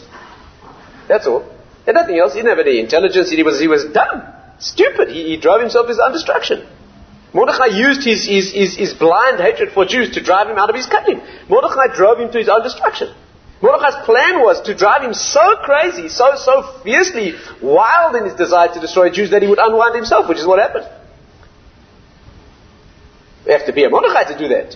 That's 1.09 1.27
all. 1.27 1.43
And 1.87 1.95
nothing 1.95 2.18
else. 2.18 2.35
He 2.35 2.41
didn't 2.41 2.57
have 2.57 2.64
any 2.64 2.79
intelligence. 2.79 3.31
He 3.31 3.43
was, 3.43 3.59
he 3.59 3.66
was 3.66 3.85
dumb, 3.87 4.22
stupid. 4.59 5.09
He, 5.09 5.24
he 5.31 5.37
drove 5.41 5.61
himself 5.61 5.87
to 5.87 5.89
his 5.89 5.99
own 5.99 6.12
destruction. 6.12 6.66
Mordechai 7.37 7.66
used 7.66 8.03
his, 8.03 8.24
his, 8.24 8.51
his, 8.51 8.76
his, 8.76 8.95
blind 8.95 9.39
hatred 9.39 9.70
for 9.72 9.84
Jews 9.84 10.09
to 10.14 10.22
drive 10.22 10.49
him 10.49 10.57
out 10.57 10.70
of 10.70 10.76
his 10.76 10.87
kingdom. 10.87 11.20
Mordechai 11.51 11.95
drove 11.95 12.18
him 12.18 12.32
to 12.32 12.39
his 12.39 12.49
own 12.49 12.62
destruction. 12.62 13.12
Mordechai's 13.61 14.01
plan 14.07 14.41
was 14.41 14.62
to 14.62 14.74
drive 14.74 15.03
him 15.03 15.12
so 15.12 15.57
crazy, 15.62 16.09
so, 16.09 16.34
so 16.37 16.80
fiercely 16.82 17.34
wild 17.61 18.16
in 18.16 18.24
his 18.24 18.34
desire 18.34 18.72
to 18.72 18.80
destroy 18.80 19.11
Jews 19.11 19.32
that 19.32 19.43
he 19.43 19.49
would 19.49 19.59
unwind 19.59 19.95
himself, 19.95 20.30
which 20.30 20.39
is 20.39 20.47
what 20.47 20.59
happened. 20.59 20.89
You 23.45 23.53
have 23.53 23.66
to 23.66 23.74
be 23.74 23.84
a 23.84 23.91
Mordechai 23.91 24.32
to 24.32 24.39
do 24.39 24.49
that. 24.49 24.74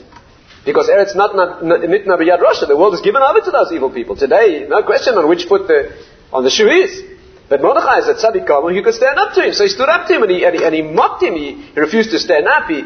Because 0.67 0.91
Eretz 0.91 1.17
not 1.17 1.33
Nitna 1.33 2.21
B'Yad 2.21 2.41
Rasha, 2.41 2.69
the 2.69 2.77
world 2.77 2.93
is 2.93 3.01
given 3.01 3.23
over 3.23 3.41
to 3.41 3.51
those 3.51 3.73
evil 3.73 3.89
people. 3.91 4.17
Today, 4.17 4.67
no 4.69 4.83
question 4.83 5.15
on 5.15 5.27
which 5.31 5.45
foot 5.45 5.67
the, 5.67 5.97
on 6.31 6.45
the 6.45 6.51
shoe 6.51 6.69
is. 6.69 7.20
But 7.51 7.61
Mordechai 7.61 7.99
is 7.99 8.07
a 8.07 8.15
tzaddik 8.15 8.47
gamur 8.47 8.83
could 8.83 8.95
stand 8.95 9.19
up 9.19 9.35
to 9.35 9.43
him. 9.43 9.53
So 9.53 9.65
he 9.65 9.69
stood 9.69 9.89
up 9.89 10.07
to 10.07 10.15
him 10.15 10.23
and 10.23 10.31
he, 10.31 10.45
and 10.45 10.55
he, 10.55 10.65
and 10.65 10.75
he 10.75 10.83
mocked 10.83 11.23
him. 11.23 11.35
He, 11.35 11.61
he, 11.61 11.81
refused 11.81 12.11
to 12.13 12.19
stand 12.21 12.47
up. 12.47 12.71
He, 12.71 12.85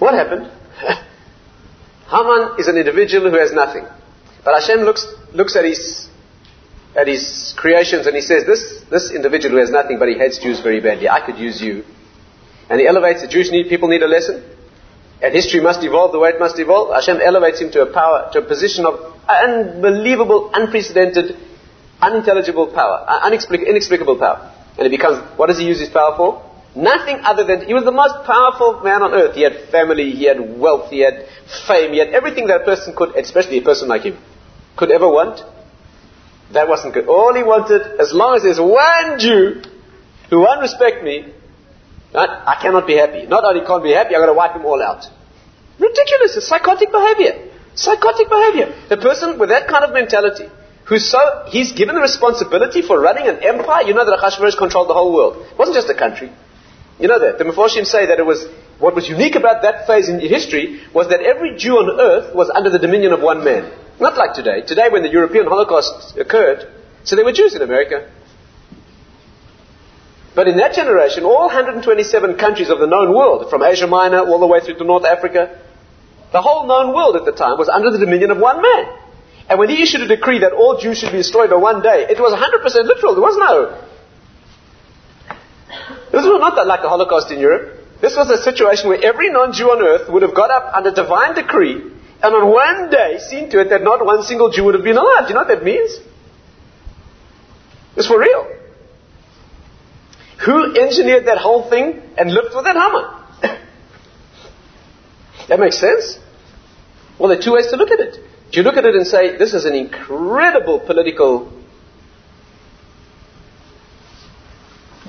what 0.00 0.12
happened? 0.12 0.50
Haman 2.10 2.56
is 2.58 2.66
an 2.66 2.76
individual 2.76 3.30
who 3.30 3.38
has 3.38 3.52
nothing. 3.52 3.86
But 4.44 4.60
Hashem 4.60 4.80
looks, 4.80 5.06
looks 5.32 5.54
at 5.54 5.64
his, 5.64 6.08
at 6.96 7.06
his 7.06 7.54
creations 7.56 8.06
and 8.06 8.16
he 8.16 8.22
says, 8.22 8.44
this, 8.44 8.82
this 8.90 9.12
individual 9.12 9.54
who 9.54 9.60
has 9.60 9.70
nothing 9.70 10.00
but 10.00 10.08
he 10.08 10.18
hates 10.18 10.38
Jews 10.38 10.60
very 10.60 10.80
badly, 10.80 11.08
I 11.08 11.24
could 11.24 11.38
use 11.38 11.62
you 11.62 11.84
and 12.68 12.80
he 12.80 12.86
elevates 12.86 13.22
the 13.22 13.28
Jewish 13.28 13.50
need, 13.50 13.68
people 13.68 13.88
need 13.88 14.02
a 14.02 14.08
lesson. 14.08 14.42
And 15.22 15.34
history 15.34 15.60
must 15.60 15.82
evolve 15.82 16.12
the 16.12 16.18
way 16.18 16.30
it 16.30 16.38
must 16.38 16.58
evolve. 16.58 16.94
Hashem 16.94 17.20
elevates 17.20 17.60
him 17.60 17.70
to 17.72 17.82
a 17.82 17.92
power, 17.92 18.28
to 18.32 18.40
a 18.40 18.42
position 18.42 18.84
of 18.84 19.14
unbelievable, 19.28 20.50
unprecedented, 20.52 21.36
unintelligible 22.00 22.68
power, 22.68 23.04
uh, 23.08 23.30
inexplicable 23.30 24.18
power. 24.18 24.52
And 24.76 24.86
it 24.86 24.90
becomes, 24.90 25.18
what 25.38 25.46
does 25.46 25.58
he 25.58 25.64
use 25.64 25.80
his 25.80 25.88
power 25.88 26.14
for? 26.16 26.42
Nothing 26.74 27.20
other 27.24 27.44
than, 27.44 27.66
he 27.66 27.72
was 27.72 27.84
the 27.84 27.92
most 27.92 28.26
powerful 28.26 28.82
man 28.84 29.02
on 29.02 29.14
earth. 29.14 29.34
He 29.34 29.42
had 29.42 29.70
family, 29.70 30.10
he 30.10 30.24
had 30.24 30.58
wealth, 30.58 30.90
he 30.90 31.00
had 31.00 31.26
fame, 31.66 31.92
he 31.92 31.98
had 31.98 32.08
everything 32.08 32.48
that 32.48 32.60
a 32.60 32.64
person 32.64 32.94
could, 32.94 33.16
especially 33.16 33.56
a 33.56 33.62
person 33.62 33.88
like 33.88 34.02
him, 34.02 34.18
could 34.76 34.90
ever 34.90 35.08
want. 35.08 35.40
That 36.52 36.68
wasn't 36.68 36.92
good. 36.92 37.08
All 37.08 37.34
he 37.34 37.42
wanted, 37.42 37.98
as 37.98 38.12
long 38.12 38.36
as 38.36 38.42
there's 38.42 38.60
one 38.60 39.18
Jew 39.18 39.62
who 40.28 40.40
won't 40.40 40.60
respect 40.60 41.02
me, 41.02 41.32
Right? 42.14 42.28
I 42.28 42.58
cannot 42.60 42.86
be 42.86 42.96
happy. 42.96 43.26
Not 43.26 43.44
only 43.44 43.66
can't 43.66 43.82
be 43.82 43.92
happy, 43.92 44.14
I've 44.14 44.22
got 44.22 44.26
to 44.26 44.34
wipe 44.34 44.54
them 44.54 44.64
all 44.64 44.82
out. 44.82 45.04
Ridiculous. 45.78 46.36
It's 46.36 46.48
psychotic 46.48 46.90
behavior. 46.90 47.50
Psychotic 47.74 48.28
behavior. 48.28 48.74
The 48.88 48.96
person 48.96 49.38
with 49.38 49.50
that 49.50 49.68
kind 49.68 49.84
of 49.84 49.92
mentality, 49.92 50.48
who's 50.86 51.10
so, 51.10 51.18
he's 51.48 51.72
given 51.72 51.94
the 51.94 52.00
responsibility 52.00 52.80
for 52.80 53.00
running 53.00 53.28
an 53.28 53.42
empire. 53.42 53.82
You 53.82 53.94
know 53.94 54.04
that 54.04 54.18
Achashverosh 54.18 54.56
controlled 54.56 54.88
the 54.88 54.94
whole 54.94 55.12
world. 55.12 55.46
It 55.50 55.58
wasn't 55.58 55.76
just 55.76 55.90
a 55.90 55.94
country. 55.94 56.32
You 56.98 57.08
know 57.08 57.18
that. 57.18 57.38
The 57.38 57.44
Meforshim 57.44 57.84
say 57.84 58.06
that 58.06 58.18
it 58.18 58.24
was, 58.24 58.46
what 58.78 58.94
was 58.94 59.08
unique 59.08 59.34
about 59.34 59.62
that 59.62 59.86
phase 59.86 60.08
in 60.08 60.20
history 60.20 60.80
was 60.94 61.08
that 61.08 61.20
every 61.20 61.56
Jew 61.58 61.76
on 61.76 62.00
earth 62.00 62.34
was 62.34 62.48
under 62.48 62.70
the 62.70 62.78
dominion 62.78 63.12
of 63.12 63.20
one 63.20 63.44
man. 63.44 63.70
Not 64.00 64.16
like 64.16 64.32
today. 64.32 64.62
Today 64.62 64.88
when 64.90 65.02
the 65.02 65.10
European 65.10 65.46
Holocaust 65.46 66.16
occurred, 66.16 66.66
so 67.04 67.16
there 67.16 67.24
were 67.24 67.32
Jews 67.32 67.54
in 67.54 67.62
America, 67.62 68.10
but 70.36 70.48
in 70.48 70.58
that 70.58 70.74
generation, 70.74 71.24
all 71.24 71.48
127 71.48 72.36
countries 72.36 72.68
of 72.68 72.78
the 72.78 72.86
known 72.86 73.16
world, 73.16 73.48
from 73.48 73.64
Asia 73.64 73.86
Minor 73.86 74.20
all 74.20 74.38
the 74.38 74.46
way 74.46 74.60
through 74.60 74.76
to 74.76 74.84
North 74.84 75.06
Africa, 75.06 75.58
the 76.30 76.42
whole 76.42 76.66
known 76.66 76.94
world 76.94 77.16
at 77.16 77.24
the 77.24 77.32
time 77.32 77.56
was 77.56 77.70
under 77.70 77.90
the 77.90 77.96
dominion 77.96 78.30
of 78.30 78.36
one 78.36 78.60
man. 78.60 78.84
And 79.48 79.58
when 79.58 79.70
he 79.70 79.82
issued 79.82 80.02
a 80.02 80.08
decree 80.08 80.40
that 80.40 80.52
all 80.52 80.78
Jews 80.78 80.98
should 80.98 81.10
be 81.10 81.16
destroyed 81.16 81.54
on 81.54 81.62
one 81.62 81.80
day, 81.80 82.04
it 82.10 82.20
was 82.20 82.36
100% 82.36 82.84
literal. 82.84 83.14
There 83.14 83.22
was 83.22 83.38
no. 83.38 83.80
This 86.12 86.26
was 86.26 86.38
not 86.38 86.54
that 86.56 86.66
like 86.66 86.82
the 86.82 86.90
Holocaust 86.90 87.30
in 87.30 87.40
Europe. 87.40 87.80
This 88.02 88.14
was 88.14 88.28
a 88.28 88.36
situation 88.36 88.90
where 88.90 89.02
every 89.02 89.30
non-Jew 89.30 89.70
on 89.70 89.80
earth 89.80 90.10
would 90.10 90.20
have 90.20 90.34
got 90.34 90.50
up 90.50 90.74
under 90.74 90.90
divine 90.90 91.34
decree 91.34 91.80
and 92.22 92.34
on 92.34 92.52
one 92.52 92.90
day 92.90 93.18
seen 93.20 93.48
to 93.50 93.60
it 93.60 93.70
that 93.70 93.82
not 93.82 94.04
one 94.04 94.22
single 94.22 94.50
Jew 94.50 94.64
would 94.64 94.74
have 94.74 94.84
been 94.84 94.98
alive. 94.98 95.24
Do 95.24 95.28
you 95.28 95.34
know 95.34 95.48
what 95.48 95.48
that 95.48 95.64
means? 95.64 95.96
It's 97.96 98.06
for 98.06 98.20
real. 98.20 98.55
Who 100.44 100.76
engineered 100.76 101.26
that 101.26 101.38
whole 101.38 101.68
thing 101.70 102.02
and 102.18 102.32
lived 102.32 102.54
with 102.54 102.64
that 102.64 102.76
hammer? 102.76 103.58
that 105.48 105.58
makes 105.58 105.78
sense? 105.78 106.18
Well, 107.18 107.30
there 107.30 107.38
are 107.38 107.42
two 107.42 107.54
ways 107.54 107.68
to 107.68 107.76
look 107.76 107.90
at 107.90 108.00
it. 108.00 108.18
You 108.52 108.62
look 108.62 108.76
at 108.76 108.84
it 108.84 108.94
and 108.94 109.06
say, 109.06 109.36
this 109.36 109.54
is 109.54 109.64
an 109.64 109.74
incredible 109.74 110.80
political 110.80 111.52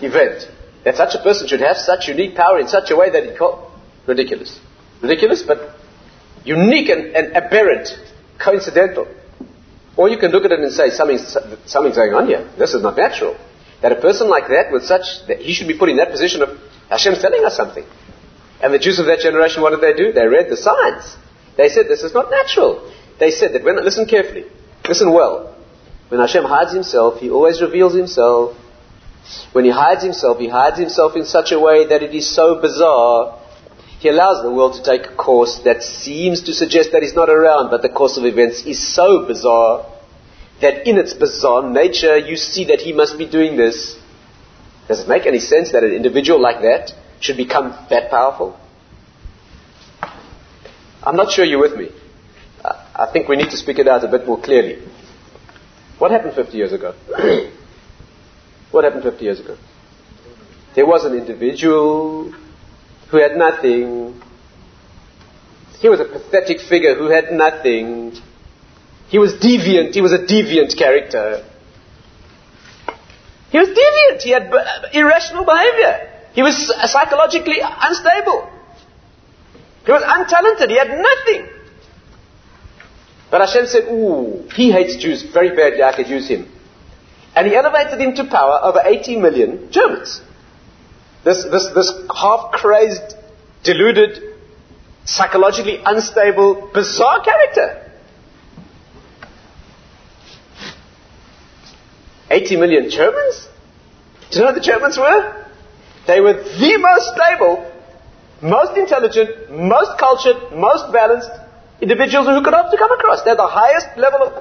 event, 0.01 0.49
that 0.85 0.95
such 0.95 1.15
a 1.15 1.23
person 1.23 1.47
should 1.47 1.61
have 1.61 1.77
such 1.77 2.07
unique 2.07 2.35
power 2.35 2.59
in 2.59 2.67
such 2.67 2.89
a 2.91 2.95
way 2.95 3.09
that 3.09 3.23
it 3.23 3.37
called 3.37 3.71
ridiculous. 4.07 4.59
Ridiculous, 5.01 5.43
but 5.43 5.75
unique 6.45 6.89
and, 6.89 7.15
and 7.15 7.35
aberrant, 7.35 7.89
coincidental. 8.39 9.07
Or 9.97 10.09
you 10.09 10.17
can 10.17 10.31
look 10.31 10.45
at 10.45 10.51
it 10.51 10.59
and 10.59 10.71
say, 10.71 10.89
something's 10.89 11.95
going 11.95 12.13
on 12.13 12.27
here. 12.27 12.49
This 12.57 12.73
is 12.73 12.81
not 12.81 12.95
natural. 12.97 13.35
That 13.81 13.91
a 13.91 14.01
person 14.01 14.29
like 14.29 14.47
that, 14.47 14.71
with 14.71 14.83
such, 14.83 15.27
that 15.27 15.39
he 15.39 15.53
should 15.53 15.67
be 15.67 15.77
put 15.77 15.89
in 15.89 15.97
that 15.97 16.09
position 16.09 16.41
of 16.41 16.57
Hashem's 16.89 17.21
telling 17.21 17.45
us 17.45 17.55
something. 17.55 17.85
And 18.61 18.73
the 18.73 18.79
Jews 18.79 18.97
of 18.97 19.05
that 19.05 19.19
generation, 19.19 19.61
what 19.61 19.69
did 19.69 19.81
they 19.81 19.93
do? 19.93 20.11
They 20.11 20.25
read 20.25 20.49
the 20.49 20.57
signs. 20.57 21.15
They 21.57 21.69
said, 21.69 21.85
this 21.87 22.01
is 22.01 22.13
not 22.13 22.31
natural. 22.31 22.91
They 23.19 23.31
said 23.31 23.53
that 23.53 23.63
when, 23.63 23.83
listen 23.83 24.07
carefully, 24.07 24.45
listen 24.87 25.11
well. 25.11 25.55
When 26.09 26.19
Hashem 26.19 26.43
hides 26.43 26.73
himself, 26.73 27.19
he 27.19 27.29
always 27.29 27.61
reveals 27.61 27.93
himself. 27.93 28.55
When 29.51 29.65
he 29.65 29.71
hides 29.71 30.03
himself, 30.03 30.39
he 30.39 30.47
hides 30.47 30.79
himself 30.79 31.15
in 31.15 31.25
such 31.25 31.51
a 31.51 31.59
way 31.59 31.87
that 31.87 32.01
it 32.01 32.15
is 32.15 32.33
so 32.33 32.61
bizarre. 32.61 33.39
He 33.99 34.09
allows 34.09 34.41
the 34.41 34.51
world 34.51 34.75
to 34.75 34.83
take 34.83 35.11
a 35.11 35.15
course 35.15 35.59
that 35.65 35.83
seems 35.83 36.43
to 36.43 36.53
suggest 36.53 36.91
that 36.93 37.01
he's 37.01 37.15
not 37.15 37.29
around, 37.29 37.69
but 37.69 37.81
the 37.81 37.89
course 37.89 38.17
of 38.17 38.25
events 38.25 38.63
is 38.65 38.95
so 38.95 39.25
bizarre 39.27 39.85
that 40.61 40.87
in 40.87 40.97
its 40.97 41.13
bizarre 41.13 41.69
nature 41.69 42.17
you 42.17 42.35
see 42.35 42.65
that 42.65 42.81
he 42.81 42.93
must 42.93 43.17
be 43.17 43.25
doing 43.25 43.57
this. 43.57 43.97
Does 44.87 45.01
it 45.01 45.07
make 45.07 45.25
any 45.25 45.39
sense 45.39 45.71
that 45.71 45.83
an 45.83 45.91
individual 45.91 46.41
like 46.41 46.61
that 46.61 46.93
should 47.19 47.37
become 47.37 47.75
that 47.89 48.09
powerful? 48.09 48.59
I'm 51.03 51.15
not 51.15 51.31
sure 51.31 51.45
you're 51.45 51.59
with 51.59 51.77
me. 51.77 51.89
I 52.63 53.09
think 53.11 53.27
we 53.27 53.35
need 53.35 53.51
to 53.51 53.57
speak 53.57 53.79
it 53.79 53.87
out 53.87 54.03
a 54.03 54.07
bit 54.07 54.25
more 54.25 54.41
clearly. 54.41 54.81
What 55.99 56.11
happened 56.11 56.33
50 56.33 56.57
years 56.57 56.73
ago? 56.73 56.95
what 58.71 58.83
happened 58.83 59.03
50 59.03 59.23
years 59.23 59.39
ago? 59.39 59.57
There 60.75 60.85
was 60.85 61.05
an 61.05 61.13
individual 61.13 62.31
who 63.09 63.17
had 63.17 63.35
nothing. 63.35 64.19
He 65.79 65.89
was 65.89 65.99
a 65.99 66.05
pathetic 66.05 66.59
figure 66.59 66.95
who 66.95 67.09
had 67.09 67.31
nothing. 67.31 68.13
He 69.09 69.19
was 69.19 69.33
deviant. 69.33 69.93
He 69.93 70.01
was 70.01 70.11
a 70.11 70.19
deviant 70.19 70.77
character. 70.77 71.43
He 73.49 73.57
was 73.57 73.69
deviant. 73.69 74.21
He 74.21 74.31
had 74.31 74.53
uh, 74.53 74.63
irrational 74.93 75.45
behavior. 75.45 76.11
He 76.33 76.41
was 76.43 76.69
uh, 76.69 76.87
psychologically 76.87 77.59
unstable. 77.61 78.49
He 79.85 79.91
was 79.91 80.03
untalented. 80.03 80.69
He 80.69 80.77
had 80.77 80.89
nothing. 80.89 81.47
But 83.31 83.41
Hashem 83.41 83.67
said, 83.67 83.83
Ooh, 83.85 84.47
he 84.53 84.71
hates 84.71 84.97
Jews 84.97 85.23
very 85.23 85.55
badly. 85.55 85.83
I 85.83 85.95
could 85.95 86.07
use 86.07 86.27
him. 86.27 86.51
And 87.35 87.47
he 87.47 87.55
elevated 87.55 87.99
him 87.99 88.15
to 88.15 88.25
power 88.25 88.59
over 88.63 88.81
80 88.83 89.17
million 89.17 89.71
Germans. 89.71 90.21
This, 91.23 91.43
this, 91.43 91.67
this 91.73 91.93
half 92.13 92.51
crazed, 92.51 93.15
deluded, 93.63 94.35
psychologically 95.05 95.79
unstable, 95.85 96.69
bizarre 96.73 97.21
character. 97.23 97.86
80 102.29 102.57
million 102.57 102.89
Germans? 102.89 103.47
Do 104.29 104.39
you 104.39 104.45
know 104.45 104.51
what 104.51 104.55
the 104.55 104.61
Germans 104.61 104.97
were? 104.97 105.45
They 106.07 106.19
were 106.21 106.33
the 106.33 106.77
most 106.77 107.15
stable, 107.15 107.71
most 108.41 108.77
intelligent, 108.77 109.51
most 109.51 109.97
cultured, 109.97 110.37
most 110.55 110.91
balanced 110.91 111.31
individuals 111.81 112.27
who 112.27 112.43
could 112.43 112.53
hope 112.53 112.71
to 112.71 112.77
come 112.77 112.91
across. 112.91 113.23
They're 113.23 113.35
the 113.35 113.47
highest 113.47 113.97
level 113.97 114.23
of. 114.23 114.31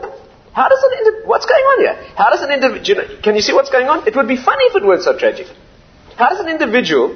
How 0.53 0.68
does 0.68 0.82
an 0.82 1.26
what's 1.26 1.45
going 1.45 1.64
on 1.64 1.80
here? 1.84 2.14
How 2.16 2.30
does 2.30 2.41
an 2.41 2.51
individual? 2.51 3.05
Can 3.22 3.34
you 3.34 3.43
see 3.43 3.53
what's 3.53 3.68
going 3.68 3.89
on? 3.89 4.09
It 4.09 4.16
would 4.16 4.26
be 4.26 4.37
funny 4.37 4.64
if 4.72 4.76
it 4.76 4.87
weren't 4.87 5.03
so 5.03 5.16
tragic. 5.16 5.47
How 6.16 6.30
does 6.30 6.41
an 6.41 6.49
individual? 6.49 7.14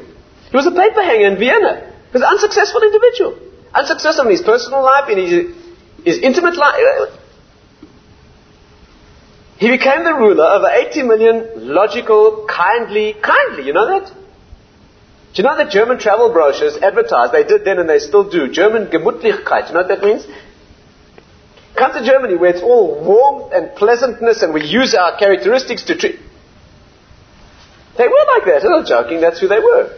He 0.50 0.56
was 0.56 0.66
a 0.66 0.70
paper 0.70 1.02
hanger 1.02 1.26
in 1.26 1.38
Vienna. 1.38 1.88
He 2.10 2.12
was 2.12 2.22
an 2.22 2.28
unsuccessful 2.28 2.82
individual, 2.82 3.38
unsuccessful 3.72 4.26
in 4.26 4.32
his 4.32 4.42
personal 4.42 4.82
life, 4.82 5.08
in 5.08 5.16
his, 5.16 5.32
his 6.04 6.18
intimate 6.18 6.56
life. 6.56 6.76
He 9.60 9.68
became 9.68 10.04
the 10.04 10.14
ruler 10.14 10.46
over 10.46 10.68
80 10.72 11.02
million 11.02 11.74
logical, 11.74 12.46
kindly, 12.48 13.12
kindly, 13.12 13.66
you 13.66 13.74
know 13.74 13.88
that? 13.88 14.08
Do 14.08 15.42
you 15.42 15.44
know 15.44 15.54
that 15.58 15.70
German 15.70 15.98
travel 15.98 16.32
brochures 16.32 16.78
advertise, 16.78 17.30
they 17.30 17.44
did 17.44 17.66
then 17.66 17.78
and 17.78 17.86
they 17.86 17.98
still 17.98 18.28
do, 18.28 18.50
German 18.50 18.86
Gemütlichkeit, 18.86 19.68
you 19.68 19.74
know 19.74 19.80
what 19.84 19.88
that 19.88 20.02
means? 20.02 20.26
Come 21.76 21.92
to 21.92 22.02
Germany 22.02 22.36
where 22.36 22.50
it's 22.54 22.62
all 22.62 23.04
warmth 23.04 23.52
and 23.52 23.76
pleasantness 23.76 24.42
and 24.42 24.54
we 24.54 24.64
use 24.64 24.94
our 24.94 25.18
characteristics 25.18 25.84
to 25.84 25.94
treat. 25.94 26.18
They 27.98 28.08
were 28.08 28.24
like 28.32 28.46
that, 28.46 28.62
I'm 28.64 28.70
not 28.70 28.86
joking, 28.86 29.20
that's 29.20 29.40
who 29.40 29.48
they 29.48 29.60
were. 29.60 29.94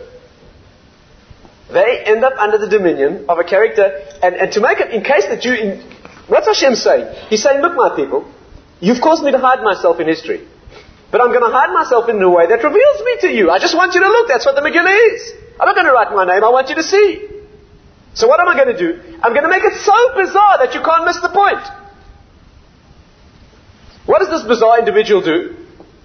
They 1.73 2.03
end 2.05 2.25
up 2.25 2.35
under 2.37 2.59
the 2.59 2.69
dominion 2.69 3.27
of 3.29 3.39
a 3.39 3.45
character, 3.45 4.05
and, 4.25 4.35
and 4.35 4.53
to 4.55 4.61
make 4.61 4.81
it, 4.81 4.91
in 4.91 5.05
case 5.05 5.27
that 5.27 5.45
you, 5.45 5.55
in, 5.55 5.81
what's 6.27 6.49
Hashem 6.49 6.75
saying? 6.75 7.15
He's 7.29 7.45
saying, 7.45 7.63
look 7.63 7.77
my 7.77 7.95
people, 7.95 8.29
you've 8.83 9.01
caused 9.01 9.23
me 9.23 9.31
to 9.31 9.39
hide 9.39 9.63
myself 9.63 10.01
in 10.01 10.07
history. 10.07 10.43
But 11.11 11.23
I'm 11.23 11.29
going 11.29 11.47
to 11.47 11.55
hide 11.55 11.73
myself 11.73 12.09
in 12.09 12.21
a 12.21 12.29
way 12.29 12.49
that 12.49 12.65
reveals 12.65 12.99
me 13.05 13.15
to 13.25 13.31
you. 13.31 13.51
I 13.51 13.59
just 13.59 13.77
want 13.77 13.95
you 13.95 14.03
to 14.03 14.09
look. 14.09 14.29
That's 14.29 14.45
what 14.45 14.57
the 14.57 14.65
Megillah 14.65 15.15
is. 15.15 15.33
I'm 15.61 15.67
not 15.71 15.77
going 15.77 15.87
to 15.87 15.93
write 15.93 16.11
my 16.11 16.25
name. 16.25 16.43
I 16.43 16.51
want 16.51 16.69
you 16.69 16.75
to 16.75 16.83
see. 16.83 17.29
So 18.15 18.27
what 18.29 18.41
am 18.41 18.49
I 18.49 18.57
going 18.57 18.75
to 18.75 18.79
do? 18.79 19.01
I'm 19.23 19.33
going 19.33 19.45
to 19.45 19.53
make 19.53 19.63
it 19.63 19.79
so 19.81 19.95
bizarre 20.17 20.59
that 20.65 20.75
you 20.75 20.83
can't 20.83 21.05
miss 21.05 21.21
the 21.21 21.31
point. 21.31 21.63
What 24.05 24.19
does 24.19 24.29
this 24.29 24.43
bizarre 24.43 24.81
individual 24.81 25.23
do? 25.23 25.57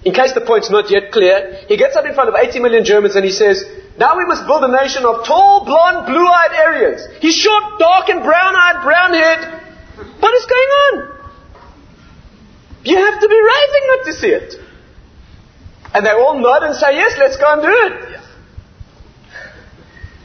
In 0.05 0.13
case 0.13 0.33
the 0.33 0.45
point's 0.45 0.69
not 0.69 0.91
yet 0.91 1.11
clear, 1.11 1.65
he 1.67 1.75
gets 1.75 1.95
up 1.95 2.05
in 2.05 2.13
front 2.13 2.29
of 2.29 2.35
80 2.35 2.59
million 2.59 2.85
Germans 2.85 3.15
and 3.15 3.25
he 3.25 3.31
says, 3.31 3.65
now 3.97 4.15
we 4.15 4.25
must 4.25 4.45
build 4.45 4.63
a 4.63 4.71
nation 4.71 5.03
of 5.03 5.25
tall, 5.25 5.65
blonde, 5.65 6.05
blue-eyed 6.05 6.53
Aryans. 6.53 7.01
He's 7.19 7.35
short, 7.35 7.79
dark, 7.79 8.07
and 8.09 8.21
brown-eyed, 8.23 8.83
brown-haired. 8.83 10.19
What 10.21 10.33
is 10.35 10.45
going 10.45 10.71
on? 10.85 11.16
You 12.87 12.95
have 12.95 13.19
to 13.19 13.27
be 13.27 13.35
raving 13.35 13.85
not 13.87 14.05
to 14.05 14.13
see 14.13 14.27
it. 14.27 14.53
And 15.93 16.05
they 16.05 16.11
all 16.11 16.39
nod 16.39 16.63
and 16.63 16.73
say, 16.73 16.95
yes, 16.95 17.17
let's 17.19 17.35
go 17.35 17.51
and 17.51 17.61
do 17.61 17.67
it. 17.67 18.19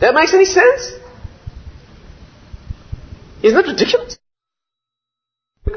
That 0.00 0.14
makes 0.14 0.32
any 0.32 0.44
sense? 0.44 0.92
Isn't 3.42 3.56
that 3.60 3.66
ridiculous? 3.66 4.16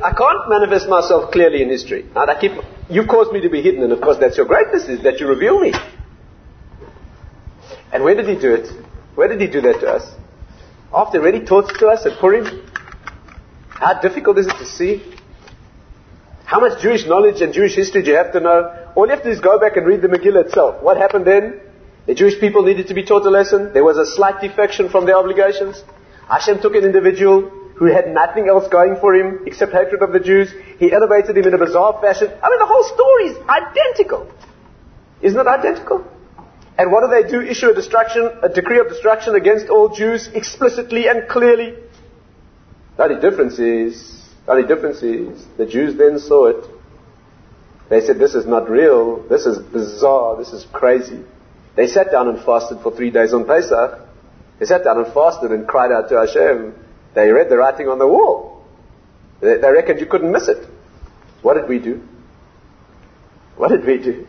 I 0.04 0.14
can't 0.14 0.48
manifest 0.48 0.88
myself 0.88 1.32
clearly 1.32 1.64
in 1.64 1.70
history. 1.70 2.06
Right? 2.16 2.30
I 2.30 2.40
keep, 2.40 2.52
you've 2.88 3.08
caused 3.08 3.32
me 3.32 3.42
to 3.42 3.50
be 3.50 3.64
hidden, 3.64 3.82
and 3.82 3.92
of 3.92 4.00
course 4.00 4.18
that's 4.20 4.38
your 4.38 4.46
greatness, 4.46 4.84
is 4.84 5.02
that 5.02 5.20
you 5.20 5.28
reveal 5.28 5.60
me. 5.60 5.74
And 7.92 8.04
where 8.04 8.14
did 8.14 8.28
he 8.28 8.36
do 8.36 8.54
it? 8.54 8.70
Where 9.16 9.28
did 9.28 9.42
he 9.42 9.48
do 9.48 9.62
that 9.62 9.80
to 9.80 9.88
us? 9.88 10.14
After 10.94 11.18
already 11.18 11.44
taught 11.44 11.74
to 11.80 11.88
us 11.88 12.06
at 12.06 12.20
Purim? 12.20 12.70
How 13.70 14.00
difficult 14.00 14.38
is 14.38 14.46
it 14.46 14.58
to 14.60 14.66
see? 14.68 15.15
How 16.46 16.60
much 16.60 16.82
Jewish 16.82 17.06
knowledge 17.06 17.42
and 17.42 17.54
Jewish 17.54 17.76
history 17.76 18.04
do 18.04 18.12
you 18.12 18.18
have 18.18 18.32
to 18.34 18.40
know? 18.40 18.92
All 18.96 19.06
you 19.06 19.12
have 19.12 19.24
to 19.24 19.30
do 19.30 19.34
is 19.34 19.40
go 19.42 19.60
back 19.60 19.78
and 19.78 19.88
read 19.88 20.02
the 20.02 20.08
Megillah 20.08 20.46
itself. 20.46 20.82
What 20.82 20.98
happened 20.98 21.26
then? 21.26 21.60
The 22.06 22.14
Jewish 22.14 22.40
people 22.40 22.62
needed 22.64 22.88
to 22.90 22.94
be 22.94 23.04
taught 23.04 23.26
a 23.26 23.32
lesson. 23.32 23.74
There 23.74 23.84
was 23.84 23.98
a 23.98 24.06
slight 24.06 24.42
defection 24.42 24.90
from 24.90 25.08
their 25.08 25.18
obligations. 25.18 25.84
Hashem 26.30 26.62
took 26.62 26.76
an 26.76 26.84
individual 26.84 27.50
who 27.76 27.86
had 27.86 28.08
nothing 28.10 28.48
else 28.48 28.68
going 28.70 28.98
for 29.02 29.16
him 29.16 29.42
except 29.48 29.74
hatred 29.74 30.04
of 30.04 30.14
the 30.14 30.20
Jews. 30.20 30.54
He 30.78 30.94
elevated 30.94 31.36
him 31.36 31.46
in 31.46 31.54
a 31.56 31.58
bizarre 31.58 32.00
fashion. 32.00 32.28
I 32.28 32.50
mean, 32.50 32.60
the 32.60 32.68
whole 32.68 32.84
story 32.84 33.26
is 33.26 33.38
identical. 33.50 34.32
Isn't 35.22 35.40
it 35.40 35.48
identical? 35.48 36.06
And 36.78 36.92
what 36.92 37.02
do 37.02 37.08
they 37.10 37.30
do? 37.30 37.42
Issue 37.42 37.72
a 37.72 37.74
destruction, 37.74 38.30
a 38.44 38.50
decree 38.50 38.80
of 38.80 38.90
destruction 38.90 39.34
against 39.34 39.70
all 39.70 39.90
Jews 39.90 40.28
explicitly 40.28 41.08
and 41.08 41.28
clearly. 41.28 41.74
The 42.98 43.04
only 43.04 43.22
difference 43.22 43.58
is, 43.60 44.25
the 44.46 44.52
only 44.52 44.68
difference 44.68 45.02
is, 45.02 45.46
the 45.58 45.66
Jews 45.66 45.98
then 45.98 46.20
saw 46.20 46.48
it. 46.48 46.66
They 47.90 48.02
said, 48.02 48.20
this 48.20 48.36
is 48.36 48.46
not 48.46 48.70
real, 48.70 49.22
this 49.28 49.46
is 49.46 49.58
bizarre, 49.60 50.38
this 50.38 50.54
is 50.54 50.66
crazy. 50.72 51.24
They 51.76 51.88
sat 51.88 52.12
down 52.12 52.28
and 52.30 52.44
fasted 52.44 52.80
for 52.82 52.92
three 52.96 53.12
days 53.12 53.34
on 53.34 53.46
Pesach. 53.46 54.00
They 54.60 54.66
sat 54.66 54.84
down 54.84 55.04
and 55.04 55.14
fasted 55.14 55.52
and 55.52 55.68
cried 55.68 55.92
out 55.92 56.10
to 56.10 56.20
Hashem. 56.20 56.74
They 57.14 57.30
read 57.30 57.50
the 57.50 57.58
writing 57.58 57.90
on 57.90 58.00
the 58.00 58.08
wall. 58.08 58.64
They, 59.42 59.58
they 59.58 59.70
reckoned 59.70 60.00
you 60.00 60.06
couldn't 60.06 60.32
miss 60.32 60.48
it. 60.48 60.66
What 61.42 61.56
did 61.56 61.68
we 61.68 61.80
do? 61.80 62.02
What 63.58 63.70
did 63.70 63.86
we 63.86 63.98
do? 63.98 64.28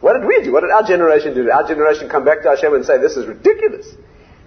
What 0.00 0.18
did 0.18 0.26
we 0.26 0.42
do? 0.42 0.52
What 0.52 0.60
did 0.60 0.70
our 0.70 0.82
generation 0.82 1.34
do? 1.34 1.44
Did 1.44 1.52
our 1.52 1.66
generation 1.66 2.08
come 2.08 2.24
back 2.24 2.42
to 2.42 2.50
Hashem 2.50 2.74
and 2.74 2.84
say, 2.84 2.98
this 2.98 3.16
is 3.16 3.26
ridiculous. 3.26 3.86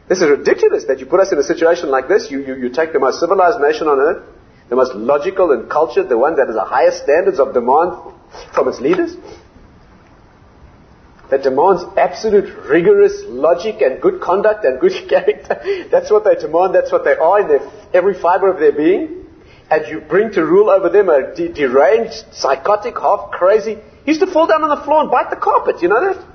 This 0.07 0.21
is 0.21 0.29
ridiculous 0.29 0.85
that 0.85 0.99
you 0.99 1.05
put 1.05 1.19
us 1.19 1.31
in 1.31 1.39
a 1.39 1.43
situation 1.43 1.89
like 1.89 2.07
this. 2.07 2.29
You, 2.29 2.45
you, 2.45 2.55
you 2.55 2.69
take 2.69 2.93
the 2.93 2.99
most 2.99 3.19
civilized 3.19 3.59
nation 3.59 3.87
on 3.87 3.99
earth, 3.99 4.23
the 4.69 4.75
most 4.75 4.93
logical 4.95 5.51
and 5.51 5.69
cultured, 5.69 6.09
the 6.09 6.17
one 6.17 6.35
that 6.35 6.47
has 6.47 6.55
the 6.55 6.65
highest 6.65 7.03
standards 7.03 7.39
of 7.39 7.53
demand 7.53 7.93
from 8.53 8.67
its 8.67 8.79
leaders, 8.79 9.15
that 11.29 11.43
demands 11.43 11.83
absolute 11.97 12.53
rigorous 12.69 13.23
logic 13.27 13.81
and 13.81 14.01
good 14.01 14.21
conduct 14.21 14.65
and 14.65 14.79
good 14.79 15.09
character. 15.09 15.87
That's 15.91 16.09
what 16.11 16.23
they 16.23 16.35
demand. 16.35 16.75
That's 16.75 16.91
what 16.91 17.03
they 17.03 17.15
are 17.15 17.41
in 17.41 17.47
their, 17.47 17.71
every 17.93 18.19
fiber 18.19 18.49
of 18.51 18.59
their 18.59 18.71
being. 18.71 19.25
And 19.69 19.85
you 19.87 19.99
bring 19.99 20.31
to 20.33 20.45
rule 20.45 20.69
over 20.69 20.89
them 20.89 21.09
a 21.09 21.35
de- 21.35 21.51
deranged, 21.51 22.33
psychotic, 22.33 22.97
half 22.97 23.31
crazy 23.31 23.77
he 24.07 24.11
used 24.11 24.21
to 24.21 24.31
fall 24.31 24.47
down 24.47 24.63
on 24.63 24.69
the 24.69 24.85
floor 24.85 25.01
and 25.01 25.11
bite 25.11 25.29
the 25.29 25.35
carpet. 25.35 25.81
You 25.81 25.89
know 25.89 25.99
that? 25.99 26.25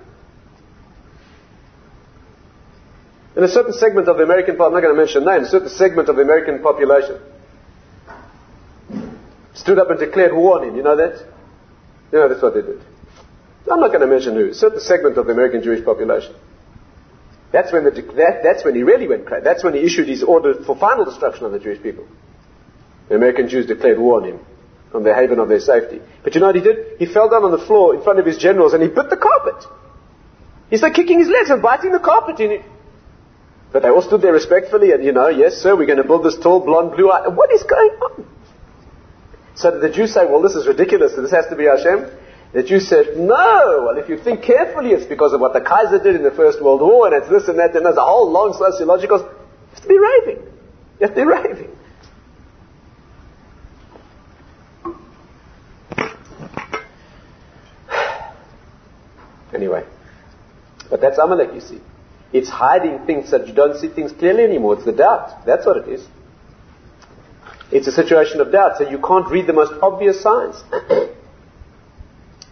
In 3.34 3.42
a 3.42 3.48
certain 3.48 3.72
segment 3.72 4.08
of 4.08 4.18
the 4.18 4.24
American, 4.24 4.58
population, 4.58 4.66
I'm 4.66 4.72
not 4.74 4.82
going 4.82 4.94
to 4.94 5.00
mention 5.00 5.24
names, 5.24 5.46
a 5.48 5.50
certain 5.52 5.68
segment 5.70 6.10
of 6.10 6.16
the 6.16 6.22
American 6.22 6.62
population 6.62 7.18
stood 9.62 9.78
up 9.78 9.90
and 9.90 9.98
declared 9.98 10.34
war 10.34 10.60
on 10.60 10.68
him. 10.68 10.76
You 10.76 10.82
know 10.82 10.96
that? 10.96 11.24
You 12.12 12.18
know, 12.18 12.28
that's 12.28 12.42
what 12.42 12.54
they 12.54 12.62
did. 12.62 12.82
I'm 13.70 13.80
not 13.80 13.88
going 13.88 14.00
to 14.00 14.06
mention 14.06 14.34
who. 14.34 14.50
A 14.50 14.54
certain 14.54 14.80
segment 14.80 15.16
of 15.16 15.26
the 15.26 15.32
American 15.32 15.62
Jewish 15.62 15.84
population. 15.84 16.34
That's 17.52 17.72
when, 17.72 17.84
the, 17.84 17.90
that, 17.90 18.40
that's 18.42 18.64
when 18.64 18.74
he 18.74 18.82
really 18.82 19.06
went 19.06 19.26
crazy. 19.26 19.44
That's 19.44 19.62
when 19.62 19.74
he 19.74 19.80
issued 19.80 20.08
his 20.08 20.22
order 20.22 20.64
for 20.64 20.76
final 20.76 21.04
destruction 21.04 21.44
of 21.44 21.52
the 21.52 21.60
Jewish 21.60 21.82
people. 21.82 22.06
The 23.08 23.14
American 23.14 23.48
Jews 23.48 23.66
declared 23.66 23.98
war 23.98 24.20
on 24.20 24.28
him 24.28 24.40
from 24.90 25.04
their 25.04 25.14
haven 25.14 25.38
of 25.38 25.48
their 25.48 25.60
safety. 25.60 26.00
But 26.24 26.34
you 26.34 26.40
know 26.40 26.48
what 26.48 26.56
he 26.56 26.62
did? 26.62 26.98
He 26.98 27.06
fell 27.06 27.28
down 27.28 27.44
on 27.44 27.50
the 27.50 27.64
floor 27.66 27.94
in 27.94 28.02
front 28.02 28.18
of 28.18 28.26
his 28.26 28.38
generals 28.38 28.72
and 28.72 28.82
he 28.82 28.88
bit 28.88 29.10
the 29.10 29.16
carpet. 29.16 29.64
He 30.70 30.78
started 30.78 30.96
kicking 30.96 31.18
his 31.18 31.28
legs 31.28 31.50
and 31.50 31.62
biting 31.62 31.92
the 31.92 32.00
carpet 32.00 32.40
in 32.40 32.50
it. 32.50 32.62
But 33.72 33.82
they 33.82 33.88
all 33.88 34.02
stood 34.02 34.22
there 34.22 34.32
respectfully 34.32 34.92
and, 34.92 35.04
you 35.04 35.12
know, 35.12 35.28
yes, 35.28 35.56
sir, 35.56 35.76
we're 35.76 35.86
going 35.86 36.02
to 36.02 36.04
build 36.04 36.24
this 36.24 36.36
tall, 36.36 36.60
blonde, 36.60 36.92
blue 36.92 37.10
eye. 37.10 37.28
What 37.28 37.52
is 37.52 37.62
going 37.62 37.90
on? 38.00 38.31
So 39.54 39.78
the 39.78 39.90
Jews 39.90 40.14
say, 40.14 40.24
well, 40.26 40.40
this 40.40 40.54
is 40.54 40.66
ridiculous. 40.66 41.12
This 41.16 41.30
has 41.30 41.46
to 41.48 41.56
be 41.56 41.64
Hashem. 41.64 42.10
The 42.52 42.62
Jews 42.62 42.88
said, 42.88 43.16
no. 43.16 43.84
Well, 43.86 43.98
if 43.98 44.08
you 44.08 44.18
think 44.18 44.42
carefully, 44.42 44.90
it's 44.90 45.06
because 45.06 45.32
of 45.32 45.40
what 45.40 45.52
the 45.52 45.60
Kaiser 45.60 45.98
did 46.02 46.16
in 46.16 46.22
the 46.22 46.30
First 46.30 46.62
World 46.62 46.80
War 46.80 47.06
and 47.06 47.16
it's 47.16 47.28
this 47.28 47.48
and 47.48 47.58
that 47.58 47.74
and 47.74 47.84
there's 47.84 47.96
a 47.96 48.04
whole 48.04 48.30
long 48.30 48.52
sociological... 48.52 49.18
You 49.18 49.26
have 49.74 49.82
to 49.82 49.88
be 49.88 49.98
raving. 49.98 50.42
You 51.00 51.06
have 51.06 51.14
to 51.14 51.16
be 51.16 51.24
raving. 51.24 51.70
Anyway. 59.54 59.84
But 60.88 61.00
that's 61.00 61.18
Amalek, 61.18 61.54
you 61.54 61.60
see. 61.60 61.80
It's 62.32 62.48
hiding 62.48 63.06
things 63.06 63.30
that 63.30 63.46
you 63.46 63.54
don't 63.54 63.78
see 63.78 63.88
things 63.88 64.12
clearly 64.12 64.44
anymore. 64.44 64.74
It's 64.74 64.84
the 64.84 64.92
doubt. 64.92 65.44
That's 65.46 65.66
what 65.66 65.76
it 65.76 65.88
is. 65.88 66.06
It's 67.72 67.86
a 67.86 67.92
situation 67.92 68.42
of 68.42 68.52
doubt, 68.52 68.76
so 68.76 68.88
you 68.88 68.98
can't 68.98 69.26
read 69.30 69.46
the 69.46 69.54
most 69.54 69.72
obvious 69.80 70.20
signs. 70.20 70.62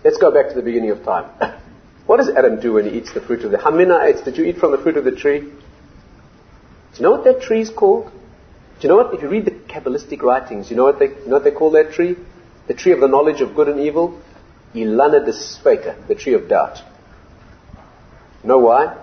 Let's 0.02 0.16
go 0.16 0.32
back 0.32 0.48
to 0.48 0.54
the 0.54 0.62
beginning 0.62 0.90
of 0.90 1.04
time. 1.04 1.26
what 2.06 2.16
does 2.16 2.30
Adam 2.30 2.58
do 2.58 2.72
when 2.72 2.86
he 2.86 2.96
eats 2.96 3.12
the 3.12 3.20
fruit 3.20 3.44
of 3.44 3.50
the 3.50 3.58
Hamin 3.58 3.90
ha'etz? 3.90 4.22
Did 4.22 4.38
you 4.38 4.44
eat 4.44 4.56
from 4.56 4.72
the 4.72 4.78
fruit 4.78 4.96
of 4.96 5.04
the 5.04 5.12
tree? 5.12 5.40
Do 5.40 6.96
you 6.96 7.02
know 7.02 7.10
what 7.10 7.24
that 7.24 7.42
tree 7.42 7.60
is 7.60 7.68
called? 7.68 8.10
Do 8.10 8.80
you 8.80 8.88
know 8.88 8.96
what? 8.96 9.12
If 9.12 9.20
you 9.20 9.28
read 9.28 9.44
the 9.44 9.50
Kabbalistic 9.50 10.22
writings, 10.22 10.70
you 10.70 10.76
know 10.76 10.84
what 10.84 10.98
they, 10.98 11.08
you 11.08 11.26
know 11.26 11.34
what 11.34 11.44
they 11.44 11.50
call 11.50 11.72
that 11.72 11.92
tree? 11.92 12.16
The 12.66 12.74
tree 12.74 12.92
of 12.92 13.00
the 13.00 13.08
knowledge 13.08 13.42
of 13.42 13.54
good 13.54 13.68
and 13.68 13.78
evil? 13.78 14.18
Ilana 14.74 15.26
de 15.26 15.96
the 16.08 16.14
tree 16.14 16.32
of 16.32 16.48
doubt. 16.48 16.78
Know 18.42 18.58
why? 18.58 18.96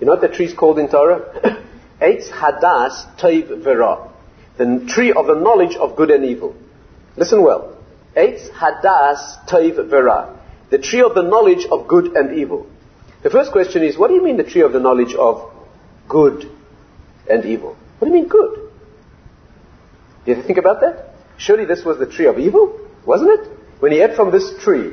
You 0.00 0.06
know 0.06 0.12
what 0.12 0.22
the 0.22 0.28
tree 0.28 0.46
is 0.46 0.54
called 0.54 0.78
in 0.78 0.88
Torah? 0.88 1.58
Eitz 2.00 2.28
Hadas 2.30 3.18
Toiv 3.18 3.62
Vera. 3.62 4.10
The 4.56 4.84
tree 4.88 5.12
of 5.12 5.26
the 5.26 5.34
knowledge 5.34 5.76
of 5.76 5.96
good 5.96 6.10
and 6.10 6.24
evil. 6.24 6.56
Listen 7.16 7.42
well. 7.42 7.76
Eitz 8.16 8.50
Hadas 8.50 9.46
Toiv 9.48 9.88
Vera. 9.88 10.38
The 10.70 10.78
tree 10.78 11.02
of 11.02 11.14
the 11.14 11.22
knowledge 11.22 11.66
of 11.70 11.88
good 11.88 12.16
and 12.16 12.38
evil. 12.38 12.66
The 13.22 13.30
first 13.30 13.52
question 13.52 13.82
is, 13.82 13.98
what 13.98 14.08
do 14.08 14.14
you 14.14 14.22
mean 14.22 14.36
the 14.36 14.44
tree 14.44 14.62
of 14.62 14.72
the 14.72 14.80
knowledge 14.80 15.14
of 15.14 15.50
good 16.08 16.50
and 17.28 17.44
evil? 17.44 17.76
What 17.98 18.08
do 18.08 18.14
you 18.14 18.20
mean 18.20 18.28
good? 18.28 18.70
Did 20.24 20.38
you 20.38 20.42
think 20.42 20.58
about 20.58 20.80
that? 20.80 21.14
Surely 21.36 21.64
this 21.64 21.84
was 21.84 21.98
the 21.98 22.06
tree 22.06 22.26
of 22.26 22.38
evil, 22.38 22.78
wasn't 23.04 23.40
it? 23.40 23.50
When 23.80 23.92
he 23.92 24.00
ate 24.00 24.14
from 24.14 24.30
this 24.30 24.62
tree, 24.62 24.92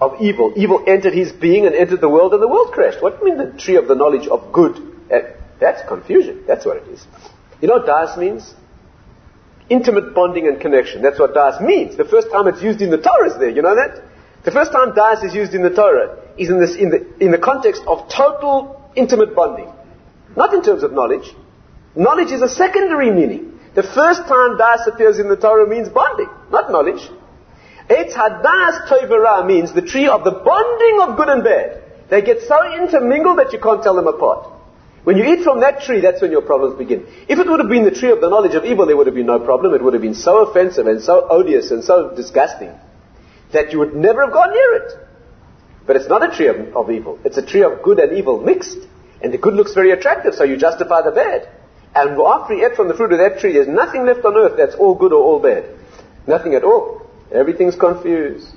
of 0.00 0.20
evil. 0.20 0.52
Evil 0.56 0.84
entered 0.86 1.12
his 1.12 1.32
being 1.32 1.66
and 1.66 1.74
entered 1.74 2.00
the 2.00 2.08
world, 2.08 2.32
and 2.32 2.42
the 2.42 2.48
world 2.48 2.72
crashed. 2.72 3.02
What 3.02 3.18
do 3.18 3.26
you 3.26 3.36
mean 3.36 3.52
the 3.52 3.58
tree 3.58 3.76
of 3.76 3.88
the 3.88 3.94
knowledge 3.94 4.28
of 4.28 4.52
good? 4.52 4.76
That's 5.60 5.86
confusion. 5.88 6.44
That's 6.46 6.64
what 6.64 6.76
it 6.78 6.88
is. 6.88 7.04
You 7.60 7.68
know 7.68 7.74
what 7.74 7.86
das 7.86 8.16
means? 8.16 8.54
intimate 9.70 10.14
bonding 10.14 10.46
and 10.46 10.60
connection. 10.60 11.02
That's 11.02 11.18
what 11.18 11.34
das 11.34 11.60
means. 11.60 11.96
The 11.96 12.04
first 12.04 12.30
time 12.30 12.48
it's 12.48 12.62
used 12.62 12.80
in 12.80 12.90
the 12.90 12.98
Torah 12.98 13.30
is 13.30 13.38
there. 13.38 13.50
You 13.50 13.62
know 13.62 13.74
that? 13.74 14.02
The 14.44 14.50
first 14.50 14.72
time 14.72 14.94
das 14.94 15.22
is 15.22 15.34
used 15.34 15.54
in 15.54 15.62
the 15.62 15.70
Torah 15.70 16.16
is 16.38 16.48
in, 16.48 16.60
this, 16.60 16.76
in, 16.76 16.90
the, 16.90 17.06
in 17.20 17.30
the 17.32 17.38
context 17.38 17.82
of 17.86 18.08
total 18.08 18.90
intimate 18.96 19.34
bonding. 19.34 19.70
Not 20.36 20.54
in 20.54 20.62
terms 20.62 20.82
of 20.82 20.92
knowledge. 20.92 21.34
Knowledge 21.94 22.32
is 22.32 22.42
a 22.42 22.48
secondary 22.48 23.10
meaning. 23.10 23.58
The 23.74 23.82
first 23.82 24.22
time 24.22 24.56
das 24.56 24.86
appears 24.86 25.18
in 25.18 25.28
the 25.28 25.36
Torah 25.36 25.68
means 25.68 25.88
bonding, 25.88 26.28
not 26.50 26.70
knowledge. 26.70 27.02
Eitz 27.90 28.12
hadas 28.12 28.88
tovara 28.88 29.46
means 29.46 29.72
the 29.72 29.82
tree 29.82 30.08
of 30.08 30.24
the 30.24 30.30
bonding 30.30 31.00
of 31.00 31.16
good 31.16 31.28
and 31.28 31.44
bad. 31.44 31.82
They 32.10 32.22
get 32.22 32.42
so 32.42 32.72
intermingled 32.74 33.38
that 33.38 33.52
you 33.52 33.58
can't 33.60 33.82
tell 33.82 33.94
them 33.94 34.06
apart. 34.06 34.57
When 35.04 35.16
you 35.16 35.24
eat 35.24 35.44
from 35.44 35.60
that 35.60 35.82
tree, 35.82 36.00
that's 36.00 36.20
when 36.20 36.32
your 36.32 36.42
problems 36.42 36.76
begin. 36.76 37.06
If 37.28 37.38
it 37.38 37.46
would 37.46 37.60
have 37.60 37.68
been 37.68 37.84
the 37.84 37.90
tree 37.90 38.10
of 38.10 38.20
the 38.20 38.28
knowledge 38.28 38.54
of 38.54 38.64
evil, 38.64 38.86
there 38.86 38.96
would 38.96 39.06
have 39.06 39.14
been 39.14 39.26
no 39.26 39.38
problem. 39.38 39.74
It 39.74 39.82
would 39.82 39.94
have 39.94 40.02
been 40.02 40.14
so 40.14 40.48
offensive 40.48 40.86
and 40.86 41.02
so 41.02 41.26
odious 41.28 41.70
and 41.70 41.82
so 41.84 42.14
disgusting 42.14 42.72
that 43.52 43.72
you 43.72 43.78
would 43.78 43.94
never 43.94 44.22
have 44.22 44.32
gone 44.32 44.50
near 44.50 44.74
it. 44.76 44.92
But 45.86 45.96
it's 45.96 46.08
not 46.08 46.22
a 46.22 46.36
tree 46.36 46.48
of, 46.48 46.76
of 46.76 46.90
evil. 46.90 47.18
It's 47.24 47.38
a 47.38 47.46
tree 47.46 47.62
of 47.62 47.82
good 47.82 47.98
and 47.98 48.16
evil 48.16 48.40
mixed. 48.40 48.78
And 49.22 49.32
the 49.32 49.38
good 49.38 49.54
looks 49.54 49.74
very 49.74 49.90
attractive, 49.90 50.34
so 50.34 50.44
you 50.44 50.56
justify 50.56 51.02
the 51.02 51.10
bad. 51.10 51.48
And 51.94 52.20
after 52.20 52.54
you 52.54 52.66
eat 52.66 52.76
from 52.76 52.88
the 52.88 52.94
fruit 52.94 53.12
of 53.12 53.18
that 53.18 53.40
tree, 53.40 53.54
there's 53.54 53.68
nothing 53.68 54.04
left 54.04 54.24
on 54.24 54.36
earth 54.36 54.56
that's 54.56 54.74
all 54.74 54.94
good 54.94 55.12
or 55.12 55.22
all 55.22 55.40
bad. 55.40 55.64
Nothing 56.26 56.54
at 56.54 56.62
all. 56.62 57.06
Everything's 57.32 57.74
confused. 57.74 58.48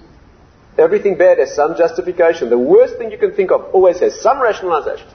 Everything 0.78 1.18
bad 1.18 1.40
has 1.40 1.56
some 1.56 1.78
justification. 1.78 2.50
The 2.50 2.58
worst 2.58 2.98
thing 2.98 3.12
you 3.12 3.18
can 3.18 3.34
think 3.34 3.52
of 3.52 3.74
always 3.74 4.00
has 4.00 4.20
some 4.22 4.42
rationalization. 4.42 5.08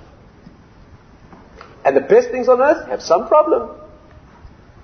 And 1.86 1.96
the 1.96 2.00
best 2.00 2.30
things 2.30 2.48
on 2.48 2.60
earth 2.60 2.88
have 2.88 3.00
some 3.00 3.28
problem. 3.28 3.70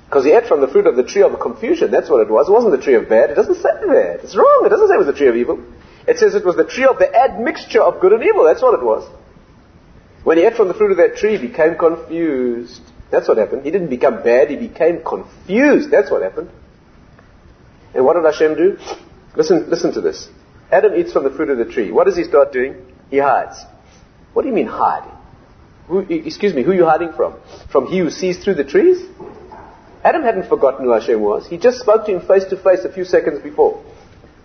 Because 0.07 0.24
he 0.24 0.30
ate 0.30 0.46
from 0.46 0.61
the 0.61 0.68
fruit 0.68 0.86
of 0.86 0.94
the 0.94 1.03
tree 1.03 1.22
of 1.22 1.38
confusion. 1.40 1.90
That's 1.90 2.09
what 2.09 2.20
it 2.20 2.30
was. 2.30 2.48
It 2.48 2.53
wasn't 2.53 2.76
the 2.76 2.82
tree 2.82 2.94
of 2.94 3.09
bad. 3.09 3.30
It 3.30 3.34
doesn't 3.34 3.57
say 3.57 3.74
bad. 3.88 4.20
It's 4.22 4.36
wrong. 4.36 4.62
It 4.64 4.68
doesn't 4.68 4.86
say 4.86 4.94
it 4.94 4.98
was 4.98 5.09
the 5.09 5.12
tree 5.12 5.26
of 5.26 5.34
evil. 5.34 5.59
It 6.07 6.18
says 6.18 6.36
it 6.36 6.44
was 6.44 6.55
the 6.55 6.64
tree 6.64 6.84
of 6.84 6.98
the 6.98 7.12
admixture 7.12 7.82
of 7.82 8.00
good 8.00 8.12
and 8.12 8.22
evil. 8.22 8.44
That's 8.44 8.62
what 8.62 8.78
it 8.78 8.84
was. 8.84 9.11
When 10.22 10.38
he 10.38 10.44
ate 10.44 10.55
from 10.55 10.68
the 10.68 10.74
fruit 10.74 10.92
of 10.92 10.98
that 10.98 11.16
tree, 11.16 11.38
he 11.38 11.48
became 11.48 11.76
confused. 11.76 12.82
That's 13.11 13.26
what 13.26 13.36
happened. 13.36 13.64
He 13.64 13.72
didn't 13.72 13.90
become 13.90 14.22
bad. 14.22 14.50
He 14.50 14.57
became 14.57 15.03
confused. 15.03 15.90
That's 15.90 16.09
what 16.09 16.22
happened. 16.22 16.50
And 17.94 18.05
what 18.05 18.14
did 18.14 18.24
Hashem 18.24 18.55
do? 18.55 18.78
Listen, 19.34 19.68
listen 19.68 19.92
to 19.94 20.00
this. 20.00 20.28
Adam 20.70 20.94
eats 20.94 21.12
from 21.12 21.24
the 21.24 21.30
fruit 21.30 21.50
of 21.50 21.59
the 21.59 21.64
tree. 21.64 21.90
What 21.90 22.07
does 22.07 22.16
he 22.16 22.22
start 22.22 22.53
doing? 22.53 22.76
He 23.11 23.18
hides. 23.18 23.57
What 24.34 24.42
do 24.42 24.48
you 24.48 24.55
mean 24.55 24.68
hiding? 24.68 25.18
Who, 25.89 26.01
excuse 26.01 26.55
me, 26.55 26.62
who 26.62 26.72
are 26.72 26.74
you 26.74 26.85
hiding 26.87 27.12
from? 27.12 27.37
From 27.70 27.87
he 27.87 27.99
who 27.99 28.11
sees 28.11 28.43
through 28.43 28.55
the 28.55 28.64
trees? 28.64 29.05
Adam 30.05 30.22
hadn't 30.22 30.49
forgotten 30.49 30.85
who 30.85 30.93
Hashem 30.93 31.20
was. 31.20 31.47
He 31.47 31.59
just 31.59 31.78
spoke 31.78 32.07
to 32.07 32.14
him 32.14 32.26
face 32.26 32.45
to 32.51 32.57
face 32.57 32.85
a 32.85 32.93
few 32.93 33.05
seconds 33.05 33.43
before. 33.43 33.83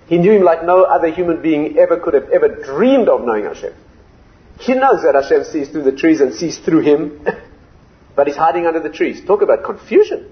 He 0.08 0.18
knew 0.18 0.32
him 0.32 0.44
like 0.44 0.64
no 0.64 0.84
other 0.84 1.10
human 1.10 1.42
being 1.42 1.78
ever 1.78 2.00
could 2.00 2.14
have 2.14 2.30
ever 2.30 2.48
dreamed 2.48 3.10
of 3.10 3.26
knowing 3.26 3.46
Hashem. 3.46 3.74
He 4.60 4.74
knows 4.74 5.04
that 5.04 5.16
Hashem 5.16 5.44
sees 5.46 5.70
through 5.70 5.84
the 5.84 5.92
trees 5.92 6.22
and 6.22 6.34
sees 6.34 6.58
through 6.58 6.82
him, 6.82 7.26
but 8.16 8.28
he's 8.28 8.36
hiding 8.36 8.66
under 8.66 8.80
the 8.80 8.90
trees. 8.90 9.24
Talk 9.26 9.42
about 9.42 9.64
confusion. 9.64 10.30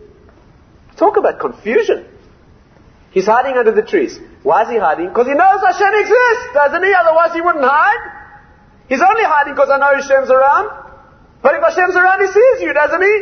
Talk 0.97 1.18
about 1.18 1.39
confusion. 1.39 2.06
He's 3.12 3.26
hiding 3.26 3.58
under 3.58 3.72
the 3.72 3.82
trees. 3.82 4.20
Why 4.43 4.64
is 4.64 4.70
he 4.70 4.78
hiding? 4.78 5.10
Because 5.10 5.28
he 5.28 5.34
knows 5.34 5.62
Hashem 5.62 5.93
exists, 5.93 6.47
doesn't 6.53 6.84
he? 6.84 6.93
Otherwise 6.93 7.34
he 7.34 7.41
wouldn't 7.41 7.64
hide. 7.64 8.12
He's 8.88 9.01
only 9.01 9.24
hiding 9.24 9.53
because 9.53 9.70
I 9.70 9.78
know 9.78 9.95
Hashem's 9.95 10.30
around. 10.30 10.85
But 11.46 11.54
if 11.54 11.62
Hashem's 11.62 11.96
around, 11.96 12.22
He 12.22 12.28
sees 12.34 12.62
you, 12.64 12.74
doesn't 12.74 13.04
He? 13.04 13.16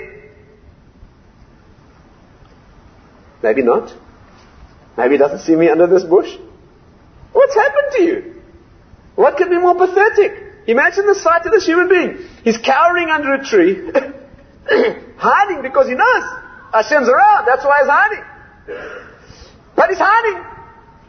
Maybe 3.43 3.63
not. 3.63 3.93
Maybe 4.97 5.15
He 5.15 5.17
doesn't 5.17 5.39
see 5.39 5.57
me 5.57 5.67
under 5.67 5.87
this 5.87 6.03
bush. 6.03 6.33
What's 7.33 7.53
happened 7.53 7.91
to 7.97 8.01
you? 8.01 8.41
What 9.15 9.35
could 9.35 9.49
be 9.49 9.57
more 9.57 9.75
pathetic? 9.75 10.31
Imagine 10.67 11.05
the 11.05 11.15
sight 11.15 11.45
of 11.45 11.51
this 11.51 11.65
human 11.65 11.89
being. 11.89 12.29
He's 12.45 12.57
cowering 12.57 13.09
under 13.09 13.33
a 13.33 13.43
tree, 13.43 13.75
hiding 15.17 15.61
because 15.61 15.89
he 15.89 15.93
knows 15.93 16.23
Hashem's 16.71 17.09
around. 17.09 17.45
That's 17.45 17.65
why 17.65 17.79
he's 17.81 17.91
hiding. 17.91 18.23
But 19.75 19.89
he's 19.89 19.99
hiding. 19.99 20.41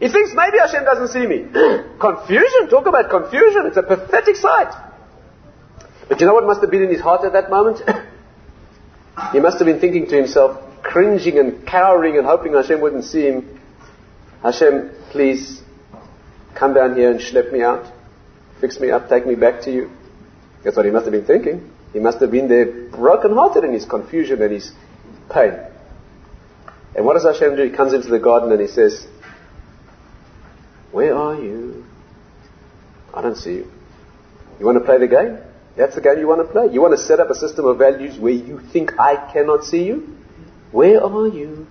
He 0.00 0.08
thinks 0.08 0.32
maybe 0.34 0.58
Hashem 0.58 0.82
doesn't 0.82 1.10
see 1.14 1.24
me. 1.24 1.46
confusion. 2.00 2.68
Talk 2.68 2.88
about 2.88 3.08
confusion. 3.08 3.66
It's 3.66 3.76
a 3.76 3.84
pathetic 3.84 4.34
sight. 4.34 4.74
But 6.08 6.20
you 6.20 6.26
know 6.26 6.34
what 6.34 6.44
must 6.44 6.60
have 6.60 6.70
been 6.70 6.82
in 6.82 6.90
his 6.90 7.00
heart 7.00 7.24
at 7.24 7.32
that 7.32 7.50
moment? 7.50 7.80
he 9.32 9.40
must 9.40 9.58
have 9.58 9.66
been 9.66 9.80
thinking 9.80 10.06
to 10.08 10.16
himself, 10.16 10.82
cringing 10.82 11.38
and 11.38 11.66
cowering 11.66 12.18
and 12.18 12.26
hoping 12.26 12.52
Hashem 12.52 12.80
wouldn't 12.80 13.04
see 13.04 13.22
him. 13.22 13.60
Hashem, 14.42 14.90
please 15.10 15.62
come 16.54 16.74
down 16.74 16.96
here 16.96 17.10
and 17.10 17.20
schlep 17.20 17.52
me 17.52 17.62
out. 17.62 17.90
Fix 18.60 18.78
me 18.78 18.90
up, 18.90 19.08
take 19.08 19.26
me 19.26 19.34
back 19.34 19.62
to 19.62 19.72
you. 19.72 19.90
That's 20.62 20.76
what 20.76 20.86
he 20.86 20.92
must 20.92 21.04
have 21.04 21.12
been 21.12 21.26
thinking. 21.26 21.70
He 21.92 22.00
must 22.00 22.20
have 22.20 22.30
been 22.30 22.48
there 22.48 22.66
broken-hearted 22.90 23.64
in 23.64 23.72
his 23.72 23.84
confusion 23.84 24.42
and 24.42 24.52
his 24.52 24.72
pain. 25.30 25.54
And 26.96 27.04
what 27.04 27.14
does 27.14 27.24
Hashem 27.24 27.56
do? 27.56 27.62
He 27.62 27.70
comes 27.70 27.92
into 27.92 28.08
the 28.08 28.18
garden 28.18 28.52
and 28.52 28.60
he 28.60 28.68
says, 28.68 29.06
Where 30.92 31.16
are 31.16 31.34
you? 31.34 31.84
I 33.12 33.22
don't 33.22 33.36
see 33.36 33.54
you. 33.54 33.70
You 34.58 34.66
want 34.66 34.78
to 34.78 34.84
play 34.84 34.98
the 34.98 35.08
game? 35.08 35.38
That's 35.76 35.94
the 35.96 36.00
game 36.00 36.18
you 36.18 36.28
want 36.28 36.46
to 36.46 36.52
play. 36.52 36.72
You 36.72 36.80
want 36.80 36.96
to 36.96 37.02
set 37.02 37.18
up 37.18 37.30
a 37.30 37.34
system 37.34 37.66
of 37.66 37.78
values 37.78 38.18
where 38.18 38.32
you 38.32 38.60
think 38.72 38.98
I 38.98 39.16
cannot 39.32 39.64
see 39.64 39.84
you? 39.84 40.16
Where 40.70 41.02
are 41.02 41.28
you? 41.28 41.66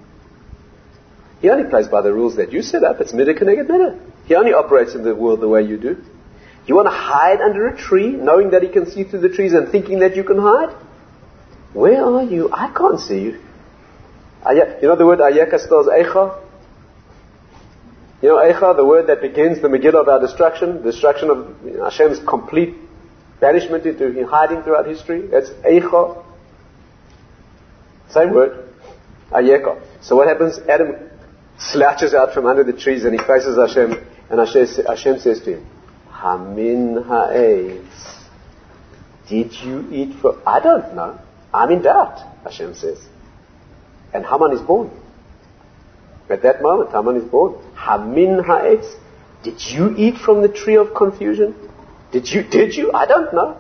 He 1.42 1.50
only 1.50 1.70
plays 1.70 1.88
by 1.88 2.02
the 2.02 2.14
rules 2.14 2.36
that 2.38 2.52
you 2.52 2.62
set 2.62 2.84
up. 2.84 3.00
It's 3.02 3.14
midah 3.14 3.38
keneged 3.38 3.68
midah. 3.68 4.00
He 4.26 4.36
only 4.36 4.54
operates 4.54 4.94
in 4.96 5.04
the 5.04 5.16
world 5.16 5.42
the 5.42 5.48
way 5.48 5.64
you 5.64 5.78
do. 5.78 5.98
You 6.66 6.76
want 6.76 6.88
to 6.88 6.92
hide 6.92 7.42
under 7.42 7.68
a 7.68 7.78
tree, 7.78 8.12
knowing 8.12 8.52
that 8.52 8.64
he 8.64 8.70
can 8.70 8.90
see 8.90 9.04
through 9.04 9.20
the 9.20 9.30
trees 9.30 9.54
and 9.54 9.70
thinking 9.70 10.00
that 10.00 10.16
you 10.16 10.24
can 10.24 10.38
hide? 10.38 10.74
Where 11.74 12.04
are 12.04 12.24
you? 12.24 12.50
I 12.52 12.72
can't 12.72 13.00
see 13.00 13.20
you. 13.20 13.40
You 14.50 14.88
know 14.88 14.96
the 14.96 15.06
word 15.06 15.20
ayeka 15.20 15.60
spells 15.60 15.88
eicha? 15.88 16.42
You 18.22 18.30
know 18.30 18.36
eicha, 18.36 18.76
the 18.76 18.86
word 18.86 19.08
that 19.08 19.22
begins 19.22 19.62
the 19.62 19.68
Megillah 19.68 20.02
of 20.02 20.08
our 20.08 20.22
destruction, 20.22 20.82
destruction 20.84 21.30
of 21.30 21.58
Hashem's 21.82 22.20
complete 22.26 22.76
banishment 23.44 23.86
into 23.86 24.26
hiding 24.26 24.64
throughout 24.64 24.88
history. 24.88 25.28
That's 25.28 25.50
Eicha. 25.50 26.24
Same 28.10 28.34
word. 28.34 28.70
Ayeka. 29.32 29.82
So 30.02 30.16
what 30.16 30.28
happens? 30.28 30.60
Adam 30.70 30.96
slouches 31.58 32.14
out 32.14 32.34
from 32.34 32.46
under 32.46 32.64
the 32.64 32.72
trees 32.74 33.04
and 33.04 33.14
he 33.14 33.20
faces 33.20 33.58
Hashem, 33.58 33.92
and 34.30 34.40
Hashem, 34.40 34.86
Hashem 34.88 35.20
says 35.20 35.42
to 35.42 35.58
him, 35.58 35.68
Hamin 36.10 37.04
ha'etz. 37.04 38.30
Did 39.28 39.52
you 39.54 39.90
eat 39.92 40.20
from? 40.22 40.42
I 40.46 40.60
don't 40.62 40.96
know. 40.96 41.20
I'm 41.54 41.70
in 41.72 41.82
doubt, 41.82 42.20
Hashem 42.44 42.76
says. 42.76 43.00
And 44.14 44.26
Haman 44.26 44.54
is 44.54 44.62
born. 44.62 44.90
At 46.30 46.44
that 46.44 46.62
moment, 46.62 46.92
Haman 46.92 47.18
is 47.18 47.26
born. 47.26 47.56
Hamin 47.76 48.44
ha'etz. 48.44 48.88
Did 49.44 49.60
you 49.62 49.96
eat 49.98 50.18
from 50.18 50.42
the 50.42 50.48
tree 50.48 50.78
of 50.78 50.94
confusion? 50.96 51.56
Did 52.14 52.30
you? 52.30 52.44
Did 52.44 52.76
you? 52.76 52.94
I 52.94 53.08
don't 53.08 53.34
know. 53.34 53.58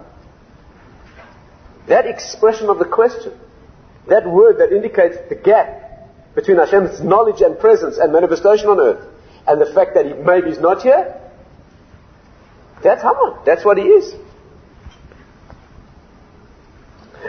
That 1.88 2.06
expression 2.06 2.70
of 2.70 2.78
the 2.78 2.86
question, 2.86 3.34
that 4.08 4.30
word 4.30 4.60
that 4.60 4.72
indicates 4.72 5.18
the 5.28 5.36
gap 5.36 6.36
between 6.36 6.58
Hashem's 6.58 7.02
knowledge 7.02 7.42
and 7.42 7.58
presence 7.60 7.98
and 7.98 8.14
manifestation 8.14 8.68
on 8.68 8.80
earth, 8.80 9.08
and 9.48 9.60
the 9.60 9.74
fact 9.74 9.96
that 9.96 10.06
he 10.06 10.14
maybe 10.14 10.52
is 10.52 10.60
not 10.60 10.84
here, 10.84 11.20
that's 12.84 13.02
Haman. 13.02 13.40
That's 13.44 13.66
what 13.66 13.80
he 13.80 13.86
is. 13.86 14.14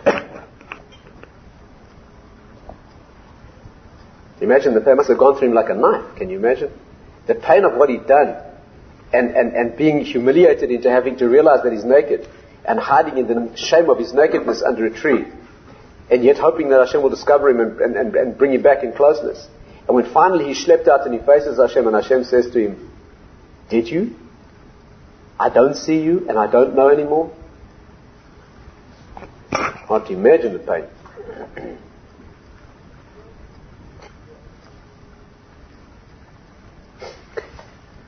imagine 4.43 4.75
the 4.75 4.83
pain 4.83 4.97
must 4.97 5.09
have 5.09 5.19
gone 5.19 5.39
through 5.39 5.49
him 5.49 5.55
like 5.55 5.71
a 5.71 5.75
knife. 5.75 6.17
Can 6.17 6.29
you 6.29 6.37
imagine? 6.37 6.71
The 7.27 7.35
pain 7.35 7.65
of 7.65 7.77
what 7.77 7.89
he'd 7.89 8.07
done 8.07 8.37
and, 9.15 9.31
and, 9.37 9.55
and 9.55 9.77
being 9.77 10.05
humiliated 10.05 10.71
into 10.71 10.91
having 10.91 11.17
to 11.19 11.29
realize 11.29 11.63
that 11.63 11.73
he's 11.73 11.85
naked 11.85 12.29
and 12.67 12.79
hiding 12.79 13.19
in 13.19 13.27
the 13.27 13.57
shame 13.57 13.89
of 13.89 13.99
his 13.99 14.13
nakedness 14.13 14.63
under 14.63 14.87
a 14.87 14.91
tree 14.91 15.25
and 16.11 16.23
yet 16.23 16.39
hoping 16.39 16.69
that 16.69 16.85
Hashem 16.85 17.03
will 17.03 17.11
discover 17.11 17.49
him 17.49 17.61
and, 17.61 17.97
and, 17.97 18.15
and 18.15 18.39
bring 18.39 18.53
him 18.53 18.63
back 18.63 18.83
in 18.83 18.93
closeness. 18.93 19.47
And 19.87 19.95
when 19.95 20.13
finally 20.13 20.53
he 20.53 20.65
schlepped 20.65 20.89
out 20.89 21.07
and 21.07 21.15
he 21.15 21.21
faces 21.25 21.59
Hashem 21.59 21.87
and 21.87 21.97
Hashem 21.97 22.25
says 22.25 22.51
to 22.51 22.59
him, 22.59 22.91
Did 23.71 23.89
you? 23.89 24.15
I 25.39 25.49
don't 25.49 25.77
see 25.77 26.01
you 26.01 26.27
and 26.29 26.39
I 26.39 26.47
don't 26.51 26.75
know 26.75 26.89
anymore. 26.89 27.35
Hard 29.53 30.07
to 30.07 30.13
imagine 30.13 30.53
the 30.53 30.59
pain. 30.59 31.81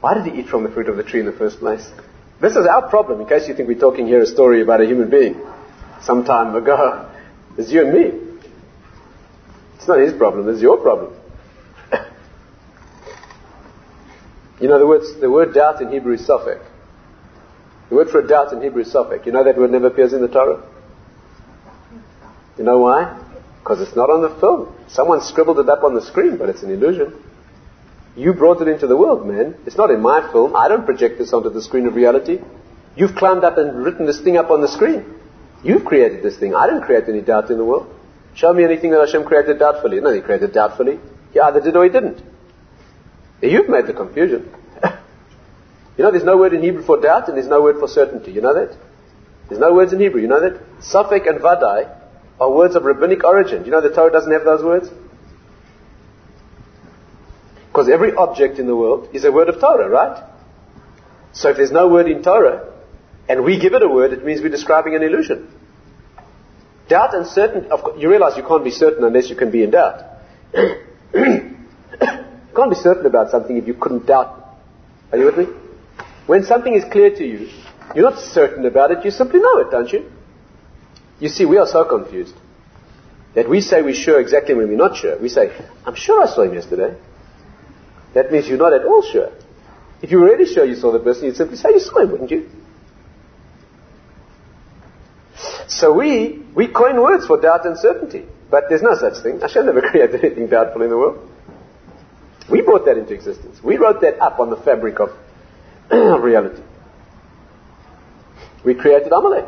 Why 0.07 0.15
did 0.15 0.33
he 0.33 0.39
eat 0.39 0.47
from 0.47 0.63
the 0.63 0.71
fruit 0.71 0.89
of 0.89 0.97
the 0.97 1.03
tree 1.03 1.19
in 1.19 1.27
the 1.27 1.33
first 1.33 1.59
place? 1.59 1.85
This 2.41 2.53
is 2.53 2.65
our 2.65 2.89
problem, 2.89 3.21
in 3.21 3.27
case 3.27 3.49
you 3.49 3.57
think 3.57 3.67
we're 3.67 3.77
talking 3.77 4.07
here 4.07 4.21
a 4.21 4.27
story 4.27 4.63
about 4.63 4.81
a 4.81 4.87
human 4.87 5.11
being 5.11 5.35
some 6.01 6.25
time 6.25 6.55
ago. 6.55 7.11
It's 7.59 7.73
you 7.73 7.85
and 7.85 7.93
me. 7.93 8.13
It's 9.75 9.89
not 9.89 9.99
his 9.99 10.13
problem, 10.13 10.49
it's 10.49 10.63
your 10.63 10.77
problem. 10.77 11.13
you 14.61 14.69
know, 14.69 14.79
the, 14.79 14.87
words, 14.87 15.21
the 15.21 15.29
word 15.29 15.55
doubt 15.55 15.83
in 15.83 15.91
Hebrew 15.91 16.15
is 16.15 16.21
safek. 16.21 16.65
The 17.89 17.97
word 17.97 18.11
for 18.11 18.25
doubt 18.25 18.53
in 18.53 18.63
Hebrew 18.63 18.83
is 18.83 18.95
safek. 18.95 19.27
You 19.27 19.33
know 19.33 19.43
that 19.43 19.59
word 19.59 19.73
never 19.73 19.89
appears 19.89 20.13
in 20.13 20.21
the 20.21 20.29
Torah? 20.29 20.63
You 22.57 22.63
know 22.63 22.79
why? 22.79 23.21
Because 23.59 23.81
it's 23.81 23.97
not 23.97 24.09
on 24.09 24.23
the 24.23 24.39
film. 24.39 24.73
Someone 24.87 25.21
scribbled 25.23 25.59
it 25.59 25.69
up 25.69 25.83
on 25.83 25.97
the 25.97 26.03
screen, 26.03 26.37
but 26.37 26.49
it's 26.49 26.63
an 26.63 26.71
illusion. 26.71 27.13
You 28.17 28.33
brought 28.33 28.63
it 28.63 28.69
into 28.69 28.87
the 28.87 28.97
world, 28.97 29.27
man. 29.27 29.57
It's 29.67 29.77
not 29.77 29.91
in 29.91 30.01
my 30.01 30.33
film. 30.33 30.57
I 30.57 30.69
don't 30.69 30.87
project 30.87 31.19
this 31.19 31.35
onto 31.35 31.51
the 31.51 31.63
screen 31.63 31.87
of 31.87 31.95
reality. 31.95 32.41
You've 32.97 33.15
climbed 33.15 33.45
up 33.45 33.59
and 33.59 33.85
written 33.85 34.07
this 34.07 34.21
thing 34.21 34.39
up 34.39 34.51
on 34.51 34.63
the 34.63 34.69
screen. 34.69 35.05
You've 35.63 35.85
created 35.85 36.23
this 36.23 36.39
thing. 36.39 36.55
I 36.55 36.67
didn't 36.67 36.83
create 36.83 37.05
any 37.09 37.21
doubt 37.21 37.51
in 37.51 37.59
the 37.59 37.65
world. 37.65 37.95
Show 38.35 38.53
me 38.55 38.65
anything 38.65 38.91
that 38.93 39.01
Hashem 39.01 39.25
created 39.25 39.59
doubtfully. 39.59 40.01
No, 40.01 40.13
he 40.15 40.23
created 40.23 40.55
doubtfully. 40.55 40.99
He 41.33 41.41
either 41.41 41.61
did 41.61 41.77
or 41.77 41.85
he 41.85 41.91
didn't. 41.91 42.23
You've 43.43 43.69
made 43.69 43.87
the 43.87 43.93
confusion. 43.93 44.51
you 44.83 46.05
know, 46.05 46.11
there's 46.11 46.25
no 46.25 46.39
word 46.39 46.55
in 46.55 46.63
Hebrew 46.63 46.83
for 46.83 46.99
doubt 47.01 47.29
and 47.29 47.37
there's 47.37 47.49
no 47.49 47.63
word 47.63 47.79
for 47.79 47.89
certainty. 47.89 48.33
You 48.33 48.41
know 48.41 48.55
that? 48.55 48.77
There's 49.49 49.61
no 49.61 49.75
words 49.75 49.93
in 49.93 50.01
Hebrew. 50.01 50.23
You 50.23 50.29
know 50.29 50.41
that? 50.41 50.61
Safek 50.81 51.29
and 51.29 51.41
Vadai 51.41 51.95
are 52.41 52.51
words 52.51 52.77
of 52.77 52.85
rabbinic 52.85 53.25
origin. 53.25 53.67
You 53.67 53.71
know 53.71 53.83
the 53.83 53.91
Torah 53.91 54.11
doesn't 54.11 54.33
have 54.33 54.45
those 54.45 54.65
words? 54.65 54.89
Because 57.77 57.91
every 57.91 58.15
object 58.15 58.59
in 58.59 58.67
the 58.67 58.75
world 58.75 59.11
is 59.13 59.25
a 59.27 59.31
word 59.31 59.51
of 59.51 59.61
Torah, 59.61 59.87
right? 59.87 60.25
So 61.35 61.51
if 61.51 61.59
there's 61.59 61.71
no 61.71 61.89
word 61.89 62.09
in 62.09 62.23
Torah, 62.23 62.73
and 63.29 63.45
we 63.45 63.61
give 63.61 63.75
it 63.75 63.83
a 63.83 63.89
word, 63.89 64.15
it 64.15 64.25
means 64.25 64.41
we're 64.41 64.49
describing 64.49 64.95
an 64.95 65.03
illusion. 65.03 65.53
Doubt 66.89 67.15
and 67.15 67.27
certainty, 67.27 67.69
you 67.99 68.09
realize 68.09 68.35
you 68.39 68.45
can't 68.45 68.65
be 68.65 68.71
certain 68.71 69.05
unless 69.05 69.29
you 69.29 69.37
can 69.37 69.51
be 69.51 69.63
in 69.63 69.73
doubt. 69.73 70.01
you 70.55 70.73
can't 71.13 72.71
be 72.71 72.77
certain 72.77 73.05
about 73.05 73.31
something 73.31 73.59
if 73.59 73.67
you 73.67 73.75
couldn't 73.75 74.07
doubt. 74.07 74.57
Are 75.13 75.19
you 75.19 75.27
with 75.27 75.37
me? 75.37 75.45
When 76.27 76.45
something 76.45 76.75
is 76.75 76.85
clear 76.91 77.15
to 77.15 77.27
you, 77.27 77.51
you're 77.95 78.11
not 78.11 78.19
certain 78.21 78.65
about 78.65 78.91
it, 78.91 79.05
you 79.05 79.11
simply 79.11 79.41
know 79.41 79.59
it, 79.59 79.71
don't 79.71 79.93
you? 79.93 80.11
You 81.21 81.29
see, 81.29 81.45
we 81.45 81.59
are 81.59 81.67
so 81.67 81.85
confused 81.85 82.37
that 83.35 83.51
we 83.51 83.61
say 83.61 83.83
we're 83.83 83.93
sure 83.93 84.19
exactly 84.19 84.55
when 84.55 84.69
we're 84.69 84.79
not 84.79 84.97
sure. 84.97 85.19
We 85.19 85.29
say, 85.29 85.55
I'm 85.85 85.95
sure 85.95 86.27
I 86.27 86.35
saw 86.35 86.41
him 86.41 86.55
yesterday. 86.55 86.97
That 88.17 88.33
means 88.33 88.49
you're 88.49 88.57
not 88.57 88.73
at 88.73 88.87
all 88.87 89.03
sure. 89.03 89.31
If 90.01 90.11
you 90.11 90.19
were 90.19 90.25
really 90.25 90.51
sure 90.51 90.65
you 90.65 90.75
saw 90.75 90.91
the 90.91 91.01
person, 91.01 91.27
you'd 91.27 91.37
simply 91.37 91.59
say 91.59 91.69
you 91.69 91.81
saw 91.81 92.01
him, 92.01 92.13
wouldn't 92.13 92.31
you? 92.31 92.49
So 95.69 95.93
we, 95.93 96.43
we 96.55 96.69
coin 96.69 96.99
words 96.99 97.27
for 97.27 97.39
doubt 97.39 97.67
and 97.67 97.79
certainty. 97.79 98.25
But 98.51 98.65
there's 98.71 98.81
no 98.81 98.95
such 98.95 99.23
thing. 99.23 99.39
Hashem 99.41 99.67
never 99.67 99.83
created 99.91 100.25
anything 100.25 100.47
doubtful 100.47 100.81
in 100.81 100.89
the 100.89 100.97
world. 100.97 101.31
We 102.51 102.63
brought 102.63 102.87
that 102.87 102.97
into 102.97 103.13
existence. 103.13 103.63
We 103.63 103.77
wrote 103.77 104.01
that 104.01 104.19
up 104.19 104.41
on 104.41 104.49
the 104.49 104.57
fabric 104.57 104.99
of 104.99 105.11
reality. 106.23 106.63
We 108.65 108.77
created 108.77 109.13
Amalek. 109.13 109.45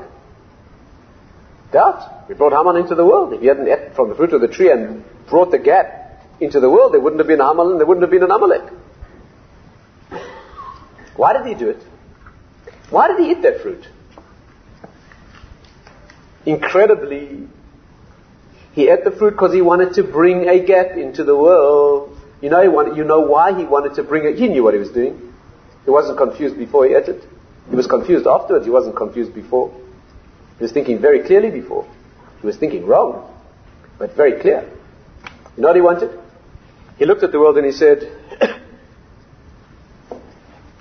Doubt. 1.73 2.29
We 2.29 2.35
brought 2.35 2.53
Haman 2.53 2.77
into 2.77 2.95
the 2.95 3.07
world. 3.07 3.33
If 3.33 3.41
he 3.41 3.47
hadn't 3.47 3.67
ate 3.67 3.95
from 3.95 4.11
the 4.11 4.15
fruit 4.15 4.35
of 4.35 4.43
the 4.43 4.49
tree 4.49 4.71
and 4.71 5.05
brought 5.27 5.53
the 5.53 5.59
gap 5.59 6.08
into 6.41 6.61
the 6.61 6.71
world, 6.71 6.93
there 6.93 7.01
wouldn't 7.01 7.21
have 7.21 7.29
been 7.29 7.41
Haman 7.41 7.73
and 7.73 7.79
there 7.81 7.87
wouldn't 7.87 8.03
have 8.03 8.11
been 8.11 8.23
an 8.23 8.31
Amalek. 8.31 8.73
Why 11.17 11.33
did 11.33 11.47
he 11.47 11.55
do 11.55 11.71
it? 11.71 11.83
Why 12.91 13.09
did 13.09 13.19
he 13.19 13.31
eat 13.33 13.43
that 13.43 13.61
fruit? 13.61 13.85
incredibly, 16.49 17.47
he 18.73 18.89
ate 18.89 19.05
the 19.05 19.11
fruit 19.11 19.33
because 19.33 19.53
he 19.53 19.61
wanted 19.61 19.95
to 19.95 20.03
bring 20.03 20.49
a 20.49 20.65
gap 20.65 20.97
into 20.97 21.25
the 21.25 21.37
world. 21.37 22.17
You 22.41 22.51
know, 22.51 22.71
wanted, 22.71 22.97
you 22.97 23.05
know 23.05 23.21
why 23.21 23.57
he 23.57 23.65
wanted 23.65 23.95
to 23.97 24.03
bring 24.03 24.25
it. 24.25 24.39
He 24.39 24.49
knew 24.49 24.63
what 24.63 24.75
he 24.75 24.81
was 24.81 24.91
doing. 24.91 25.33
He 25.85 25.91
wasn't 25.91 26.19
confused 26.19 26.57
before 26.57 26.87
he 26.87 26.95
ate 26.95 27.09
it. 27.09 27.23
He 27.71 27.77
was 27.77 27.87
confused 27.87 28.27
afterwards. 28.27 28.65
He 28.65 28.71
wasn't 28.71 28.97
confused 28.97 29.35
before. 29.35 29.73
He 30.59 30.65
was 30.65 30.73
thinking 30.73 31.01
very 31.01 31.27
clearly 31.27 31.51
before. 31.51 31.89
He 32.41 32.47
was 32.47 32.57
thinking 32.57 32.87
wrong, 32.87 33.35
but 33.99 34.17
very 34.17 34.41
clear. 34.41 34.69
You 35.57 35.63
know 35.63 35.69
what 35.69 35.77
he 35.77 35.83
wanted? 35.83 36.11
He 36.99 37.07
looked 37.07 37.23
at 37.23 37.33
the 37.33 37.39
world 37.39 37.57
and 37.57 37.67
he 37.67 37.73
said, 37.73 37.99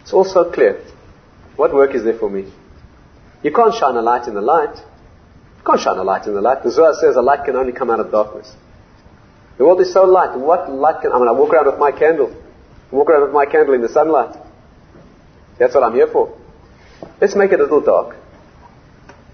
It's 0.02 0.14
all 0.14 0.26
so 0.26 0.52
clear. 0.52 0.84
What 1.56 1.74
work 1.74 1.94
is 1.94 2.04
there 2.04 2.18
for 2.18 2.30
me? 2.30 2.52
You 3.44 3.52
can't 3.52 3.74
shine 3.74 3.96
a 3.96 4.02
light 4.02 4.28
in 4.28 4.34
the 4.34 4.42
light. 4.42 4.76
You 4.76 5.64
Can't 5.66 5.80
shine 5.80 5.98
a 5.98 6.04
light 6.04 6.26
in 6.28 6.34
the 6.34 6.42
light. 6.42 6.64
The 6.64 6.72
Zohar 6.72 6.94
says 7.00 7.16
a 7.16 7.22
light 7.22 7.46
can 7.46 7.56
only 7.56 7.74
come 7.74 7.90
out 7.90 8.00
of 8.00 8.12
darkness. 8.12 8.52
The 9.58 9.66
world 9.66 9.82
is 9.82 9.94
so 9.94 10.04
light. 10.04 10.38
What 10.38 10.72
light 10.72 11.02
can, 11.02 11.12
I 11.12 11.20
mean, 11.20 11.28
I 11.28 11.34
walk 11.34 11.54
around 11.54 11.66
with 11.68 11.80
my 11.80 11.92
candle. 11.92 12.36
I 12.92 12.96
walk 12.96 13.10
around 13.10 13.24
with 13.24 13.34
my 13.34 13.46
candle 13.46 13.74
in 13.74 13.82
the 13.82 13.90
sunlight. 13.90 14.36
That's 15.60 15.74
what 15.76 15.84
I'm 15.84 15.94
here 15.94 16.08
for. 16.08 16.38
Let's 17.20 17.36
make 17.36 17.52
it 17.52 17.60
a 17.60 17.64
little 17.64 17.82
dark. 17.82 18.16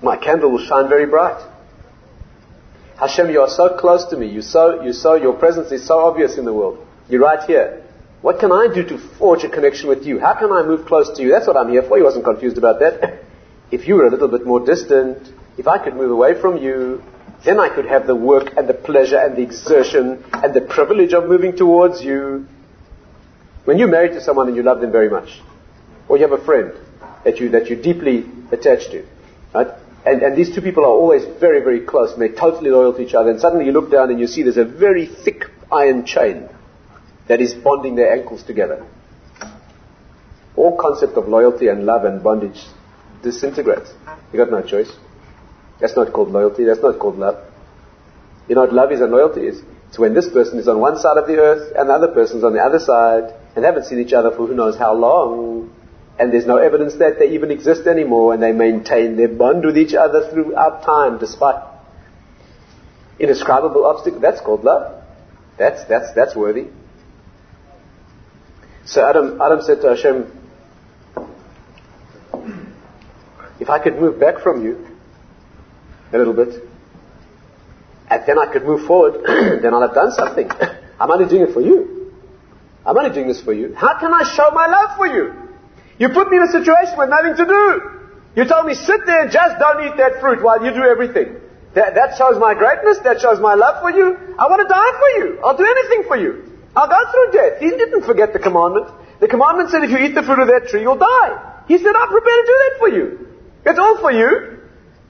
My 0.02 0.18
candle 0.18 0.52
will 0.52 0.66
shine 0.66 0.90
very 0.90 1.06
bright. 1.06 1.42
Hashem, 2.98 3.30
you 3.30 3.42
are 3.42 3.50
so 3.50 3.78
close 3.78 4.06
to 4.06 4.18
me. 4.18 4.28
You 4.28 4.42
so, 4.42 4.84
you 4.84 4.94
so, 4.94 5.16
your 5.16 5.34
presence 5.34 5.72
is 5.72 5.86
so 5.86 6.00
obvious 6.00 6.38
in 6.38 6.46
the 6.46 6.54
world. 6.54 6.86
You're 7.10 7.22
right 7.22 7.44
here. 7.48 7.84
What 8.22 8.40
can 8.40 8.52
I 8.52 8.68
do 8.74 8.84
to 8.88 8.98
forge 9.18 9.44
a 9.44 9.50
connection 9.50 9.90
with 9.90 10.06
you? 10.06 10.20
How 10.20 10.34
can 10.34 10.52
I 10.52 10.64
move 10.64 10.86
close 10.86 11.10
to 11.18 11.22
you? 11.22 11.30
That's 11.30 11.48
what 11.48 11.58
I'm 11.58 11.70
here 11.70 11.84
for. 11.84 11.98
He 11.98 12.04
wasn't 12.04 12.24
confused 12.24 12.58
about 12.58 12.80
that. 12.80 13.20
if 13.72 13.88
you 13.88 13.96
were 13.96 14.08
a 14.08 14.10
little 14.10 14.30
bit 14.30 14.46
more 14.46 14.60
distant, 14.60 15.28
if 15.58 15.68
I 15.68 15.84
could 15.84 15.96
move 15.96 16.12
away 16.12 16.40
from 16.40 16.58
you, 16.58 17.04
then 17.44 17.60
I 17.60 17.68
could 17.68 17.86
have 17.86 18.08
the 18.08 18.16
work 18.16 18.54
and 18.56 18.68
the 18.68 18.74
pleasure 18.74 19.18
and 19.18 19.36
the 19.36 19.42
exertion 19.42 20.24
and 20.32 20.54
the 20.54 20.62
privilege 20.62 21.14
of 21.14 21.28
moving 21.28 21.58
towards 21.58 22.02
you. 22.02 22.48
When 23.66 23.78
you're 23.78 23.90
married 23.90 24.14
to 24.14 24.22
someone 24.22 24.48
and 24.48 24.56
you 24.56 24.64
love 24.64 24.80
them 24.80 24.92
very 24.92 25.10
much, 25.10 25.42
or 26.08 26.18
you 26.18 26.24
have 26.24 26.40
a 26.40 26.44
friend 26.46 26.74
that 27.26 27.40
you 27.40 27.50
that 27.50 27.68
you're 27.68 27.82
deeply 27.82 28.26
attached 28.52 28.92
to, 28.92 29.06
right? 29.54 29.68
And, 30.06 30.22
and 30.22 30.38
these 30.38 30.54
two 30.54 30.62
people 30.62 30.84
are 30.84 30.90
always 30.90 31.24
very, 31.40 31.64
very 31.64 31.82
close 31.82 32.12
and 32.12 32.22
they're 32.22 32.36
totally 32.36 32.70
loyal 32.70 32.94
to 32.94 33.02
each 33.02 33.14
other. 33.14 33.32
And 33.32 33.40
suddenly 33.40 33.66
you 33.66 33.72
look 33.72 33.90
down 33.90 34.10
and 34.10 34.20
you 34.20 34.28
see 34.28 34.44
there's 34.44 34.58
a 34.58 34.66
very 34.66 35.06
thick 35.06 35.46
iron 35.72 36.06
chain 36.06 36.50
that 37.28 37.40
is 37.40 37.54
bonding 37.54 37.96
their 37.96 38.14
ankles 38.14 38.44
together. 38.44 38.86
All 40.56 40.78
concept 40.78 41.14
of 41.14 41.28
loyalty 41.28 41.68
and 41.68 41.86
love 41.86 42.04
and 42.04 42.22
bondage 42.22 42.62
disintegrates. 43.24 43.92
You 44.32 44.38
got 44.38 44.52
no 44.52 44.62
choice. 44.62 44.92
That's 45.80 45.96
not 45.96 46.12
called 46.12 46.30
loyalty. 46.32 46.66
That's 46.66 46.82
not 46.82 47.00
called 47.00 47.18
love. 47.18 47.44
You 48.48 48.56
know 48.56 48.62
what 48.62 48.74
love 48.74 48.92
is 48.92 49.00
and 49.00 49.12
loyalty 49.12 49.42
is? 49.42 49.62
It's 49.88 49.98
when 49.98 50.14
this 50.14 50.30
person 50.30 50.60
is 50.60 50.68
on 50.68 50.80
one 50.80 50.98
side 50.98 51.18
of 51.18 51.28
the 51.28 51.38
earth 51.38 51.74
and 51.76 51.90
the 51.90 51.94
other 51.94 52.10
person's 52.10 52.44
on 52.44 52.54
the 52.54 52.60
other 52.60 52.80
side 52.80 53.34
and 53.56 53.64
haven't 53.64 53.86
seen 53.86 54.00
each 54.00 54.14
other 54.14 54.32
for 54.32 54.48
who 54.48 54.54
knows 54.54 54.78
how 54.78 54.94
long. 54.94 55.74
And 56.20 56.32
there's 56.32 56.46
no 56.46 56.58
evidence 56.58 56.96
that 56.96 57.18
they 57.18 57.30
even 57.30 57.50
exist 57.50 57.88
anymore 57.88 58.34
and 58.34 58.44
they 58.44 58.52
maintain 58.52 59.18
their 59.18 59.30
bond 59.30 59.66
with 59.66 59.78
each 59.78 59.94
other 59.94 60.30
throughout 60.32 60.84
time 60.84 61.18
despite 61.18 61.64
indescribable 63.20 63.86
obstacles. 63.86 64.22
That's 64.22 64.42
called 64.42 64.64
love. 64.64 65.04
That's, 65.58 65.84
that's, 65.86 66.14
that's 66.14 66.36
worthy. 66.36 66.68
So 68.86 69.08
Adam, 69.08 69.42
Adam 69.42 69.62
said 69.62 69.82
to 69.82 69.90
Hashem, 69.90 70.40
if 73.60 73.70
I 73.70 73.80
could 73.80 73.98
move 74.00 74.20
back 74.20 74.40
from 74.40 74.64
you, 74.64 74.88
a 76.12 76.18
little 76.18 76.34
bit. 76.34 76.64
And 78.10 78.24
then 78.28 78.38
I 78.38 78.52
could 78.52 78.64
move 78.64 78.86
forward, 78.86 79.24
then 79.62 79.74
I'll 79.74 79.82
have 79.82 79.96
done 79.96 80.12
something. 80.12 80.50
I'm 81.00 81.10
only 81.10 81.28
doing 81.28 81.50
it 81.50 81.54
for 81.54 81.62
you. 81.62 82.12
I'm 82.86 82.98
only 82.98 83.12
doing 83.12 83.28
this 83.28 83.42
for 83.42 83.54
you. 83.54 83.74
How 83.74 83.98
can 84.00 84.14
I 84.14 84.24
show 84.36 84.52
my 84.52 84.68
love 84.68 84.98
for 84.98 85.08
you? 85.08 85.43
You 86.04 86.10
put 86.10 86.28
me 86.28 86.36
in 86.36 86.44
a 86.44 86.52
situation 86.52 87.00
with 87.00 87.08
nothing 87.08 87.40
to 87.40 87.46
do. 87.48 87.64
You 88.36 88.44
told 88.44 88.68
me 88.68 88.76
sit 88.76 89.08
there 89.08 89.24
and 89.24 89.32
just 89.32 89.56
don't 89.56 89.88
eat 89.88 89.96
that 89.96 90.20
fruit 90.20 90.44
while 90.44 90.60
you 90.60 90.76
do 90.76 90.84
everything. 90.84 91.40
That, 91.80 91.96
that 91.96 92.20
shows 92.20 92.36
my 92.44 92.60
greatness. 92.60 93.00
That 93.08 93.24
shows 93.24 93.40
my 93.40 93.54
love 93.56 93.80
for 93.80 93.90
you. 93.90 94.36
I 94.36 94.52
want 94.52 94.60
to 94.60 94.68
die 94.68 94.94
for 95.00 95.10
you. 95.16 95.40
I'll 95.40 95.56
do 95.56 95.64
anything 95.64 96.04
for 96.12 96.18
you. 96.20 96.60
I'll 96.76 96.92
go 96.92 97.00
through 97.08 97.28
death. 97.40 97.54
He 97.64 97.70
didn't 97.72 98.04
forget 98.04 98.34
the 98.34 98.40
commandment. 98.44 98.92
The 99.24 99.30
commandment 99.32 99.72
said 99.72 99.88
if 99.88 99.92
you 99.96 100.00
eat 100.04 100.12
the 100.12 100.28
fruit 100.28 100.44
of 100.44 100.52
that 100.52 100.68
tree, 100.68 100.82
you'll 100.82 101.00
die. 101.00 101.64
He 101.72 101.78
said, 101.78 101.96
I'm 101.96 102.12
prepared 102.12 102.42
to 102.44 102.50
do 102.52 102.58
that 102.68 102.76
for 102.84 102.90
you. 102.90 103.06
It's 103.64 103.80
all 103.80 103.96
for 104.04 104.12
you. 104.12 104.60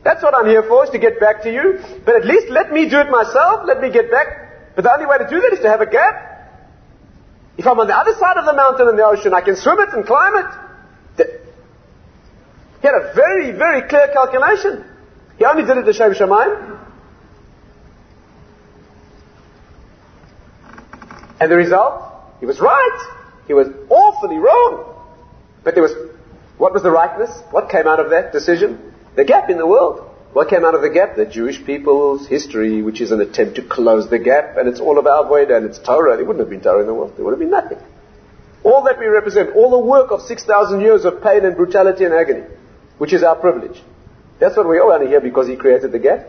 That's 0.05 0.21
what 0.21 0.37
I'm 0.37 0.45
here 0.45 0.61
for, 0.61 0.85
is 0.85 0.91
to 0.91 0.99
get 0.99 1.19
back 1.19 1.41
to 1.41 1.49
you. 1.49 1.81
But 2.05 2.21
at 2.21 2.25
least 2.29 2.53
let 2.53 2.69
me 2.69 2.85
do 2.85 3.01
it 3.01 3.09
myself. 3.09 3.65
Let 3.65 3.81
me 3.81 3.89
get 3.89 4.11
back. 4.11 4.75
But 4.75 4.85
the 4.85 4.93
only 4.93 5.09
way 5.09 5.17
to 5.17 5.25
do 5.25 5.41
that 5.41 5.57
is 5.57 5.65
to 5.65 5.73
have 5.73 5.81
a 5.81 5.89
gap. 5.89 6.29
If 7.57 7.65
I'm 7.65 7.79
on 7.81 7.87
the 7.87 7.97
other 7.97 8.13
side 8.13 8.37
of 8.37 8.45
the 8.45 8.53
mountain 8.53 8.89
in 8.89 8.95
the 8.95 9.05
ocean, 9.09 9.33
I 9.33 9.41
can 9.41 9.55
swim 9.55 9.79
it 9.79 9.89
and 9.89 10.05
climb 10.05 10.37
it. 10.37 10.62
He 12.83 12.89
had 12.89 12.95
a 12.95 13.13
very, 13.13 13.51
very 13.51 13.87
clear 13.87 14.09
calculation. 14.11 14.83
He 15.37 15.45
only 15.45 15.63
did 15.63 15.77
it 15.77 15.83
to 15.83 15.93
Shem 15.93 16.13
Shemaim. 16.13 16.79
And 21.39 21.49
the 21.49 21.55
result? 21.55 22.03
He 22.41 22.45
was 22.45 22.59
right. 22.59 23.13
He 23.47 23.53
was 23.53 23.69
awfully 23.89 24.35
wrong. 24.35 25.01
But 25.63 25.75
there 25.75 25.83
was, 25.83 25.93
what 26.57 26.73
was 26.73 26.83
the 26.83 26.91
rightness? 26.91 27.31
What 27.51 27.69
came 27.69 27.87
out 27.87 28.01
of 28.01 28.09
that 28.09 28.33
decision? 28.33 28.93
The 29.15 29.23
gap 29.23 29.49
in 29.49 29.57
the 29.57 29.65
world. 29.65 30.09
What 30.33 30.49
came 30.49 30.65
out 30.65 30.75
of 30.75 30.81
the 30.81 30.89
gap? 30.89 31.15
The 31.15 31.25
Jewish 31.25 31.63
people's 31.65 32.27
history, 32.27 32.81
which 32.81 32.99
is 32.99 33.11
an 33.11 33.21
attempt 33.21 33.55
to 33.55 33.61
close 33.61 34.09
the 34.09 34.19
gap, 34.19 34.57
and 34.57 34.67
it's 34.67 34.81
all 34.81 34.99
about 34.99 35.27
Avodah 35.27 35.55
and 35.55 35.67
it's 35.67 35.79
Torah. 35.79 36.17
There 36.17 36.25
wouldn't 36.25 36.41
have 36.41 36.49
been 36.49 36.59
Torah 36.59 36.81
in 36.81 36.87
the 36.87 36.93
world. 36.93 37.15
There 37.15 37.23
would 37.23 37.31
have 37.31 37.39
been 37.39 37.49
nothing. 37.49 37.77
All 38.65 38.83
that 38.83 38.99
we 38.99 39.05
represent, 39.05 39.55
all 39.55 39.71
the 39.71 39.79
work 39.79 40.11
of 40.11 40.21
6,000 40.21 40.81
years 40.81 41.05
of 41.05 41.23
pain 41.23 41.45
and 41.45 41.55
brutality 41.55 42.03
and 42.03 42.13
agony, 42.13 42.43
which 42.97 43.13
is 43.13 43.23
our 43.23 43.35
privilege. 43.35 43.81
That's 44.39 44.57
what 44.57 44.67
we 44.67 44.79
all 44.79 44.91
only 44.91 45.07
here 45.07 45.21
because 45.21 45.47
He 45.47 45.55
created 45.55 45.91
the 45.91 45.99
gap. 45.99 46.27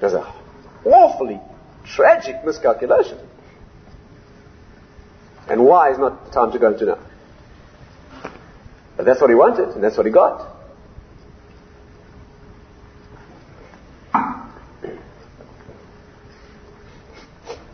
There's 0.00 0.14
a 0.14 0.34
awfully 0.84 1.40
tragic 1.84 2.44
miscalculation. 2.44 3.18
And 5.48 5.64
why 5.64 5.92
is 5.92 5.98
not 5.98 6.24
the 6.26 6.30
time 6.32 6.52
to 6.52 6.58
go 6.58 6.72
into 6.72 6.86
now. 6.86 6.98
But 8.96 9.06
that's 9.06 9.20
what 9.20 9.30
he 9.30 9.36
wanted, 9.36 9.68
and 9.70 9.82
that's 9.82 9.96
what 9.96 10.06
he 10.06 10.12
got. 10.12 10.48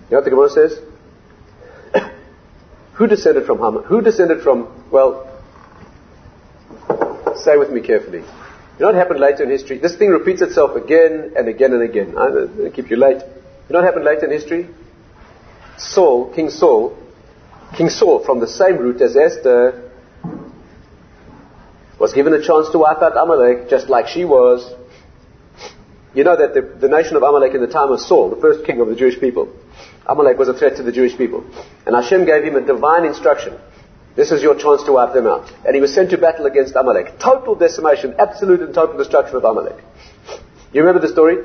You 0.08 0.14
know 0.14 0.18
what 0.18 0.24
the 0.24 0.30
Gemara 0.30 0.48
says? 0.48 0.87
Who 2.98 3.06
descended 3.06 3.46
from 3.46 3.58
Haman? 3.58 3.84
Who 3.84 4.00
descended 4.00 4.42
from, 4.42 4.66
well, 4.90 5.30
say 7.36 7.56
with 7.56 7.70
me 7.70 7.80
carefully. 7.80 8.18
You 8.18 8.80
know 8.80 8.86
what 8.86 8.96
happened 8.96 9.20
later 9.20 9.44
in 9.44 9.50
history? 9.50 9.78
This 9.78 9.96
thing 9.96 10.10
repeats 10.10 10.42
itself 10.42 10.74
again 10.74 11.32
and 11.36 11.46
again 11.46 11.72
and 11.72 11.82
again. 11.82 12.18
I'll 12.18 12.66
uh, 12.66 12.70
keep 12.70 12.90
you 12.90 12.96
late. 12.96 13.18
You 13.18 13.72
know 13.72 13.78
what 13.78 13.84
happened 13.84 14.04
later 14.04 14.26
in 14.26 14.32
history? 14.32 14.68
Saul, 15.76 16.34
King 16.34 16.50
Saul, 16.50 16.98
King 17.76 17.88
Saul, 17.88 18.24
from 18.24 18.40
the 18.40 18.48
same 18.48 18.78
root 18.78 19.00
as 19.00 19.16
Esther, 19.16 19.92
was 22.00 22.12
given 22.14 22.32
a 22.34 22.44
chance 22.44 22.68
to 22.70 22.78
wipe 22.78 23.00
out 23.00 23.16
Amalek 23.16 23.70
just 23.70 23.88
like 23.88 24.08
she 24.08 24.24
was. 24.24 24.74
You 26.14 26.24
know 26.24 26.36
that 26.36 26.52
the, 26.52 26.62
the 26.62 26.88
nation 26.88 27.14
of 27.14 27.22
Amalek 27.22 27.54
in 27.54 27.60
the 27.60 27.68
time 27.68 27.92
of 27.92 28.00
Saul, 28.00 28.30
the 28.30 28.40
first 28.40 28.66
king 28.66 28.80
of 28.80 28.88
the 28.88 28.96
Jewish 28.96 29.20
people, 29.20 29.54
Amalek 30.08 30.38
was 30.38 30.48
a 30.48 30.54
threat 30.54 30.76
to 30.76 30.82
the 30.82 30.92
Jewish 30.92 31.16
people. 31.16 31.44
And 31.86 31.94
Hashem 31.94 32.24
gave 32.24 32.42
him 32.42 32.56
a 32.56 32.60
divine 32.60 33.04
instruction. 33.04 33.58
This 34.16 34.32
is 34.32 34.42
your 34.42 34.56
chance 34.56 34.82
to 34.84 34.92
wipe 34.92 35.12
them 35.12 35.26
out. 35.26 35.52
And 35.64 35.74
he 35.74 35.80
was 35.80 35.94
sent 35.94 36.10
to 36.10 36.18
battle 36.18 36.46
against 36.46 36.74
Amalek. 36.74 37.18
Total 37.18 37.54
decimation, 37.54 38.14
absolute 38.18 38.60
and 38.60 38.74
total 38.74 38.96
destruction 38.96 39.36
of 39.36 39.44
Amalek. 39.44 39.76
You 40.72 40.82
remember 40.82 41.06
the 41.06 41.12
story? 41.12 41.36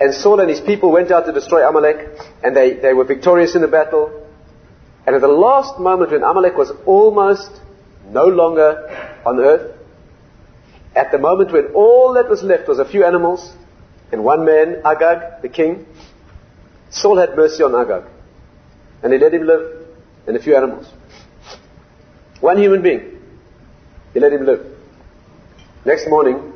And 0.00 0.14
Saul 0.14 0.40
and 0.40 0.48
his 0.48 0.60
people 0.60 0.90
went 0.90 1.10
out 1.10 1.26
to 1.26 1.32
destroy 1.32 1.68
Amalek, 1.68 2.08
and 2.42 2.56
they, 2.56 2.74
they 2.74 2.94
were 2.94 3.04
victorious 3.04 3.54
in 3.54 3.62
the 3.62 3.68
battle. 3.68 4.26
And 5.06 5.14
at 5.14 5.20
the 5.20 5.28
last 5.28 5.78
moment 5.78 6.12
when 6.12 6.22
Amalek 6.22 6.56
was 6.56 6.72
almost 6.86 7.50
no 8.08 8.24
longer 8.24 9.20
on 9.26 9.38
earth, 9.38 9.76
at 10.94 11.10
the 11.10 11.18
moment 11.18 11.52
when 11.52 11.66
all 11.74 12.14
that 12.14 12.28
was 12.28 12.42
left 12.42 12.68
was 12.68 12.78
a 12.78 12.84
few 12.84 13.04
animals 13.04 13.52
and 14.12 14.24
one 14.24 14.44
man, 14.44 14.82
Agag, 14.84 15.42
the 15.42 15.48
king, 15.48 15.86
Saul 16.92 17.18
had 17.18 17.34
mercy 17.34 17.62
on 17.62 17.74
Agag. 17.74 18.04
And 19.02 19.12
he 19.12 19.18
let 19.18 19.34
him 19.34 19.46
live 19.46 19.86
and 20.26 20.36
a 20.36 20.42
few 20.42 20.54
animals. 20.54 20.86
One 22.40 22.58
human 22.58 22.82
being. 22.82 23.18
He 24.14 24.20
let 24.20 24.32
him 24.32 24.46
live. 24.46 24.66
Next 25.84 26.08
morning, 26.08 26.52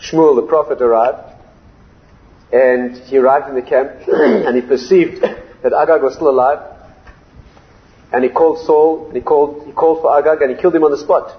Shmuel 0.00 0.36
the 0.36 0.46
prophet 0.46 0.80
arrived. 0.80 1.34
And 2.52 2.96
he 2.96 3.18
arrived 3.18 3.48
in 3.48 3.56
the 3.56 3.62
camp 3.62 3.90
and 4.08 4.54
he 4.54 4.62
perceived 4.62 5.20
that 5.20 5.72
Agag 5.72 6.02
was 6.02 6.14
still 6.14 6.30
alive. 6.30 6.74
And 8.12 8.22
he 8.22 8.30
called 8.30 8.64
Saul, 8.64 9.08
and 9.08 9.16
he 9.16 9.20
called, 9.20 9.66
he 9.66 9.72
called 9.72 10.00
for 10.00 10.16
Agag, 10.16 10.40
and 10.40 10.54
he 10.54 10.60
killed 10.60 10.76
him 10.76 10.84
on 10.84 10.92
the 10.92 10.98
spot. 10.98 11.36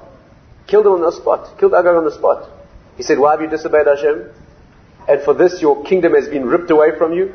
Killed 0.67 0.85
him 0.85 0.91
on 0.91 1.01
the 1.01 1.13
spot. 1.13 1.57
Killed 1.57 1.73
Agag 1.73 1.95
on 1.95 2.03
the 2.03 2.11
spot. 2.11 2.49
He 2.97 3.03
said, 3.03 3.17
Why 3.19 3.31
have 3.31 3.41
you 3.41 3.47
disobeyed 3.47 3.87
Hashem? 3.87 4.29
And 5.07 5.21
for 5.23 5.33
this 5.33 5.61
your 5.61 5.83
kingdom 5.85 6.13
has 6.13 6.27
been 6.27 6.45
ripped 6.45 6.69
away 6.69 6.97
from 6.97 7.13
you. 7.13 7.33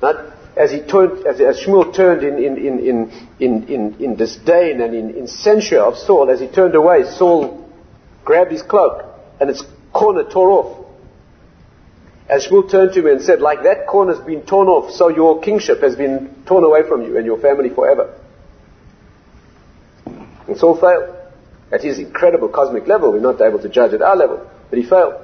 But 0.00 0.32
as 0.56 0.70
he 0.70 0.80
turned, 0.80 1.26
as, 1.26 1.40
as 1.40 1.60
Shmuel 1.60 1.94
turned 1.94 2.22
in, 2.22 2.38
in, 2.38 2.58
in, 2.58 3.28
in, 3.38 3.68
in, 3.68 3.94
in 4.00 4.16
disdain 4.16 4.80
and 4.80 4.94
in, 4.94 5.26
censure 5.26 5.80
of 5.80 5.96
Saul, 5.96 6.30
as 6.30 6.40
he 6.40 6.48
turned 6.48 6.74
away, 6.74 7.04
Saul 7.04 7.70
grabbed 8.24 8.50
his 8.50 8.62
cloak 8.62 9.04
and 9.40 9.48
its 9.48 9.62
corner 9.92 10.24
tore 10.24 10.50
off. 10.50 10.86
As 12.28 12.46
Shmuel 12.46 12.70
turned 12.70 12.92
to 12.94 13.02
me 13.02 13.12
and 13.12 13.22
said, 13.22 13.40
like 13.40 13.62
that 13.62 13.86
corner 13.86 14.14
has 14.14 14.24
been 14.24 14.42
torn 14.42 14.68
off, 14.68 14.92
so 14.92 15.08
your 15.08 15.40
kingship 15.40 15.80
has 15.80 15.96
been 15.96 16.42
torn 16.46 16.64
away 16.64 16.82
from 16.86 17.02
you 17.02 17.16
and 17.16 17.24
your 17.24 17.38
family 17.38 17.70
forever. 17.70 18.14
And 20.48 20.56
Saul 20.56 20.78
failed. 20.80 21.14
At 21.70 21.82
his 21.82 21.98
incredible 21.98 22.48
cosmic 22.48 22.86
level, 22.86 23.12
we're 23.12 23.20
not 23.20 23.40
able 23.42 23.60
to 23.60 23.68
judge 23.68 23.92
at 23.92 24.00
our 24.00 24.16
level, 24.16 24.50
but 24.70 24.78
he 24.78 24.84
failed. 24.84 25.14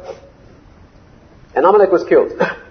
And 1.54 1.64
Amalek 1.64 1.90
was 1.90 2.04
killed. 2.04 2.32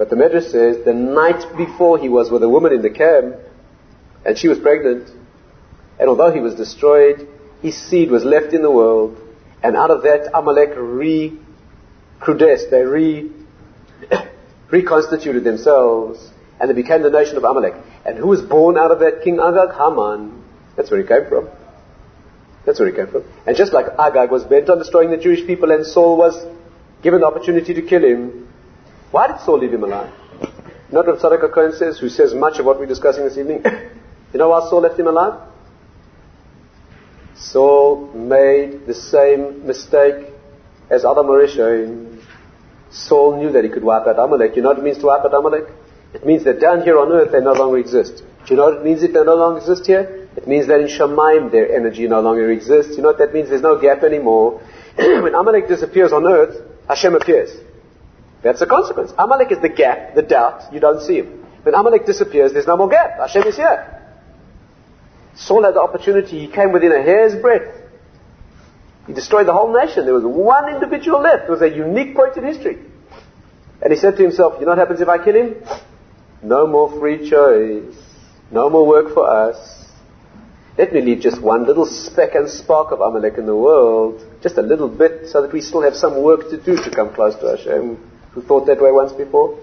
but 0.00 0.08
the 0.08 0.16
Medrash 0.16 0.50
says 0.50 0.82
the 0.86 0.94
night 0.94 1.44
before 1.58 1.98
he 1.98 2.08
was 2.08 2.30
with 2.30 2.42
a 2.42 2.48
woman 2.48 2.72
in 2.72 2.80
the 2.80 2.88
camp, 2.88 3.36
and 4.24 4.38
she 4.38 4.48
was 4.48 4.58
pregnant, 4.58 5.10
and 5.98 6.08
although 6.08 6.32
he 6.32 6.40
was 6.40 6.54
destroyed, 6.54 7.28
his 7.60 7.76
seed 7.76 8.10
was 8.10 8.24
left 8.24 8.54
in 8.54 8.62
the 8.62 8.70
world, 8.70 9.18
and 9.62 9.76
out 9.76 9.90
of 9.90 10.04
that 10.04 10.30
Amalek 10.32 10.70
re-crudesced, 10.74 12.70
they 12.70 12.80
re 12.80 13.30
reconstituted 14.70 15.44
themselves, 15.44 16.30
and 16.58 16.70
they 16.70 16.74
became 16.74 17.02
the 17.02 17.10
nation 17.10 17.36
of 17.36 17.44
Amalek. 17.44 17.74
And 18.06 18.16
who 18.16 18.28
was 18.28 18.40
born 18.40 18.78
out 18.78 18.90
of 18.90 19.00
that 19.00 19.20
king 19.22 19.38
Agag? 19.38 19.74
Haman. 19.76 20.42
That's 20.76 20.90
where 20.90 21.02
he 21.02 21.06
came 21.06 21.28
from. 21.28 21.50
That's 22.64 22.80
where 22.80 22.88
he 22.88 22.96
came 22.96 23.08
from. 23.08 23.24
And 23.46 23.54
just 23.54 23.74
like 23.74 23.84
Agag 23.98 24.30
was 24.30 24.44
bent 24.44 24.70
on 24.70 24.78
destroying 24.78 25.10
the 25.10 25.18
Jewish 25.18 25.46
people, 25.46 25.70
and 25.70 25.84
Saul 25.84 26.16
was 26.16 26.42
given 27.02 27.20
the 27.20 27.26
opportunity 27.26 27.74
to 27.74 27.82
kill 27.82 28.02
him, 28.02 28.46
why 29.10 29.28
did 29.28 29.40
Saul 29.40 29.58
leave 29.58 29.72
him 29.72 29.84
alive? 29.84 30.12
Know 30.92 31.02
what 31.02 31.20
Tzadok 31.20 31.50
HaKohen 31.50 31.78
says, 31.78 31.98
who 31.98 32.08
says 32.08 32.34
much 32.34 32.58
of 32.58 32.66
what 32.66 32.78
we're 32.78 32.86
discussing 32.86 33.24
this 33.24 33.38
evening? 33.38 33.62
you 34.32 34.38
know 34.38 34.48
why 34.48 34.68
Saul 34.68 34.80
left 34.80 34.98
him 34.98 35.06
alive? 35.06 35.40
Saul 37.36 38.12
made 38.12 38.86
the 38.86 38.94
same 38.94 39.66
mistake 39.66 40.26
as 40.90 41.04
Adam 41.04 41.26
HaRishon. 41.26 42.22
Saul 42.90 43.38
knew 43.38 43.52
that 43.52 43.62
he 43.62 43.70
could 43.70 43.84
wipe 43.84 44.06
out 44.06 44.18
Amalek. 44.18 44.56
You 44.56 44.62
know 44.62 44.70
what 44.70 44.78
it 44.78 44.84
means 44.84 44.98
to 44.98 45.06
wipe 45.06 45.24
out 45.24 45.32
Amalek? 45.32 45.64
It 46.12 46.26
means 46.26 46.44
that 46.44 46.60
down 46.60 46.82
here 46.82 46.98
on 46.98 47.12
earth 47.12 47.30
they 47.30 47.40
no 47.40 47.52
longer 47.52 47.78
exist. 47.78 48.24
Do 48.46 48.54
you 48.54 48.56
know 48.56 48.64
what 48.64 48.78
it 48.78 48.84
means 48.84 49.02
if 49.02 49.12
they 49.12 49.22
no 49.22 49.36
longer 49.36 49.60
exist 49.60 49.86
here? 49.86 50.28
It 50.36 50.46
means 50.48 50.66
that 50.66 50.80
in 50.80 50.88
Shamayim 50.88 51.52
their 51.52 51.72
energy 51.72 52.08
no 52.08 52.20
longer 52.20 52.50
exists. 52.50 52.96
You 52.96 53.02
know 53.02 53.08
what 53.08 53.18
that 53.18 53.32
means? 53.32 53.48
There's 53.48 53.62
no 53.62 53.80
gap 53.80 54.02
anymore. 54.02 54.60
when 54.96 55.34
Amalek 55.34 55.68
disappears 55.68 56.12
on 56.12 56.26
earth, 56.26 56.56
Hashem 56.88 57.14
appears. 57.14 57.50
That's 58.42 58.60
the 58.60 58.66
consequence. 58.66 59.12
Amalek 59.18 59.52
is 59.52 59.60
the 59.60 59.68
gap, 59.68 60.14
the 60.14 60.22
doubt, 60.22 60.72
you 60.72 60.80
don't 60.80 61.02
see 61.02 61.16
him. 61.16 61.44
When 61.62 61.74
Amalek 61.74 62.06
disappears, 62.06 62.52
there's 62.52 62.66
no 62.66 62.76
more 62.76 62.88
gap. 62.88 63.18
Hashem 63.18 63.42
is 63.42 63.56
here. 63.56 64.00
Saul 65.34 65.64
had 65.64 65.74
the 65.74 65.80
opportunity, 65.80 66.40
he 66.40 66.48
came 66.48 66.72
within 66.72 66.92
a 66.92 67.02
hair's 67.02 67.40
breadth. 67.40 67.76
He 69.06 69.12
destroyed 69.12 69.46
the 69.46 69.52
whole 69.52 69.72
nation. 69.72 70.04
There 70.04 70.14
was 70.14 70.24
one 70.24 70.72
individual 70.72 71.20
left. 71.20 71.44
It 71.44 71.50
was 71.50 71.62
a 71.62 71.68
unique 71.68 72.14
point 72.14 72.36
in 72.36 72.44
history. 72.44 72.78
And 73.82 73.92
he 73.92 73.98
said 73.98 74.16
to 74.16 74.22
himself, 74.22 74.54
you 74.60 74.66
know 74.66 74.72
what 74.72 74.78
happens 74.78 75.00
if 75.00 75.08
I 75.08 75.22
kill 75.22 75.34
him? 75.34 75.56
No 76.42 76.66
more 76.66 76.90
free 76.98 77.28
choice. 77.28 77.96
No 78.50 78.68
more 78.68 78.86
work 78.86 79.14
for 79.14 79.28
us. 79.28 79.86
Let 80.78 80.92
me 80.92 81.00
leave 81.00 81.20
just 81.20 81.42
one 81.42 81.66
little 81.66 81.86
speck 81.86 82.34
and 82.34 82.48
spark 82.48 82.92
of 82.92 83.00
Amalek 83.00 83.36
in 83.36 83.46
the 83.46 83.56
world. 83.56 84.24
Just 84.42 84.56
a 84.56 84.62
little 84.62 84.88
bit 84.88 85.28
so 85.28 85.42
that 85.42 85.52
we 85.52 85.60
still 85.60 85.82
have 85.82 85.94
some 85.94 86.22
work 86.22 86.48
to 86.50 86.56
do 86.56 86.76
to 86.76 86.90
come 86.90 87.12
close 87.14 87.34
to 87.36 87.56
Hashem. 87.56 88.09
Who 88.32 88.42
thought 88.42 88.66
that 88.66 88.80
way 88.80 88.92
once 88.92 89.12
before? 89.12 89.58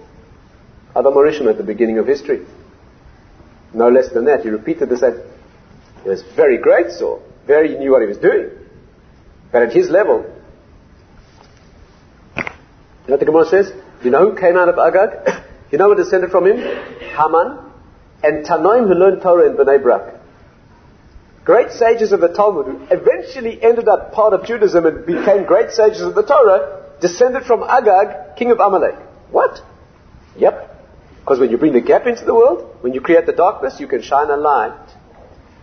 Adam 0.96 1.14
HaRishon 1.14 1.50
at 1.50 1.58
the 1.58 1.64
beginning 1.64 2.00
of 2.00 2.08
history. 2.08 2.46
No 3.74 3.90
less 3.90 4.12
than 4.12 4.26
that. 4.26 4.42
He 4.42 4.50
repeated 4.50 4.90
the 4.90 4.98
same. 4.98 5.22
He 6.04 6.10
was 6.10 6.24
very 6.36 6.58
great, 6.58 6.92
so 6.92 7.22
very 7.46 7.78
knew 7.78 7.92
what 7.92 8.02
he 8.02 8.08
was 8.08 8.18
doing. 8.18 8.50
But 9.52 9.64
at 9.64 9.74
his 9.74 9.90
level, 9.90 10.26
you 12.36 12.44
know 12.44 13.14
what 13.14 13.20
the 13.20 13.26
Gemara 13.26 13.46
says? 13.46 13.72
You 14.04 14.12
know 14.12 14.32
who 14.32 14.38
came 14.38 14.58
out 14.58 14.70
of 14.70 14.78
Agag? 14.78 15.44
you 15.72 15.78
know 15.78 15.90
who 15.90 15.96
descended 15.96 16.32
from 16.32 16.46
him? 16.46 16.58
Haman 16.58 17.60
and 18.24 18.46
Tannaim 18.46 18.88
who 18.88 18.94
learned 18.94 19.22
Torah 19.22 19.50
in 19.50 19.56
Bnei 19.56 19.82
Brak. 19.82 20.16
Great 21.46 21.72
sages 21.72 22.12
of 22.12 22.20
the 22.20 22.28
Talmud 22.28 22.66
who 22.66 22.88
eventually 22.92 23.62
ended 23.64 23.88
up 23.88 24.12
part 24.12 24.34
of 24.34 24.46
Judaism 24.46 24.86
and 24.86 25.06
became 25.06 25.46
great 25.46 25.72
sages 25.72 26.02
of 26.02 26.16
the 26.16 26.24
Torah 26.24 26.87
descended 27.02 27.44
from 27.44 27.64
Agag, 27.64 28.36
king 28.38 28.52
of 28.52 28.60
Amalek. 28.60 28.96
What? 29.32 29.60
Yep. 30.38 30.76
Because 31.20 31.40
when 31.40 31.52
you 31.52 31.58
bring 31.58 31.74
the 31.74 31.82
gap 31.82 32.08
into 32.08 32.24
the 32.24 32.34
world, 32.34 32.78
when 32.82 32.94
you 32.94 33.02
create 33.02 33.26
the 33.26 33.34
darkness, 33.34 33.80
you 33.80 33.88
can 33.88 34.02
shine 34.02 34.30
a 34.30 34.38
light. 34.38 34.78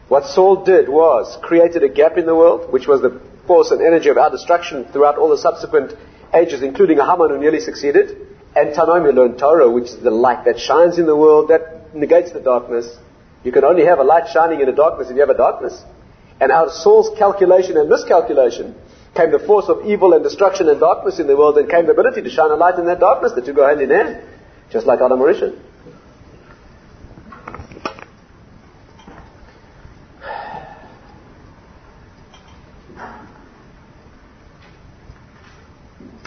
What 0.09 0.27
Saul 0.27 0.65
did 0.65 0.89
was 0.89 1.39
created 1.43 1.83
a 1.83 1.89
gap 1.89 2.19
in 2.19 2.27
the 2.27 2.35
world, 2.35 2.73
which 2.73 2.87
was 2.87 3.01
the 3.01 3.21
force 3.47 3.71
and 3.71 3.81
energy 3.81 4.11
of 4.11 4.19
our 4.19 4.31
destruction 4.31 4.85
throughout 4.93 5.17
all 5.17 5.31
the 5.31 5.39
subsequent 5.39 5.95
ages, 6.35 6.63
including 6.63 6.99
Haman 6.99 7.31
who 7.31 7.39
nearly 7.39 7.61
succeeded, 7.61 8.17
and 8.55 8.75
Tannaim 8.75 9.13
learned 9.15 9.39
Torah, 9.39 9.71
which 9.71 9.85
is 9.85 9.99
the 9.99 10.11
light 10.11 10.45
that 10.45 10.59
shines 10.59 10.99
in 10.99 11.07
the 11.07 11.17
world, 11.17 11.49
that 11.49 11.95
negates 11.95 12.33
the 12.33 12.41
darkness. 12.41 12.97
You 13.43 13.53
can 13.53 13.65
only 13.65 13.85
have 13.85 13.99
a 13.99 14.05
light 14.05 14.29
shining 14.29 14.61
in 14.61 14.67
the 14.67 14.73
darkness 14.73 15.09
if 15.09 15.15
you 15.15 15.21
have 15.21 15.31
a 15.31 15.37
darkness. 15.37 15.83
And 16.41 16.51
out 16.51 16.69
of 16.69 16.75
Saul's 16.75 17.17
calculation 17.19 17.77
and 17.77 17.89
miscalculation 17.89 18.75
came 19.15 19.31
the 19.31 19.39
force 19.39 19.67
of 19.69 19.87
evil 19.87 20.13
and 20.13 20.23
destruction 20.23 20.69
and 20.69 20.81
darkness 20.81 21.19
in 21.19 21.27
the 21.27 21.37
world, 21.37 21.57
and 21.59 21.71
came 21.71 21.87
the 21.87 21.93
ability 21.93 22.23
to 22.23 22.31
shine 22.31 22.51
a 22.51 22.57
light 22.57 22.79
in 22.79 22.87
that 22.87 23.01
darkness. 23.01 23.33
That 23.35 23.47
you 23.47 23.53
go 23.53 23.67
hand 23.67 23.81
in 23.81 23.91
hand, 23.91 24.23
just 24.71 24.87
like 24.87 25.01
Adam 25.01 25.19
HaRishon. 25.19 25.59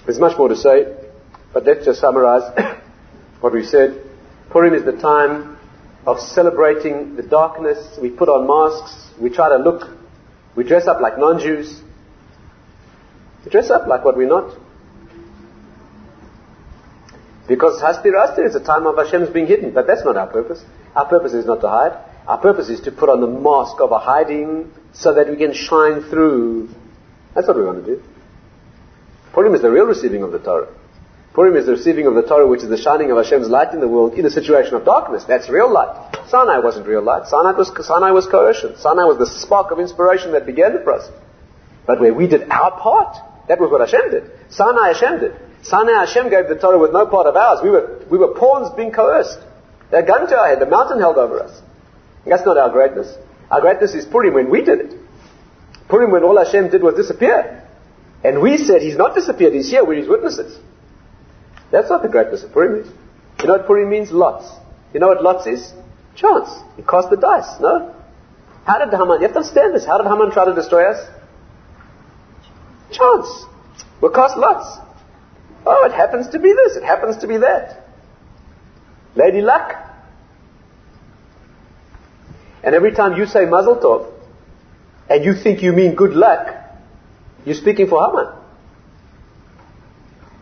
There's 0.06 0.20
much 0.20 0.38
more 0.38 0.48
to 0.48 0.56
say, 0.56 0.96
but 1.54 1.66
let's 1.66 1.84
just 1.84 2.00
summarize 2.00 2.44
what 3.42 3.52
we 3.52 3.66
said. 3.66 4.02
Purim 4.50 4.74
is 4.74 4.86
the 4.86 4.94
time 4.94 5.58
of 6.06 6.22
celebrating 6.22 7.18
the 7.18 7.24
darkness. 7.24 8.00
We 8.02 8.10
put 8.10 8.30
on 8.30 8.48
masks. 8.48 9.12
We 9.20 9.30
try 9.30 9.50
to 9.50 9.58
look. 9.58 9.98
We 10.56 10.64
dress 10.64 10.88
up 10.88 11.02
like 11.02 11.18
non-Jews. 11.18 11.84
Dress 13.50 13.70
up 13.70 13.88
like 13.88 14.04
what 14.04 14.18
we're 14.18 14.28
not. 14.28 14.58
Because 17.48 17.82
Haster 17.82 18.12
Astir 18.14 18.46
is 18.46 18.56
a 18.56 18.60
time 18.60 18.86
of 18.88 18.98
Hashem's 18.98 19.30
being 19.30 19.48
hidden, 19.48 19.74
but 19.74 19.88
that's 19.88 20.04
not 20.04 20.18
our 20.18 20.28
purpose. 20.28 20.64
Our 20.96 21.06
purpose 21.06 21.34
is 21.34 21.46
not 21.46 21.62
to 21.62 21.70
hide. 21.70 21.98
Our 22.28 22.38
purpose 22.40 22.68
is 22.68 22.82
to 22.82 22.92
put 22.92 23.10
on 23.10 23.22
the 23.22 23.28
mask 23.28 23.80
of 23.80 23.92
a 23.92 24.00
hiding 24.00 24.72
so 24.94 25.14
that 25.14 25.30
we 25.30 25.38
can 25.38 25.54
shine 25.54 26.02
through. 26.10 26.70
That's 27.34 27.48
what 27.48 27.56
we 27.56 27.64
want 27.64 27.86
to 27.86 27.96
do. 27.96 28.04
Purim 29.32 29.56
is 29.56 29.62
the 29.62 29.72
real 29.72 29.86
receiving 29.86 30.24
of 30.24 30.32
the 30.32 30.40
Torah. 30.40 30.68
Purim 31.34 31.56
is 31.56 31.68
the 31.68 31.74
receiving 31.74 32.08
of 32.08 32.16
the 32.16 32.24
Torah, 32.24 32.48
which 32.48 32.64
is 32.64 32.70
the 32.70 32.78
shining 32.78 33.12
of 33.12 33.18
Hashem's 33.18 33.48
light 33.48 33.74
in 33.74 33.80
the 33.80 33.88
world 33.88 34.16
in 34.16 34.26
a 34.26 34.30
situation 34.30 34.74
of 34.74 34.84
darkness. 34.84 35.24
That's 35.26 35.48
real 35.50 35.72
light. 35.72 36.18
Sinai 36.28 36.60
wasn't 36.60 36.88
real 36.88 37.04
light. 37.04 37.28
Sinai 37.28 37.52
was, 37.52 37.72
Sinai 37.86 38.12
was 38.12 38.26
coercion. 38.26 38.76
Sinai 38.78 39.04
was 39.04 39.20
the 39.20 39.28
spark 39.28 39.72
of 39.72 39.80
inspiration 39.80 40.32
that 40.34 40.46
began 40.46 40.74
the 40.74 40.80
process. 40.80 41.14
But 41.86 42.02
where 42.02 42.14
we 42.14 42.28
did 42.28 42.50
our 42.50 42.72
part, 42.72 43.16
that 43.48 43.60
was 43.60 43.72
what 43.72 43.82
Hashem 43.82 44.12
did. 44.12 44.32
Sinai 44.50 44.88
Hashem 44.94 45.20
did. 45.20 45.36
Sinai 45.64 46.06
Hashem 46.06 46.30
gave 46.30 46.48
the 46.48 46.56
Torah 46.56 46.78
with 46.78 46.92
no 46.92 47.06
part 47.08 47.28
of 47.28 47.36
ours. 47.36 47.60
We 47.64 47.70
were, 47.70 48.04
we 48.10 48.18
were 48.18 48.34
pawns 48.36 48.70
being 48.76 48.92
coerced. 48.92 49.40
They 49.92 49.98
had 49.98 50.08
gun 50.08 50.28
to 50.28 50.38
our 50.38 50.48
head. 50.48 50.60
The 50.60 50.66
mountain 50.66 51.00
held 51.00 51.18
over 51.18 51.42
us. 51.42 51.62
That's 52.26 52.46
not 52.46 52.58
our 52.58 52.70
greatness. 52.70 53.14
Our 53.50 53.62
greatness 53.62 53.96
is 53.96 54.06
Purim 54.06 54.34
when 54.34 54.50
we 54.50 54.64
did 54.64 54.80
it. 54.80 55.00
Purim 55.88 56.12
when 56.12 56.24
all 56.24 56.38
Hashem 56.38 56.70
did 56.70 56.84
was 56.84 56.96
disappear. 56.96 57.64
And 58.24 58.42
we 58.42 58.58
said 58.58 58.82
he's 58.82 58.98
not 58.98 59.16
disappeared, 59.16 59.54
he's 59.54 59.70
here, 59.70 59.86
we're 59.86 60.00
his 60.00 60.10
witnesses. 60.10 60.58
That's 61.72 61.90
not 61.90 62.02
the 62.02 62.10
greatness 62.10 62.44
of 62.44 62.52
Purim 62.52 62.82
is. 62.82 62.92
You 63.40 63.48
know 63.48 63.54
what 63.54 63.68
Purim 63.68 63.90
means? 63.90 64.12
Lots. 64.12 64.52
You 64.94 65.00
know 65.00 65.08
what 65.08 65.24
lots 65.24 65.48
is? 65.48 65.72
Chance. 66.16 66.50
You 66.78 66.84
cast 66.84 67.10
the 67.10 67.18
dice, 67.18 67.60
no? 67.62 67.94
How 68.66 68.80
did 68.84 68.90
Haman, 68.92 69.22
you 69.22 69.28
have 69.28 69.34
to 69.34 69.38
understand 69.38 69.76
this, 69.76 69.86
how 69.86 69.98
did 69.98 70.08
Haman 70.08 70.32
try 70.32 70.46
to 70.46 70.54
destroy 70.54 70.92
us? 70.92 71.08
Chance. 72.92 73.46
We'll 74.02 74.12
cast 74.12 74.38
lots. 74.38 74.80
Oh, 75.66 75.86
it 75.86 75.94
happens 75.94 76.30
to 76.30 76.40
be 76.40 76.54
this, 76.54 76.78
it 76.78 76.84
happens 76.84 77.18
to 77.18 77.28
be 77.28 77.38
that. 77.38 77.86
Lady 79.16 79.42
luck. 79.42 79.74
And 82.64 82.76
every 82.76 82.94
time 82.94 83.18
you 83.18 83.26
say 83.26 83.46
Mazel 83.46 83.78
Tov, 83.78 84.14
and 85.10 85.24
you 85.24 85.34
think 85.34 85.62
you 85.62 85.74
mean 85.74 85.96
good 85.96 86.14
luck, 86.14 86.56
you're 87.46 87.56
speaking 87.56 87.88
for 87.88 88.06
Haman. 88.06 88.34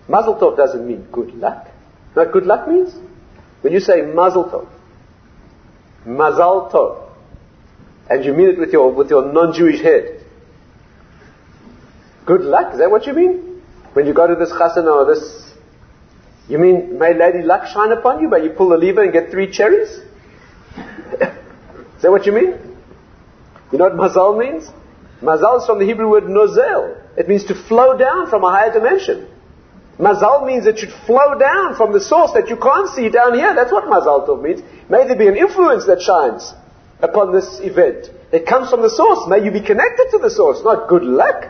Mazel 0.07 0.35
Tov 0.35 0.57
doesn't 0.57 0.85
mean 0.87 1.07
good 1.11 1.33
luck. 1.35 1.65
You 1.65 2.15
know 2.15 2.23
what 2.23 2.31
good 2.31 2.45
luck 2.45 2.67
means? 2.67 2.93
When 3.61 3.73
you 3.73 3.79
say 3.79 4.01
Mazel 4.01 4.45
Tov, 4.45 4.67
Mazal 6.05 6.71
Tov, 6.71 7.09
and 8.09 8.23
you 8.23 8.33
mean 8.33 8.49
it 8.49 8.59
with 8.59 8.71
your, 8.71 8.91
with 8.91 9.09
your 9.09 9.31
non-Jewish 9.31 9.81
head, 9.81 10.24
good 12.25 12.41
luck, 12.41 12.73
is 12.73 12.79
that 12.79 12.91
what 12.91 13.05
you 13.05 13.13
mean? 13.13 13.61
When 13.93 14.05
you 14.05 14.13
go 14.13 14.27
to 14.27 14.35
this 14.35 14.51
chasana 14.51 14.91
or 14.91 15.13
this, 15.13 15.53
you 16.47 16.59
mean, 16.59 16.99
may 16.99 17.13
Lady 17.13 17.41
Luck 17.41 17.67
shine 17.67 17.91
upon 17.91 18.21
you, 18.21 18.29
but 18.29 18.43
you 18.43 18.51
pull 18.51 18.69
the 18.69 18.77
lever 18.77 19.03
and 19.03 19.13
get 19.13 19.31
three 19.31 19.51
cherries? 19.51 19.89
is 20.77 22.01
that 22.01 22.11
what 22.11 22.25
you 22.25 22.31
mean? 22.31 22.59
You 23.71 23.79
know 23.79 23.89
what 23.89 23.93
mazal 23.93 24.37
means? 24.37 24.69
Mazal 25.21 25.61
is 25.61 25.65
from 25.65 25.79
the 25.79 25.85
Hebrew 25.85 26.09
word 26.09 26.25
nozel. 26.25 27.01
It 27.17 27.27
means 27.27 27.45
to 27.45 27.55
flow 27.55 27.97
down 27.97 28.29
from 28.29 28.43
a 28.43 28.51
higher 28.51 28.71
dimension. 28.71 29.27
Mazal 29.97 30.45
means 30.45 30.65
it 30.65 30.77
should 30.77 30.91
flow 31.05 31.39
down 31.39 31.75
from 31.75 31.93
the 31.93 32.01
source 32.01 32.31
that 32.33 32.49
you 32.49 32.57
can't 32.57 32.89
see 32.89 33.09
down 33.09 33.33
here. 33.33 33.55
That's 33.55 33.71
what 33.71 33.85
mazal 33.85 34.27
tov 34.27 34.43
means. 34.43 34.61
May 34.89 35.07
there 35.07 35.15
be 35.15 35.27
an 35.27 35.37
influence 35.37 35.85
that 35.85 36.01
shines 36.01 36.53
upon 36.99 37.33
this 37.33 37.59
event. 37.61 38.09
It 38.31 38.45
comes 38.45 38.69
from 38.69 38.81
the 38.81 38.89
source. 38.89 39.27
May 39.27 39.43
you 39.45 39.51
be 39.51 39.61
connected 39.61 40.07
to 40.11 40.17
the 40.17 40.29
source, 40.29 40.61
not 40.63 40.89
good 40.89 41.03
luck. 41.03 41.45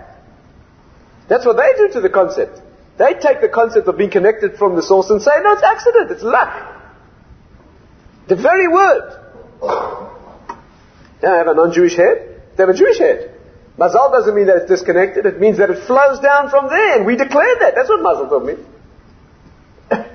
That's 1.28 1.46
what 1.46 1.58
they 1.58 1.74
do 1.78 1.94
to 1.94 2.02
the 2.02 2.10
concept. 2.10 2.62
They 2.98 3.14
take 3.16 3.42
the 3.42 3.50
concept 3.50 3.88
of 3.88 3.98
being 3.98 4.12
connected 4.12 4.58
from 4.58 4.76
the 4.76 4.82
source 4.82 5.10
and 5.10 5.22
say, 5.22 5.32
no, 5.42 5.54
it's 5.54 5.64
accident, 5.64 6.12
it's 6.12 6.24
luck. 6.24 6.82
The 8.28 8.36
very 8.36 8.68
word. 8.68 9.22
Now 11.22 11.34
I 11.34 11.38
have 11.38 11.48
a 11.48 11.54
non-Jewish 11.54 11.96
head, 11.96 12.42
they 12.56 12.64
have 12.64 12.70
a 12.70 12.78
Jewish 12.78 13.00
head. 13.00 13.32
Mazal 13.78 14.12
doesn't 14.12 14.34
mean 14.34 14.48
that 14.48 14.58
it's 14.58 14.70
disconnected, 14.70 15.26
it 15.26 15.40
means 15.40 15.58
that 15.58 15.70
it 15.70 15.86
flows 15.86 16.20
down 16.20 16.50
from 16.50 16.70
there, 16.70 16.98
and 16.98 17.06
we 17.06 17.18
declare 17.18 17.56
that. 17.60 17.76
That's 17.76 17.90
what 17.90 18.00
Mazal 18.00 18.30
tov 18.30 18.46
means. 18.46 18.66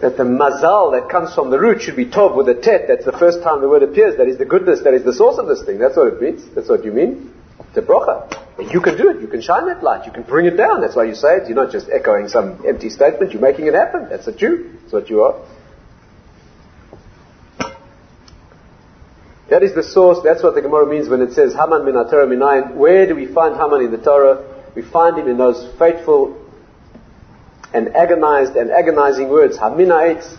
that 0.00 0.16
the 0.18 0.24
mazal 0.24 0.92
that 0.92 1.08
comes 1.10 1.34
from 1.34 1.50
the 1.50 1.58
root 1.58 1.80
should 1.80 1.96
be 1.96 2.04
tov 2.04 2.36
with 2.36 2.48
a 2.50 2.54
tet. 2.54 2.88
That's 2.88 3.06
the 3.06 3.12
first 3.12 3.42
time 3.42 3.62
the 3.62 3.68
word 3.68 3.82
appears. 3.82 4.18
That 4.18 4.28
is 4.28 4.36
the 4.36 4.44
goodness. 4.44 4.82
That 4.82 4.92
is 4.92 5.04
the 5.04 5.14
source 5.14 5.38
of 5.38 5.46
this 5.46 5.62
thing. 5.62 5.78
That's 5.78 5.96
what 5.96 6.08
it 6.12 6.20
means. 6.20 6.44
That's 6.54 6.68
what 6.68 6.84
you 6.84 6.92
mean. 6.92 7.32
It's 7.72 7.78
a 7.78 7.80
bracha. 7.80 8.28
And 8.58 8.70
you 8.70 8.82
can 8.82 8.98
do 8.98 9.08
it. 9.08 9.22
You 9.22 9.28
can 9.28 9.40
shine 9.40 9.66
that 9.66 9.82
light. 9.82 10.04
You 10.04 10.12
can 10.12 10.24
bring 10.24 10.44
it 10.44 10.58
down. 10.58 10.82
That's 10.82 10.94
why 10.94 11.04
you 11.04 11.14
say 11.14 11.36
it. 11.36 11.48
You're 11.48 11.56
not 11.56 11.72
just 11.72 11.88
echoing 11.88 12.28
some 12.28 12.62
empty 12.66 12.90
statement. 12.90 13.32
You're 13.32 13.40
making 13.40 13.66
it 13.66 13.72
happen. 13.72 14.08
That's 14.10 14.26
a 14.26 14.32
Jew. 14.32 14.76
That's 14.82 14.92
what 14.92 15.08
you 15.08 15.22
are. 15.22 15.42
That 19.48 19.62
is 19.62 19.74
the 19.74 19.82
source. 19.82 20.18
That's 20.22 20.42
what 20.42 20.54
the 20.54 20.60
Gemara 20.60 20.86
means 20.86 21.08
when 21.08 21.22
it 21.22 21.32
says 21.32 21.54
Haman 21.54 21.86
min 21.86 21.94
Torah 21.94 22.26
minayin. 22.26 22.74
Where 22.74 23.06
do 23.06 23.14
we 23.14 23.26
find 23.26 23.56
Haman 23.56 23.80
in 23.80 23.90
the 23.90 23.96
Torah? 23.96 24.44
We 24.74 24.82
find 24.82 25.18
him 25.18 25.28
in 25.28 25.38
those 25.38 25.66
fateful 25.78 26.38
and 27.72 27.96
agonized 27.96 28.54
and 28.54 28.70
agonizing 28.70 29.30
words. 29.30 29.56
Hamin 29.56 29.88
ha'etz. 29.88 30.36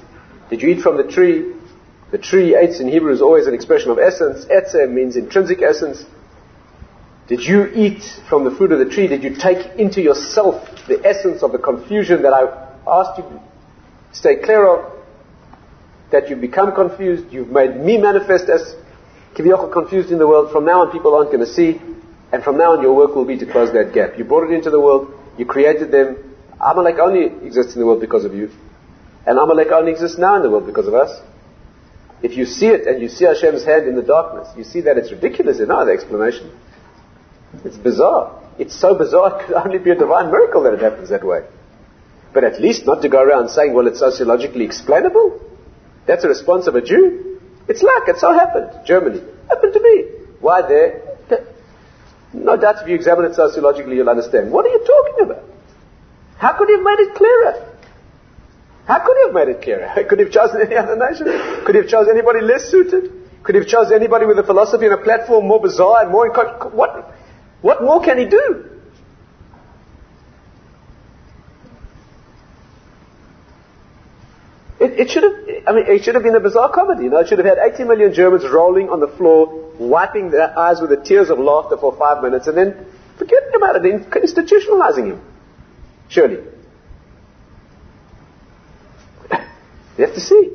Did 0.51 0.61
you 0.61 0.69
eat 0.69 0.81
from 0.81 0.97
the 0.97 1.11
tree? 1.11 1.51
The 2.11 2.19
tree, 2.19 2.53
eitz 2.53 2.79
in 2.79 2.87
Hebrew 2.87 3.11
is 3.11 3.23
always 3.23 3.47
an 3.47 3.55
expression 3.55 3.89
of 3.89 3.97
essence. 3.97 4.45
Etzem 4.45 4.91
means 4.91 5.15
intrinsic 5.15 5.63
essence. 5.63 6.05
Did 7.27 7.41
you 7.41 7.67
eat 7.73 8.03
from 8.27 8.43
the 8.43 8.51
fruit 8.51 8.71
of 8.71 8.79
the 8.79 8.93
tree? 8.93 9.07
Did 9.07 9.23
you 9.23 9.35
take 9.35 9.79
into 9.79 10.01
yourself 10.01 10.67
the 10.87 11.05
essence 11.05 11.41
of 11.41 11.53
the 11.53 11.57
confusion 11.57 12.21
that 12.23 12.33
I 12.33 12.43
asked 12.85 13.17
you 13.17 13.23
to 13.23 13.41
stay 14.11 14.35
clear 14.37 14.67
of? 14.67 14.91
That 16.11 16.29
you 16.29 16.35
become 16.35 16.75
confused? 16.75 17.31
You've 17.31 17.49
made 17.49 17.77
me 17.77 17.97
manifest 17.97 18.49
as 18.49 18.75
k'viyachol 19.35 19.71
confused 19.71 20.11
in 20.11 20.19
the 20.19 20.27
world. 20.27 20.51
From 20.51 20.65
now 20.65 20.81
on, 20.81 20.91
people 20.91 21.15
aren't 21.15 21.31
going 21.31 21.45
to 21.45 21.51
see. 21.51 21.81
And 22.31 22.43
from 22.43 22.57
now 22.57 22.73
on, 22.73 22.81
your 22.81 22.95
work 22.95 23.15
will 23.15 23.25
be 23.25 23.37
to 23.37 23.45
close 23.45 23.71
that 23.73 23.93
gap. 23.93 24.17
You 24.17 24.25
brought 24.25 24.51
it 24.51 24.53
into 24.53 24.69
the 24.69 24.79
world. 24.79 25.13
You 25.37 25.45
created 25.45 25.91
them. 25.91 26.35
Amalek 26.59 26.99
only 26.99 27.25
exists 27.45 27.73
in 27.73 27.79
the 27.79 27.85
world 27.85 28.01
because 28.01 28.25
of 28.25 28.33
you. 28.33 28.51
And 29.25 29.39
Amalek 29.39 29.71
only 29.71 29.91
exists 29.91 30.17
now 30.17 30.35
in 30.35 30.43
the 30.43 30.49
world 30.49 30.65
because 30.65 30.87
of 30.87 30.93
us. 30.93 31.21
If 32.21 32.37
you 32.37 32.45
see 32.45 32.67
it 32.67 32.85
and 32.85 33.01
you 33.01 33.09
see 33.09 33.25
Hashem's 33.25 33.63
hand 33.63 33.87
in 33.87 33.95
the 33.95 34.01
darkness, 34.01 34.47
you 34.57 34.63
see 34.63 34.81
that 34.81 34.97
it's 34.97 35.11
ridiculous 35.11 35.59
in 35.59 35.71
our 35.71 35.89
explanation. 35.89 36.51
It's 37.63 37.77
bizarre. 37.77 38.41
It's 38.59 38.79
so 38.79 38.95
bizarre, 38.95 39.41
it 39.41 39.47
could 39.47 39.55
only 39.55 39.79
be 39.79 39.91
a 39.91 39.95
divine 39.95 40.31
miracle 40.31 40.63
that 40.63 40.73
it 40.73 40.81
happens 40.81 41.09
that 41.09 41.25
way. 41.25 41.45
But 42.33 42.43
at 42.43 42.59
least 42.59 42.85
not 42.85 43.01
to 43.03 43.09
go 43.09 43.21
around 43.21 43.49
saying, 43.49 43.73
well, 43.73 43.87
it's 43.87 43.99
sociologically 43.99 44.65
explainable. 44.65 45.39
That's 46.07 46.23
a 46.23 46.27
response 46.27 46.67
of 46.67 46.75
a 46.75 46.81
Jew. 46.81 47.39
It's 47.67 47.81
luck, 47.81 48.07
it 48.07 48.17
so 48.17 48.33
happened. 48.33 48.85
Germany. 48.85 49.21
Happened 49.47 49.73
to 49.73 49.79
me. 49.79 50.03
Why 50.39 50.61
there? 50.67 51.13
No 52.33 52.57
doubt 52.57 52.81
if 52.81 52.89
you 52.89 52.95
examine 52.95 53.25
it 53.25 53.35
sociologically, 53.35 53.95
you'll 53.95 54.09
understand. 54.09 54.51
What 54.51 54.65
are 54.65 54.69
you 54.69 54.83
talking 54.83 55.25
about? 55.25 55.43
How 56.37 56.57
could 56.57 56.67
he 56.67 56.75
have 56.75 56.83
made 56.83 56.99
it 56.99 57.15
clearer? 57.15 57.69
How 58.85 59.05
could 59.05 59.15
he 59.17 59.23
have 59.25 59.33
made 59.33 59.47
it 59.49 59.61
clearer? 59.61 60.05
Could 60.09 60.19
he 60.19 60.25
have 60.25 60.33
chosen 60.33 60.59
any 60.61 60.75
other 60.75 60.97
nation? 60.97 61.27
Could 61.63 61.75
he 61.75 61.81
have 61.81 61.89
chosen 61.89 62.17
anybody 62.17 62.41
less 62.41 62.69
suited? 62.69 63.13
Could 63.43 63.55
he 63.55 63.61
have 63.61 63.69
chosen 63.69 63.93
anybody 63.93 64.25
with 64.25 64.37
a 64.39 64.43
philosophy 64.43 64.85
and 64.85 64.93
a 64.93 64.97
platform 64.97 65.47
more 65.47 65.61
bizarre 65.61 66.01
and 66.01 66.11
more... 66.11 66.27
What? 66.71 67.15
What 67.63 67.81
more 67.81 68.03
can 68.03 68.17
he 68.17 68.25
do? 68.25 68.65
It, 74.81 74.99
it, 74.99 75.09
should 75.09 75.23
have, 75.23 75.33
I 75.65 75.71
mean, 75.71 75.85
it 75.87 76.03
should 76.03 76.15
have 76.15 76.25
been 76.25 76.35
a 76.35 76.41
bizarre 76.41 76.69
comedy. 76.69 77.05
You 77.05 77.09
know, 77.09 77.19
it 77.19 77.29
should 77.29 77.39
have 77.39 77.47
had 77.47 77.57
80 77.57 77.85
million 77.85 78.13
Germans 78.13 78.43
rolling 78.45 78.89
on 78.89 78.99
the 78.99 79.07
floor, 79.07 79.71
wiping 79.79 80.29
their 80.29 80.59
eyes 80.59 80.81
with 80.81 80.89
the 80.89 80.97
tears 80.97 81.29
of 81.29 81.39
laughter 81.39 81.77
for 81.77 81.95
five 81.95 82.21
minutes, 82.21 82.47
and 82.47 82.57
then 82.57 82.85
forgetting 83.17 83.55
about 83.55 83.77
it, 83.77 83.83
institutionalizing 83.83 85.05
him. 85.11 85.21
Surely. 86.09 86.43
you 89.97 90.05
have 90.05 90.13
to 90.15 90.19
see. 90.19 90.51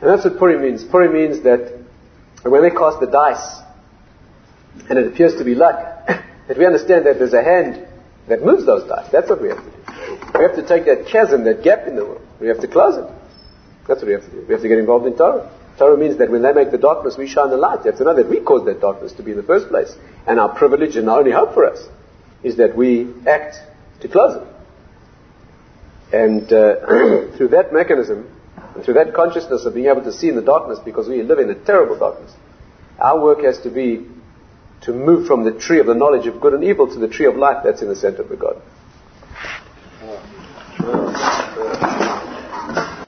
And 0.00 0.10
that's 0.10 0.24
what 0.24 0.40
Purim 0.40 0.60
means. 0.60 0.82
Purim 0.82 1.12
means 1.12 1.44
that 1.44 1.72
when 2.42 2.62
they 2.62 2.70
cast 2.70 2.98
the 2.98 3.06
dice, 3.06 3.62
and 4.88 4.98
it 4.98 5.06
appears 5.06 5.36
to 5.36 5.44
be 5.44 5.54
luck, 5.54 6.06
that 6.48 6.58
we 6.58 6.66
understand 6.66 7.06
that 7.06 7.18
there's 7.18 7.34
a 7.34 7.42
hand 7.42 7.86
that 8.28 8.44
moves 8.44 8.66
those 8.66 8.88
dice. 8.88 9.10
That's 9.10 9.28
what 9.28 9.40
we 9.40 9.48
have 9.48 9.58
to 9.58 9.70
do. 9.70 10.38
We 10.38 10.44
have 10.44 10.56
to 10.56 10.66
take 10.66 10.84
that 10.86 11.06
chasm, 11.10 11.44
that 11.44 11.62
gap 11.62 11.86
in 11.86 11.96
the 11.96 12.04
world. 12.04 12.26
We 12.40 12.48
have 12.48 12.60
to 12.60 12.68
close 12.68 12.96
it. 12.96 13.10
That's 13.86 14.00
what 14.00 14.06
we 14.06 14.12
have 14.12 14.24
to 14.24 14.30
do. 14.30 14.44
We 14.46 14.52
have 14.52 14.62
to 14.62 14.68
get 14.68 14.78
involved 14.78 15.06
in 15.06 15.16
Torah. 15.16 15.50
Torah 15.78 15.96
means 15.96 16.18
that 16.18 16.30
when 16.30 16.42
they 16.42 16.52
make 16.52 16.70
the 16.70 16.78
darkness, 16.78 17.16
we 17.16 17.28
shine 17.28 17.50
the 17.50 17.56
light. 17.56 17.84
You 17.84 17.90
have 17.90 17.98
to 17.98 18.04
know 18.04 18.14
that 18.14 18.28
we 18.28 18.40
caused 18.40 18.66
that 18.66 18.80
darkness 18.80 19.12
to 19.12 19.22
be 19.22 19.32
in 19.32 19.36
the 19.36 19.42
first 19.42 19.68
place. 19.68 19.94
And 20.26 20.40
our 20.40 20.54
privilege 20.54 20.96
and 20.96 21.08
our 21.08 21.18
only 21.20 21.32
hope 21.32 21.54
for 21.54 21.66
us 21.66 21.86
is 22.42 22.56
that 22.56 22.76
we 22.76 23.12
act 23.26 23.56
to 24.00 24.08
close 24.08 24.42
it. 24.42 24.48
And 26.14 26.52
uh, 26.52 27.32
through 27.36 27.48
that 27.48 27.72
mechanism, 27.72 28.30
and 28.74 28.84
through 28.84 28.94
that 28.94 29.14
consciousness 29.14 29.64
of 29.64 29.74
being 29.74 29.86
able 29.86 30.02
to 30.02 30.12
see 30.12 30.28
in 30.28 30.36
the 30.36 30.42
darkness, 30.42 30.78
because 30.84 31.08
we 31.08 31.22
live 31.22 31.38
in 31.38 31.50
a 31.50 31.54
terrible 31.54 31.98
darkness, 31.98 32.32
our 32.98 33.20
work 33.20 33.42
has 33.42 33.58
to 33.60 33.70
be 33.70 34.06
to 34.86 34.92
move 34.92 35.26
from 35.26 35.42
the 35.42 35.50
tree 35.50 35.80
of 35.80 35.86
the 35.86 35.94
knowledge 35.94 36.28
of 36.28 36.40
good 36.40 36.54
and 36.54 36.62
evil 36.62 36.86
to 36.86 36.98
the 36.98 37.08
tree 37.08 37.26
of 37.26 37.36
life 37.36 37.58
that's 37.64 37.82
in 37.82 37.88
the 37.88 37.96
center 37.96 38.22
of 38.22 38.28
the 38.28 38.36
garden. 38.36 38.62